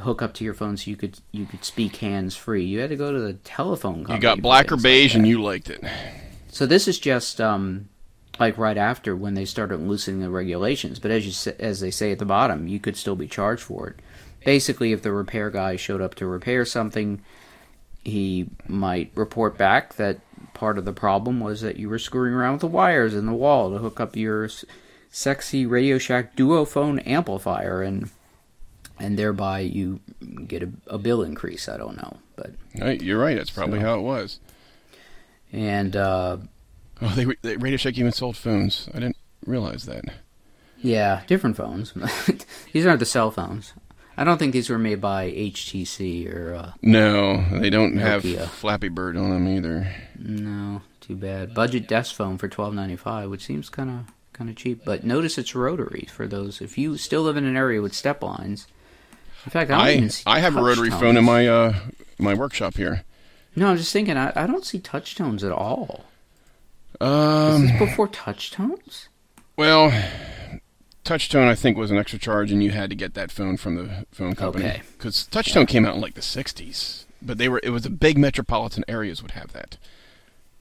hook 0.00 0.20
up 0.20 0.34
to 0.34 0.44
your 0.44 0.52
phone 0.52 0.76
so 0.76 0.90
you 0.90 0.96
could 0.96 1.18
you 1.32 1.46
could 1.46 1.64
speak 1.64 1.96
hands 1.96 2.36
free. 2.36 2.64
You 2.64 2.80
had 2.80 2.90
to 2.90 2.96
go 2.96 3.12
to 3.12 3.18
the 3.18 3.32
telephone 3.32 4.04
company. 4.04 4.16
You 4.16 4.20
got 4.20 4.42
black 4.42 4.66
or 4.66 4.76
things 4.76 4.84
like 4.84 4.92
beige, 4.92 5.14
and 5.14 5.26
you 5.26 5.42
liked 5.42 5.70
it. 5.70 5.82
So 6.48 6.66
this 6.66 6.86
is 6.86 6.98
just 6.98 7.40
um, 7.40 7.88
like 8.38 8.58
right 8.58 8.76
after 8.76 9.14
when 9.16 9.34
they 9.34 9.44
started 9.44 9.80
loosening 9.80 10.20
the 10.20 10.30
regulations. 10.30 10.98
But 10.98 11.10
as 11.10 11.26
you 11.46 11.52
as 11.58 11.80
they 11.80 11.90
say 11.90 12.12
at 12.12 12.18
the 12.18 12.24
bottom, 12.24 12.66
you 12.68 12.78
could 12.80 12.96
still 12.96 13.16
be 13.16 13.28
charged 13.28 13.62
for 13.62 13.88
it. 13.88 13.96
Basically, 14.44 14.92
if 14.92 15.02
the 15.02 15.12
repair 15.12 15.50
guy 15.50 15.76
showed 15.76 16.00
up 16.00 16.14
to 16.16 16.26
repair 16.26 16.64
something, 16.64 17.20
he 18.04 18.48
might 18.68 19.10
report 19.14 19.58
back 19.58 19.94
that 19.96 20.20
part 20.54 20.78
of 20.78 20.84
the 20.84 20.92
problem 20.92 21.40
was 21.40 21.60
that 21.62 21.76
you 21.76 21.88
were 21.88 21.98
screwing 21.98 22.32
around 22.32 22.52
with 22.52 22.60
the 22.60 22.66
wires 22.68 23.14
in 23.14 23.26
the 23.26 23.32
wall 23.32 23.70
to 23.70 23.78
hook 23.78 23.98
up 24.00 24.14
your 24.16 24.48
sexy 25.10 25.66
Radio 25.66 25.98
Shack 25.98 26.36
Duofone 26.36 27.04
amplifier, 27.06 27.82
and 27.82 28.10
and 29.00 29.18
thereby 29.18 29.60
you 29.60 30.00
get 30.46 30.62
a, 30.62 30.70
a 30.86 30.98
bill 30.98 31.22
increase. 31.22 31.68
I 31.68 31.76
don't 31.76 31.96
know, 31.96 32.18
but 32.36 32.52
Right, 32.80 33.02
you're 33.02 33.18
right. 33.20 33.36
That's 33.36 33.50
probably 33.50 33.80
So- 33.80 33.86
how 33.86 33.98
it 33.98 34.02
was. 34.02 34.38
and. 35.52 35.96
uh 35.96 36.36
Oh, 37.02 37.08
they, 37.14 37.26
they 37.42 37.56
Radio 37.56 37.76
Shack 37.76 37.98
even 37.98 38.12
sold 38.12 38.36
phones. 38.36 38.88
I 38.94 39.00
didn't 39.00 39.16
realize 39.44 39.84
that. 39.84 40.04
Yeah, 40.78 41.22
different 41.26 41.56
phones. 41.56 41.92
these 42.72 42.86
aren't 42.86 43.00
the 43.00 43.06
cell 43.06 43.30
phones. 43.30 43.72
I 44.16 44.24
don't 44.24 44.38
think 44.38 44.52
these 44.54 44.70
were 44.70 44.78
made 44.78 45.00
by 45.00 45.30
HTC 45.30 46.32
or 46.34 46.54
uh, 46.54 46.72
No, 46.80 47.44
they 47.58 47.68
don't 47.70 47.98
have 47.98 48.22
Nokia. 48.22 48.48
Flappy 48.48 48.88
Bird 48.88 49.16
on 49.16 49.30
them 49.30 49.46
either. 49.48 49.92
no. 50.18 50.82
Too 51.00 51.14
bad. 51.14 51.54
Budget 51.54 51.86
desk 51.86 52.16
phone 52.16 52.36
for 52.36 52.48
twelve 52.48 52.74
ninety 52.74 52.96
five, 52.96 53.30
which 53.30 53.44
seems 53.44 53.68
kind 53.68 53.90
of 53.90 54.12
kind 54.32 54.50
of 54.50 54.56
cheap. 54.56 54.84
But 54.84 55.04
notice 55.04 55.38
it's 55.38 55.54
rotary 55.54 56.08
for 56.10 56.26
those 56.26 56.60
if 56.60 56.76
you 56.76 56.96
still 56.96 57.22
live 57.22 57.36
in 57.36 57.44
an 57.44 57.56
area 57.56 57.80
with 57.80 57.94
step 57.94 58.24
lines. 58.24 58.66
In 59.44 59.50
fact, 59.52 59.70
I 59.70 59.90
I 59.90 60.10
I 60.26 60.40
have 60.40 60.56
a 60.56 60.62
rotary 60.62 60.88
tones. 60.90 61.00
phone 61.00 61.16
in 61.16 61.24
my 61.24 61.46
uh 61.46 61.74
my 62.18 62.34
workshop 62.34 62.74
here. 62.76 63.04
No, 63.54 63.68
I'm 63.68 63.76
just 63.76 63.92
thinking. 63.92 64.16
I, 64.16 64.32
I 64.34 64.48
don't 64.48 64.64
see 64.66 64.80
touch 64.80 65.14
tones 65.14 65.44
at 65.44 65.52
all. 65.52 66.06
Um, 67.00 67.64
Is 67.64 67.70
this 67.72 67.78
before 67.78 68.08
touch 68.08 68.50
tones? 68.50 69.08
well, 69.56 69.90
Touchtone 71.04 71.46
I 71.48 71.54
think 71.54 71.76
was 71.76 71.90
an 71.90 71.98
extra 71.98 72.18
charge, 72.18 72.50
and 72.50 72.62
you 72.62 72.70
had 72.72 72.90
to 72.90 72.96
get 72.96 73.14
that 73.14 73.30
phone 73.30 73.56
from 73.56 73.76
the 73.76 74.06
phone 74.10 74.34
company 74.34 74.64
Okay. 74.64 74.82
because 74.96 75.28
Touchtone 75.30 75.68
came 75.68 75.84
out 75.84 75.94
in 75.94 76.00
like 76.00 76.14
the 76.14 76.20
'60s. 76.20 77.04
But 77.22 77.38
they 77.38 77.48
were 77.48 77.60
it 77.62 77.70
was 77.70 77.84
the 77.84 77.90
big 77.90 78.18
metropolitan 78.18 78.84
areas 78.88 79.22
would 79.22 79.30
have 79.32 79.52
that. 79.52 79.78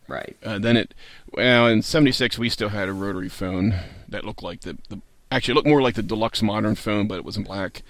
Right. 0.08 0.38
Uh, 0.44 0.60
then 0.60 0.78
it, 0.78 0.94
well, 1.32 1.68
in 1.68 1.82
'76 1.82 2.38
we 2.38 2.50
still 2.50 2.70
had 2.70 2.88
a 2.88 2.94
rotary 2.94 3.30
phone 3.30 3.74
that 4.08 4.24
looked 4.24 4.44
like 4.44 4.62
the, 4.62 4.78
the 4.90 5.02
actually 5.32 5.54
it 5.54 5.56
looked 5.56 5.68
more 5.68 5.82
like 5.82 5.96
the 5.96 6.04
deluxe 6.04 6.42
modern 6.44 6.76
phone, 6.76 7.08
but 7.08 7.18
it 7.18 7.26
was 7.26 7.38
in 7.38 7.44
black. 7.44 7.82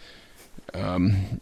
Um, 0.73 1.41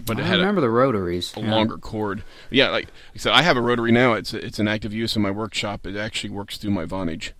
but 0.00 0.18
it 0.18 0.22
I 0.22 0.26
had 0.26 0.36
a, 0.36 0.40
remember 0.40 0.60
the 0.60 0.70
rotaries. 0.70 1.32
a 1.36 1.40
yeah. 1.40 1.50
longer 1.50 1.76
cord. 1.78 2.22
Yeah, 2.50 2.70
like 2.70 2.88
I 3.14 3.18
said, 3.18 3.32
I 3.32 3.42
have 3.42 3.56
a 3.56 3.60
rotary 3.60 3.92
now. 3.92 4.14
It's 4.14 4.32
it's 4.34 4.58
in 4.58 4.68
active 4.68 4.92
use 4.92 5.16
in 5.16 5.22
my 5.22 5.30
workshop. 5.30 5.86
It 5.86 5.96
actually 5.96 6.30
works 6.30 6.56
through 6.58 6.70
my 6.72 6.84
Vonage. 6.84 7.32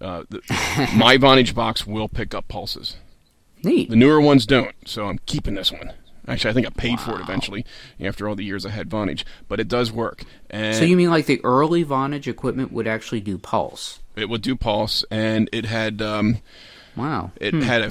Uh, 0.00 0.24
the, 0.28 0.40
my 0.96 1.16
Vonage 1.16 1.54
box 1.54 1.86
will 1.86 2.08
pick 2.08 2.34
up 2.34 2.48
pulses. 2.48 2.96
Neat. 3.64 3.90
The 3.90 3.96
newer 3.96 4.20
ones 4.20 4.46
don't, 4.46 4.74
so 4.86 5.08
I'm 5.08 5.18
keeping 5.26 5.54
this 5.54 5.72
one. 5.72 5.92
Actually, 6.28 6.50
I 6.50 6.54
think 6.54 6.66
I 6.66 6.70
paid 6.70 7.00
for 7.00 7.18
it 7.18 7.22
eventually 7.22 7.64
after 7.98 8.28
all 8.28 8.36
the 8.36 8.44
years 8.44 8.66
I 8.66 8.70
had 8.70 8.90
Vonage, 8.90 9.24
but 9.48 9.58
it 9.58 9.66
does 9.66 9.90
work. 9.90 10.24
And 10.50 10.76
So 10.76 10.84
you 10.84 10.94
mean 10.96 11.10
like 11.10 11.26
the 11.26 11.40
early 11.42 11.84
Vonage 11.84 12.26
equipment 12.26 12.70
would 12.70 12.86
actually 12.86 13.20
do 13.20 13.38
pulse? 13.38 14.00
it 14.14 14.28
would 14.28 14.42
do 14.42 14.54
pulse, 14.56 15.04
and 15.10 15.48
it 15.52 15.64
had 15.64 16.02
um, 16.02 16.38
Wow. 16.96 17.30
It 17.40 17.54
had 17.54 17.82
a 17.82 17.90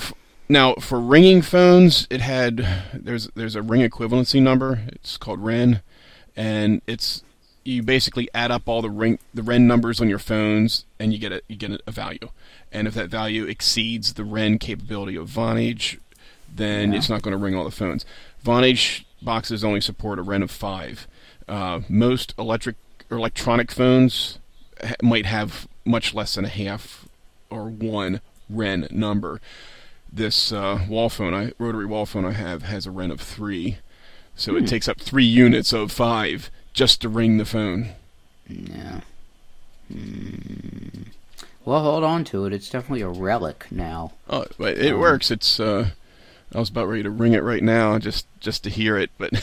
now 0.50 0.74
for 0.76 1.00
ringing 1.00 1.42
phones. 1.42 2.08
It 2.10 2.22
had 2.22 2.66
there's 2.94 3.28
there's 3.36 3.56
a 3.56 3.62
ring 3.62 3.82
equivalency 3.88 4.42
number. 4.42 4.82
It's 4.88 5.18
called 5.18 5.40
REN, 5.44 5.82
and 6.36 6.82
it's 6.88 7.24
you 7.64 7.84
basically 7.84 8.30
add 8.34 8.50
up 8.52 8.64
all 8.68 8.82
the 8.82 8.90
ring 8.90 9.20
the 9.34 9.44
REN 9.44 9.68
numbers 9.68 10.00
on 10.00 10.08
your 10.10 10.20
phones, 10.20 10.86
and 11.00 11.12
you 11.14 11.20
get 11.20 11.32
a 11.32 11.42
you 11.48 11.56
get 11.56 11.82
a, 11.86 11.92
value. 11.92 12.30
And 12.72 12.88
if 12.88 12.94
that 12.96 13.10
value 13.10 13.46
exceeds 13.46 14.14
the 14.14 14.24
REN 14.24 14.60
capability 14.60 15.16
of 15.16 15.30
Vonage, 15.30 15.98
then 16.54 16.92
Yeah. 16.92 16.98
it's 16.98 17.10
not 17.10 17.22
going 17.22 17.32
to 17.32 17.38
ring 17.38 17.56
all 17.56 17.64
the 17.64 17.72
phones. 17.72 18.06
Vonage 18.44 19.04
boxes 19.22 19.64
only 19.64 19.82
support 19.82 20.20
a 20.20 20.22
REN 20.22 20.44
of 20.44 20.52
five. 20.52 21.08
Uh, 21.48 21.82
most 21.90 22.34
electric 22.38 22.76
or 23.10 23.18
electronic 23.18 23.72
phones 23.72 24.38
ha- 24.84 24.96
might 25.02 25.26
have 25.26 25.68
much 25.86 26.14
less 26.14 26.36
than 26.36 26.44
a 26.46 26.50
half 26.50 27.08
or 27.50 27.70
one 27.70 28.20
REN 28.50 28.88
number. 28.92 29.40
This 30.12 30.52
uh, 30.52 30.86
wall 30.90 31.10
phone, 31.10 31.34
I, 31.34 31.52
rotary 31.60 31.86
wall 31.86 32.06
phone 32.06 32.26
I 32.26 32.32
have, 32.32 32.64
has 32.64 32.86
a 32.86 32.92
REN 32.92 33.12
of 33.12 33.22
three, 33.22 33.78
so 34.36 34.52
Hmm. 34.54 34.60
it 34.64 34.68
takes 34.68 34.88
up 34.88 35.00
three 35.00 35.26
units 35.26 35.74
of 35.74 35.92
five 35.92 36.50
just 36.74 37.02
to 37.02 37.10
ring 37.10 37.38
the 37.38 37.46
phone. 37.46 37.90
Yeah. 38.48 39.02
Hmm. 39.92 41.04
Well, 41.66 41.84
hold 41.84 42.04
on 42.04 42.24
to 42.26 42.46
it. 42.46 42.54
It's 42.54 42.70
definitely 42.70 43.02
a 43.02 43.10
relic 43.10 43.66
now. 43.72 44.14
Oh, 44.30 44.46
but 44.58 44.78
it 44.78 44.94
Um, 44.94 45.00
works. 45.00 45.30
It's. 45.32 45.60
Uh, 45.60 45.90
I 46.56 46.60
was 46.60 46.70
about 46.70 46.88
ready 46.88 47.04
to 47.04 47.10
ring 47.10 47.34
it 47.34 47.44
right 47.44 47.62
now, 47.64 48.00
just 48.00 48.26
just 48.40 48.64
to 48.64 48.70
hear 48.70 48.98
it. 48.98 49.10
But 49.18 49.34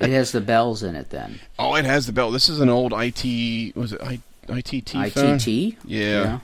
It 0.00 0.10
has 0.10 0.32
the 0.32 0.40
bells 0.40 0.82
in 0.82 0.96
it 0.96 1.10
then. 1.10 1.40
oh, 1.58 1.74
it 1.74 1.84
has 1.84 2.06
the 2.06 2.12
bell. 2.12 2.30
This 2.30 2.48
is 2.48 2.58
an 2.60 2.70
old 2.70 2.92
IT. 2.96 3.76
Was 3.76 3.92
it 3.92 4.00
I, 4.02 4.20
ITT 4.48 5.12
phone? 5.12 5.36
ITT. 5.36 5.76
Yeah. 5.84 6.40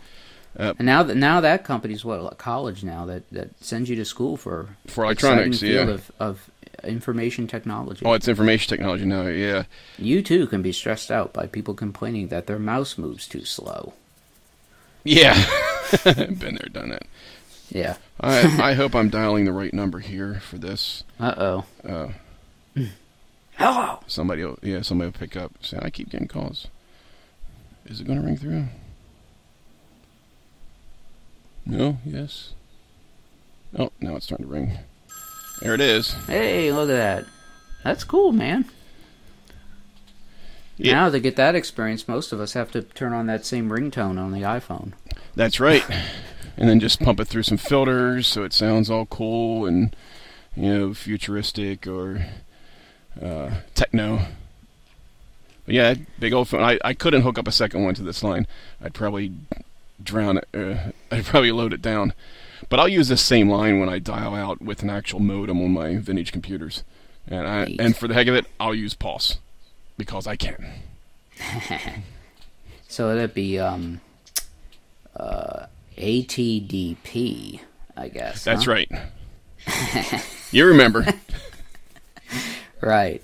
Uh, 0.58 0.74
and 0.78 0.86
now 0.86 1.02
that 1.04 1.16
now 1.16 1.40
that 1.40 1.62
company's 1.64 2.04
what 2.04 2.20
a 2.20 2.34
college 2.34 2.82
now 2.82 3.06
that 3.06 3.28
that 3.30 3.50
sends 3.62 3.88
you 3.88 3.94
to 3.96 4.04
school 4.04 4.36
for 4.36 4.70
For 4.88 5.04
electronics, 5.04 5.62
yeah. 5.62 5.82
of, 5.82 6.10
of 6.18 6.50
information 6.82 7.46
technology. 7.46 8.04
Oh, 8.04 8.12
it's 8.14 8.28
information 8.28 8.68
technology 8.68 9.04
now. 9.04 9.26
Yeah. 9.26 9.64
You 9.98 10.22
too 10.22 10.46
can 10.48 10.62
be 10.62 10.72
stressed 10.72 11.10
out 11.10 11.32
by 11.32 11.46
people 11.46 11.74
complaining 11.74 12.28
that 12.28 12.46
their 12.46 12.58
mouse 12.58 12.98
moves 12.98 13.28
too 13.28 13.44
slow. 13.44 13.94
Yeah. 15.04 15.34
Been 16.04 16.58
there, 16.60 16.68
done 16.72 16.90
that. 16.90 17.06
Yeah. 17.70 17.96
I 18.20 18.70
I 18.70 18.74
hope 18.74 18.94
I'm 18.94 19.10
dialing 19.10 19.44
the 19.44 19.52
right 19.52 19.72
number 19.72 20.00
here 20.00 20.40
for 20.40 20.58
this. 20.58 21.04
Uh 21.20 21.34
oh. 21.36 21.64
Uh, 21.88 22.08
Hello. 23.56 24.00
somebody, 24.06 24.44
will, 24.44 24.58
yeah, 24.62 24.82
somebody 24.82 25.10
will 25.10 25.18
pick 25.18 25.36
up. 25.36 25.52
Say, 25.62 25.78
I 25.80 25.90
keep 25.90 26.10
getting 26.10 26.28
calls. 26.28 26.68
Is 27.86 28.00
it 28.00 28.06
going 28.06 28.20
to 28.20 28.24
ring 28.24 28.36
through? 28.36 28.66
No. 31.68 31.98
Yes. 32.04 32.54
Oh, 33.78 33.92
now 34.00 34.16
it's 34.16 34.24
starting 34.24 34.46
to 34.46 34.52
ring. 34.52 34.78
There 35.60 35.74
it 35.74 35.80
is. 35.80 36.12
Hey, 36.26 36.72
look 36.72 36.88
at 36.88 36.94
that. 36.94 37.24
That's 37.84 38.04
cool, 38.04 38.32
man. 38.32 38.64
Yeah. 40.78 40.94
Now 40.94 41.10
to 41.10 41.20
get 41.20 41.36
that 41.36 41.54
experience, 41.54 42.08
most 42.08 42.32
of 42.32 42.40
us 42.40 42.54
have 42.54 42.70
to 42.72 42.82
turn 42.82 43.12
on 43.12 43.26
that 43.26 43.44
same 43.44 43.68
ringtone 43.68 44.18
on 44.18 44.32
the 44.32 44.42
iPhone. 44.42 44.92
That's 45.34 45.60
right. 45.60 45.84
And 46.56 46.68
then 46.68 46.80
just 46.80 47.00
pump 47.00 47.20
it 47.20 47.26
through 47.26 47.42
some 47.42 47.58
filters 47.58 48.26
so 48.26 48.44
it 48.44 48.52
sounds 48.52 48.90
all 48.90 49.06
cool 49.06 49.66
and 49.66 49.94
you 50.56 50.72
know 50.72 50.94
futuristic 50.94 51.86
or 51.86 52.24
uh, 53.20 53.50
techno. 53.74 54.20
But 55.66 55.74
yeah, 55.74 55.94
big 56.18 56.32
old 56.32 56.48
phone. 56.48 56.62
I, 56.62 56.78
I 56.82 56.94
couldn't 56.94 57.22
hook 57.22 57.38
up 57.38 57.46
a 57.46 57.52
second 57.52 57.84
one 57.84 57.94
to 57.94 58.02
this 58.02 58.22
line. 58.22 58.46
I'd 58.82 58.94
probably 58.94 59.32
drown 60.02 60.38
it. 60.38 60.48
Uh, 60.54 60.92
I'd 61.14 61.24
probably 61.24 61.52
load 61.52 61.72
it 61.72 61.82
down. 61.82 62.14
But 62.68 62.80
I'll 62.80 62.88
use 62.88 63.08
this 63.08 63.22
same 63.22 63.48
line 63.48 63.80
when 63.80 63.88
I 63.88 63.98
dial 63.98 64.34
out 64.34 64.60
with 64.60 64.82
an 64.82 64.90
actual 64.90 65.20
modem 65.20 65.62
on 65.62 65.72
my 65.72 65.96
vintage 65.96 66.32
computers. 66.32 66.82
And 67.26 67.46
I, 67.46 67.76
and 67.78 67.96
for 67.96 68.08
the 68.08 68.14
heck 68.14 68.26
of 68.26 68.34
it, 68.34 68.46
I'll 68.58 68.74
use 68.74 68.94
Pulse 68.94 69.38
because 69.96 70.26
I 70.26 70.36
can. 70.36 70.66
So 72.88 73.14
that'd 73.14 73.34
be 73.34 73.58
um, 73.58 74.00
uh, 75.14 75.66
ATDP, 75.98 77.60
I 77.96 78.08
guess. 78.08 78.44
That's 78.44 78.64
huh? 78.64 78.72
right. 78.72 78.90
you 80.50 80.64
remember? 80.64 81.06
Right. 82.80 83.22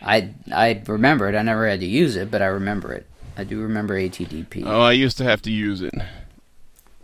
I 0.00 0.30
I 0.52 0.80
remember 0.86 1.28
it. 1.28 1.34
I 1.34 1.42
never 1.42 1.68
had 1.68 1.80
to 1.80 1.86
use 1.86 2.16
it, 2.16 2.30
but 2.30 2.40
I 2.40 2.46
remember 2.46 2.92
it. 2.92 3.06
I 3.40 3.44
do 3.44 3.60
remember 3.62 3.94
ATDP. 3.98 4.64
Oh, 4.66 4.80
I 4.82 4.92
used 4.92 5.16
to 5.18 5.24
have 5.24 5.40
to 5.42 5.50
use 5.50 5.80
it. 5.80 5.94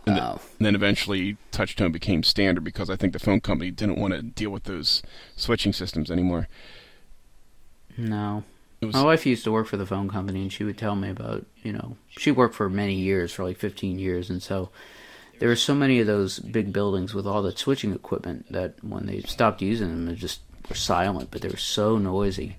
And 0.05 0.19
Oh. 0.19 0.39
then 0.59 0.75
eventually 0.75 1.35
touchtone 1.51 1.91
became 1.91 2.21
standard 2.23 2.63
because 2.63 2.89
I 2.91 2.95
think 2.95 3.13
the 3.13 3.19
phone 3.19 3.41
company 3.41 3.71
didn't 3.71 3.97
want 3.97 4.13
to 4.13 4.21
deal 4.21 4.51
with 4.51 4.65
those 4.65 5.01
switching 5.35 5.73
systems 5.73 6.11
anymore. 6.11 6.47
No. 7.97 8.43
Was 8.83 8.93
My 8.93 9.03
wife 9.03 9.25
used 9.25 9.43
to 9.45 9.51
work 9.51 9.65
for 9.65 9.77
the 9.77 9.85
phone 9.87 10.07
company, 10.09 10.43
and 10.43 10.53
she 10.53 10.63
would 10.63 10.77
tell 10.77 10.95
me 10.95 11.09
about, 11.09 11.45
you 11.63 11.73
know, 11.73 11.97
she 12.07 12.29
worked 12.31 12.53
for 12.53 12.69
many 12.69 12.93
years, 12.93 13.33
for 13.33 13.43
like 13.43 13.57
15 13.57 13.97
years, 13.97 14.29
and 14.29 14.41
so 14.41 14.69
there 15.39 15.49
were 15.49 15.55
so 15.55 15.73
many 15.73 15.99
of 15.99 16.05
those 16.05 16.37
big 16.37 16.71
buildings 16.71 17.15
with 17.15 17.25
all 17.25 17.41
the 17.41 17.57
switching 17.57 17.91
equipment 17.93 18.45
that 18.51 18.75
when 18.83 19.07
they 19.07 19.21
stopped 19.21 19.63
using 19.63 19.89
them, 19.89 20.05
they 20.05 20.13
just 20.13 20.41
were 20.69 20.75
silent, 20.75 21.31
but 21.31 21.41
they 21.41 21.49
were 21.49 21.57
so 21.57 21.97
noisy. 21.97 22.57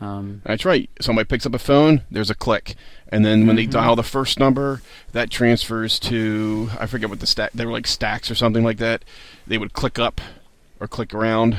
Um, 0.00 0.42
That's 0.44 0.64
right. 0.64 0.88
Somebody 1.00 1.26
picks 1.26 1.46
up 1.46 1.54
a 1.54 1.58
phone, 1.58 2.02
there's 2.10 2.30
a 2.30 2.34
click. 2.34 2.76
And 3.08 3.24
then 3.24 3.46
when 3.46 3.56
they 3.56 3.66
dial 3.66 3.96
the 3.96 4.04
first 4.04 4.38
number, 4.38 4.82
that 5.12 5.30
transfers 5.30 5.98
to 6.00 6.70
I 6.78 6.86
forget 6.86 7.10
what 7.10 7.18
the 7.18 7.26
stack 7.26 7.52
they 7.52 7.66
were 7.66 7.72
like 7.72 7.88
stacks 7.88 8.30
or 8.30 8.36
something 8.36 8.62
like 8.62 8.78
that. 8.78 9.04
They 9.46 9.58
would 9.58 9.72
click 9.72 9.98
up 9.98 10.20
or 10.78 10.86
click 10.86 11.12
around. 11.12 11.56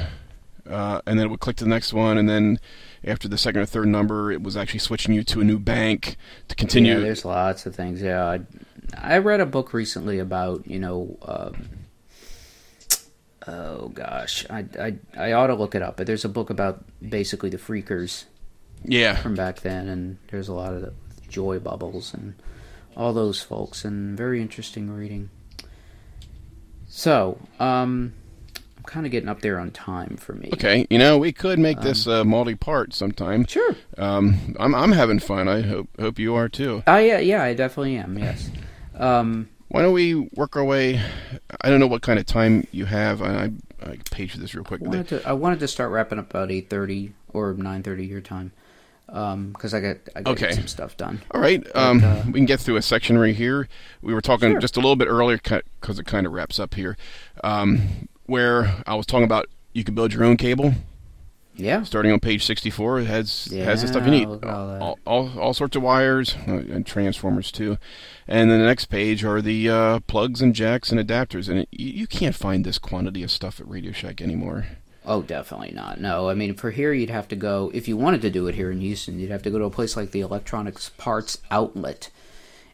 Uh, 0.69 1.01
and 1.05 1.19
then 1.19 1.25
it 1.27 1.29
would 1.29 1.41
click 1.41 1.57
to 1.57 1.65
the 1.65 1.69
next 1.69 1.91
one 1.91 2.17
and 2.17 2.29
then 2.29 2.59
after 3.03 3.27
the 3.27 3.37
second 3.37 3.59
or 3.61 3.65
third 3.65 3.87
number 3.87 4.31
it 4.31 4.43
was 4.43 4.55
actually 4.55 4.79
switching 4.79 5.13
you 5.13 5.23
to 5.23 5.41
a 5.41 5.43
new 5.43 5.57
bank 5.57 6.15
to 6.47 6.55
continue 6.55 6.93
Yeah, 6.93 6.99
there's 6.99 7.25
lots 7.25 7.65
of 7.65 7.75
things. 7.75 8.01
Yeah, 8.01 8.23
I, 8.23 8.39
I 8.95 9.17
read 9.17 9.41
a 9.41 9.45
book 9.45 9.73
recently 9.73 10.19
about 10.19 10.67
you 10.67 10.79
know, 10.79 11.17
um, 11.23 11.67
oh 13.47 13.89
gosh, 13.89 14.45
I, 14.49 14.65
I 14.79 14.95
I 15.17 15.31
ought 15.33 15.47
to 15.47 15.55
look 15.55 15.75
it 15.75 15.81
up. 15.81 15.97
But 15.97 16.07
there's 16.07 16.25
a 16.25 16.29
book 16.29 16.49
about 16.49 16.83
basically 17.01 17.49
the 17.49 17.57
phreakers 17.57 18.25
yeah. 18.83 19.15
from 19.15 19.35
back 19.35 19.61
then, 19.61 19.87
and 19.87 20.17
there's 20.29 20.47
a 20.47 20.53
lot 20.53 20.73
of 20.73 20.81
the 20.81 20.93
Joybubbles 21.29 22.13
and 22.13 22.35
all 22.95 23.13
those 23.13 23.41
folks, 23.41 23.85
and 23.85 24.17
very 24.17 24.41
interesting 24.41 24.91
reading. 24.91 25.29
So, 26.87 27.39
um, 27.59 28.13
I'm 28.77 28.83
kind 28.83 29.05
of 29.05 29.13
getting 29.13 29.29
up 29.29 29.41
there 29.41 29.59
on 29.59 29.71
time 29.71 30.17
for 30.17 30.33
me. 30.33 30.49
Okay, 30.53 30.85
you 30.89 30.97
know, 30.97 31.17
we 31.17 31.31
could 31.31 31.57
make 31.57 31.79
this 31.79 32.05
uh, 32.05 32.25
multi-part 32.25 32.93
sometime. 32.93 33.45
Sure. 33.45 33.75
Um, 33.97 34.55
I'm 34.59 34.75
I'm 34.75 34.91
having 34.91 35.19
fun. 35.19 35.47
I 35.47 35.61
hope 35.61 35.87
hope 35.99 36.19
you 36.19 36.35
are 36.35 36.49
too. 36.49 36.83
Oh 36.87 36.97
yeah, 36.97 37.19
yeah, 37.19 37.43
I 37.43 37.53
definitely 37.53 37.95
am. 37.95 38.17
Yes. 38.17 38.49
Um, 38.95 39.49
Why 39.71 39.83
don't 39.83 39.93
we 39.93 40.15
work 40.15 40.57
our 40.57 40.65
way? 40.65 41.01
I 41.61 41.69
don't 41.69 41.79
know 41.79 41.87
what 41.87 42.01
kind 42.01 42.19
of 42.19 42.25
time 42.25 42.67
you 42.73 42.83
have. 42.85 43.21
I 43.21 43.51
I, 43.81 43.89
I 43.91 43.97
page 44.11 44.33
this 44.33 44.53
real 44.53 44.65
quick. 44.65 44.81
wanted 44.81 45.07
to, 45.07 45.25
I 45.27 45.31
wanted 45.31 45.59
to 45.61 45.67
start 45.69 45.91
wrapping 45.91 46.19
up 46.19 46.29
about 46.29 46.51
eight 46.51 46.69
thirty 46.69 47.13
or 47.31 47.53
nine 47.53 47.81
thirty 47.81 48.05
your 48.05 48.19
time, 48.19 48.51
because 49.07 49.73
I 49.73 49.79
got 49.79 49.97
I 50.13 50.23
got 50.23 50.31
Okay. 50.31 50.51
some 50.51 50.67
stuff 50.67 50.97
done. 50.97 51.21
All 51.31 51.39
right, 51.39 51.65
um, 51.73 52.03
uh, 52.03 52.21
we 52.25 52.33
can 52.33 52.45
get 52.45 52.59
through 52.59 52.75
a 52.75 52.81
section 52.81 53.17
right 53.17 53.33
here. 53.33 53.69
We 54.01 54.13
were 54.13 54.19
talking 54.19 54.51
Sure. 54.51 54.59
just 54.59 54.75
a 54.75 54.81
little 54.81 54.97
bit 54.97 55.07
earlier 55.07 55.37
because 55.37 55.99
it 55.99 56.05
kind 56.05 56.27
of 56.27 56.33
wraps 56.33 56.59
up 56.59 56.73
here, 56.73 56.97
um, 57.41 58.09
where 58.25 58.83
I 58.85 58.95
was 58.95 59.05
talking 59.05 59.23
about 59.23 59.47
you 59.71 59.85
can 59.85 59.95
build 59.95 60.11
your 60.11 60.25
own 60.25 60.35
cable. 60.35 60.73
Yeah. 61.61 61.83
Starting 61.83 62.11
on 62.11 62.19
page 62.19 62.43
64, 62.45 63.01
it 63.01 63.05
has 63.05 63.45
has 63.51 63.81
the 63.81 63.87
stuff 63.87 64.05
you 64.05 64.11
need. 64.11 64.27
all 64.27 64.97
all, 65.05 65.39
all, 65.39 65.53
sorts 65.53 65.75
of 65.75 65.83
wires 65.83 66.35
uh, 66.47 66.53
and 66.53 66.85
transformers 66.85 67.51
too. 67.51 67.77
And 68.27 68.49
then 68.49 68.59
the 68.59 68.65
next 68.65 68.85
page 68.85 69.23
are 69.23 69.41
the 69.41 69.69
uh, 69.69 69.99
plugs 70.07 70.41
and 70.41 70.55
jacks 70.55 70.91
and 70.91 70.99
adapters. 70.99 71.47
And 71.47 71.59
it, 71.59 71.69
you, 71.71 71.91
you 71.91 72.07
can't 72.07 72.35
find 72.35 72.65
this 72.65 72.79
quantity 72.79 73.21
of 73.23 73.29
stuff 73.29 73.59
at 73.59 73.67
Radio 73.67 73.91
Shack 73.91 74.21
anymore. 74.21 74.65
Oh, 75.05 75.21
definitely 75.21 75.71
not. 75.71 75.99
No, 75.99 76.29
I 76.29 76.35
mean, 76.35 76.53
for 76.53 76.71
here, 76.71 76.93
you'd 76.93 77.09
have 77.09 77.27
to 77.29 77.35
go, 77.35 77.71
if 77.73 77.87
you 77.87 77.97
wanted 77.97 78.21
to 78.21 78.29
do 78.29 78.47
it 78.47 78.55
here 78.55 78.71
in 78.71 78.81
Houston, 78.81 79.19
you'd 79.19 79.31
have 79.31 79.41
to 79.43 79.49
go 79.49 79.57
to 79.57 79.65
a 79.65 79.71
place 79.71 79.97
like 79.97 80.11
the 80.11 80.21
Electronics 80.21 80.89
Parts 80.97 81.39
Outlet. 81.49 82.11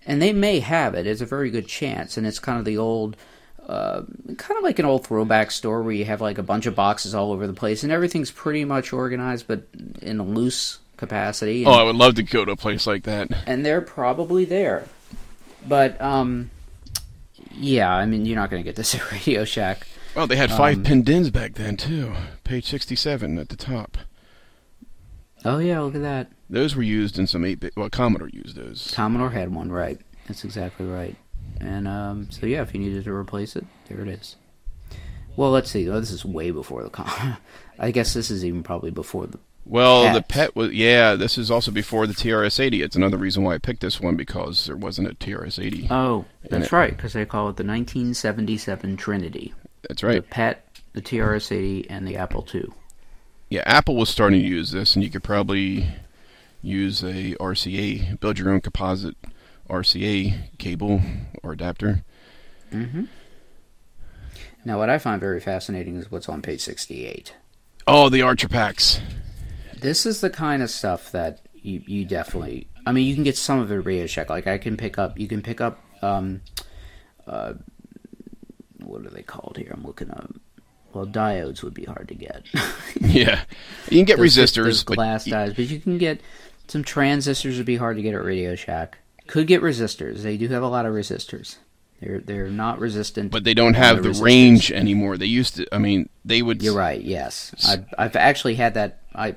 And 0.06 0.22
they 0.22 0.34
may 0.34 0.60
have 0.60 0.94
it. 0.94 1.08
It's 1.08 1.22
a 1.22 1.26
very 1.26 1.50
good 1.50 1.68
chance. 1.68 2.18
And 2.18 2.28
it's 2.28 2.40
kind 2.40 2.60
of 2.60 2.66
the 2.66 2.78
old, 2.78 3.16
uh, 3.68 4.02
kind 4.38 4.58
of 4.58 4.64
like 4.64 4.80
an 4.80 4.86
old 4.86 5.06
throwback 5.06 5.52
store 5.52 5.84
where 5.84 5.94
you 5.94 6.06
have 6.06 6.22
like 6.22 6.38
a 6.38 6.44
bunch 6.44 6.66
of 6.66 6.76
boxes 6.76 7.14
all 7.14 7.32
over 7.34 7.46
the 7.48 7.54
place 7.54 7.84
and 7.84 7.92
everything's 7.92 8.32
pretty 8.32 8.64
much 8.66 8.94
organized, 8.94 9.46
but 9.48 9.68
in 10.02 10.20
a 10.20 10.24
loose 10.24 10.80
capacity. 10.96 11.66
Oh, 11.66 11.72
I 11.72 11.84
would 11.84 11.96
love 11.98 12.16
to 12.16 12.24
go 12.24 12.46
to 12.46 12.54
a 12.54 12.56
place 12.56 12.88
like 12.88 13.04
that. 13.04 13.30
and 13.46 13.66
they're 13.66 13.82
probably 13.82 14.46
there. 14.46 14.86
But, 15.68 16.00
um, 16.02 16.50
yeah, 17.52 17.94
I 17.94 18.06
mean, 18.06 18.26
you're 18.26 18.38
not 18.38 18.50
going 18.50 18.64
to 18.64 18.68
get 18.68 18.76
this 18.78 18.96
at 18.96 19.12
Radio 19.12 19.44
Shack. 19.44 19.86
Oh, 20.16 20.26
they 20.26 20.38
had 20.38 20.50
five 20.50 20.78
Um, 20.78 20.84
pin 20.84 21.04
DINs 21.04 21.30
back 21.30 21.54
then 21.56 21.76
too. 21.78 22.14
Page 22.44 22.66
67 22.66 23.38
at 23.38 23.50
the 23.50 23.56
top. 23.58 23.98
Oh, 25.46 25.60
yeah, 25.60 25.80
look 25.82 25.94
at 25.96 26.02
that. 26.02 26.32
Those 26.50 26.76
were 26.76 26.82
used 26.84 27.20
in 27.20 27.28
some 27.28 27.44
8-bit. 27.44 27.74
Well, 27.76 27.90
Commodore 27.90 28.30
used 28.30 28.56
those. 28.56 28.92
Commodore 28.96 29.30
had 29.30 29.54
one, 29.54 29.72
right? 29.72 30.00
That's 30.28 30.44
exactly 30.44 30.86
right. 30.86 31.16
And 31.60 31.88
um, 31.88 32.30
so 32.32 32.46
yeah, 32.46 32.62
if 32.62 32.74
you 32.74 32.80
needed 32.80 33.04
to 33.06 33.12
replace 33.12 33.56
it, 33.56 33.66
there 33.88 34.02
it 34.02 34.08
is. 34.08 34.36
Well, 35.36 35.52
let's 35.52 35.70
see. 35.70 35.88
Oh, 35.90 36.00
this 36.00 36.12
is 36.12 36.26
way 36.26 36.52
before 36.52 36.84
the 36.84 36.90
com. 36.90 37.38
I 37.80 37.92
guess 37.92 38.14
this 38.14 38.32
is 38.32 38.44
even 38.44 38.64
probably 38.64 38.92
before 38.92 39.28
the. 39.28 39.40
Well, 39.66 40.14
the 40.14 40.22
PET. 40.22 40.30
PET 40.30 40.56
was 40.56 40.72
yeah. 40.72 41.16
This 41.16 41.38
is 41.38 41.52
also 41.52 41.72
before 41.72 42.08
the 42.08 42.14
TRS-80. 42.14 42.84
It's 42.84 42.96
another 42.96 43.18
reason 43.18 43.44
why 43.44 43.56
I 43.56 43.58
picked 43.58 43.82
this 43.82 44.00
one 44.00 44.16
because 44.16 44.66
there 44.66 44.78
wasn't 44.78 45.10
a 45.10 45.16
TRS-80. 45.16 45.92
Oh, 45.92 46.26
that's 46.50 46.72
right, 46.72 46.96
because 46.96 47.14
they 47.14 47.26
call 47.26 47.50
it 47.50 47.58
the 47.58 47.64
1977 47.64 48.98
Trinity: 48.98 49.54
That's 49.88 50.04
right. 50.04 50.22
the. 50.24 50.30
PET, 50.30 50.66
the 50.94 51.02
TRS-80, 51.02 51.88
and 51.90 52.08
the 52.08 52.16
Apple 52.16 52.48
II. 52.54 52.68
Yeah, 53.50 53.64
Apple 53.66 53.96
was 53.96 54.10
starting 54.10 54.40
to 54.42 54.48
use 54.48 54.72
this, 54.72 54.96
and 54.96 55.04
you 55.04 55.12
could 55.12 55.24
probably 55.24 55.88
use 56.62 57.04
a 57.04 57.36
RCA, 57.36 58.20
build 58.20 58.40
your 58.40 58.50
own 58.50 58.62
composite 58.62 59.16
RCA 59.70 60.58
cable 60.58 61.02
or 61.44 61.52
adapter. 61.54 62.04
Mm-hmm. 62.72 63.06
Now, 64.66 64.78
what 64.78 64.90
I 64.90 64.98
find 64.98 65.20
very 65.22 65.40
fascinating 65.40 65.96
is 65.98 66.12
what's 66.12 66.28
on 66.28 66.42
page 66.42 66.62
68. 66.62 67.34
Oh, 67.88 68.10
the 68.10 68.22
Archer 68.22 68.50
packs. 68.50 69.00
This 69.80 70.06
is 70.06 70.20
the 70.22 70.30
kind 70.30 70.62
of 70.62 70.70
stuff 70.70 71.12
that 71.12 71.40
you, 71.54 71.82
you 71.86 72.06
definitely. 72.06 72.68
I 72.86 72.92
mean, 72.92 73.08
you 73.08 73.16
can 73.16 73.24
get 73.24 73.38
some 73.38 73.60
of 73.60 73.72
it 73.72 73.76
Radio 73.76 74.08
Shack. 74.08 74.30
Like 74.30 74.48
I 74.48 74.58
can 74.58 74.76
pick 74.76 74.98
up. 74.98 75.18
You 75.20 75.28
can 75.28 75.42
pick 75.42 75.62
up. 75.62 75.80
Um, 76.02 76.42
uh, 77.26 77.54
what 78.84 79.06
are 79.06 79.10
they 79.10 79.24
called 79.24 79.58
here? 79.58 79.72
I'm 79.74 79.84
looking 79.84 80.12
up. 80.12 80.34
Well, 80.94 81.06
diodes 81.06 81.64
would 81.64 81.74
be 81.74 81.84
hard 81.86 82.08
to 82.10 82.16
get. 82.16 82.44
Yeah, 83.02 83.44
you 83.90 84.00
can 84.00 84.06
get 84.06 84.18
Those- 84.18 84.36
resistors, 84.36 84.64
those 84.64 84.84
but 84.84 84.96
glass 84.96 85.26
y- 85.28 85.32
diodes, 85.32 85.56
but 85.56 85.66
you 85.70 85.80
can 85.80 85.98
get 85.98 86.20
some 86.68 86.84
transistors. 86.84 87.58
Would 87.58 87.66
be 87.66 87.76
hard 87.78 87.96
to 87.98 88.02
get 88.04 88.16
at 88.16 88.24
Radio 88.24 88.56
Shack. 88.56 88.98
Could 89.28 89.48
get 89.48 89.62
resistors. 89.62 90.20
They 90.22 90.38
do 90.38 90.48
have 90.50 90.64
a 90.64 90.68
lot 90.68 90.86
of 90.86 90.94
resistors. 90.94 91.58
They're 92.00 92.20
they're 92.20 92.50
not 92.50 92.80
resistant. 92.80 93.32
but 93.32 93.44
they 93.44 93.54
don't 93.54 93.74
have 93.74 94.04
the 94.04 94.10
resistors. 94.10 94.22
range 94.22 94.72
anymore. 94.72 95.18
They 95.18 95.26
used 95.26 95.56
to. 95.56 95.68
I 95.74 95.80
mean, 95.80 96.10
they 96.24 96.42
would. 96.42 96.62
You're 96.62 96.76
right. 96.76 97.02
Yes, 97.02 97.54
I've, 97.68 97.86
I've 97.98 98.16
actually 98.16 98.56
had 98.56 98.76
that. 98.76 99.02
I 99.16 99.36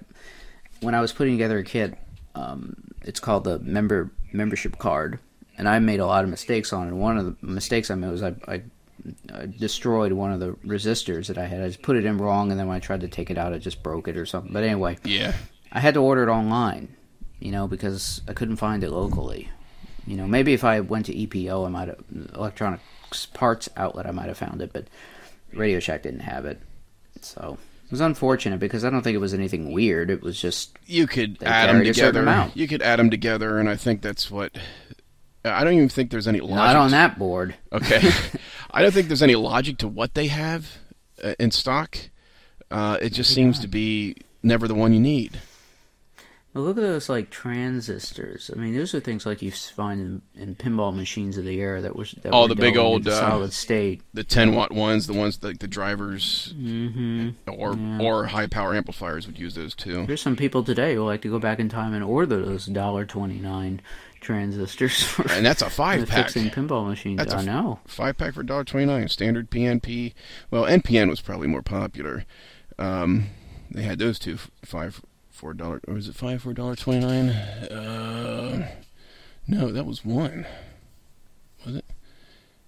when 0.80 0.94
I 0.94 1.00
was 1.00 1.12
putting 1.12 1.34
together 1.34 1.58
a 1.58 1.64
kit, 1.64 1.94
um, 2.34 2.76
it's 3.02 3.20
called 3.20 3.44
the 3.44 3.58
member 3.60 4.10
membership 4.32 4.78
card, 4.78 5.18
and 5.56 5.68
I 5.68 5.78
made 5.78 6.00
a 6.00 6.06
lot 6.06 6.22
of 6.24 6.30
mistakes 6.30 6.72
on 6.72 6.88
it. 6.88 6.92
One 6.92 7.16
of 7.16 7.24
the 7.24 7.46
mistakes 7.46 7.90
I 7.90 7.94
made 7.94 8.10
was 8.10 8.22
I, 8.22 8.34
I, 8.46 8.62
I 9.32 9.46
destroyed 9.46 10.12
one 10.12 10.32
of 10.32 10.40
the 10.40 10.52
resistors 10.66 11.28
that 11.28 11.38
I 11.38 11.46
had. 11.46 11.62
I 11.62 11.68
just 11.68 11.82
put 11.82 11.96
it 11.96 12.04
in 12.04 12.18
wrong, 12.18 12.50
and 12.50 12.60
then 12.60 12.66
when 12.66 12.76
I 12.76 12.80
tried 12.80 13.00
to 13.00 13.08
take 13.08 13.30
it 13.30 13.38
out, 13.38 13.54
it 13.54 13.60
just 13.60 13.82
broke 13.82 14.06
it 14.06 14.16
or 14.18 14.26
something. 14.26 14.52
But 14.52 14.64
anyway, 14.64 14.98
Yeah, 15.02 15.32
I 15.72 15.80
had 15.80 15.94
to 15.94 16.00
order 16.00 16.22
it 16.24 16.28
online, 16.30 16.94
you 17.38 17.52
know, 17.52 17.66
because 17.66 18.20
I 18.28 18.34
couldn't 18.34 18.56
find 18.56 18.84
it 18.84 18.90
locally. 18.90 19.48
You 20.06 20.16
know, 20.16 20.26
maybe 20.26 20.52
if 20.52 20.64
I 20.64 20.80
went 20.80 21.06
to 21.06 21.14
EPO, 21.14 21.66
I 21.66 21.68
might 21.68 21.88
have 21.88 22.00
electronics 22.34 23.26
parts 23.26 23.68
outlet, 23.76 24.06
I 24.06 24.10
might 24.12 24.28
have 24.28 24.38
found 24.38 24.62
it, 24.62 24.72
but 24.72 24.86
Radio 25.52 25.80
Shack 25.80 26.02
didn't 26.02 26.20
have 26.20 26.44
it. 26.46 26.60
So 27.20 27.58
It 27.84 27.90
was 27.90 28.00
unfortunate 28.00 28.60
because 28.60 28.84
I 28.84 28.90
don't 28.90 29.02
think 29.02 29.14
it 29.14 29.18
was 29.18 29.34
anything 29.34 29.72
weird. 29.72 30.10
It 30.10 30.22
was 30.22 30.40
just 30.40 30.76
You 30.86 31.06
could 31.06 31.42
add 31.42 31.68
them 31.68 31.76
carried 31.76 31.88
a 31.90 31.94
certain 31.94 32.24
together. 32.24 32.52
You 32.54 32.68
could 32.68 32.82
add 32.82 32.98
them 32.98 33.10
together, 33.10 33.58
and 33.58 33.68
I 33.68 33.76
think 33.76 34.02
that's 34.02 34.30
what. 34.30 34.52
I 35.44 35.64
don't 35.64 35.72
even 35.72 35.88
think 35.88 36.10
there's 36.10 36.28
any 36.28 36.40
logic. 36.40 36.56
not 36.56 36.76
on 36.76 36.90
that 36.90 37.18
board. 37.18 37.54
Okay. 37.72 38.10
I 38.70 38.82
don't 38.82 38.92
think 38.92 39.08
there's 39.08 39.22
any 39.22 39.36
logic 39.36 39.78
to 39.78 39.88
what 39.88 40.14
they 40.14 40.26
have 40.28 40.78
uh, 41.22 41.34
in 41.38 41.50
stock. 41.50 41.96
Uh, 42.70 42.98
it 43.00 43.10
just 43.10 43.34
seems 43.34 43.58
to 43.60 43.66
be 43.68 44.16
never 44.42 44.68
the 44.68 44.74
one 44.74 44.92
you 44.92 45.00
need. 45.00 45.40
Look 46.52 46.76
at 46.78 46.80
those 46.82 47.08
like 47.08 47.30
transistors. 47.30 48.50
I 48.52 48.58
mean, 48.58 48.74
those 48.76 48.92
are 48.92 48.98
things 48.98 49.24
like 49.24 49.40
you 49.40 49.52
find 49.52 50.00
in, 50.34 50.42
in 50.42 50.54
pinball 50.56 50.92
machines 50.94 51.38
of 51.38 51.44
the 51.44 51.58
era 51.60 51.80
that 51.80 51.94
was 51.94 52.10
that 52.22 52.32
were 52.32 52.48
the 52.48 52.56
big 52.56 52.76
old, 52.76 53.06
uh, 53.06 53.20
solid 53.20 53.52
state. 53.52 54.02
The 54.14 54.24
10 54.24 54.54
watt 54.56 54.72
ones, 54.72 55.06
the 55.06 55.12
ones 55.12 55.40
like 55.44 55.60
the 55.60 55.68
drivers 55.68 56.52
hmm 56.56 57.30
or 57.46 57.74
Yeah. 57.76 57.98
or 58.02 58.26
high 58.26 58.48
power 58.48 58.74
amplifiers 58.74 59.28
would 59.28 59.38
use 59.38 59.54
those 59.54 59.74
too. 59.76 60.06
There's 60.06 60.22
some 60.22 60.34
people 60.34 60.64
today 60.64 60.94
who 60.96 61.04
like 61.04 61.22
to 61.22 61.30
go 61.30 61.38
back 61.38 61.60
in 61.60 61.68
time 61.68 61.94
and 61.94 62.02
order 62.02 62.26
those 62.44 62.66
dollar 62.66 63.04
twenty 63.04 63.38
nine 63.38 63.80
transistors 64.20 65.02
for 65.04 65.30
And 65.30 65.46
that's 65.46 65.62
a 65.62 65.70
five 65.70 66.08
pack. 66.08 66.26
fixing 66.30 66.50
pinball 66.50 66.86
machines. 66.88 67.18
That's 67.18 67.32
I 67.32 67.42
know. 67.44 67.78
Five 67.86 68.18
pack 68.18 68.34
for 68.34 68.44
$1.29. 68.44 69.08
Standard 69.08 69.50
PNP. 69.50 70.12
Well, 70.50 70.64
NPN 70.64 71.08
was 71.08 71.20
probably 71.20 71.46
more 71.46 71.62
popular. 71.62 72.24
Um, 72.78 73.28
they 73.70 73.82
had 73.82 73.98
those 73.98 74.18
two, 74.18 74.34
f- 74.34 74.50
five 74.64 75.00
for 75.40 75.54
dollar. 75.54 75.80
Or 75.88 75.94
was 75.94 76.06
it 76.08 76.14
five 76.14 76.42
for 76.42 76.50
a 76.50 76.54
dollar 76.54 76.76
twenty 76.76 77.00
nine? 77.00 77.30
Uh, 77.30 78.70
no, 79.46 79.72
that 79.72 79.86
was 79.86 80.04
one. 80.04 80.46
Was 81.64 81.76
it? 81.76 81.84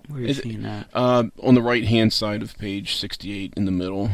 Where 0.08 0.18
are 0.18 0.22
you 0.22 0.28
it- 0.28 0.36
seeing 0.42 0.62
that? 0.62 0.88
Uh, 0.94 1.24
on 1.42 1.54
the 1.54 1.62
right 1.62 1.84
hand 1.84 2.12
side 2.12 2.42
of 2.42 2.56
page 2.58 2.96
68 2.96 3.54
in 3.56 3.66
the 3.66 3.70
middle. 3.70 4.10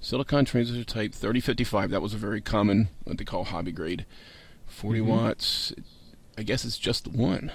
Silicon 0.00 0.44
transistor 0.44 0.84
type 0.84 1.12
3055. 1.12 1.90
That 1.90 2.02
was 2.02 2.14
a 2.14 2.18
very 2.18 2.40
common, 2.40 2.88
what 3.04 3.18
they 3.18 3.24
call 3.24 3.44
hobby 3.44 3.72
grade. 3.72 4.06
40 4.66 5.00
Mhm. 5.00 5.06
watts. 5.06 5.72
I 6.36 6.42
guess 6.42 6.64
it's 6.64 6.78
just 6.78 7.04
the 7.04 7.10
one. 7.10 7.52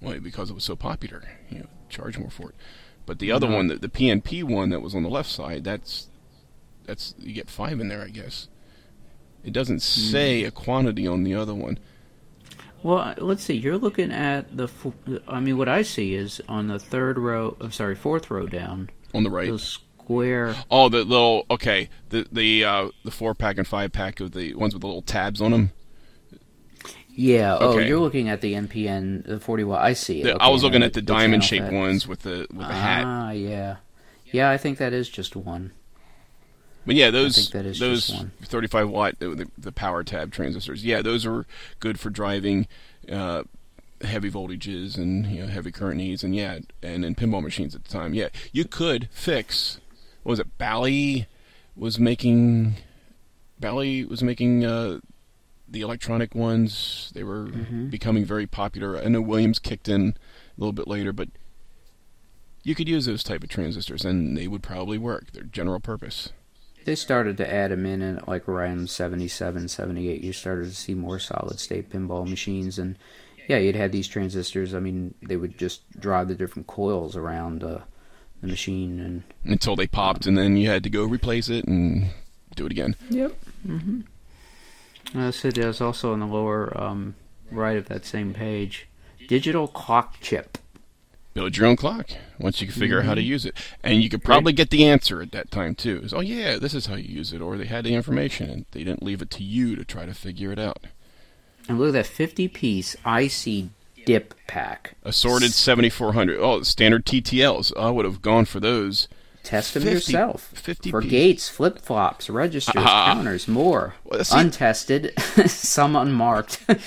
Why? 0.00 0.18
Because 0.18 0.50
it 0.50 0.54
was 0.54 0.64
so 0.64 0.76
popular. 0.76 1.22
You 1.50 1.60
know, 1.60 1.66
charge 1.88 2.18
more 2.18 2.30
for 2.30 2.50
it. 2.50 2.54
But 3.06 3.18
the 3.18 3.32
other 3.32 3.48
No. 3.48 3.56
one, 3.56 3.66
the, 3.68 3.76
the 3.76 3.88
PNP 3.88 4.42
one 4.42 4.70
that 4.70 4.80
was 4.80 4.94
on 4.94 5.02
the 5.04 5.08
left 5.10 5.30
side, 5.30 5.62
that's 5.64 6.08
that's 6.84 7.14
you 7.18 7.32
get 7.32 7.48
five 7.50 7.80
in 7.80 7.88
there, 7.88 8.02
I 8.02 8.08
guess. 8.10 8.48
It 9.46 9.52
doesn't 9.52 9.80
say 9.80 10.42
a 10.44 10.50
quantity 10.50 11.06
on 11.06 11.22
the 11.22 11.34
other 11.34 11.54
one. 11.54 11.78
Well, 12.82 13.14
let's 13.18 13.42
see. 13.44 13.54
You're 13.54 13.78
looking 13.78 14.12
at 14.12 14.54
the. 14.56 14.68
I 15.26 15.40
mean, 15.40 15.56
what 15.56 15.68
I 15.68 15.82
see 15.82 16.14
is 16.14 16.42
on 16.48 16.66
the 16.66 16.78
third 16.78 17.16
row. 17.16 17.56
I'm 17.60 17.72
sorry, 17.72 17.94
fourth 17.94 18.30
row 18.30 18.46
down. 18.46 18.90
On 19.14 19.22
the 19.22 19.30
right. 19.30 19.48
Those 19.48 19.62
square. 19.98 20.54
Oh, 20.70 20.88
the 20.88 21.04
little 21.04 21.46
okay, 21.50 21.88
the 22.10 22.26
the 22.30 22.64
uh, 22.64 22.88
the 23.04 23.10
four 23.10 23.34
pack 23.34 23.56
and 23.56 23.66
five 23.66 23.92
pack 23.92 24.20
of 24.20 24.32
the 24.32 24.54
ones 24.54 24.74
with 24.74 24.82
the 24.82 24.86
little 24.88 25.02
tabs 25.02 25.40
on 25.40 25.52
them. 25.52 25.70
Yeah. 27.08 27.56
Oh, 27.58 27.70
Okay. 27.70 27.88
you're 27.88 27.98
looking 28.00 28.28
at 28.28 28.40
the 28.42 28.52
NPN, 28.54 29.24
the 29.24 29.40
40 29.40 29.64
watt. 29.64 29.82
I 29.82 29.94
see 29.94 30.20
it. 30.20 30.24
The- 30.24 30.34
Okay, 30.34 30.44
I 30.44 30.50
was 30.50 30.62
looking 30.62 30.82
at 30.82 30.92
the 30.92 31.00
the 31.00 31.06
diamond 31.06 31.42
shaped 31.44 31.72
ones 31.72 32.06
with 32.06 32.20
the 32.22 32.46
with 32.50 32.66
the 32.66 32.74
hat. 32.74 33.04
Ah, 33.06 33.30
yeah. 33.30 33.76
Yeah, 34.32 34.50
I 34.50 34.58
think 34.58 34.78
that 34.78 34.92
is 34.92 35.08
just 35.08 35.34
one. 35.34 35.72
But 36.86 36.94
yeah, 36.94 37.10
those 37.10 37.34
think 37.36 37.50
that 37.50 37.66
is 37.66 37.80
those 37.80 38.24
35 38.44 38.88
watt 38.88 39.18
the, 39.18 39.48
the, 39.58 39.72
power 39.72 40.04
tab 40.04 40.32
transistors. 40.32 40.84
Yeah, 40.84 41.02
those 41.02 41.26
are 41.26 41.44
good 41.80 41.98
for 41.98 42.10
driving 42.10 42.68
uh, 43.10 43.42
heavy 44.02 44.30
voltages 44.30 44.96
and 44.96 45.26
you 45.26 45.42
know 45.42 45.48
heavy 45.48 45.72
current 45.72 45.96
needs. 45.96 46.22
And 46.22 46.34
yeah, 46.34 46.60
and 46.82 47.04
in 47.04 47.16
pinball 47.16 47.42
machines 47.42 47.74
at 47.74 47.84
the 47.84 47.90
time. 47.90 48.14
Yeah, 48.14 48.28
you 48.52 48.64
could 48.64 49.08
fix. 49.10 49.80
What 50.22 50.30
was 50.30 50.40
it? 50.40 50.56
Bally 50.58 51.26
was 51.74 51.98
making. 51.98 52.76
Bally 53.58 54.04
was 54.04 54.22
making 54.22 54.64
uh, 54.64 55.00
the 55.68 55.80
electronic 55.80 56.34
ones. 56.34 57.10
They 57.14 57.24
were 57.24 57.46
Mhm. 57.46 57.90
becoming 57.90 58.24
very 58.24 58.46
popular. 58.46 58.98
I 58.98 59.08
know 59.08 59.20
Williams 59.20 59.58
kicked 59.58 59.88
in 59.88 60.10
a 60.10 60.60
little 60.60 60.72
bit 60.72 60.86
later, 60.86 61.12
but 61.12 61.30
you 62.62 62.74
could 62.74 62.88
use 62.88 63.06
those 63.06 63.22
type 63.24 63.42
of 63.42 63.48
transistors, 63.48 64.04
and 64.04 64.36
they 64.36 64.46
would 64.46 64.62
probably 64.62 64.98
work. 64.98 65.32
They're 65.32 65.42
general 65.44 65.80
purpose. 65.80 66.30
They 66.86 66.94
started 66.94 67.36
to 67.38 67.52
add 67.52 67.72
them 67.72 67.84
in 67.84 68.00
at 68.00 68.28
like 68.28 68.48
around 68.48 68.88
77, 68.90 69.66
78. 69.66 70.22
You 70.22 70.32
started 70.32 70.66
to 70.66 70.74
see 70.74 70.94
more 70.94 71.18
solid 71.18 71.58
state 71.58 71.90
pinball 71.90 72.28
machines. 72.28 72.78
And 72.78 72.96
yeah, 73.48 73.58
you'd 73.58 73.74
have 73.74 73.90
these 73.90 74.06
transistors. 74.06 74.72
I 74.72 74.78
mean, 74.78 75.12
they 75.20 75.36
would 75.36 75.58
just 75.58 75.82
drive 75.98 76.28
the 76.28 76.36
different 76.36 76.68
coils 76.68 77.16
around 77.16 77.64
uh, 77.64 77.80
the 78.40 78.46
machine. 78.46 79.00
And 79.00 79.24
until 79.44 79.74
they 79.74 79.88
popped, 79.88 80.26
and 80.26 80.38
then 80.38 80.56
you 80.56 80.68
had 80.68 80.84
to 80.84 80.90
go 80.90 81.02
replace 81.02 81.48
it 81.48 81.64
and 81.64 82.10
do 82.54 82.66
it 82.66 82.72
again. 82.72 82.94
Yep. 83.10 83.32
Mm-hmm. 83.66 85.18
Uh, 85.18 85.32
so 85.32 85.50
there's 85.50 85.80
also 85.80 86.12
on 86.12 86.20
the 86.20 86.26
lower 86.26 86.72
um, 86.80 87.16
right 87.50 87.76
of 87.76 87.86
that 87.88 88.06
same 88.06 88.32
page, 88.32 88.86
digital 89.26 89.66
clock 89.66 90.20
chip. 90.20 90.56
Build 91.36 91.54
your 91.58 91.66
own 91.66 91.76
clock 91.76 92.08
once 92.38 92.62
you 92.62 92.66
can 92.66 92.80
figure 92.80 92.98
out 93.00 93.04
how 93.04 93.14
to 93.14 93.20
use 93.20 93.44
it, 93.44 93.54
and 93.82 94.02
you 94.02 94.08
could 94.08 94.24
probably 94.24 94.54
get 94.54 94.70
the 94.70 94.86
answer 94.86 95.20
at 95.20 95.32
that 95.32 95.50
time 95.50 95.74
too. 95.74 96.00
Is 96.02 96.14
oh 96.14 96.20
yeah, 96.20 96.56
this 96.56 96.72
is 96.72 96.86
how 96.86 96.94
you 96.94 97.14
use 97.14 97.30
it, 97.30 97.42
or 97.42 97.58
they 97.58 97.66
had 97.66 97.84
the 97.84 97.94
information 97.94 98.48
and 98.48 98.64
they 98.72 98.82
didn't 98.84 99.02
leave 99.02 99.20
it 99.20 99.28
to 99.32 99.42
you 99.44 99.76
to 99.76 99.84
try 99.84 100.06
to 100.06 100.14
figure 100.14 100.50
it 100.50 100.58
out. 100.58 100.86
And 101.68 101.78
look 101.78 101.88
at 101.88 101.92
that 101.92 102.06
50 102.06 102.48
piece 102.48 102.96
IC 103.06 103.66
dip 104.06 104.32
pack. 104.46 104.94
Assorted 105.04 105.52
7400. 105.52 106.38
Oh, 106.40 106.62
standard 106.62 107.04
TTLs. 107.04 107.70
I 107.76 107.90
would 107.90 108.06
have 108.06 108.22
gone 108.22 108.46
for 108.46 108.58
those. 108.58 109.06
Test 109.42 109.74
them 109.74 109.82
50 109.82 109.94
yourself. 109.94 110.40
50 110.54 110.90
For 110.90 111.02
piece. 111.02 111.10
gates, 111.10 111.48
flip 111.50 111.80
flops, 111.80 112.30
registers, 112.30 112.76
Ah. 112.78 113.12
counters, 113.12 113.46
more. 113.46 113.94
Well, 114.04 114.24
see- 114.24 114.38
Untested, 114.40 115.12
some 115.50 115.96
unmarked. 115.96 116.60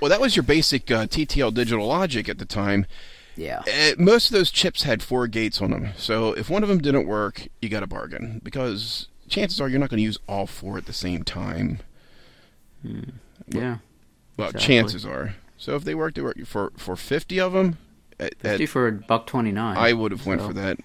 Well, 0.00 0.10
that 0.10 0.20
was 0.20 0.36
your 0.36 0.42
basic 0.42 0.90
uh, 0.90 1.06
TTL 1.06 1.54
digital 1.54 1.86
logic 1.86 2.28
at 2.28 2.38
the 2.38 2.44
time. 2.44 2.84
Yeah. 3.36 3.62
Uh, 3.66 3.92
most 3.98 4.26
of 4.26 4.32
those 4.32 4.50
chips 4.50 4.82
had 4.82 5.02
four 5.02 5.26
gates 5.26 5.60
on 5.60 5.70
them, 5.70 5.88
so 5.96 6.32
if 6.32 6.48
one 6.50 6.62
of 6.62 6.68
them 6.68 6.78
didn't 6.78 7.06
work, 7.06 7.48
you 7.60 7.68
got 7.68 7.82
a 7.82 7.86
bargain 7.86 8.40
because 8.44 9.08
chances 9.28 9.60
are 9.60 9.68
you're 9.68 9.80
not 9.80 9.90
going 9.90 9.98
to 9.98 10.04
use 10.04 10.18
all 10.28 10.46
four 10.46 10.78
at 10.78 10.86
the 10.86 10.92
same 10.92 11.24
time. 11.24 11.80
Yeah. 13.48 13.78
Well, 14.36 14.48
Exactly. 14.48 14.60
chances 14.60 15.06
are. 15.06 15.36
So 15.56 15.76
if 15.76 15.84
they 15.84 15.94
worked, 15.94 16.16
they 16.16 16.22
worked 16.22 16.46
for 16.46 16.72
for 16.76 16.96
fifty 16.96 17.40
of 17.40 17.52
them. 17.52 17.78
At, 18.20 18.34
at, 18.44 18.58
50 18.58 18.66
for 18.66 18.86
a 18.86 18.92
buck 18.92 19.26
29. 19.26 19.76
I 19.76 19.92
would 19.92 20.12
have 20.12 20.24
went 20.24 20.40
for 20.40 20.52
that, 20.52 20.78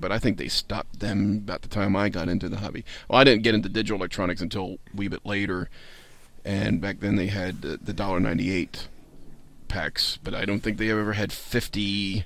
but 0.00 0.10
I 0.10 0.18
think 0.18 0.36
they 0.36 0.48
stopped 0.48 0.98
them 0.98 1.42
about 1.44 1.62
the 1.62 1.68
time 1.68 1.94
I 1.94 2.08
got 2.08 2.28
into 2.28 2.48
the 2.48 2.56
hobby. 2.56 2.84
Well, 3.08 3.20
I 3.20 3.24
didn't 3.24 3.44
get 3.44 3.54
into 3.54 3.68
digital 3.68 3.98
electronics 3.98 4.40
until 4.40 4.78
a 4.92 4.96
wee 4.96 5.06
bit 5.06 5.24
later, 5.24 5.70
and 6.44 6.80
back 6.80 6.98
then 6.98 7.14
they 7.14 7.28
had 7.28 7.62
the, 7.62 7.76
the 7.76 7.92
dollar 7.92 8.18
ninety 8.18 8.50
eight 8.50 8.88
packs, 9.68 10.18
but 10.22 10.34
I 10.34 10.44
don't 10.44 10.60
think 10.60 10.78
they 10.78 10.86
have 10.86 10.98
ever 10.98 11.14
had 11.14 11.32
fifty. 11.32 12.24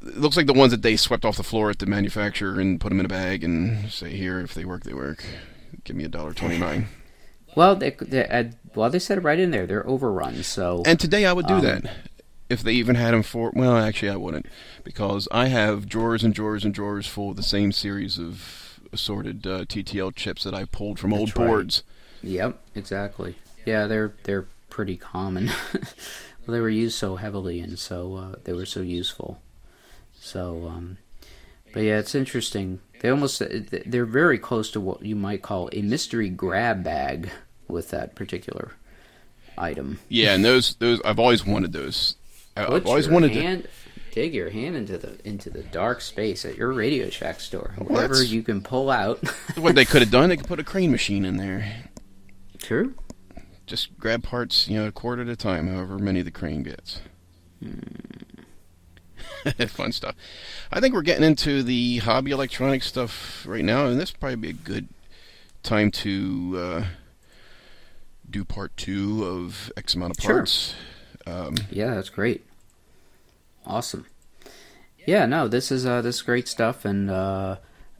It 0.00 0.16
looks 0.16 0.36
like 0.36 0.46
the 0.46 0.52
ones 0.52 0.70
that 0.70 0.82
they 0.82 0.96
swept 0.96 1.24
off 1.24 1.36
the 1.36 1.42
floor 1.42 1.70
at 1.70 1.80
the 1.80 1.86
manufacturer 1.86 2.60
and 2.60 2.80
put 2.80 2.90
them 2.90 3.00
in 3.00 3.06
a 3.06 3.08
bag 3.08 3.42
and 3.44 3.90
say, 3.90 4.16
"Here, 4.16 4.40
if 4.40 4.54
they 4.54 4.64
work, 4.64 4.84
they 4.84 4.94
work. 4.94 5.24
Give 5.84 5.96
me 5.96 6.04
a 6.04 6.08
dollar 6.08 6.32
twenty 6.32 6.58
nine. 6.58 6.88
Well, 7.54 7.74
they, 7.76 7.90
they, 7.90 8.26
uh, 8.28 8.44
well, 8.74 8.90
they 8.90 8.98
said 9.00 9.18
it 9.18 9.22
right 9.22 9.38
in 9.38 9.50
there. 9.50 9.66
They're 9.66 9.86
overrun. 9.86 10.42
So 10.44 10.82
And 10.86 11.00
today 11.00 11.26
I 11.26 11.32
would 11.32 11.46
do 11.46 11.54
Um, 11.54 11.62
that. 11.62 11.90
If 12.48 12.62
they 12.62 12.72
even 12.72 12.94
had 12.94 13.12
them 13.12 13.22
for, 13.22 13.50
well, 13.54 13.76
actually 13.76 14.10
I 14.10 14.16
wouldn't, 14.16 14.46
because 14.84 15.28
I 15.32 15.48
have 15.48 15.88
drawers 15.88 16.22
and 16.24 16.32
drawers 16.32 16.64
and 16.64 16.72
drawers 16.72 17.06
full 17.06 17.30
of 17.30 17.36
the 17.36 17.42
same 17.42 17.72
series 17.72 18.16
of 18.18 18.80
assorted 18.92 19.46
uh, 19.46 19.64
TTL 19.64 20.14
chips 20.14 20.44
that 20.44 20.54
I 20.54 20.64
pulled 20.64 20.98
from 20.98 21.12
old 21.12 21.36
right. 21.36 21.46
boards. 21.46 21.82
Yep, 22.22 22.58
exactly. 22.74 23.34
Yeah, 23.66 23.86
they're 23.86 24.14
they're 24.22 24.46
pretty 24.70 24.96
common. 24.96 25.50
well, 26.48 26.54
they 26.54 26.60
were 26.62 26.70
used 26.70 26.96
so 26.96 27.16
heavily 27.16 27.60
and 27.60 27.78
so 27.78 28.16
uh, 28.16 28.34
they 28.44 28.54
were 28.54 28.64
so 28.64 28.80
useful. 28.80 29.38
So, 30.18 30.66
um, 30.66 30.96
but 31.74 31.80
yeah, 31.80 31.98
it's 31.98 32.14
interesting. 32.14 32.80
They 33.00 33.10
almost 33.10 33.42
they're 33.86 34.06
very 34.06 34.38
close 34.38 34.70
to 34.70 34.80
what 34.80 35.02
you 35.04 35.14
might 35.14 35.42
call 35.42 35.68
a 35.74 35.82
mystery 35.82 36.30
grab 36.30 36.82
bag 36.82 37.30
with 37.68 37.90
that 37.90 38.14
particular 38.14 38.72
item. 39.58 40.00
Yeah, 40.08 40.34
and 40.34 40.42
those 40.44 40.74
those 40.76 41.00
I've 41.04 41.18
always 41.18 41.44
wanted 41.46 41.72
those. 41.72 42.16
I- 42.56 42.64
I've 42.64 42.86
always 42.86 43.08
wanted 43.08 43.32
hand, 43.32 43.68
dig 44.12 44.34
your 44.34 44.50
hand 44.50 44.74
into 44.74 44.96
the 44.98 45.18
into 45.28 45.50
the 45.50 45.62
dark 45.64 46.00
space 46.00 46.44
at 46.46 46.56
your 46.56 46.72
Radio 46.72 47.10
Shack 47.10 47.40
store, 47.40 47.74
whatever 47.78 48.22
you 48.22 48.42
can 48.42 48.62
pull 48.62 48.90
out. 48.90 49.20
What 49.56 49.74
they 49.74 49.84
could 49.84 50.00
have 50.02 50.10
done, 50.10 50.30
they 50.30 50.36
could 50.38 50.48
put 50.48 50.58
a 50.58 50.64
crane 50.64 50.90
machine 50.90 51.24
in 51.26 51.36
there. 51.36 51.84
True. 52.58 52.94
Just 53.68 53.98
grab 54.00 54.22
parts, 54.22 54.66
you 54.66 54.78
know, 54.78 54.86
a 54.88 54.92
quarter 54.92 55.20
at 55.22 55.28
a 55.28 55.36
time, 55.36 55.68
however 55.68 55.98
many 55.98 56.22
the 56.22 56.30
crane 56.30 56.62
gets. 56.62 57.02
Fun 59.68 59.92
stuff. 59.92 60.14
I 60.72 60.80
think 60.80 60.94
we're 60.94 61.02
getting 61.02 61.24
into 61.24 61.62
the 61.62 61.98
hobby 61.98 62.30
electronic 62.30 62.82
stuff 62.82 63.44
right 63.46 63.64
now, 63.64 63.86
and 63.86 64.00
this 64.00 64.12
would 64.12 64.20
probably 64.20 64.36
be 64.36 64.50
a 64.50 64.54
good 64.54 64.88
time 65.62 65.90
to 65.90 66.54
uh, 66.56 66.84
do 68.28 68.44
part 68.44 68.74
two 68.76 69.24
of 69.24 69.70
X 69.76 69.94
amount 69.94 70.16
of 70.16 70.22
Sure. 70.22 70.36
parts. 70.38 70.74
Um, 71.26 71.56
Yeah, 71.70 71.94
that's 71.94 72.08
great. 72.08 72.46
Awesome. 73.66 74.06
Yeah, 75.06 75.26
no, 75.26 75.46
this 75.46 75.70
is 75.70 75.84
uh, 75.84 76.00
this 76.00 76.16
is 76.16 76.22
great 76.22 76.48
stuff, 76.48 76.86
and 76.86 77.10
uh, 77.10 77.56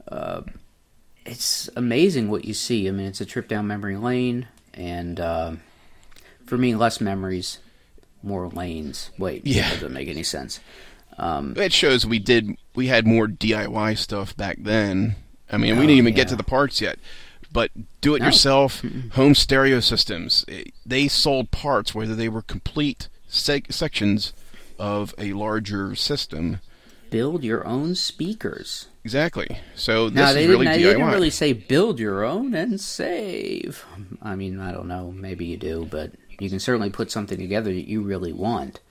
uh, 0.07 0.41
it's 1.25 1.69
amazing 1.75 2.29
what 2.29 2.45
you 2.45 2.55
see. 2.55 2.87
I 2.87 2.91
mean, 2.91 3.05
it's 3.05 3.21
a 3.21 3.25
trip 3.25 3.47
down 3.47 3.67
memory 3.67 3.97
lane, 3.97 4.47
and 4.79 5.19
um 5.19 5.61
for 6.47 6.57
me, 6.57 6.73
less 6.73 6.99
memories, 6.99 7.59
more 8.23 8.47
lanes. 8.47 9.11
Wait, 9.19 9.45
Yeah. 9.45 9.69
that 9.69 9.75
doesn't 9.75 9.93
make 9.93 10.07
any 10.07 10.23
sense. 10.23 10.59
It 11.21 11.73
shows 11.73 12.05
we 12.05 12.17
did 12.17 12.55
we 12.73 12.87
had 12.87 13.05
more 13.05 13.27
DIY 13.27 13.97
stuff 13.97 14.35
back 14.37 14.57
then. 14.61 15.15
I 15.51 15.57
mean, 15.57 15.73
we 15.73 15.83
Oh, 15.83 15.87
didn't 15.87 15.97
even 15.97 16.13
get 16.15 16.27
to 16.29 16.35
the 16.35 16.43
parts 16.43 16.79
yet. 16.81 16.97
But 17.51 17.71
do 18.01 18.13
it 18.15 18.21
yourself 18.23 18.83
home 19.13 19.33
stereo 19.35 19.79
systems. 19.79 20.45
eh, 20.47 20.65
They 20.85 21.07
sold 21.07 21.49
parts 21.51 21.93
whether 21.95 22.15
they 22.15 22.29
were 22.29 22.43
complete 22.43 23.09
sec- 23.27 23.71
sections 23.71 24.33
of 24.77 25.13
a 25.17 25.33
larger 25.33 25.95
system. 25.95 26.59
Build 27.09 27.43
your 27.43 27.65
own 27.65 27.95
speakers. 27.95 28.87
Exactly. 29.09 29.57
So 29.73 30.09
this 30.11 30.15
Now 30.17 30.33
they 30.33 30.43
is 30.43 30.49
really 30.49 30.67
didn't. 30.67 30.83
They 30.83 30.87
didn't 30.93 31.07
really 31.07 31.29
say 31.31 31.53
build 31.53 31.99
your 31.99 32.23
own 32.23 32.53
and 32.53 32.79
save. 32.79 33.83
I 34.21 34.35
mean, 34.35 34.59
I 34.59 34.71
don't 34.71 34.87
know. 34.87 35.11
Maybe 35.11 35.45
you 35.45 35.57
do, 35.57 35.87
but 35.89 36.11
you 36.39 36.47
can 36.47 36.59
certainly 36.59 36.91
put 36.91 37.09
something 37.09 37.39
together 37.39 37.73
that 37.73 37.89
you 37.89 38.03
really 38.03 38.31
want. 38.33 38.81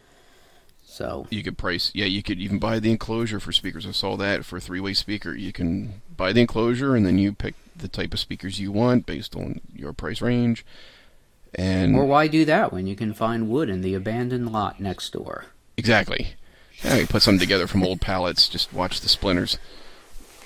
So 0.84 1.28
you 1.30 1.44
could 1.44 1.56
price 1.56 1.92
yeah 1.94 2.06
you 2.06 2.24
could 2.24 2.40
even 2.40 2.58
buy 2.58 2.80
the 2.80 2.90
enclosure 2.90 3.38
for 3.38 3.52
speakers 3.52 3.86
i 3.86 3.92
saw 3.92 4.16
that 4.16 4.44
for 4.44 4.56
a 4.56 4.60
three-way 4.60 4.94
speaker 4.94 5.32
you 5.32 5.52
can 5.52 6.02
buy 6.16 6.32
the 6.32 6.40
enclosure 6.40 6.96
and 6.96 7.06
then 7.06 7.18
you 7.18 7.32
pick 7.32 7.54
the 7.76 7.86
type 7.86 8.12
of 8.12 8.18
speakers 8.18 8.58
you 8.58 8.72
want 8.72 9.06
based 9.06 9.36
on 9.36 9.60
your 9.72 9.92
price 9.92 10.20
range 10.20 10.66
and 11.54 11.94
Or 11.94 12.04
why 12.04 12.26
do 12.26 12.44
that 12.46 12.72
when 12.72 12.88
you 12.88 12.96
can 12.96 13.14
find 13.14 13.48
wood 13.48 13.68
in 13.70 13.82
the 13.82 13.94
abandoned 13.94 14.50
lot 14.50 14.80
next 14.80 15.12
door? 15.12 15.44
exactly 15.76 16.34
yeah, 16.82 16.96
you 16.96 17.06
put 17.06 17.22
something 17.22 17.38
together 17.38 17.68
from 17.68 17.84
old 17.84 18.00
pallets 18.00 18.48
just 18.48 18.72
watch 18.72 19.00
the 19.00 19.08
splinters 19.08 19.56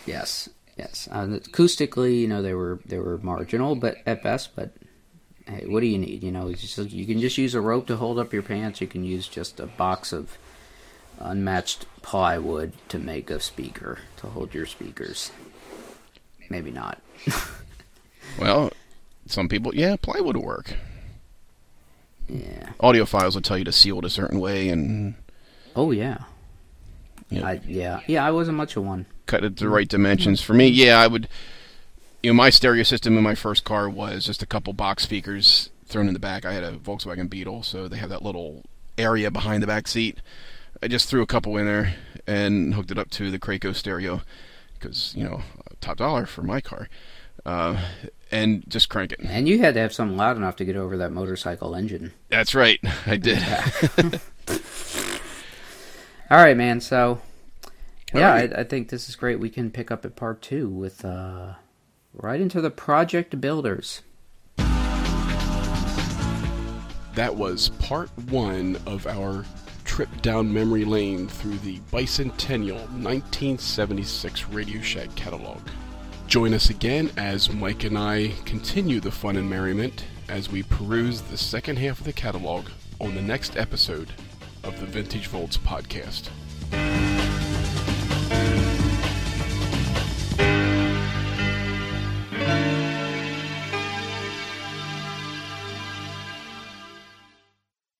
Yes, 0.06 0.48
yes. 0.76 1.08
Uh, 1.10 1.26
acoustically, 1.26 2.20
you 2.20 2.28
know, 2.28 2.42
they 2.42 2.54
were 2.54 2.80
they 2.86 2.98
were 2.98 3.18
marginal, 3.18 3.74
but 3.76 3.96
at 4.06 4.22
best. 4.22 4.54
But 4.56 4.72
hey, 5.46 5.64
what 5.66 5.80
do 5.80 5.86
you 5.86 5.98
need? 5.98 6.22
You 6.22 6.32
know, 6.32 6.48
it's 6.48 6.60
just, 6.74 6.90
you 6.92 7.06
can 7.06 7.20
just 7.20 7.38
use 7.38 7.54
a 7.54 7.60
rope 7.60 7.86
to 7.88 7.96
hold 7.96 8.18
up 8.18 8.32
your 8.32 8.42
pants. 8.42 8.80
You 8.80 8.86
can 8.86 9.04
use 9.04 9.28
just 9.28 9.60
a 9.60 9.66
box 9.66 10.12
of 10.12 10.36
unmatched 11.20 11.86
plywood 12.02 12.72
to 12.88 12.98
make 12.98 13.30
a 13.30 13.38
speaker 13.38 13.98
to 14.16 14.26
hold 14.28 14.54
your 14.54 14.66
speakers. 14.66 15.30
Maybe 16.50 16.70
not. 16.70 17.00
well 18.38 18.70
some 19.26 19.48
people 19.48 19.74
yeah 19.74 19.94
plywood 19.96 20.36
will 20.36 20.44
work 20.44 20.74
Yeah. 22.28 22.70
audiophiles 22.80 23.34
will 23.34 23.42
tell 23.42 23.58
you 23.58 23.64
to 23.64 23.72
seal 23.72 23.98
it 23.98 24.04
a 24.04 24.10
certain 24.10 24.40
way 24.40 24.68
and 24.68 25.14
Oh 25.76 25.90
yeah. 25.90 26.24
you 27.30 27.40
know, 27.40 27.46
I 27.46 27.60
yeah 27.66 28.00
yeah. 28.06 28.26
I 28.26 28.30
wasn't 28.32 28.56
much 28.56 28.76
of 28.76 28.84
one. 28.84 29.06
Cut 29.26 29.44
it 29.44 29.56
to 29.56 29.64
the 29.64 29.70
right 29.70 29.88
dimensions. 29.88 30.40
For 30.40 30.54
me, 30.54 30.68
yeah, 30.68 31.00
I 31.00 31.06
would. 31.06 31.28
You 32.22 32.30
know, 32.30 32.36
my 32.36 32.50
stereo 32.50 32.84
system 32.84 33.18
in 33.18 33.24
my 33.24 33.34
first 33.34 33.64
car 33.64 33.88
was 33.90 34.24
just 34.24 34.42
a 34.42 34.46
couple 34.46 34.72
box 34.72 35.02
speakers 35.02 35.70
thrown 35.86 36.06
in 36.06 36.14
the 36.14 36.20
back. 36.20 36.44
I 36.44 36.52
had 36.52 36.62
a 36.62 36.72
Volkswagen 36.72 37.28
Beetle, 37.28 37.64
so 37.64 37.88
they 37.88 37.96
have 37.96 38.10
that 38.10 38.22
little 38.22 38.64
area 38.96 39.30
behind 39.30 39.62
the 39.62 39.66
back 39.66 39.88
seat. 39.88 40.18
I 40.82 40.88
just 40.88 41.08
threw 41.08 41.22
a 41.22 41.26
couple 41.26 41.56
in 41.56 41.66
there 41.66 41.94
and 42.26 42.74
hooked 42.74 42.90
it 42.90 42.98
up 42.98 43.10
to 43.12 43.30
the 43.30 43.38
Kraco 43.38 43.74
stereo 43.74 44.22
because 44.74 45.14
you 45.16 45.24
know 45.24 45.42
top 45.80 45.98
dollar 45.98 46.26
for 46.26 46.42
my 46.42 46.60
car, 46.60 46.88
uh, 47.44 47.80
and 48.30 48.68
just 48.68 48.88
crank 48.88 49.12
it. 49.12 49.20
And 49.20 49.48
you 49.48 49.58
had 49.58 49.74
to 49.74 49.80
have 49.80 49.92
something 49.92 50.16
loud 50.16 50.36
enough 50.36 50.56
to 50.56 50.64
get 50.64 50.76
over 50.76 50.96
that 50.96 51.12
motorcycle 51.12 51.74
engine. 51.74 52.12
That's 52.28 52.54
right, 52.54 52.80
I 53.06 53.16
did. 53.16 53.42
All 56.30 56.38
right, 56.38 56.56
man. 56.56 56.80
So, 56.80 57.20
yeah, 58.14 58.32
right. 58.32 58.54
I, 58.54 58.60
I 58.60 58.64
think 58.64 58.88
this 58.88 59.08
is 59.08 59.16
great. 59.16 59.40
We 59.40 59.50
can 59.50 59.70
pick 59.70 59.90
up 59.90 60.04
at 60.04 60.16
part 60.16 60.42
two 60.42 60.68
with 60.68 61.04
uh, 61.04 61.54
right 62.12 62.40
into 62.40 62.60
the 62.60 62.70
project 62.70 63.40
builders. 63.40 64.02
That 67.14 67.36
was 67.36 67.68
part 67.70 68.08
one 68.30 68.78
of 68.86 69.06
our 69.06 69.44
trip 69.84 70.08
down 70.22 70.50
memory 70.52 70.86
lane 70.86 71.28
through 71.28 71.58
the 71.58 71.78
bicentennial 71.92 72.80
1976 73.02 74.48
Radio 74.48 74.80
Shack 74.80 75.14
catalog. 75.14 75.60
Join 76.26 76.54
us 76.54 76.70
again 76.70 77.10
as 77.18 77.52
Mike 77.52 77.84
and 77.84 77.98
I 77.98 78.32
continue 78.46 79.00
the 79.00 79.10
fun 79.10 79.36
and 79.36 79.50
merriment 79.50 80.06
as 80.30 80.50
we 80.50 80.62
peruse 80.62 81.20
the 81.20 81.36
second 81.36 81.76
half 81.76 81.98
of 81.98 82.06
the 82.06 82.12
catalog 82.14 82.68
on 83.00 83.14
the 83.14 83.20
next 83.20 83.58
episode 83.58 84.08
of 84.64 84.80
the 84.80 84.86
Vintage 84.86 85.26
Volts 85.26 85.58
podcast. 85.58 86.30